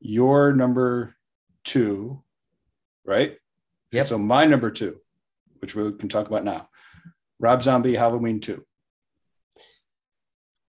your 0.00 0.52
number 0.52 1.14
two, 1.64 2.22
right? 3.04 3.36
Yeah. 3.92 4.04
So 4.04 4.18
my 4.18 4.46
number 4.46 4.70
two, 4.70 4.96
which 5.58 5.74
we 5.74 5.92
can 5.92 6.08
talk 6.08 6.26
about 6.26 6.44
now, 6.44 6.68
Rob 7.38 7.62
Zombie 7.62 7.94
Halloween 7.94 8.40
two. 8.40 8.64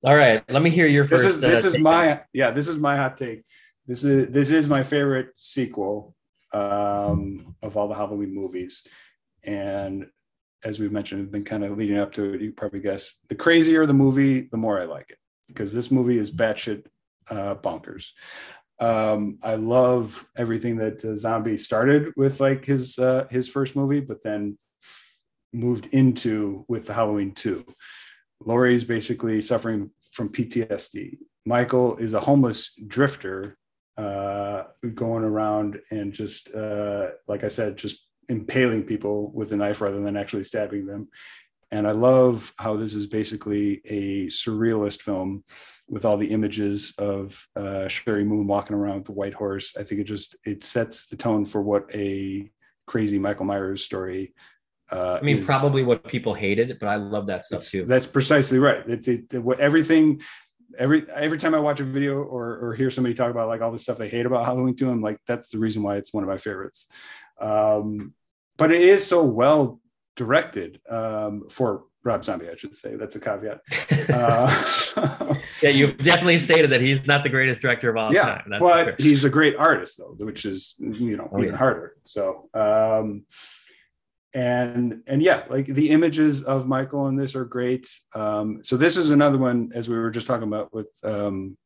All 0.04 0.14
right, 0.14 0.44
let 0.50 0.62
me 0.62 0.70
hear 0.70 0.86
your 0.86 1.04
first. 1.04 1.24
This 1.24 1.34
is 1.34 1.40
this 1.40 1.64
uh, 1.64 1.68
is 1.68 1.78
my 1.78 2.20
yeah. 2.32 2.50
This 2.50 2.68
is 2.68 2.78
my 2.78 2.96
hot 2.96 3.16
take. 3.16 3.44
This 3.86 4.04
is 4.04 4.28
this 4.30 4.50
is 4.50 4.68
my 4.68 4.82
favorite 4.82 5.28
sequel 5.36 6.14
um, 6.52 7.54
of 7.62 7.76
all 7.76 7.88
the 7.88 7.94
Halloween 7.94 8.34
movies, 8.34 8.86
and 9.42 10.06
as 10.62 10.80
we've 10.80 10.92
mentioned, 10.92 11.20
have 11.20 11.30
been 11.30 11.44
kind 11.44 11.64
of 11.64 11.78
leading 11.78 11.98
up 11.98 12.12
to 12.14 12.34
it. 12.34 12.42
You 12.42 12.52
probably 12.52 12.80
guess 12.80 13.14
the 13.28 13.34
crazier 13.34 13.86
the 13.86 13.94
movie, 13.94 14.42
the 14.50 14.56
more 14.56 14.80
I 14.80 14.84
like 14.84 15.10
it 15.10 15.18
because 15.48 15.72
this 15.72 15.90
movie 15.90 16.18
is 16.18 16.30
batshit 16.30 16.84
uh, 17.30 17.54
bonkers. 17.56 18.08
Um, 18.80 19.38
I 19.42 19.54
love 19.54 20.26
everything 20.36 20.76
that 20.78 21.04
uh, 21.04 21.16
Zombie 21.16 21.56
started 21.56 22.12
with, 22.16 22.40
like 22.40 22.64
his 22.64 22.98
uh, 22.98 23.26
his 23.30 23.48
first 23.48 23.76
movie, 23.76 24.00
but 24.00 24.22
then 24.22 24.58
moved 25.52 25.86
into 25.92 26.64
with 26.68 26.86
the 26.86 26.94
Halloween 26.94 27.32
two. 27.32 27.64
Laurie 28.40 28.74
is 28.74 28.84
basically 28.84 29.40
suffering 29.40 29.90
from 30.12 30.28
PTSD. 30.28 31.18
Michael 31.46 31.96
is 31.96 32.14
a 32.14 32.20
homeless 32.20 32.74
drifter 32.86 33.56
uh, 33.96 34.64
going 34.94 35.24
around 35.24 35.80
and 35.90 36.12
just, 36.12 36.52
uh, 36.54 37.10
like 37.28 37.44
I 37.44 37.48
said, 37.48 37.76
just 37.76 38.06
impaling 38.28 38.82
people 38.84 39.30
with 39.32 39.52
a 39.52 39.56
knife 39.56 39.80
rather 39.80 40.00
than 40.00 40.16
actually 40.16 40.44
stabbing 40.44 40.86
them. 40.86 41.08
And 41.74 41.88
I 41.88 41.90
love 41.90 42.54
how 42.56 42.76
this 42.76 42.94
is 42.94 43.08
basically 43.08 43.80
a 43.84 44.26
surrealist 44.26 45.02
film 45.02 45.42
with 45.88 46.04
all 46.04 46.16
the 46.16 46.30
images 46.30 46.94
of 46.98 47.44
uh, 47.56 47.88
Sheri 47.88 48.24
Moon 48.24 48.46
walking 48.46 48.76
around 48.76 48.98
with 48.98 49.06
the 49.06 49.12
white 49.12 49.34
horse. 49.34 49.76
I 49.76 49.82
think 49.82 50.00
it 50.00 50.04
just 50.04 50.36
it 50.44 50.62
sets 50.62 51.08
the 51.08 51.16
tone 51.16 51.44
for 51.44 51.60
what 51.60 51.92
a 51.92 52.48
crazy 52.86 53.18
Michael 53.18 53.46
Myers 53.46 53.82
story. 53.82 54.34
Uh, 54.88 55.18
I 55.20 55.24
mean, 55.24 55.38
is. 55.38 55.46
probably 55.46 55.82
what 55.82 56.06
people 56.06 56.32
hated, 56.32 56.78
but 56.78 56.86
I 56.86 56.94
love 56.94 57.26
that 57.26 57.44
stuff 57.44 57.64
too. 57.64 57.84
That's 57.86 58.06
precisely 58.06 58.60
right. 58.60 58.88
It's 58.88 59.08
it, 59.08 59.34
it, 59.34 59.44
everything. 59.58 60.22
Every 60.78 61.04
every 61.12 61.38
time 61.38 61.56
I 61.56 61.58
watch 61.58 61.80
a 61.80 61.84
video 61.84 62.22
or 62.22 62.56
or 62.56 62.74
hear 62.74 62.92
somebody 62.92 63.16
talk 63.16 63.32
about 63.32 63.48
like 63.48 63.62
all 63.62 63.72
the 63.72 63.80
stuff 63.80 63.98
they 63.98 64.08
hate 64.08 64.26
about 64.26 64.44
Halloween 64.44 64.76
2, 64.76 64.88
I'm 64.88 65.02
like, 65.02 65.18
that's 65.26 65.48
the 65.48 65.58
reason 65.58 65.82
why 65.82 65.96
it's 65.96 66.14
one 66.14 66.22
of 66.22 66.30
my 66.30 66.38
favorites. 66.38 66.86
Um, 67.40 68.14
but 68.56 68.70
it 68.70 68.82
is 68.82 69.04
so 69.04 69.24
well 69.24 69.80
directed 70.16 70.80
um, 70.88 71.44
for 71.48 71.84
Rob 72.04 72.24
Zombie, 72.24 72.48
I 72.50 72.56
should 72.56 72.76
say. 72.76 72.96
That's 72.96 73.16
a 73.16 73.20
caveat. 73.20 73.60
Uh, 74.06 75.34
yeah, 75.62 75.70
you've 75.70 75.96
definitely 75.96 76.38
stated 76.38 76.68
that 76.70 76.82
he's 76.82 77.06
not 77.06 77.22
the 77.22 77.28
greatest 77.30 77.62
director 77.62 77.88
of 77.88 77.96
all 77.96 78.12
yeah, 78.12 78.22
time. 78.22 78.44
That's 78.50 78.60
but 78.60 79.00
he's 79.00 79.24
a 79.24 79.30
great 79.30 79.56
artist, 79.56 79.96
though, 79.96 80.14
which 80.18 80.44
is 80.44 80.74
you 80.78 81.16
know 81.16 81.30
oh, 81.32 81.38
even 81.38 81.52
yeah. 81.52 81.56
harder. 81.56 81.96
So, 82.04 82.50
um, 82.52 83.24
and 84.34 85.02
and 85.06 85.22
yeah, 85.22 85.44
like 85.48 85.66
the 85.66 85.88
images 85.88 86.42
of 86.42 86.68
Michael 86.68 87.08
in 87.08 87.16
this 87.16 87.34
are 87.34 87.46
great. 87.46 87.88
Um, 88.14 88.62
so 88.62 88.76
this 88.76 88.98
is 88.98 89.10
another 89.10 89.38
one, 89.38 89.70
as 89.74 89.88
we 89.88 89.96
were 89.96 90.10
just 90.10 90.26
talking 90.26 90.48
about 90.48 90.74
with 90.74 90.90
um, 91.02 91.56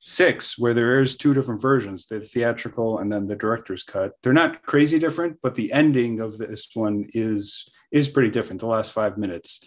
six 0.00 0.58
where 0.58 0.74
there 0.74 1.00
is 1.00 1.16
two 1.16 1.32
different 1.32 1.62
versions 1.62 2.06
the 2.06 2.20
theatrical 2.20 2.98
and 2.98 3.10
then 3.10 3.26
the 3.26 3.34
director's 3.34 3.82
cut 3.82 4.12
they're 4.22 4.34
not 4.34 4.62
crazy 4.62 4.98
different 4.98 5.34
but 5.42 5.54
the 5.54 5.72
ending 5.72 6.20
of 6.20 6.36
this 6.36 6.68
one 6.74 7.06
is 7.14 7.66
is 7.94 8.08
pretty 8.08 8.30
different 8.30 8.60
the 8.60 8.66
last 8.66 8.92
five 8.92 9.16
minutes 9.16 9.62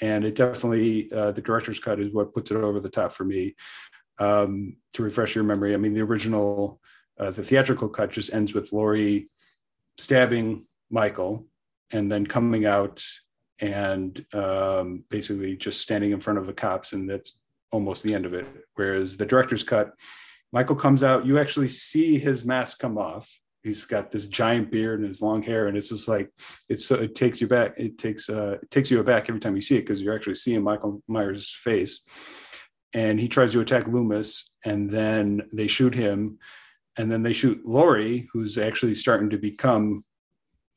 and 0.00 0.24
it 0.24 0.34
definitely 0.34 1.10
uh, 1.12 1.32
the 1.32 1.40
director's 1.40 1.78
cut 1.78 2.00
is 2.00 2.12
what 2.12 2.34
puts 2.34 2.50
it 2.50 2.56
over 2.56 2.80
the 2.80 2.88
top 2.90 3.12
for 3.12 3.24
me 3.24 3.54
um, 4.18 4.76
to 4.94 5.02
refresh 5.02 5.34
your 5.34 5.44
memory 5.44 5.74
i 5.74 5.76
mean 5.76 5.94
the 5.94 6.00
original 6.00 6.80
uh, 7.20 7.30
the 7.30 7.44
theatrical 7.44 7.88
cut 7.88 8.10
just 8.10 8.32
ends 8.32 8.52
with 8.54 8.72
laurie 8.72 9.28
stabbing 9.98 10.64
michael 10.90 11.46
and 11.90 12.10
then 12.10 12.26
coming 12.26 12.66
out 12.66 13.02
and 13.58 14.24
um, 14.34 15.04
basically 15.08 15.56
just 15.56 15.80
standing 15.80 16.12
in 16.12 16.20
front 16.20 16.38
of 16.38 16.46
the 16.46 16.52
cops 16.52 16.92
and 16.92 17.08
that's 17.08 17.38
almost 17.72 18.02
the 18.02 18.14
end 18.14 18.26
of 18.26 18.34
it. 18.34 18.46
Whereas 18.74 19.16
the 19.16 19.26
director's 19.26 19.64
cut, 19.64 19.92
Michael 20.52 20.76
comes 20.76 21.02
out, 21.02 21.26
you 21.26 21.38
actually 21.38 21.68
see 21.68 22.18
his 22.18 22.44
mask 22.44 22.78
come 22.78 22.98
off. 22.98 23.40
He's 23.66 23.84
got 23.84 24.12
this 24.12 24.28
giant 24.28 24.70
beard 24.70 25.00
and 25.00 25.08
his 25.08 25.20
long 25.20 25.42
hair, 25.42 25.66
and 25.66 25.76
it's 25.76 25.88
just 25.88 26.06
like 26.06 26.30
it's 26.68 26.88
it 26.92 27.16
takes 27.16 27.40
you 27.40 27.48
back. 27.48 27.74
It 27.76 27.98
takes 27.98 28.30
uh 28.30 28.58
it 28.62 28.70
takes 28.70 28.92
you 28.92 29.00
aback 29.00 29.28
every 29.28 29.40
time 29.40 29.56
you 29.56 29.60
see 29.60 29.76
it 29.76 29.80
because 29.80 30.00
you're 30.00 30.14
actually 30.14 30.36
seeing 30.36 30.62
Michael 30.62 31.02
Myers' 31.08 31.52
face. 31.52 32.04
And 32.94 33.18
he 33.18 33.26
tries 33.26 33.52
to 33.52 33.60
attack 33.60 33.88
Loomis, 33.88 34.52
and 34.64 34.88
then 34.88 35.48
they 35.52 35.66
shoot 35.66 35.94
him, 35.94 36.38
and 36.96 37.10
then 37.10 37.24
they 37.24 37.32
shoot 37.32 37.66
Laurie, 37.66 38.28
who's 38.32 38.56
actually 38.56 38.94
starting 38.94 39.30
to 39.30 39.36
become 39.36 40.04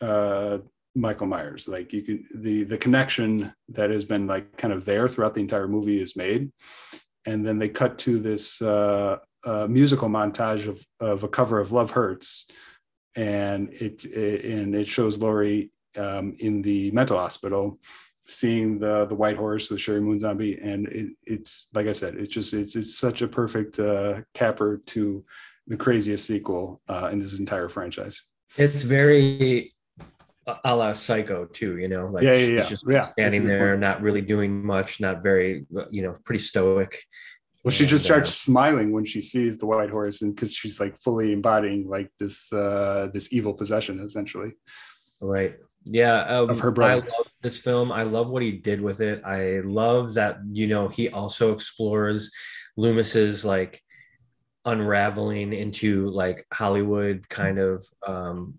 uh, 0.02 0.58
Michael 0.96 1.28
Myers. 1.28 1.68
Like 1.68 1.94
you 1.94 2.02
can 2.02 2.28
the 2.34 2.64
the 2.64 2.78
connection 2.78 3.54
that 3.70 3.92
has 3.92 4.04
been 4.04 4.26
like 4.26 4.58
kind 4.58 4.74
of 4.74 4.84
there 4.84 5.08
throughout 5.08 5.36
the 5.36 5.42
entire 5.42 5.68
movie 5.68 6.02
is 6.02 6.16
made, 6.16 6.52
and 7.26 7.46
then 7.46 7.60
they 7.60 7.70
cut 7.70 8.00
to 8.00 8.18
this 8.18 8.62
uh, 8.64 9.18
uh, 9.44 9.68
musical 9.68 10.10
montage 10.10 10.68
of 10.68 10.84
of 11.00 11.24
a 11.24 11.30
cover 11.30 11.60
of 11.60 11.72
Love 11.72 11.92
Hurts, 11.92 12.48
and 13.20 13.70
it, 13.74 14.06
it 14.06 14.46
and 14.46 14.74
it 14.74 14.88
shows 14.88 15.18
Laurie 15.18 15.72
um, 15.98 16.36
in 16.40 16.62
the 16.62 16.90
mental 16.92 17.18
hospital 17.18 17.80
seeing 18.28 18.80
the 18.80 19.06
the 19.06 19.16
white 19.16 19.36
horse 19.36 19.70
with 19.70 19.80
Sheri 19.80 20.02
Moon 20.02 20.20
Zombie, 20.20 20.58
and 20.62 20.88
it, 20.88 21.08
it's 21.26 21.68
like 21.74 21.88
I 21.88 21.94
said, 21.94 22.16
it's 22.16 22.34
just 22.34 22.54
it's 22.54 22.76
it's 22.76 22.98
such 22.98 23.22
a 23.22 23.28
perfect 23.28 23.78
uh, 23.80 24.22
capper 24.34 24.82
to 24.88 25.26
the 25.68 25.78
craziest 25.78 26.26
sequel 26.26 26.82
uh, 26.88 27.10
in 27.12 27.20
this 27.20 27.40
entire 27.40 27.68
franchise. 27.68 28.22
It's 28.58 28.84
very 28.84 29.74
a 30.64 30.76
la 30.76 30.94
Psycho 30.94 31.46
too. 31.46 31.78
You 31.78 31.90
know, 31.90 32.08
like 32.08 32.24
yeah, 32.24 32.36
yeah, 32.36 32.48
yeah. 32.48 32.66
just 32.66 32.84
yeah, 32.88 33.04
standing 33.04 33.46
there, 33.46 33.76
not 33.78 34.02
really 34.02 34.22
doing 34.22 34.66
much, 34.66 35.02
not 35.02 35.22
very, 35.24 35.66
you 35.92 36.04
know, 36.04 36.16
pretty 36.24 36.42
stoic. 36.42 37.04
Well, 37.64 37.74
she 37.74 37.86
just 37.86 38.06
starts 38.06 38.30
uh, 38.30 38.32
smiling 38.32 38.92
when 38.94 39.04
she 39.04 39.20
sees 39.20 39.58
the 39.58 39.66
white 39.66 39.90
horse, 39.90 40.22
and 40.22 40.34
because 40.34 40.54
she's 40.54 40.80
like 40.80 40.98
fully 40.98 41.34
embodying 41.34 41.90
like 41.90 42.10
this 42.18 42.52
uh 42.54 43.10
this 43.14 43.34
evil 43.34 43.54
possession, 43.54 44.00
essentially. 44.00 44.54
Right. 45.22 45.56
Yeah. 45.86 46.22
Um, 46.22 46.50
of 46.50 46.60
her 46.60 46.72
brother. 46.72 47.04
I 47.04 47.18
love 47.18 47.32
this 47.42 47.58
film. 47.58 47.92
I 47.92 48.04
love 48.04 48.30
what 48.30 48.44
he 48.44 48.54
did 48.54 48.82
with 48.82 49.02
it. 49.02 49.24
I 49.26 49.60
love 49.66 50.14
that 50.14 50.38
you 50.52 50.68
know 50.68 50.88
he 50.88 51.10
also 51.10 51.54
explores 51.54 52.32
Loomis's 52.78 53.44
like 53.44 53.82
unraveling 54.66 55.54
into 55.54 56.10
like 56.10 56.46
Hollywood 56.54 57.28
kind 57.30 57.60
of 57.60 57.86
um 58.08 58.54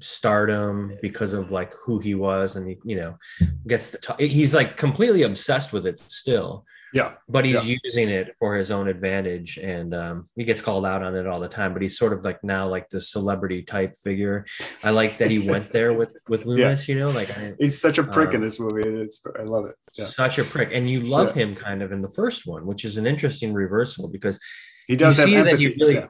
stardom 0.00 0.96
because 1.02 1.32
of 1.32 1.50
like 1.50 1.74
who 1.84 1.98
he 1.98 2.14
was 2.14 2.56
and 2.56 2.68
he, 2.68 2.78
you 2.84 2.96
know 2.96 3.18
gets 3.66 3.90
to 3.90 3.98
talk 3.98 4.20
he's 4.20 4.54
like 4.54 4.76
completely 4.76 5.22
obsessed 5.22 5.72
with 5.72 5.86
it 5.86 5.98
still 5.98 6.64
yeah 6.92 7.12
but 7.28 7.44
he's 7.44 7.66
yeah. 7.66 7.76
using 7.84 8.08
it 8.08 8.34
for 8.38 8.54
his 8.54 8.70
own 8.70 8.88
advantage 8.88 9.58
and 9.58 9.94
um, 9.94 10.26
he 10.36 10.44
gets 10.44 10.62
called 10.62 10.86
out 10.86 11.02
on 11.02 11.14
it 11.14 11.26
all 11.26 11.40
the 11.40 11.48
time 11.48 11.72
but 11.72 11.82
he's 11.82 11.98
sort 11.98 12.12
of 12.12 12.24
like 12.24 12.42
now 12.42 12.68
like 12.68 12.88
the 12.88 13.00
celebrity 13.00 13.62
type 13.62 13.94
figure 13.96 14.44
i 14.82 14.90
like 14.90 15.16
that 15.18 15.30
he 15.30 15.38
went 15.48 15.68
there 15.72 15.96
with 15.96 16.16
with 16.28 16.46
loomis 16.46 16.88
yeah. 16.88 16.94
you 16.94 17.00
know 17.00 17.10
like 17.10 17.30
I, 17.36 17.54
he's 17.58 17.80
such 17.80 17.98
a 17.98 18.04
prick 18.04 18.30
um, 18.30 18.36
in 18.36 18.40
this 18.40 18.58
movie 18.58 18.88
it's 18.88 19.20
i 19.38 19.42
love 19.42 19.66
it 19.66 19.74
yeah. 19.96 20.04
such 20.04 20.38
a 20.38 20.44
prick 20.44 20.70
and 20.72 20.88
you 20.88 21.00
love 21.00 21.34
him 21.34 21.54
kind 21.54 21.82
of 21.82 21.92
in 21.92 22.00
the 22.00 22.08
first 22.08 22.46
one 22.46 22.66
which 22.66 22.84
is 22.84 22.96
an 22.96 23.06
interesting 23.06 23.52
reversal 23.52 24.08
because 24.08 24.38
he 24.86 24.96
does 24.96 25.18
you 25.18 25.24
see 25.24 25.36
empathy. 25.36 25.66
that 25.66 25.76
he 25.76 25.84
really 25.84 26.06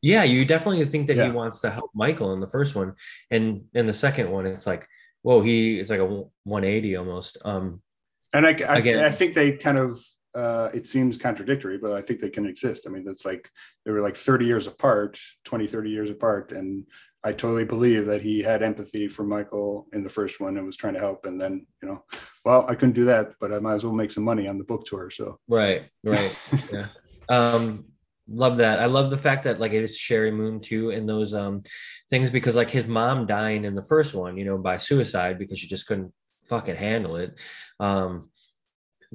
yeah 0.00 0.22
you 0.22 0.44
definitely 0.44 0.84
think 0.84 1.06
that 1.08 1.16
he 1.16 1.30
wants 1.30 1.60
to 1.60 1.70
help 1.70 1.90
michael 1.94 2.32
in 2.32 2.40
the 2.40 2.48
first 2.48 2.74
one 2.74 2.94
and 3.30 3.62
in 3.74 3.86
the 3.86 3.92
second 3.92 4.30
one 4.30 4.46
it's 4.46 4.66
like 4.66 4.86
whoa 5.22 5.40
he 5.40 5.78
it's 5.78 5.90
like 5.90 6.00
a 6.00 6.06
180 6.44 6.96
almost 6.96 7.38
um 7.44 7.80
and 8.34 8.46
I, 8.46 8.50
I, 8.50 8.78
Again, 8.78 9.04
I 9.04 9.10
think 9.10 9.34
they 9.34 9.52
kind 9.52 9.78
of 9.78 10.02
uh, 10.34 10.70
it 10.72 10.86
seems 10.86 11.18
contradictory, 11.18 11.78
but 11.78 11.92
I 11.92 12.02
think 12.02 12.20
they 12.20 12.30
can 12.30 12.46
exist. 12.46 12.86
I 12.86 12.90
mean, 12.90 13.04
that's 13.04 13.24
like 13.24 13.50
they 13.84 13.92
were 13.92 14.00
like 14.00 14.16
30 14.16 14.46
years 14.46 14.66
apart, 14.66 15.18
20, 15.44 15.66
30 15.66 15.90
years 15.90 16.10
apart. 16.10 16.52
And 16.52 16.86
I 17.24 17.32
totally 17.32 17.64
believe 17.64 18.06
that 18.06 18.22
he 18.22 18.42
had 18.42 18.62
empathy 18.62 19.08
for 19.08 19.24
Michael 19.24 19.86
in 19.92 20.02
the 20.02 20.08
first 20.08 20.40
one 20.40 20.56
and 20.56 20.66
was 20.66 20.76
trying 20.76 20.94
to 20.94 21.00
help. 21.00 21.26
And 21.26 21.40
then, 21.40 21.66
you 21.82 21.88
know, 21.88 22.04
well, 22.44 22.64
I 22.68 22.74
couldn't 22.74 22.94
do 22.94 23.04
that, 23.06 23.34
but 23.40 23.52
I 23.52 23.58
might 23.58 23.74
as 23.74 23.84
well 23.84 23.94
make 23.94 24.10
some 24.10 24.24
money 24.24 24.48
on 24.48 24.58
the 24.58 24.64
book 24.64 24.86
tour. 24.86 25.10
So, 25.10 25.38
right, 25.48 25.84
right. 26.04 26.50
yeah. 26.72 26.86
Um, 27.28 27.84
love 28.28 28.58
that. 28.58 28.80
I 28.80 28.86
love 28.86 29.10
the 29.10 29.16
fact 29.16 29.44
that 29.44 29.60
like 29.60 29.72
it's 29.72 29.98
Sheri 29.98 30.32
Moon 30.32 30.60
too 30.60 30.90
in 30.90 31.06
those 31.06 31.34
um 31.34 31.62
things 32.10 32.30
because 32.30 32.56
like 32.56 32.68
his 32.68 32.86
mom 32.86 33.26
dying 33.26 33.64
in 33.64 33.74
the 33.74 33.82
first 33.82 34.12
one, 34.12 34.36
you 34.36 34.44
know, 34.44 34.58
by 34.58 34.76
suicide 34.76 35.38
because 35.38 35.58
she 35.58 35.68
just 35.68 35.86
couldn't 35.86 36.12
fucking 36.46 36.76
handle 36.76 37.16
it. 37.16 37.38
Um, 37.80 38.30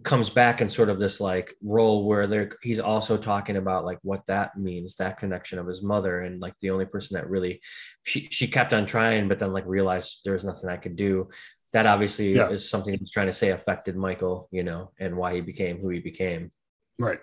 comes 0.03 0.29
back 0.29 0.61
in 0.61 0.69
sort 0.69 0.89
of 0.89 0.99
this 0.99 1.19
like 1.19 1.55
role 1.63 2.05
where 2.05 2.27
there 2.27 2.51
he's 2.61 2.79
also 2.79 3.17
talking 3.17 3.57
about 3.57 3.85
like 3.85 3.97
what 4.03 4.25
that 4.27 4.57
means 4.57 4.95
that 4.95 5.17
connection 5.17 5.57
of 5.57 5.67
his 5.67 5.81
mother 5.81 6.21
and 6.21 6.39
like 6.39 6.53
the 6.61 6.69
only 6.69 6.85
person 6.85 7.15
that 7.15 7.29
really 7.29 7.61
she 8.03 8.27
she 8.29 8.47
kept 8.47 8.73
on 8.73 8.85
trying 8.85 9.27
but 9.27 9.39
then 9.39 9.53
like 9.53 9.65
realized 9.65 10.19
there's 10.23 10.43
nothing 10.43 10.69
I 10.69 10.77
could 10.77 10.95
do. 10.95 11.29
That 11.73 11.85
obviously 11.85 12.35
yeah. 12.35 12.49
is 12.49 12.69
something 12.69 12.97
he's 12.97 13.11
trying 13.11 13.27
to 13.27 13.33
say 13.33 13.49
affected 13.49 13.95
Michael 13.95 14.47
you 14.51 14.63
know 14.63 14.91
and 14.99 15.17
why 15.17 15.35
he 15.35 15.41
became 15.41 15.79
who 15.79 15.89
he 15.89 15.99
became. 15.99 16.51
Right. 16.99 17.19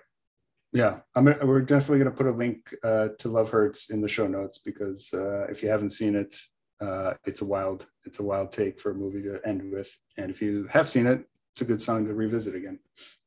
Yeah. 0.73 0.99
I'm 1.15 1.25
we're 1.25 1.61
definitely 1.61 1.99
going 1.99 2.11
to 2.11 2.17
put 2.17 2.27
a 2.27 2.31
link 2.31 2.73
uh, 2.83 3.09
to 3.19 3.29
Love 3.29 3.49
Hurts 3.49 3.89
in 3.89 4.01
the 4.01 4.09
show 4.09 4.27
notes 4.27 4.59
because 4.59 5.13
uh, 5.13 5.45
if 5.49 5.63
you 5.63 5.69
haven't 5.69 5.91
seen 5.91 6.15
it 6.15 6.35
uh, 6.81 7.13
it's 7.25 7.41
a 7.41 7.45
wild 7.45 7.87
it's 8.03 8.19
a 8.19 8.23
wild 8.23 8.51
take 8.51 8.81
for 8.81 8.91
a 8.91 8.95
movie 8.95 9.21
to 9.21 9.39
end 9.45 9.71
with. 9.71 9.97
And 10.17 10.29
if 10.29 10.41
you 10.41 10.67
have 10.71 10.89
seen 10.89 11.07
it 11.07 11.25
it's 11.55 11.61
a 11.61 11.65
good 11.65 11.81
song 11.81 12.05
to 12.05 12.13
revisit 12.13 12.53
again, 12.53 12.79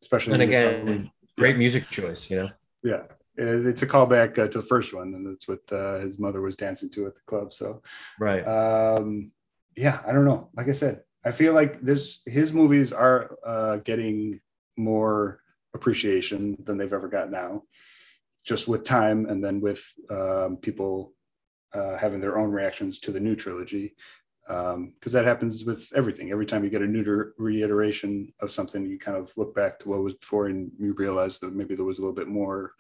especially. 0.03 0.35
And 0.35 0.43
again, 0.43 1.11
great 1.39 1.53
yeah. 1.53 1.57
music 1.57 1.89
choice, 1.89 2.29
you 2.29 2.37
know. 2.37 2.51
Yeah, 2.83 3.05
it's 3.39 3.81
a 3.81 3.87
callback 3.87 4.39
uh, 4.39 4.49
to 4.49 4.61
the 4.61 4.67
first 4.67 4.93
one, 4.93 5.15
and 5.15 5.27
that's 5.27 5.49
what 5.49 5.61
uh, 5.73 6.01
his 6.01 6.19
mother 6.19 6.43
was 6.43 6.55
dancing 6.55 6.91
to 6.91 7.07
at 7.07 7.15
the 7.15 7.23
club. 7.27 7.55
So, 7.55 7.81
right. 8.21 8.47
Um, 8.47 9.33
yeah, 9.77 10.01
I 10.07 10.13
don't 10.13 10.27
know. 10.27 10.51
Like 10.55 10.69
I 10.69 10.73
said, 10.73 11.01
I 11.25 11.31
feel 11.31 11.55
like 11.55 11.81
this 11.81 12.21
his 12.27 12.53
movies 12.53 12.93
are 12.93 13.39
uh, 13.47 13.77
getting 13.77 14.41
more 14.77 15.41
appreciation 15.73 16.59
than 16.65 16.77
they've 16.77 16.93
ever 16.93 17.09
got 17.09 17.31
now, 17.31 17.63
just 18.45 18.69
with 18.69 18.85
time, 18.85 19.25
and 19.25 19.43
then 19.43 19.63
with 19.63 19.91
um, 20.11 20.59
people 20.59 21.15
uh, 21.73 21.97
having 21.97 22.21
their 22.21 22.37
own 22.37 22.51
reactions 22.51 22.99
to 22.99 23.11
the 23.11 23.21
new 23.21 23.35
trilogy 23.35 23.95
because 24.49 24.75
um, 24.75 24.95
that 25.13 25.27
happens 25.27 25.65
with 25.65 25.93
everything. 25.95 26.31
Every 26.31 26.47
time 26.47 26.65
you 26.65 26.71
get 26.71 26.81
a 26.81 26.87
new 26.87 27.33
reiteration 27.37 28.33
of 28.41 28.51
something, 28.51 28.87
you 28.87 28.99
kind 28.99 29.17
of 29.19 29.31
look 29.37 29.55
back 29.55 29.79
to 29.81 29.91
what 29.91 30.03
was 30.03 30.15
before, 30.15 30.47
and 30.47 30.71
you 30.79 30.95
realize 30.95 31.39
that 31.41 31.55
maybe 31.55 31.75
there 31.75 31.85
was 31.85 31.99
a 31.99 32.01
little 32.01 32.15
bit 32.15 32.29
more. 32.29 32.73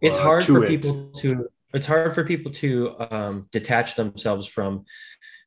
It's 0.00 0.18
uh, 0.18 0.22
hard 0.22 0.44
for 0.44 0.64
it. 0.64 0.68
people 0.68 1.12
to. 1.20 1.48
It's 1.72 1.86
hard 1.86 2.14
for 2.14 2.24
people 2.24 2.50
to 2.54 2.96
um, 3.10 3.48
detach 3.52 3.94
themselves 3.94 4.48
from 4.48 4.84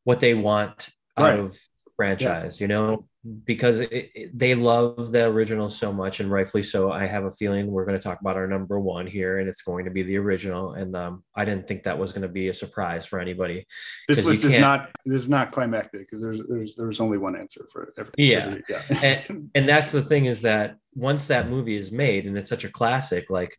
what 0.05 0.21
they 0.21 0.33
want 0.33 0.89
out 1.17 1.23
right. 1.23 1.39
of 1.39 1.59
franchise. 1.97 2.61
Yeah. 2.61 2.63
You 2.63 2.67
know, 2.69 3.08
because 3.43 3.81
it, 3.81 3.91
it, 3.91 4.37
they 4.37 4.55
love 4.55 5.11
the 5.11 5.25
original 5.25 5.69
so 5.69 5.91
much 5.91 6.21
and 6.21 6.31
rightfully 6.31 6.63
so 6.63 6.89
i 6.89 7.05
have 7.05 7.25
a 7.25 7.31
feeling 7.31 7.69
we're 7.69 7.83
going 7.85 7.97
to 7.97 8.01
talk 8.01 8.21
about 8.21 8.37
our 8.37 8.47
number 8.47 8.79
one 8.79 9.05
here 9.05 9.39
and 9.39 9.49
it's 9.49 9.61
going 9.61 9.83
to 9.83 9.91
be 9.91 10.03
the 10.03 10.15
original 10.15 10.73
and 10.73 10.95
um, 10.95 11.21
i 11.35 11.43
didn't 11.43 11.67
think 11.67 11.83
that 11.83 11.97
was 11.97 12.13
going 12.13 12.21
to 12.21 12.29
be 12.29 12.47
a 12.47 12.53
surprise 12.53 13.05
for 13.05 13.19
anybody 13.19 13.65
this 14.07 14.23
list 14.23 14.45
is 14.45 14.57
not 14.57 14.89
this 15.05 15.21
is 15.21 15.29
not 15.29 15.51
climactic 15.51 16.07
there's 16.13 16.39
there's 16.47 16.75
there's 16.77 17.01
only 17.01 17.17
one 17.17 17.35
answer 17.35 17.67
for 17.73 17.93
every, 17.97 18.13
yeah, 18.17 18.37
every, 18.37 18.63
yeah. 18.69 18.81
and, 19.03 19.49
and 19.53 19.69
that's 19.69 19.91
the 19.91 20.01
thing 20.01 20.25
is 20.25 20.41
that 20.41 20.77
once 20.95 21.27
that 21.27 21.49
movie 21.49 21.75
is 21.75 21.91
made 21.91 22.25
and 22.25 22.37
it's 22.37 22.49
such 22.49 22.63
a 22.63 22.69
classic 22.69 23.29
like 23.29 23.57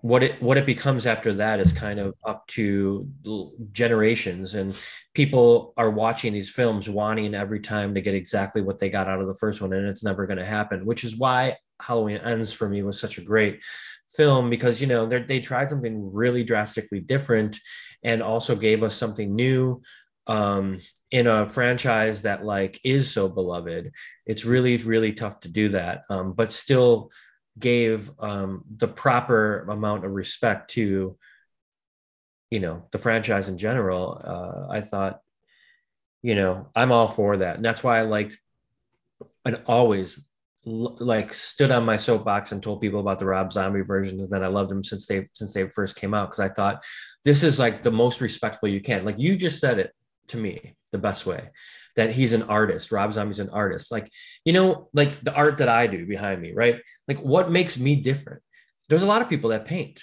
what 0.00 0.22
it 0.22 0.40
what 0.42 0.56
it 0.56 0.66
becomes 0.66 1.06
after 1.06 1.34
that 1.34 1.60
is 1.60 1.72
kind 1.72 1.98
of 1.98 2.14
up 2.24 2.46
to 2.48 3.08
generations. 3.72 4.54
And 4.54 4.76
people 5.18 5.74
are 5.76 5.90
watching 5.90 6.32
these 6.32 6.48
films 6.48 6.88
wanting 6.88 7.34
every 7.34 7.58
time 7.58 7.92
to 7.94 8.00
get 8.00 8.14
exactly 8.14 8.62
what 8.62 8.78
they 8.78 8.88
got 8.88 9.08
out 9.08 9.20
of 9.20 9.26
the 9.26 9.34
first 9.34 9.60
one 9.60 9.72
and 9.72 9.88
it's 9.88 10.04
never 10.04 10.28
going 10.28 10.38
to 10.38 10.44
happen 10.44 10.86
which 10.86 11.02
is 11.02 11.16
why 11.16 11.56
halloween 11.82 12.18
ends 12.18 12.52
for 12.52 12.68
me 12.68 12.84
was 12.84 13.00
such 13.00 13.18
a 13.18 13.22
great 13.22 13.58
film 14.14 14.48
because 14.48 14.80
you 14.80 14.86
know 14.86 15.06
they 15.06 15.40
tried 15.40 15.68
something 15.68 16.12
really 16.12 16.44
drastically 16.44 17.00
different 17.00 17.58
and 18.04 18.22
also 18.22 18.54
gave 18.54 18.84
us 18.84 18.94
something 18.94 19.34
new 19.34 19.82
um, 20.28 20.78
in 21.10 21.26
a 21.26 21.48
franchise 21.48 22.22
that 22.22 22.44
like 22.44 22.78
is 22.84 23.10
so 23.10 23.28
beloved. 23.28 23.92
It's 24.26 24.44
really 24.44 24.76
really 24.76 25.12
tough 25.12 25.40
to 25.40 25.48
do 25.48 25.70
that 25.70 26.02
um, 26.10 26.32
but 26.32 26.52
still 26.52 27.10
gave 27.58 28.10
um, 28.18 28.64
the 28.76 28.88
proper 28.88 29.60
amount 29.68 30.04
of 30.04 30.12
respect 30.12 30.70
to 30.70 31.16
you 32.50 32.60
know 32.60 32.84
the 32.92 32.98
franchise 32.98 33.48
in 33.48 33.58
general 33.58 34.20
uh, 34.24 34.72
i 34.72 34.80
thought 34.80 35.20
you 36.22 36.34
know 36.34 36.68
i'm 36.74 36.92
all 36.92 37.08
for 37.08 37.38
that. 37.38 37.56
And 37.56 37.64
that's 37.64 37.82
why 37.82 37.98
i 37.98 38.02
liked 38.02 38.38
and 39.44 39.60
always 39.66 40.28
like 40.64 41.32
stood 41.32 41.70
on 41.70 41.84
my 41.84 41.96
soapbox 41.96 42.52
and 42.52 42.62
told 42.62 42.80
people 42.80 43.00
about 43.00 43.18
the 43.18 43.26
rob 43.26 43.52
zombie 43.52 43.80
versions 43.80 44.22
and 44.22 44.32
that 44.32 44.44
i 44.44 44.48
loved 44.48 44.70
them 44.70 44.84
since 44.84 45.06
they 45.06 45.28
since 45.32 45.54
they 45.54 45.68
first 45.68 45.96
came 45.96 46.14
out 46.14 46.28
because 46.28 46.40
i 46.40 46.48
thought 46.48 46.82
this 47.28 47.42
is 47.42 47.58
like 47.58 47.82
the 47.82 47.90
most 47.90 48.22
respectful 48.22 48.70
you 48.70 48.80
can. 48.80 49.04
Like 49.04 49.18
you 49.18 49.36
just 49.36 49.60
said 49.60 49.78
it 49.78 49.92
to 50.28 50.38
me 50.38 50.76
the 50.92 50.98
best 50.98 51.26
way 51.26 51.50
that 51.98 52.12
he's 52.12 52.32
an 52.32 52.44
artist. 52.44 52.92
Rob 52.92 53.12
Zombie's 53.12 53.40
an 53.40 53.50
artist. 53.50 53.90
Like, 53.90 54.08
you 54.44 54.52
know, 54.52 54.88
like 54.94 55.18
the 55.20 55.34
art 55.34 55.58
that 55.58 55.68
I 55.68 55.88
do 55.88 56.06
behind 56.06 56.40
me, 56.40 56.52
right? 56.52 56.80
Like, 57.08 57.18
what 57.18 57.50
makes 57.50 57.76
me 57.76 57.96
different? 57.96 58.40
There's 58.88 59.02
a 59.02 59.06
lot 59.06 59.20
of 59.20 59.28
people 59.28 59.50
that 59.50 59.66
paint, 59.66 60.00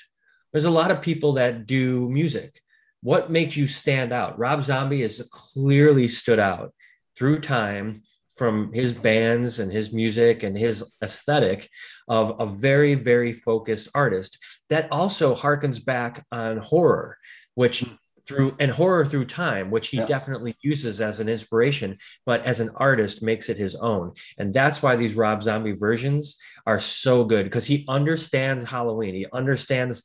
there's 0.52 0.66
a 0.66 0.70
lot 0.72 0.92
of 0.92 1.02
people 1.02 1.34
that 1.34 1.66
do 1.66 2.10
music. 2.10 2.62
What 3.02 3.32
makes 3.32 3.56
you 3.56 3.68
stand 3.68 4.12
out? 4.12 4.38
Rob 4.38 4.64
Zombie 4.66 5.04
has 5.04 5.26
clearly 5.32 6.10
stood 6.10 6.38
out 6.38 6.74
through 7.16 7.40
time 7.40 8.02
from 8.36 8.74
his 8.74 8.92
bands 8.92 9.62
and 9.62 9.72
his 9.72 9.94
music 9.94 10.44
and 10.44 10.58
his 10.58 10.84
aesthetic 11.02 11.70
of 12.10 12.36
a 12.42 12.46
very, 12.46 12.96
very 12.96 13.32
focused 13.32 13.88
artist 13.96 14.38
that 14.70 14.92
also 14.92 15.34
harkens 15.34 15.84
back 15.84 16.26
on 16.30 16.58
horror, 16.58 17.18
which 17.54 17.86
through 18.28 18.56
and 18.60 18.72
horror 18.72 19.06
through 19.06 19.26
time 19.26 19.70
which 19.72 19.90
he 19.90 19.98
yeah. 19.98 20.06
definitely 20.06 20.56
uses 20.62 21.02
as 21.02 21.20
an 21.20 21.30
inspiration 21.30 21.98
but 22.26 22.44
as 22.44 22.60
an 22.60 22.72
artist 22.76 23.22
makes 23.22 23.50
it 23.50 23.58
his 23.58 23.76
own. 23.76 24.14
And 24.38 24.54
that's 24.54 24.82
why 24.82 24.96
these 24.96 25.16
rob 25.16 25.44
zombie 25.44 25.74
versions 25.74 26.38
are 26.66 26.80
so 26.80 27.24
good 27.24 27.44
because 27.44 27.68
he 27.68 27.86
understands 27.88 28.64
halloween. 28.64 29.16
He 29.16 29.28
understands 29.32 30.04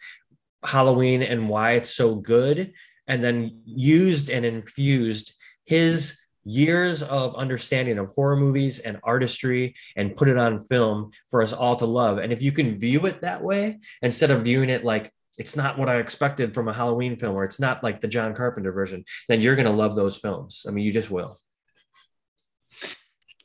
halloween 0.63 1.23
and 1.23 1.49
why 1.49 1.73
it's 1.73 1.91
so 1.91 2.15
good 2.15 2.73
and 3.07 3.25
then 3.25 3.61
used 3.65 4.31
and 4.31 4.45
infused 4.45 5.33
his 5.65 6.21
years 6.45 7.03
of 7.03 7.35
understanding 7.35 7.99
of 7.99 8.09
horror 8.09 8.37
movies 8.37 8.79
and 8.79 8.99
artistry 9.03 9.75
and 9.97 10.17
put 10.17 10.29
it 10.29 10.39
on 10.39 10.59
film 10.59 11.11
for 11.29 11.43
us 11.43 11.53
all 11.53 11.77
to 11.77 11.87
love. 11.87 12.19
And 12.19 12.33
if 12.33 12.43
you 12.43 12.53
can 12.53 12.79
view 12.79 13.07
it 13.07 13.21
that 13.21 13.43
way 13.43 13.81
instead 14.03 14.31
of 14.31 14.43
viewing 14.43 14.71
it 14.71 14.85
like 14.85 15.13
it's 15.41 15.57
not 15.57 15.79
what 15.79 15.89
I 15.89 15.97
expected 15.97 16.53
from 16.53 16.69
a 16.69 16.73
Halloween 16.75 17.17
film, 17.17 17.35
or 17.35 17.45
it's 17.45 17.59
not 17.59 17.83
like 17.83 18.03
the 18.03 18.09
John 18.09 18.35
Carpenter 18.35 18.73
version, 18.73 19.07
then 19.27 19.41
you're 19.41 19.57
gonna 19.57 19.73
love 19.73 19.97
those 19.97 20.19
films. 20.19 20.67
I 20.69 20.71
mean, 20.71 20.85
you 20.85 20.93
just 20.93 21.11
will. 21.11 21.39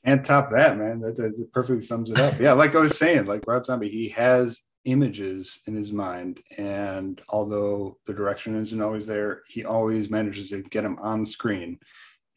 And 0.04 0.24
top 0.24 0.50
that, 0.50 0.78
man. 0.78 1.00
That, 1.00 1.16
that 1.16 1.54
perfectly 1.54 1.80
sums 1.80 2.12
it 2.12 2.20
up. 2.20 2.38
Yeah, 2.38 2.52
like 2.52 2.76
I 2.76 2.80
was 2.80 3.00
saying, 3.00 3.28
like 3.28 3.48
Rob 3.48 3.66
Zombie, 3.66 3.88
he 3.88 4.10
has 4.10 4.62
images 4.84 5.58
in 5.68 5.74
his 5.74 5.94
mind, 5.94 6.42
and 6.58 7.22
although 7.30 7.98
the 8.06 8.14
direction 8.14 8.60
isn't 8.60 8.82
always 8.82 9.06
there, 9.06 9.44
he 9.48 9.64
always 9.64 10.10
manages 10.10 10.50
to 10.50 10.64
get 10.64 10.82
them 10.84 10.98
on 11.02 11.24
screen. 11.24 11.80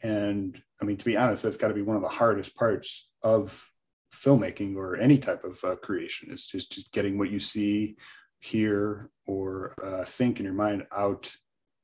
And 0.02 0.56
I 0.80 0.84
mean, 0.84 0.98
to 0.98 1.04
be 1.04 1.16
honest, 1.16 1.42
that's 1.42 1.56
got 1.56 1.68
to 1.68 1.74
be 1.74 1.82
one 1.82 1.96
of 1.96 2.02
the 2.02 2.08
hardest 2.08 2.54
parts 2.54 3.08
of 3.24 3.60
filmmaking 4.14 4.76
or 4.76 4.96
any 4.96 5.18
type 5.18 5.42
of 5.42 5.58
uh, 5.64 5.74
creation 5.74 6.30
is 6.30 6.46
just 6.46 6.70
just 6.70 6.92
getting 6.92 7.18
what 7.18 7.30
you 7.30 7.40
see, 7.40 7.96
hear, 8.38 9.10
or 9.28 9.74
uh, 9.84 10.04
think 10.04 10.40
in 10.40 10.44
your 10.44 10.54
mind 10.54 10.84
out 10.90 11.32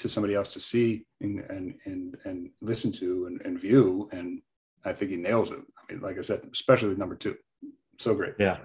to 0.00 0.08
somebody 0.08 0.34
else 0.34 0.52
to 0.54 0.60
see 0.60 1.06
and 1.20 1.38
and 1.48 1.74
and, 1.84 2.16
and 2.24 2.50
listen 2.60 2.90
to 2.90 3.26
and, 3.26 3.40
and 3.44 3.60
view. 3.60 4.08
And 4.10 4.42
I 4.84 4.92
think 4.92 5.12
he 5.12 5.16
nails 5.16 5.52
it. 5.52 5.60
I 5.78 5.92
mean, 5.92 6.02
like 6.02 6.18
I 6.18 6.22
said, 6.22 6.40
especially 6.52 6.96
number 6.96 7.14
two, 7.14 7.36
so 7.98 8.14
great. 8.14 8.34
Yeah. 8.38 8.58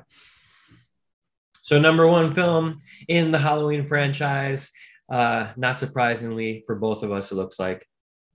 So 1.61 1.79
number 1.79 2.07
one 2.07 2.33
film 2.33 2.79
in 3.07 3.29
the 3.29 3.37
Halloween 3.37 3.85
franchise. 3.85 4.71
Uh, 5.11 5.51
not 5.57 5.79
surprisingly 5.79 6.63
for 6.67 6.75
both 6.75 7.01
of 7.03 7.11
us, 7.11 7.31
it 7.31 7.35
looks 7.35 7.59
like 7.59 7.85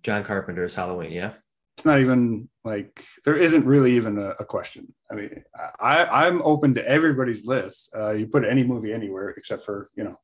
John 0.03 0.25
Carpenter's 0.25 0.75
Halloween. 0.75 1.13
Yeah 1.13 1.35
it's 1.77 1.85
not 1.85 2.01
even 2.01 2.49
like 2.65 3.05
there 3.25 3.37
isn't 3.37 3.67
really 3.67 3.97
even 3.97 4.19
a, 4.19 4.31
a 4.41 4.45
question. 4.45 4.95
I 5.11 5.15
mean, 5.15 5.45
I, 5.81 6.05
I'm 6.05 6.41
open 6.43 6.75
to 6.75 6.89
everybody's 6.89 7.47
list. 7.47 7.93
Uh, 7.97 8.13
you 8.13 8.27
put 8.27 8.45
any 8.45 8.63
movie 8.63 8.93
anywhere 8.93 9.31
except 9.31 9.65
for 9.65 9.91
you 9.97 10.05
know, 10.05 10.19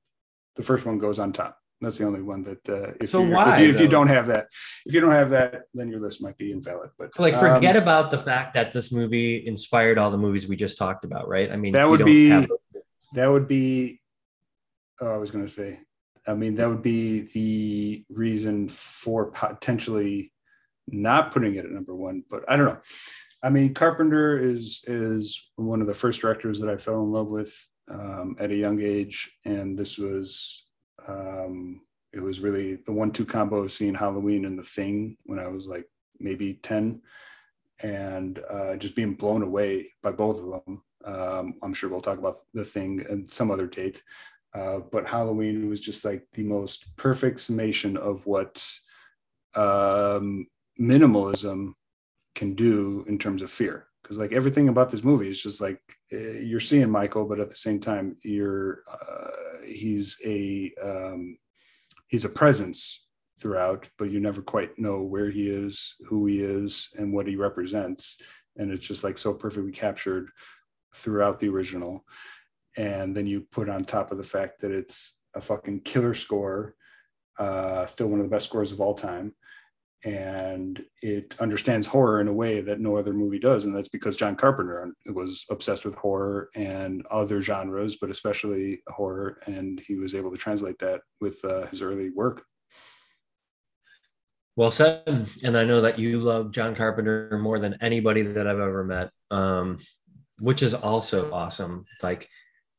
the 0.61 0.67
first 0.67 0.85
one 0.87 0.99
goes 0.99 1.19
on 1.19 1.33
top. 1.33 1.57
That's 1.81 1.97
the 1.97 2.05
only 2.05 2.21
one 2.21 2.43
that 2.45 2.69
uh, 2.69 2.93
if, 3.01 3.11
so 3.11 3.23
why, 3.23 3.55
if, 3.55 3.61
you, 3.61 3.69
if 3.71 3.81
you 3.81 3.89
don't 3.89 4.09
have 4.09 4.27
that, 4.27 4.49
if 4.85 4.93
you 4.93 5.01
don't 5.01 5.13
have 5.13 5.31
that, 5.31 5.63
then 5.73 5.89
your 5.89 6.01
list 6.01 6.23
might 6.23 6.37
be 6.37 6.53
invalid. 6.53 6.91
But 6.99 7.19
like, 7.19 7.33
forget 7.35 7.75
um, 7.77 7.83
about 7.83 8.11
the 8.11 8.19
fact 8.19 8.53
that 8.55 8.73
this 8.73 8.93
movie 8.93 9.47
inspired 9.47 9.97
all 9.97 10.11
the 10.11 10.19
movies 10.19 10.47
we 10.47 10.57
just 10.57 10.77
talked 10.77 11.07
about, 11.07 11.27
right? 11.27 11.51
I 11.51 11.57
mean, 11.57 11.73
that 11.73 11.89
would 11.89 12.05
be 12.05 12.29
have... 12.29 12.51
that 13.15 13.29
would 13.29 13.49
be. 13.49 14.01
Oh, 15.01 15.09
I 15.09 15.17
was 15.17 15.31
going 15.31 15.47
to 15.47 15.51
say. 15.51 15.79
I 16.27 16.35
mean, 16.35 16.57
that 16.57 16.69
would 16.69 16.83
be 16.83 17.21
the 17.33 18.05
reason 18.11 18.69
for 18.69 19.31
potentially 19.31 20.33
not 20.87 21.33
putting 21.33 21.55
it 21.55 21.65
at 21.65 21.71
number 21.71 21.95
one, 21.95 22.25
but 22.29 22.45
I 22.47 22.57
don't 22.57 22.67
know. 22.67 22.79
I 23.43 23.49
mean, 23.49 23.73
Carpenter 23.73 24.39
is 24.39 24.85
is 24.87 25.51
one 25.57 25.81
of 25.81 25.87
the 25.87 25.95
first 25.95 26.21
directors 26.21 26.61
that 26.61 26.69
I 26.69 26.77
fell 26.77 27.03
in 27.03 27.11
love 27.11 27.29
with 27.29 27.57
um, 27.91 28.37
at 28.39 28.51
a 28.51 28.57
young 28.57 28.81
age, 28.81 29.31
and 29.45 29.79
this 29.79 29.99
was 29.99 30.65
um, 31.07 31.83
it 32.13 32.21
was 32.21 32.41
really 32.41 32.77
the 32.87 32.93
one-two 32.93 33.25
combo 33.25 33.57
of 33.59 33.73
seeing 33.73 33.95
Halloween 33.95 34.45
and 34.45 34.59
The 34.59 34.63
Thing 34.63 35.17
when 35.25 35.39
I 35.39 35.49
was 35.49 35.67
like 35.67 35.87
maybe 36.19 36.55
ten, 36.55 37.03
and 37.83 38.41
uh, 38.51 38.77
just 38.77 38.97
being 38.97 39.15
blown 39.15 39.43
away 39.43 39.89
by 40.03 40.13
both 40.13 40.41
of 40.41 40.63
them. 40.67 40.83
Um, 41.05 41.55
I'm 41.63 41.75
sure 41.75 41.91
we'll 41.91 42.01
talk 42.01 42.19
about 42.19 42.37
The 42.55 42.65
Thing 42.65 43.05
and 43.09 43.31
some 43.31 43.51
other 43.51 43.67
date, 43.67 44.03
uh, 44.55 44.79
but 44.93 45.09
Halloween 45.09 45.69
was 45.69 45.81
just 45.81 46.05
like 46.05 46.27
the 46.33 46.45
most 46.45 46.97
perfect 46.97 47.41
summation 47.41 47.97
of 47.97 48.25
what 48.27 48.65
um, 49.55 50.47
minimalism 50.81 51.75
can 52.35 52.55
do 52.55 53.05
in 53.09 53.19
terms 53.19 53.43
of 53.43 53.51
fear 53.51 53.87
because 54.11 54.19
like 54.19 54.33
everything 54.33 54.69
about 54.69 54.91
this 54.91 55.05
movie 55.05 55.29
is 55.29 55.41
just 55.41 55.61
like 55.61 55.81
uh, 56.13 56.17
you're 56.17 56.59
seeing 56.59 56.91
michael 56.91 57.25
but 57.25 57.39
at 57.39 57.49
the 57.49 57.55
same 57.55 57.79
time 57.79 58.17
you're 58.25 58.83
uh, 58.91 59.31
he's 59.65 60.19
a 60.25 60.73
um, 60.83 61.39
he's 62.09 62.25
a 62.25 62.29
presence 62.29 63.07
throughout 63.39 63.89
but 63.99 64.11
you 64.11 64.21
never 64.21 64.43
quite 64.43 64.79
know 64.79 65.01
where 65.01 65.31
he 65.31 65.49
is 65.49 65.95
who 66.07 66.27
he 66.27 66.43
is 66.43 66.91
and 66.99 67.13
what 67.13 67.27
he 67.27 67.37
represents. 67.37 68.21
And 68.57 68.71
it's 68.71 68.87
just 68.87 69.05
like 69.05 69.17
so 69.17 69.33
perfectly 69.33 69.73
captured 69.73 70.31
throughout 70.95 71.39
the 71.39 71.49
original. 71.49 72.05
And 72.77 73.17
then 73.17 73.27
you 73.27 73.43
put 73.53 73.69
on 73.69 73.85
top 73.85 74.13
of 74.13 74.19
the 74.19 74.25
fact 74.25 74.61
that 74.61 74.71
it's 74.73 75.19
a 75.35 75.41
fucking 75.41 75.81
killer 75.81 76.15
score 76.15 76.75
uh, 77.39 77.87
still 77.87 78.09
one 78.09 78.21
of 78.21 78.27
the 78.27 78.35
best 78.35 78.47
scores 78.47 78.73
of 78.73 78.81
all 78.81 78.95
time 78.95 79.33
and 80.05 80.83
it 81.03 81.35
understands 81.41 81.87
horror 81.87 82.21
in 82.21 82.29
a 82.29 82.33
way 82.33 82.61
that 82.61 82.81
no 82.81 82.97
other 82.97 83.13
movie 83.13 83.39
does 83.39 83.65
and 83.65 83.75
that's 83.75 83.89
because 83.89 84.17
john 84.17 84.35
carpenter 84.35 84.91
was 85.13 85.45
obsessed 85.51 85.85
with 85.85 85.95
horror 85.95 86.49
and 86.55 87.05
other 87.11 87.43
genres 87.43 87.97
but 88.01 88.11
especially 88.11 88.81
horror 88.89 89.39
and 89.47 89.79
he 89.81 89.97
was 89.97 90.15
able 90.15 90.31
to 90.31 90.39
translate 90.39 90.79
that 90.79 91.03
with 91.21 91.45
uh, 91.45 91.67
his 91.67 91.83
early 91.83 92.11
work. 92.11 92.45
Well 94.57 94.71
said 94.71 95.29
and 95.43 95.57
i 95.57 95.65
know 95.65 95.83
that 95.83 95.99
you 95.99 96.21
love 96.21 96.51
john 96.51 96.75
carpenter 96.75 97.39
more 97.43 97.59
than 97.59 97.77
anybody 97.81 98.23
that 98.23 98.47
i've 98.47 98.59
ever 98.59 98.85
met 98.85 99.11
um, 99.31 99.79
which 100.39 100.63
is 100.63 100.75
also 100.75 101.33
awesome 101.33 101.85
like 102.03 102.29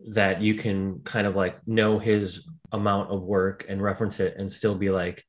that 0.09 0.41
you 0.41 0.55
can 0.55 1.01
kind 1.01 1.27
of 1.27 1.35
like 1.35 1.65
know 1.67 1.99
his 1.99 2.47
amount 2.71 3.11
of 3.11 3.21
work 3.21 3.65
and 3.69 3.81
reference 3.81 4.19
it 4.19 4.35
and 4.37 4.51
still 4.51 4.75
be 4.75 4.89
like 4.89 5.23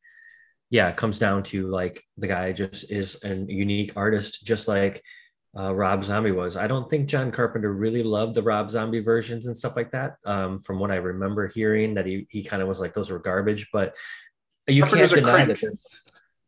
yeah, 0.73 0.89
it 0.89 0.97
comes 0.97 1.19
down 1.19 1.43
to 1.43 1.67
like 1.69 2.03
the 2.17 2.27
guy 2.27 2.51
just 2.53 2.91
is 2.91 3.23
a 3.25 3.35
unique 3.35 3.93
artist, 3.95 4.47
just 4.47 4.67
like 4.67 5.05
uh, 5.55 5.75
Rob 5.75 6.03
Zombie 6.03 6.33
was. 6.33 6.57
I 6.57 6.67
don't 6.67 6.89
think 6.89 7.11
John 7.11 7.31
Carpenter 7.31 7.71
really 7.71 8.03
loved 8.03 8.35
the 8.35 8.43
Rob 8.43 8.71
Zombie 8.71 9.01
versions 9.01 9.47
and 9.47 9.55
stuff 9.55 9.77
like 9.77 9.91
that. 9.91 10.15
Um, 10.25 10.61
from 10.61 10.79
what 10.79 10.91
I 10.91 10.97
remember 10.97 11.47
hearing, 11.47 11.93
that 11.95 12.07
he 12.07 12.27
he 12.31 12.43
kind 12.43 12.63
of 12.63 12.69
was 12.69 12.81
like 12.81 12.95
those 12.95 13.11
were 13.11 13.19
garbage, 13.19 13.69
but 13.71 13.95
you 14.67 14.85
can't 14.85 15.11
deny 15.11 15.45
that. 15.45 15.63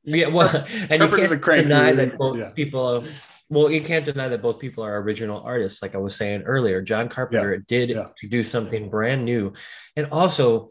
Yeah, 0.05 0.29
well, 0.29 0.49
and 0.89 1.03
you 1.03 1.09
can't 1.11 1.43
deny 1.69 1.93
that 1.93 2.17
both 2.17 2.39
yeah. 2.39 2.49
people. 2.49 3.05
Well, 3.51 3.71
you 3.71 3.83
can't 3.83 4.07
deny 4.07 4.29
that 4.29 4.41
both 4.41 4.59
people 4.59 4.85
are 4.85 5.03
original 5.03 5.43
artists. 5.43 5.83
Like 5.83 5.95
I 5.95 5.99
was 5.99 6.17
saying 6.17 6.45
earlier, 6.45 6.81
John 6.81 7.11
Carpenter 7.11 7.57
yeah. 7.57 7.61
did 7.69 7.91
yeah. 7.91 8.07
to 8.17 8.27
do 8.27 8.43
something 8.43 8.89
brand 8.89 9.27
new, 9.27 9.53
and 9.97 10.07
also 10.07 10.71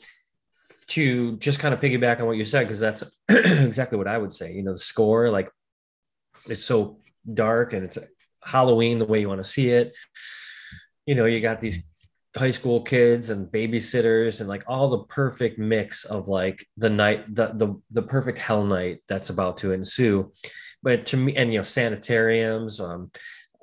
to 0.87 1.37
just 1.37 1.59
kind 1.59 1.73
of 1.73 1.79
piggyback 1.79 2.19
on 2.19 2.25
what 2.25 2.37
you 2.37 2.45
said, 2.45 2.63
because 2.63 2.79
that's 2.79 3.03
exactly 3.29 3.97
what 3.97 4.07
I 4.07 4.17
would 4.17 4.33
say. 4.33 4.53
You 4.53 4.63
know, 4.63 4.73
the 4.73 4.77
score 4.77 5.29
like 5.29 5.49
is 6.47 6.63
so 6.63 6.99
dark 7.31 7.73
and 7.73 7.85
it's 7.85 7.97
Halloween 8.43 8.97
the 8.97 9.05
way 9.05 9.21
you 9.21 9.29
want 9.29 9.43
to 9.43 9.49
see 9.49 9.69
it. 9.69 9.93
You 11.05 11.15
know, 11.15 11.25
you 11.25 11.39
got 11.39 11.59
these 11.59 11.89
high 12.35 12.51
school 12.51 12.81
kids 12.81 13.29
and 13.29 13.47
babysitters 13.47 14.39
and 14.39 14.49
like 14.49 14.63
all 14.67 14.89
the 14.89 15.03
perfect 15.05 15.59
mix 15.59 16.03
of 16.05 16.27
like 16.27 16.65
the 16.77 16.89
night, 16.89 17.33
the 17.33 17.47
the 17.53 17.79
the 17.91 18.01
perfect 18.01 18.39
hell 18.39 18.65
night 18.65 18.99
that's 19.07 19.29
about 19.29 19.57
to 19.57 19.71
ensue. 19.71 20.31
But 20.81 21.05
to 21.07 21.17
me, 21.17 21.35
and 21.35 21.53
you 21.53 21.59
know, 21.59 21.63
sanitariums, 21.63 22.79
um, 22.79 23.11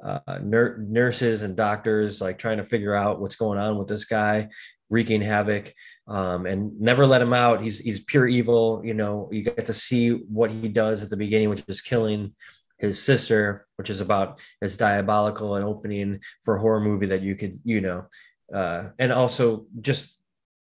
uh, 0.03 0.39
nur- 0.43 0.79
nurses 0.79 1.43
and 1.43 1.57
doctors 1.57 2.21
like 2.21 2.39
trying 2.39 2.57
to 2.57 2.65
figure 2.65 2.95
out 2.95 3.21
what's 3.21 3.37
going 3.37 3.59
on 3.59 3.77
with 3.77 3.89
this 3.89 4.05
guy, 4.05 4.49
wreaking 4.89 5.21
havoc 5.21 5.75
um, 6.11 6.45
and 6.45 6.79
never 6.81 7.07
let 7.07 7.23
him 7.23 7.33
out. 7.33 7.63
He's 7.63 7.79
he's 7.79 8.01
pure 8.01 8.27
evil. 8.27 8.83
You 8.85 8.95
know, 8.95 9.29
you 9.33 9.43
get 9.43 9.65
to 9.67 9.73
see 9.73 10.11
what 10.11 10.51
he 10.51 10.69
does 10.69 11.03
at 11.03 11.09
the 11.09 11.17
beginning, 11.17 11.49
which 11.49 11.65
is 11.69 11.81
killing 11.81 12.35
his 12.79 13.01
sister, 13.01 13.65
which 13.77 13.89
is 13.89 14.01
about 14.01 14.41
as 14.61 14.77
diabolical 14.77 15.55
an 15.55 15.63
opening 15.63 16.21
for 16.43 16.57
a 16.57 16.61
horror 16.61 16.81
movie 16.81 17.07
that 17.07 17.23
you 17.23 17.37
could, 17.37 17.55
you 17.65 17.81
know, 17.81 18.07
uh, 18.53 18.89
and 18.99 19.13
also 19.13 19.67
just 19.81 20.19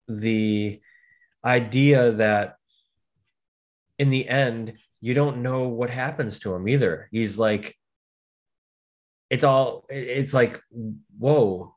the 0.08 0.80
idea 1.44 2.12
that 2.12 2.56
in 3.98 4.10
the 4.10 4.28
end 4.28 4.74
you 5.00 5.14
don't 5.14 5.42
know 5.42 5.68
what 5.68 5.90
happens 5.90 6.40
to 6.40 6.54
him 6.54 6.66
either. 6.66 7.08
He's 7.12 7.38
like, 7.38 7.76
it's 9.30 9.44
all, 9.44 9.84
it's 9.88 10.34
like, 10.34 10.60
whoa, 11.18 11.75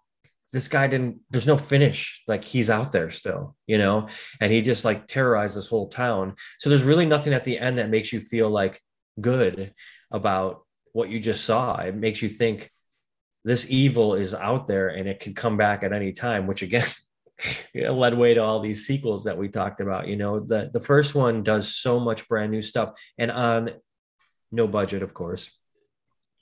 this 0.52 0.68
guy 0.68 0.88
didn't 0.88 1.20
there's 1.30 1.48
no 1.48 1.58
finish. 1.58 2.22
Like 2.28 2.44
he's 2.44 2.70
out 2.70 2.92
there 2.92 3.10
still 3.10 3.56
you 3.68 3.78
know? 3.78 4.08
And 4.42 4.52
he 4.52 4.62
just 4.62 4.86
like 4.86 5.08
terrorized 5.08 5.58
this 5.58 5.68
whole 5.68 5.90
town. 5.90 6.36
So 6.60 6.70
there's 6.70 6.84
really 6.84 7.06
nothing 7.06 7.34
at 7.34 7.44
the 7.44 7.60
end 7.60 7.78
that 7.78 7.90
makes 7.90 8.12
you 8.12 8.20
feel 8.20 8.50
like 8.50 8.82
good 9.20 9.74
about 10.12 10.62
what 10.94 11.10
you 11.10 11.20
just 11.20 11.46
saw. 11.46 11.78
It 11.78 11.96
makes 11.96 12.22
you 12.22 12.30
think 12.30 12.72
this 13.46 13.70
evil 13.70 14.16
is 14.16 14.34
out 14.34 14.68
there 14.68 14.90
and 14.90 15.08
it 15.08 15.20
could 15.20 15.36
come 15.36 15.56
back 15.56 15.84
at 15.84 15.94
any 15.94 16.12
time 16.12 16.46
which 16.46 16.62
again 16.62 16.86
led 17.74 18.18
way 18.18 18.34
to 18.34 18.42
all 18.42 18.60
these 18.60 18.86
sequels 18.86 19.24
that 19.24 19.38
we 19.38 19.50
talked 19.50 19.82
about 19.82 20.08
you 20.08 20.16
know? 20.16 20.40
The 20.40 20.70
the 20.74 20.82
first 20.82 21.16
one 21.16 21.44
does 21.44 21.76
so 21.76 22.00
much 22.00 22.28
brand 22.28 22.52
new 22.52 22.62
stuff 22.62 23.00
and 23.18 23.32
on 23.32 23.72
no 24.52 24.68
budget 24.68 25.04
of 25.04 25.14
course 25.14 25.52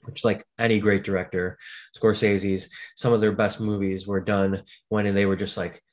which 0.08 0.24
like 0.24 0.46
any 0.58 0.80
great 0.80 1.04
director, 1.04 1.60
Scorsese's, 1.96 2.70
some 2.96 3.14
of 3.14 3.22
their 3.22 3.34
best 3.34 3.60
movies 3.60 4.08
were 4.08 4.22
done 4.22 4.64
when 4.90 5.14
they 5.14 5.26
were 5.26 5.36
just 5.36 5.58
like, 5.58 5.84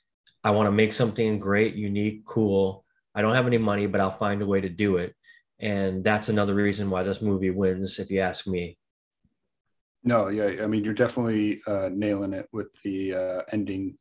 I 0.43 0.51
want 0.53 0.67
to 0.67 0.73
make 0.73 0.93
something 0.93 1.39
great, 1.39 1.75
unique, 1.75 2.25
cool. 2.25 2.85
I 3.15 3.23
don't 3.23 3.35
have 3.35 3.47
any 3.47 3.59
money, 3.59 3.87
but 3.87 4.01
I'll 4.01 4.11
find 4.11 4.41
a 4.41 4.47
way 4.47 4.61
to 4.61 4.69
do 4.69 4.97
it. 4.97 5.15
And 5.59 6.03
that's 6.03 6.29
another 6.29 6.55
reason 6.55 6.91
why 6.91 7.03
this 7.03 7.23
movie 7.23 7.51
wins, 7.51 7.99
if 7.99 8.11
you 8.11 8.21
ask 8.21 8.47
me. 8.47 8.79
No, 10.03 10.29
yeah, 10.29 10.63
I 10.63 10.67
mean, 10.67 10.85
you're 10.85 10.93
definitely 10.93 11.63
uh, 11.67 11.89
nailing 11.93 12.35
it 12.35 12.49
with 12.53 12.69
the 12.83 13.15
uh, 13.15 13.43
ending. 13.51 13.97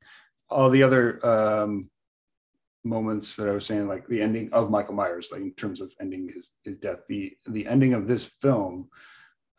All 0.50 0.70
the 0.70 0.84
other 0.84 1.26
um, 1.26 1.90
moments 2.84 3.38
that 3.38 3.48
I 3.48 3.54
was 3.54 3.66
saying, 3.66 3.88
like 3.88 4.08
the 4.08 4.22
ending 4.22 4.52
of 4.52 4.70
Michael 4.70 4.96
Myers, 4.96 5.30
like 5.32 5.42
in 5.42 5.54
terms 5.54 5.80
of 5.80 5.94
ending 6.02 6.30
his 6.34 6.52
his 6.64 6.78
death. 6.78 7.00
The 7.08 7.36
the 7.48 7.66
ending 7.68 7.94
of 7.94 8.08
this 8.08 8.26
film, 8.26 8.90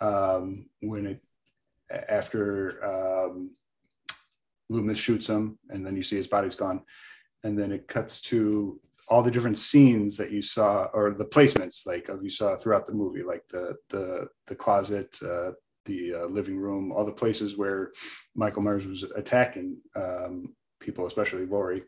um, 0.01 0.67
when 0.81 1.07
it 1.07 1.21
after 1.91 2.85
um, 2.85 3.51
Loomis 4.69 4.99
shoots 4.99 5.27
him, 5.29 5.59
and 5.71 5.87
then 5.87 5.97
you 5.97 6.03
see 6.03 6.17
his 6.17 6.27
body's 6.27 6.55
gone, 6.55 6.83
and 7.43 7.59
then 7.59 7.73
it 7.73 7.89
cuts 7.89 8.21
to 8.23 8.81
all 9.09 9.23
the 9.23 9.31
different 9.31 9.59
scenes 9.59 10.17
that 10.17 10.31
you 10.31 10.41
saw, 10.41 10.85
or 10.95 11.13
the 11.13 11.27
placements 11.27 11.87
like 11.87 12.09
you 12.23 12.31
saw 12.31 12.57
throughout 12.57 12.87
the 12.87 12.95
movie, 12.95 13.23
like 13.23 13.47
the 13.49 13.77
the 13.91 14.29
the 14.47 14.55
closet, 14.55 15.17
uh, 15.23 15.53
the 15.85 16.15
uh, 16.15 16.27
living 16.27 16.57
room, 16.57 16.93
all 16.93 17.05
the 17.05 17.13
places 17.13 17.57
where 17.57 17.93
Michael 18.35 18.63
Myers 18.63 18.87
was 18.87 19.05
attacking 19.15 19.77
um, 19.95 20.55
people, 20.81 21.07
especially 21.07 21.47
Laurie. 21.47 21.83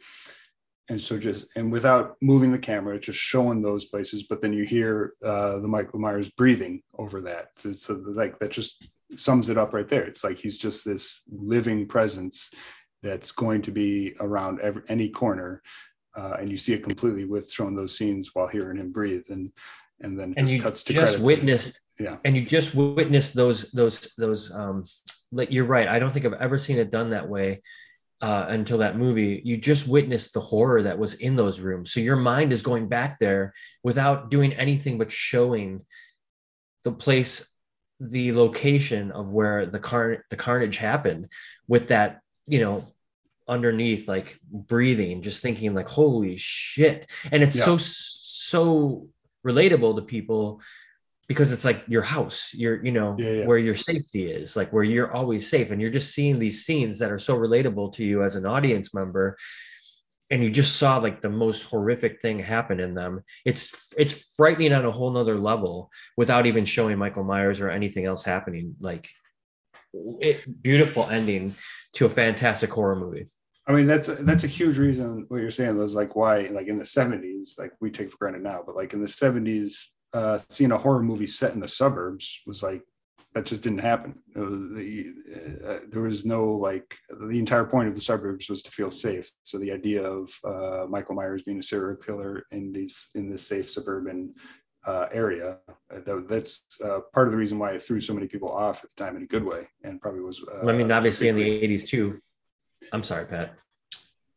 And 0.89 1.01
so 1.01 1.19
just 1.19 1.47
and 1.57 1.73
without 1.73 2.17
moving 2.21 2.53
the 2.53 2.59
camera, 2.59 2.99
just 2.99 3.19
showing 3.19 3.61
those 3.61 3.87
places, 3.87 4.25
but 4.29 4.41
then 4.41 4.53
you 4.53 4.65
hear 4.65 5.15
uh, 5.25 5.59
the 5.59 5.69
Michael 5.69 5.99
Myers 5.99 6.31
breathing 6.31 6.83
over 6.97 7.21
that. 7.23 7.51
So 7.57 7.71
it's 7.71 7.89
like 7.89 8.39
that 8.39 8.53
just 8.53 8.89
sums 9.17 9.49
it 9.49 9.59
up 9.59 9.73
right 9.73 9.89
there. 9.89 10.05
It's 10.05 10.23
like 10.23 10.39
he's 10.39 10.59
just 10.59 10.85
this 10.85 11.23
living 11.29 11.87
presence 11.87 12.53
that's 13.03 13.33
going 13.33 13.63
to 13.63 13.73
be 13.73 14.15
around 14.21 14.61
every, 14.61 14.83
any 14.89 15.09
corner, 15.09 15.61
uh, 16.17 16.37
and 16.39 16.51
you 16.51 16.57
see 16.57 16.73
it 16.73 16.85
completely 16.85 17.25
with 17.25 17.51
showing 17.51 17.75
those 17.75 17.97
scenes 17.97 18.31
while 18.33 18.47
hearing 18.47 18.79
him 18.79 18.93
breathe, 18.93 19.25
and 19.29 19.51
and 20.01 20.19
then 20.19 20.35
and 20.37 20.47
just 20.47 20.63
cuts 20.63 20.85
to 20.85 20.93
just 20.93 21.17
credits. 21.17 21.27
witnessed 21.27 21.81
yeah, 21.99 22.17
and 22.25 22.37
you 22.37 22.45
just 22.45 22.75
witnessed 22.75 23.35
those 23.35 23.71
those 23.73 24.15
those 24.19 24.53
um 24.53 24.85
like 25.33 25.51
you're 25.51 25.65
right 25.65 25.89
i 25.89 25.99
don't 25.99 26.13
think 26.13 26.25
i've 26.25 26.35
ever 26.35 26.59
seen 26.59 26.79
it 26.79 26.91
done 26.91 27.11
that 27.11 27.29
way 27.29 27.63
uh, 28.23 28.47
until 28.49 28.79
that 28.79 28.97
movie 28.97 29.43
you 29.45 29.57
just 29.57 29.87
witnessed 29.87 30.33
the 30.33 30.41
horror 30.41 30.83
that 30.83 30.99
was 30.99 31.15
in 31.15 31.37
those 31.37 31.61
rooms 31.61 31.93
so 31.93 32.01
your 32.01 32.17
mind 32.17 32.53
is 32.53 32.63
going 32.63 32.89
back 32.89 33.19
there 33.19 33.53
without 33.83 34.31
doing 34.31 34.53
anything 34.55 34.97
but 34.97 35.13
showing 35.13 35.85
the 36.85 36.93
place 36.93 37.53
the 38.01 38.33
location 38.33 39.11
of 39.11 39.33
where 39.33 39.67
the 39.67 39.79
car 39.79 40.25
the 40.31 40.37
carnage 40.37 40.79
happened 40.79 41.29
with 41.69 41.89
that 41.89 42.21
you 42.47 42.61
know 42.61 42.85
underneath 43.49 44.09
like 44.09 44.39
breathing 44.51 45.23
just 45.23 45.43
thinking 45.43 45.75
like 45.75 45.89
holy 45.89 46.37
shit 46.37 47.11
and 47.31 47.43
it's 47.43 47.57
Yeah. 47.57 47.65
so 47.65 47.77
so 47.79 49.09
relatable 49.47 49.97
to 49.97 50.03
people 50.03 50.61
because 51.29 51.53
it's 51.53 51.65
like 51.65 51.83
your 51.89 52.03
house 52.03 52.53
your 52.55 52.85
you 52.85 52.93
know 52.93 53.17
Yeah, 53.19 53.31
yeah. 53.31 53.47
where 53.47 53.59
your 53.59 53.75
safety 53.75 54.31
is 54.31 54.57
like 54.57 54.73
where 54.73 54.85
you're 54.85 55.13
always 55.13 55.49
safe 55.49 55.71
and 55.71 55.81
you're 55.81 55.91
just 55.91 56.15
seeing 56.15 56.39
these 56.39 56.65
scenes 56.65 56.99
that 56.99 57.11
are 57.11 57.19
so 57.19 57.37
relatable 57.37 57.93
to 57.95 58.05
you 58.05 58.23
as 58.23 58.37
an 58.37 58.47
audience 58.47 58.95
member 58.95 59.37
and 60.31 60.43
you 60.43 60.51
just 60.51 60.77
saw 60.77 60.97
like 60.99 61.23
the 61.23 61.29
most 61.31 61.63
horrific 61.65 62.21
thing 62.21 62.39
happen 62.39 62.81
in 62.81 62.95
them 62.95 63.23
it's 63.45 63.93
it's 63.97 64.35
frightening 64.37 64.73
on 64.73 64.85
a 64.85 64.91
whole 64.91 65.11
nother 65.11 65.39
level 65.39 65.91
without 66.17 66.47
even 66.47 66.65
showing 66.65 66.99
michael 66.99 67.25
myers 67.25 67.61
or 67.61 67.71
anything 67.71 68.05
else 68.05 68.25
happening 68.25 68.75
like 68.81 69.09
it, 70.21 70.63
beautiful 70.63 71.07
ending 71.09 71.55
to 71.95 72.07
a 72.07 72.11
fantastic 72.11 72.71
horror 72.71 72.97
movie 72.97 73.27
I 73.69 73.73
mean 73.73 73.87
that's 73.87 74.07
that's 74.07 74.45
a 74.45 74.49
huge 74.49 74.79
reason 74.79 75.25
what 75.29 75.41
you're 75.41 75.51
saying 75.51 75.81
is 75.81 75.95
like 75.95 76.15
why 76.15 76.43
like 76.53 76.69
in 76.69 76.79
the 76.79 76.85
70s 76.85 77.59
like 77.59 77.73
we 77.81 77.91
take 77.91 78.11
for 78.13 78.19
granted 78.19 78.43
now 78.43 78.63
but 78.65 78.77
like 78.77 78.93
in 78.93 79.01
the 79.01 79.09
70s 79.09 79.87
uh 80.17 80.39
seeing 80.57 80.73
a 80.73 80.79
horror 80.85 81.03
movie 81.11 81.33
set 81.41 81.55
in 81.55 81.61
the 81.61 81.69
suburbs 81.81 82.25
was 82.47 82.63
like 82.63 82.83
that 83.37 83.45
just 83.45 83.63
didn't 83.63 83.81
happen. 83.93 84.15
Was 84.35 84.71
the, 84.71 85.13
uh, 85.63 85.79
there 85.91 86.01
was 86.01 86.25
no 86.25 86.53
like 86.53 86.97
the 87.29 87.39
entire 87.39 87.67
point 87.67 87.87
of 87.87 87.95
the 87.95 88.01
suburbs 88.01 88.49
was 88.49 88.63
to 88.63 88.71
feel 88.71 88.91
safe. 88.91 89.31
So 89.43 89.59
the 89.59 89.73
idea 89.73 90.03
of 90.03 90.31
uh, 90.43 90.87
Michael 90.89 91.17
Myers 91.17 91.43
being 91.43 91.59
a 91.59 91.63
serial 91.63 91.97
killer 91.97 92.45
in 92.51 92.73
these 92.73 93.11
in 93.15 93.31
this 93.31 93.47
safe 93.47 93.71
suburban 93.71 94.35
uh, 94.87 95.07
area 95.13 95.59
uh, 95.93 96.01
that, 96.07 96.27
that's 96.29 96.65
uh, 96.83 97.01
part 97.13 97.27
of 97.27 97.33
the 97.33 97.37
reason 97.37 97.59
why 97.59 97.73
it 97.73 97.83
threw 97.83 98.01
so 98.01 98.15
many 98.15 98.27
people 98.27 98.51
off 98.51 98.85
at 98.85 98.91
the 98.95 99.05
time 99.05 99.17
in 99.17 99.23
a 99.23 99.27
good 99.27 99.45
way 99.45 99.67
and 99.83 100.01
probably 100.01 100.21
was 100.21 100.43
uh, 100.43 100.67
i 100.69 100.73
mean 100.73 100.93
obviously 100.93 101.27
in 101.29 101.35
the 101.35 101.43
80s 101.43 101.87
too. 101.87 102.21
I'm 102.93 103.03
sorry 103.03 103.27
pat 103.27 103.59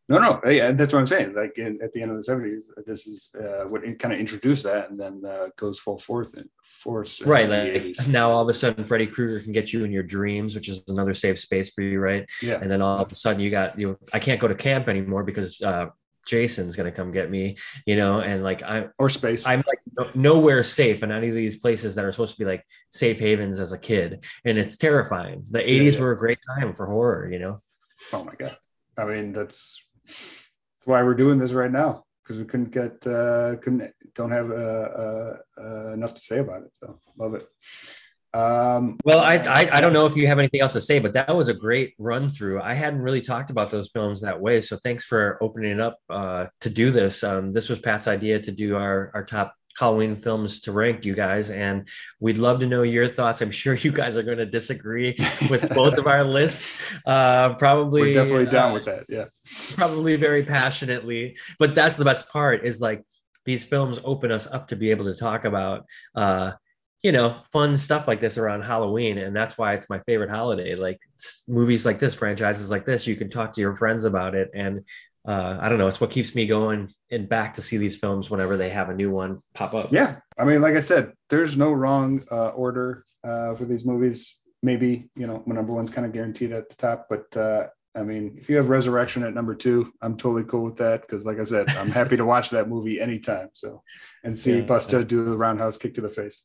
No, 0.10 0.18
no, 0.18 0.41
yeah, 0.49 0.72
that's 0.72 0.91
what 0.91 0.99
I'm 0.99 1.06
saying. 1.06 1.36
Like 1.36 1.57
in, 1.60 1.80
at 1.84 1.94
the 1.94 2.02
end 2.02 2.11
of 2.11 2.18
the 2.18 2.31
'70s, 2.31 2.72
this 2.86 3.06
is 3.06 3.31
uh, 3.36 3.65
what 3.65 3.84
it 3.84 3.99
kind 3.99 4.14
of 4.14 4.19
introduced 4.19 4.64
that, 4.64 4.90
and 4.90 4.99
then 4.99 5.23
uh, 5.23 5.49
goes 5.56 5.77
full 5.77 5.99
forth 5.99 6.34
and 6.36 6.49
force. 6.64 7.22
right 7.22 7.49
like 7.49 7.95
now 8.07 8.31
all 8.31 8.44
of 8.44 8.49
a 8.49 8.53
sudden 8.53 8.86
freddy 8.86 9.06
krueger 9.06 9.40
can 9.41 9.52
get 9.52 9.73
you 9.73 9.84
in 9.84 9.91
your 9.91 10.03
dreams 10.03 10.56
which 10.56 10.69
is 10.69 10.81
another 10.88 11.14
safe 11.14 11.38
space 11.38 11.69
for 11.69 11.81
you 11.81 11.99
right 11.99 12.30
yeah, 12.41 12.60
and 12.61 12.72
then 12.72 12.81
all 12.81 12.99
of 12.99 13.11
a 13.11 13.15
sudden 13.15 13.41
you 13.41 13.49
got 13.49 13.77
you 13.77 13.90
Know, 13.90 13.98
i 14.14 14.19
can't 14.19 14.40
go 14.40 14.48
to 14.48 14.56
camp 14.56 14.88
anymore 14.88 15.23
because 15.23 15.61
uh 15.61 15.88
jason's 16.26 16.76
gonna 16.76 16.91
come 16.91 17.11
get 17.11 17.30
me 17.30 17.57
you 17.86 17.95
know 17.95 18.22
and 18.22 18.44
like 18.44 18.64
i 18.64 18.88
or 18.98 19.10
space. 19.10 19.45
i'm 19.45 19.64
like 19.68 19.80
no- 19.98 20.11
nowhere 20.15 20.64
safe 20.64 21.03
in 21.03 21.11
any 21.11 21.30
of 21.30 21.36
these 21.36 21.57
places 21.57 21.95
that 21.95 22.06
are 22.06 22.11
supposed 22.11 22.34
to 22.34 22.40
be 22.40 22.45
like 22.45 22.64
safe 22.91 23.19
havens 23.19 23.60
as 23.60 23.73
a 23.73 23.77
kid 23.77 24.23
and 24.45 24.57
it's 24.57 24.77
terrifying 24.77 25.44
the 25.49 25.60
80s 25.60 25.94
yeah. 25.94 25.99
were 25.99 26.11
a 26.11 26.18
great 26.18 26.40
time 26.57 26.73
for 26.73 26.86
horror 26.86 27.30
you 27.31 27.40
know 27.40 27.57
oh 28.14 28.23
my 28.23 28.36
god! 28.36 28.56
I 28.99 29.06
mean, 29.06 29.31
that's 29.31 29.81
that's 30.10 30.86
why 30.86 31.03
we're 31.03 31.14
doing 31.14 31.38
this 31.38 31.52
right 31.52 31.72
now 31.72 32.03
because 32.23 32.40
we 32.40 32.45
couldn't 32.45 32.72
get 32.72 33.06
uh, 33.07 33.56
couldn't 33.57 33.91
don't 34.14 34.31
have 34.31 34.52
uh, 34.52 34.53
uh, 34.53 35.38
uh, 35.60 35.94
enough 35.94 36.14
to 36.14 36.22
say 36.22 36.40
about 36.40 36.64
it. 36.64 36.69
So 36.73 36.99
love 37.18 37.34
it. 37.36 37.48
Um, 38.31 38.99
well 39.03 39.22
I, 39.22 39.38
I 39.38 39.69
i 39.73 39.81
don't 39.81 39.91
know 39.91 40.06
if 40.06 40.15
you 40.15 40.27
have 40.27 40.38
anything 40.38 40.61
else 40.61 40.73
to 40.73 40.81
say 40.81 40.99
but 40.99 41.14
that 41.14 41.36
was 41.36 41.48
a 41.48 41.53
great 41.56 41.95
run 41.98 42.30
through 42.30 42.61
i 42.61 42.76
hadn't 42.76 43.02
really 43.02 43.22
talked 43.22 43.49
about 43.49 43.72
those 43.72 43.90
films 43.90 44.22
that 44.22 44.40
way 44.40 44.61
so 44.61 44.77
thanks 44.77 45.03
for 45.03 45.40
opening 45.41 45.72
it 45.72 45.80
up 45.80 45.98
uh 46.11 46.45
to 46.61 46.69
do 46.69 46.91
this 46.91 47.23
um 47.23 47.49
this 47.49 47.69
was 47.69 47.80
pat's 47.80 48.07
idea 48.07 48.40
to 48.40 48.52
do 48.52 48.76
our 48.76 49.10
our 49.15 49.26
top 49.26 49.56
Halloween 49.78 50.16
films 50.16 50.62
to 50.62 50.72
rank 50.72 51.06
you 51.06 51.16
guys, 51.16 51.50
and 51.50 51.88
we'd 52.20 52.38
love 52.38 52.60
to 52.60 52.68
know 52.68 52.84
your 52.84 53.08
thoughts. 53.08 53.41
I'm 53.41 53.52
sure 53.52 53.74
you 53.74 53.91
guys 53.91 54.18
are 54.18 54.24
going 54.24 54.38
to 54.38 54.46
disagree 54.46 55.16
with 55.50 55.70
both 55.76 55.98
of 55.98 56.08
our 56.08 56.24
lists. 56.24 56.82
Uh, 57.06 57.54
probably, 57.56 58.02
we're 58.02 58.14
definitely 58.14 58.46
down 58.48 58.72
uh, 58.72 58.74
with 58.74 58.86
that. 58.86 59.06
Yeah, 59.08 59.26
probably 59.76 60.16
very 60.16 60.44
passionately. 60.44 61.38
But 61.58 61.76
that's 61.76 61.98
the 61.98 62.06
best 62.06 62.30
part 62.30 62.66
is 62.66 62.82
like 62.82 63.04
these 63.46 63.64
films 63.64 64.00
open 64.04 64.32
us 64.32 64.48
up 64.48 64.68
to 64.68 64.76
be 64.76 64.91
able 64.91 65.06
to 65.06 65.16
talk 65.16 65.46
about, 65.46 65.86
uh, 66.16 66.52
you 67.02 67.12
know, 67.14 67.36
fun 67.54 67.78
stuff 67.78 68.08
like 68.08 68.20
this 68.20 68.38
around 68.38 68.64
Halloween, 68.64 69.18
and 69.18 69.34
that's 69.36 69.58
why 69.58 69.74
it's 69.74 69.90
my 69.90 70.00
favorite 70.06 70.30
holiday. 70.30 70.76
Like 70.76 71.00
movies 71.48 71.86
like 71.86 72.00
this, 72.00 72.16
franchises 72.16 72.70
like 72.70 72.86
this, 72.86 73.08
you 73.08 73.16
can 73.16 73.30
talk 73.30 73.54
to 73.54 73.62
your 73.62 73.74
friends 73.74 74.04
about 74.04 74.36
it, 74.36 74.50
and 74.54 74.84
uh, 75.28 75.58
I 75.60 75.70
don't 75.70 75.78
know, 75.78 75.88
it's 75.88 76.02
what 76.02 76.12
keeps 76.12 76.34
me 76.34 76.48
going 76.48 76.90
and 77.12 77.28
back 77.28 77.54
to 77.56 77.62
see 77.62 77.78
these 77.78 77.98
films 77.98 78.30
whenever 78.30 78.58
they 78.58 78.70
have 78.70 78.90
a 78.90 78.96
new 78.96 79.12
one 79.12 79.40
pop 79.54 79.74
up. 79.74 79.91
yeah. 79.91 80.18
I 80.38 80.46
mean, 80.46 80.62
like 80.62 80.76
I 80.76 80.80
said, 80.80 81.14
there's 81.30 81.58
no 81.58 81.72
wrong 81.72 82.24
uh, 82.32 82.50
order 82.50 83.04
uh, 83.24 83.56
for 83.56 83.66
these 83.66 83.86
movies. 83.86 84.40
Maybe 84.64 85.10
you 85.16 85.28
know, 85.28 85.44
my 85.46 85.56
number 85.56 85.74
one's 85.74 85.91
kind 85.91 86.06
of 86.06 86.14
guaranteed 86.14 86.52
at 86.52 86.70
the 86.70 86.76
top, 86.76 87.08
but 87.10 87.36
uh, 87.38 87.68
I 87.96 88.04
mean, 88.04 88.38
if 88.38 88.50
you 88.50 88.58
have 88.58 88.70
Resurrection 88.70 89.24
at 89.24 89.34
number 89.34 89.56
two, 89.56 89.91
I'm 90.02 90.16
totally 90.16 90.44
cool 90.44 90.64
with 90.64 90.78
that 90.78 91.02
because, 91.02 91.26
like 91.26 91.40
I 91.40 91.44
said, 91.44 91.70
I'm 91.70 91.91
happy 91.91 92.18
to 92.18 92.26
watch 92.26 92.52
that 92.52 92.70
movie 92.70 93.02
anytime. 93.02 93.50
So, 93.54 93.84
and 94.24 94.38
see 94.38 94.60
Yeah. 94.60 94.66
Busta 94.66 95.08
do 95.08 95.26
the 95.26 95.38
roundhouse 95.38 95.78
kick 95.78 95.96
to 95.96 96.02
the 96.02 96.10
face. 96.10 96.44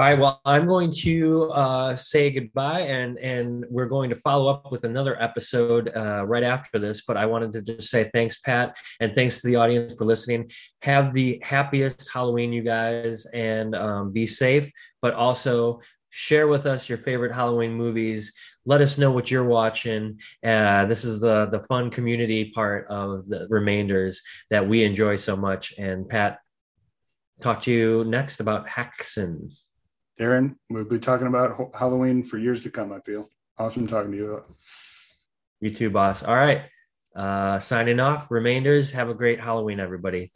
All 0.00 0.06
right. 0.06 0.16
Well, 0.16 0.40
I'm 0.44 0.68
going 0.68 0.92
to 0.98 1.50
uh, 1.50 1.96
say 1.96 2.30
goodbye, 2.30 2.82
and 2.82 3.18
and 3.18 3.64
we're 3.68 3.88
going 3.88 4.10
to 4.10 4.14
follow 4.14 4.46
up 4.48 4.70
with 4.70 4.84
another 4.84 5.20
episode 5.20 5.90
uh, 5.92 6.24
right 6.24 6.44
after 6.44 6.78
this. 6.78 7.02
But 7.04 7.16
I 7.16 7.26
wanted 7.26 7.52
to 7.54 7.62
just 7.62 7.90
say 7.90 8.08
thanks, 8.12 8.38
Pat, 8.38 8.76
and 9.00 9.12
thanks 9.12 9.40
to 9.40 9.48
the 9.48 9.56
audience 9.56 9.96
for 9.96 10.04
listening. 10.04 10.52
Have 10.82 11.12
the 11.12 11.40
happiest 11.42 12.08
Halloween, 12.14 12.52
you 12.52 12.62
guys, 12.62 13.26
and 13.34 13.74
um, 13.74 14.12
be 14.12 14.24
safe. 14.24 14.70
But 15.02 15.14
also 15.14 15.80
share 16.10 16.46
with 16.46 16.64
us 16.66 16.88
your 16.88 16.98
favorite 16.98 17.34
Halloween 17.34 17.72
movies. 17.72 18.32
Let 18.66 18.80
us 18.80 18.98
know 18.98 19.10
what 19.10 19.32
you're 19.32 19.42
watching. 19.42 20.20
Uh, 20.44 20.84
this 20.84 21.04
is 21.04 21.20
the 21.20 21.46
the 21.46 21.62
fun 21.62 21.90
community 21.90 22.52
part 22.54 22.86
of 22.88 23.26
the 23.26 23.48
remainders 23.50 24.22
that 24.50 24.68
we 24.68 24.84
enjoy 24.84 25.16
so 25.16 25.34
much. 25.34 25.74
And 25.76 26.08
Pat, 26.08 26.38
talk 27.40 27.62
to 27.62 27.72
you 27.72 28.04
next 28.04 28.38
about 28.38 28.68
Häxan. 28.68 29.50
Darren, 30.18 30.56
we'll 30.68 30.84
be 30.84 30.98
talking 30.98 31.28
about 31.28 31.70
Halloween 31.74 32.24
for 32.24 32.38
years 32.38 32.64
to 32.64 32.70
come. 32.70 32.92
I 32.92 33.00
feel 33.00 33.28
awesome 33.56 33.86
talking 33.86 34.10
to 34.12 34.16
you. 34.16 34.42
You 35.60 35.72
too, 35.72 35.90
boss. 35.90 36.22
All 36.22 36.34
right. 36.34 36.62
Uh, 37.14 37.58
signing 37.58 38.00
off. 38.00 38.30
Remainders. 38.30 38.92
Have 38.92 39.08
a 39.08 39.14
great 39.14 39.40
Halloween, 39.40 39.80
everybody. 39.80 40.30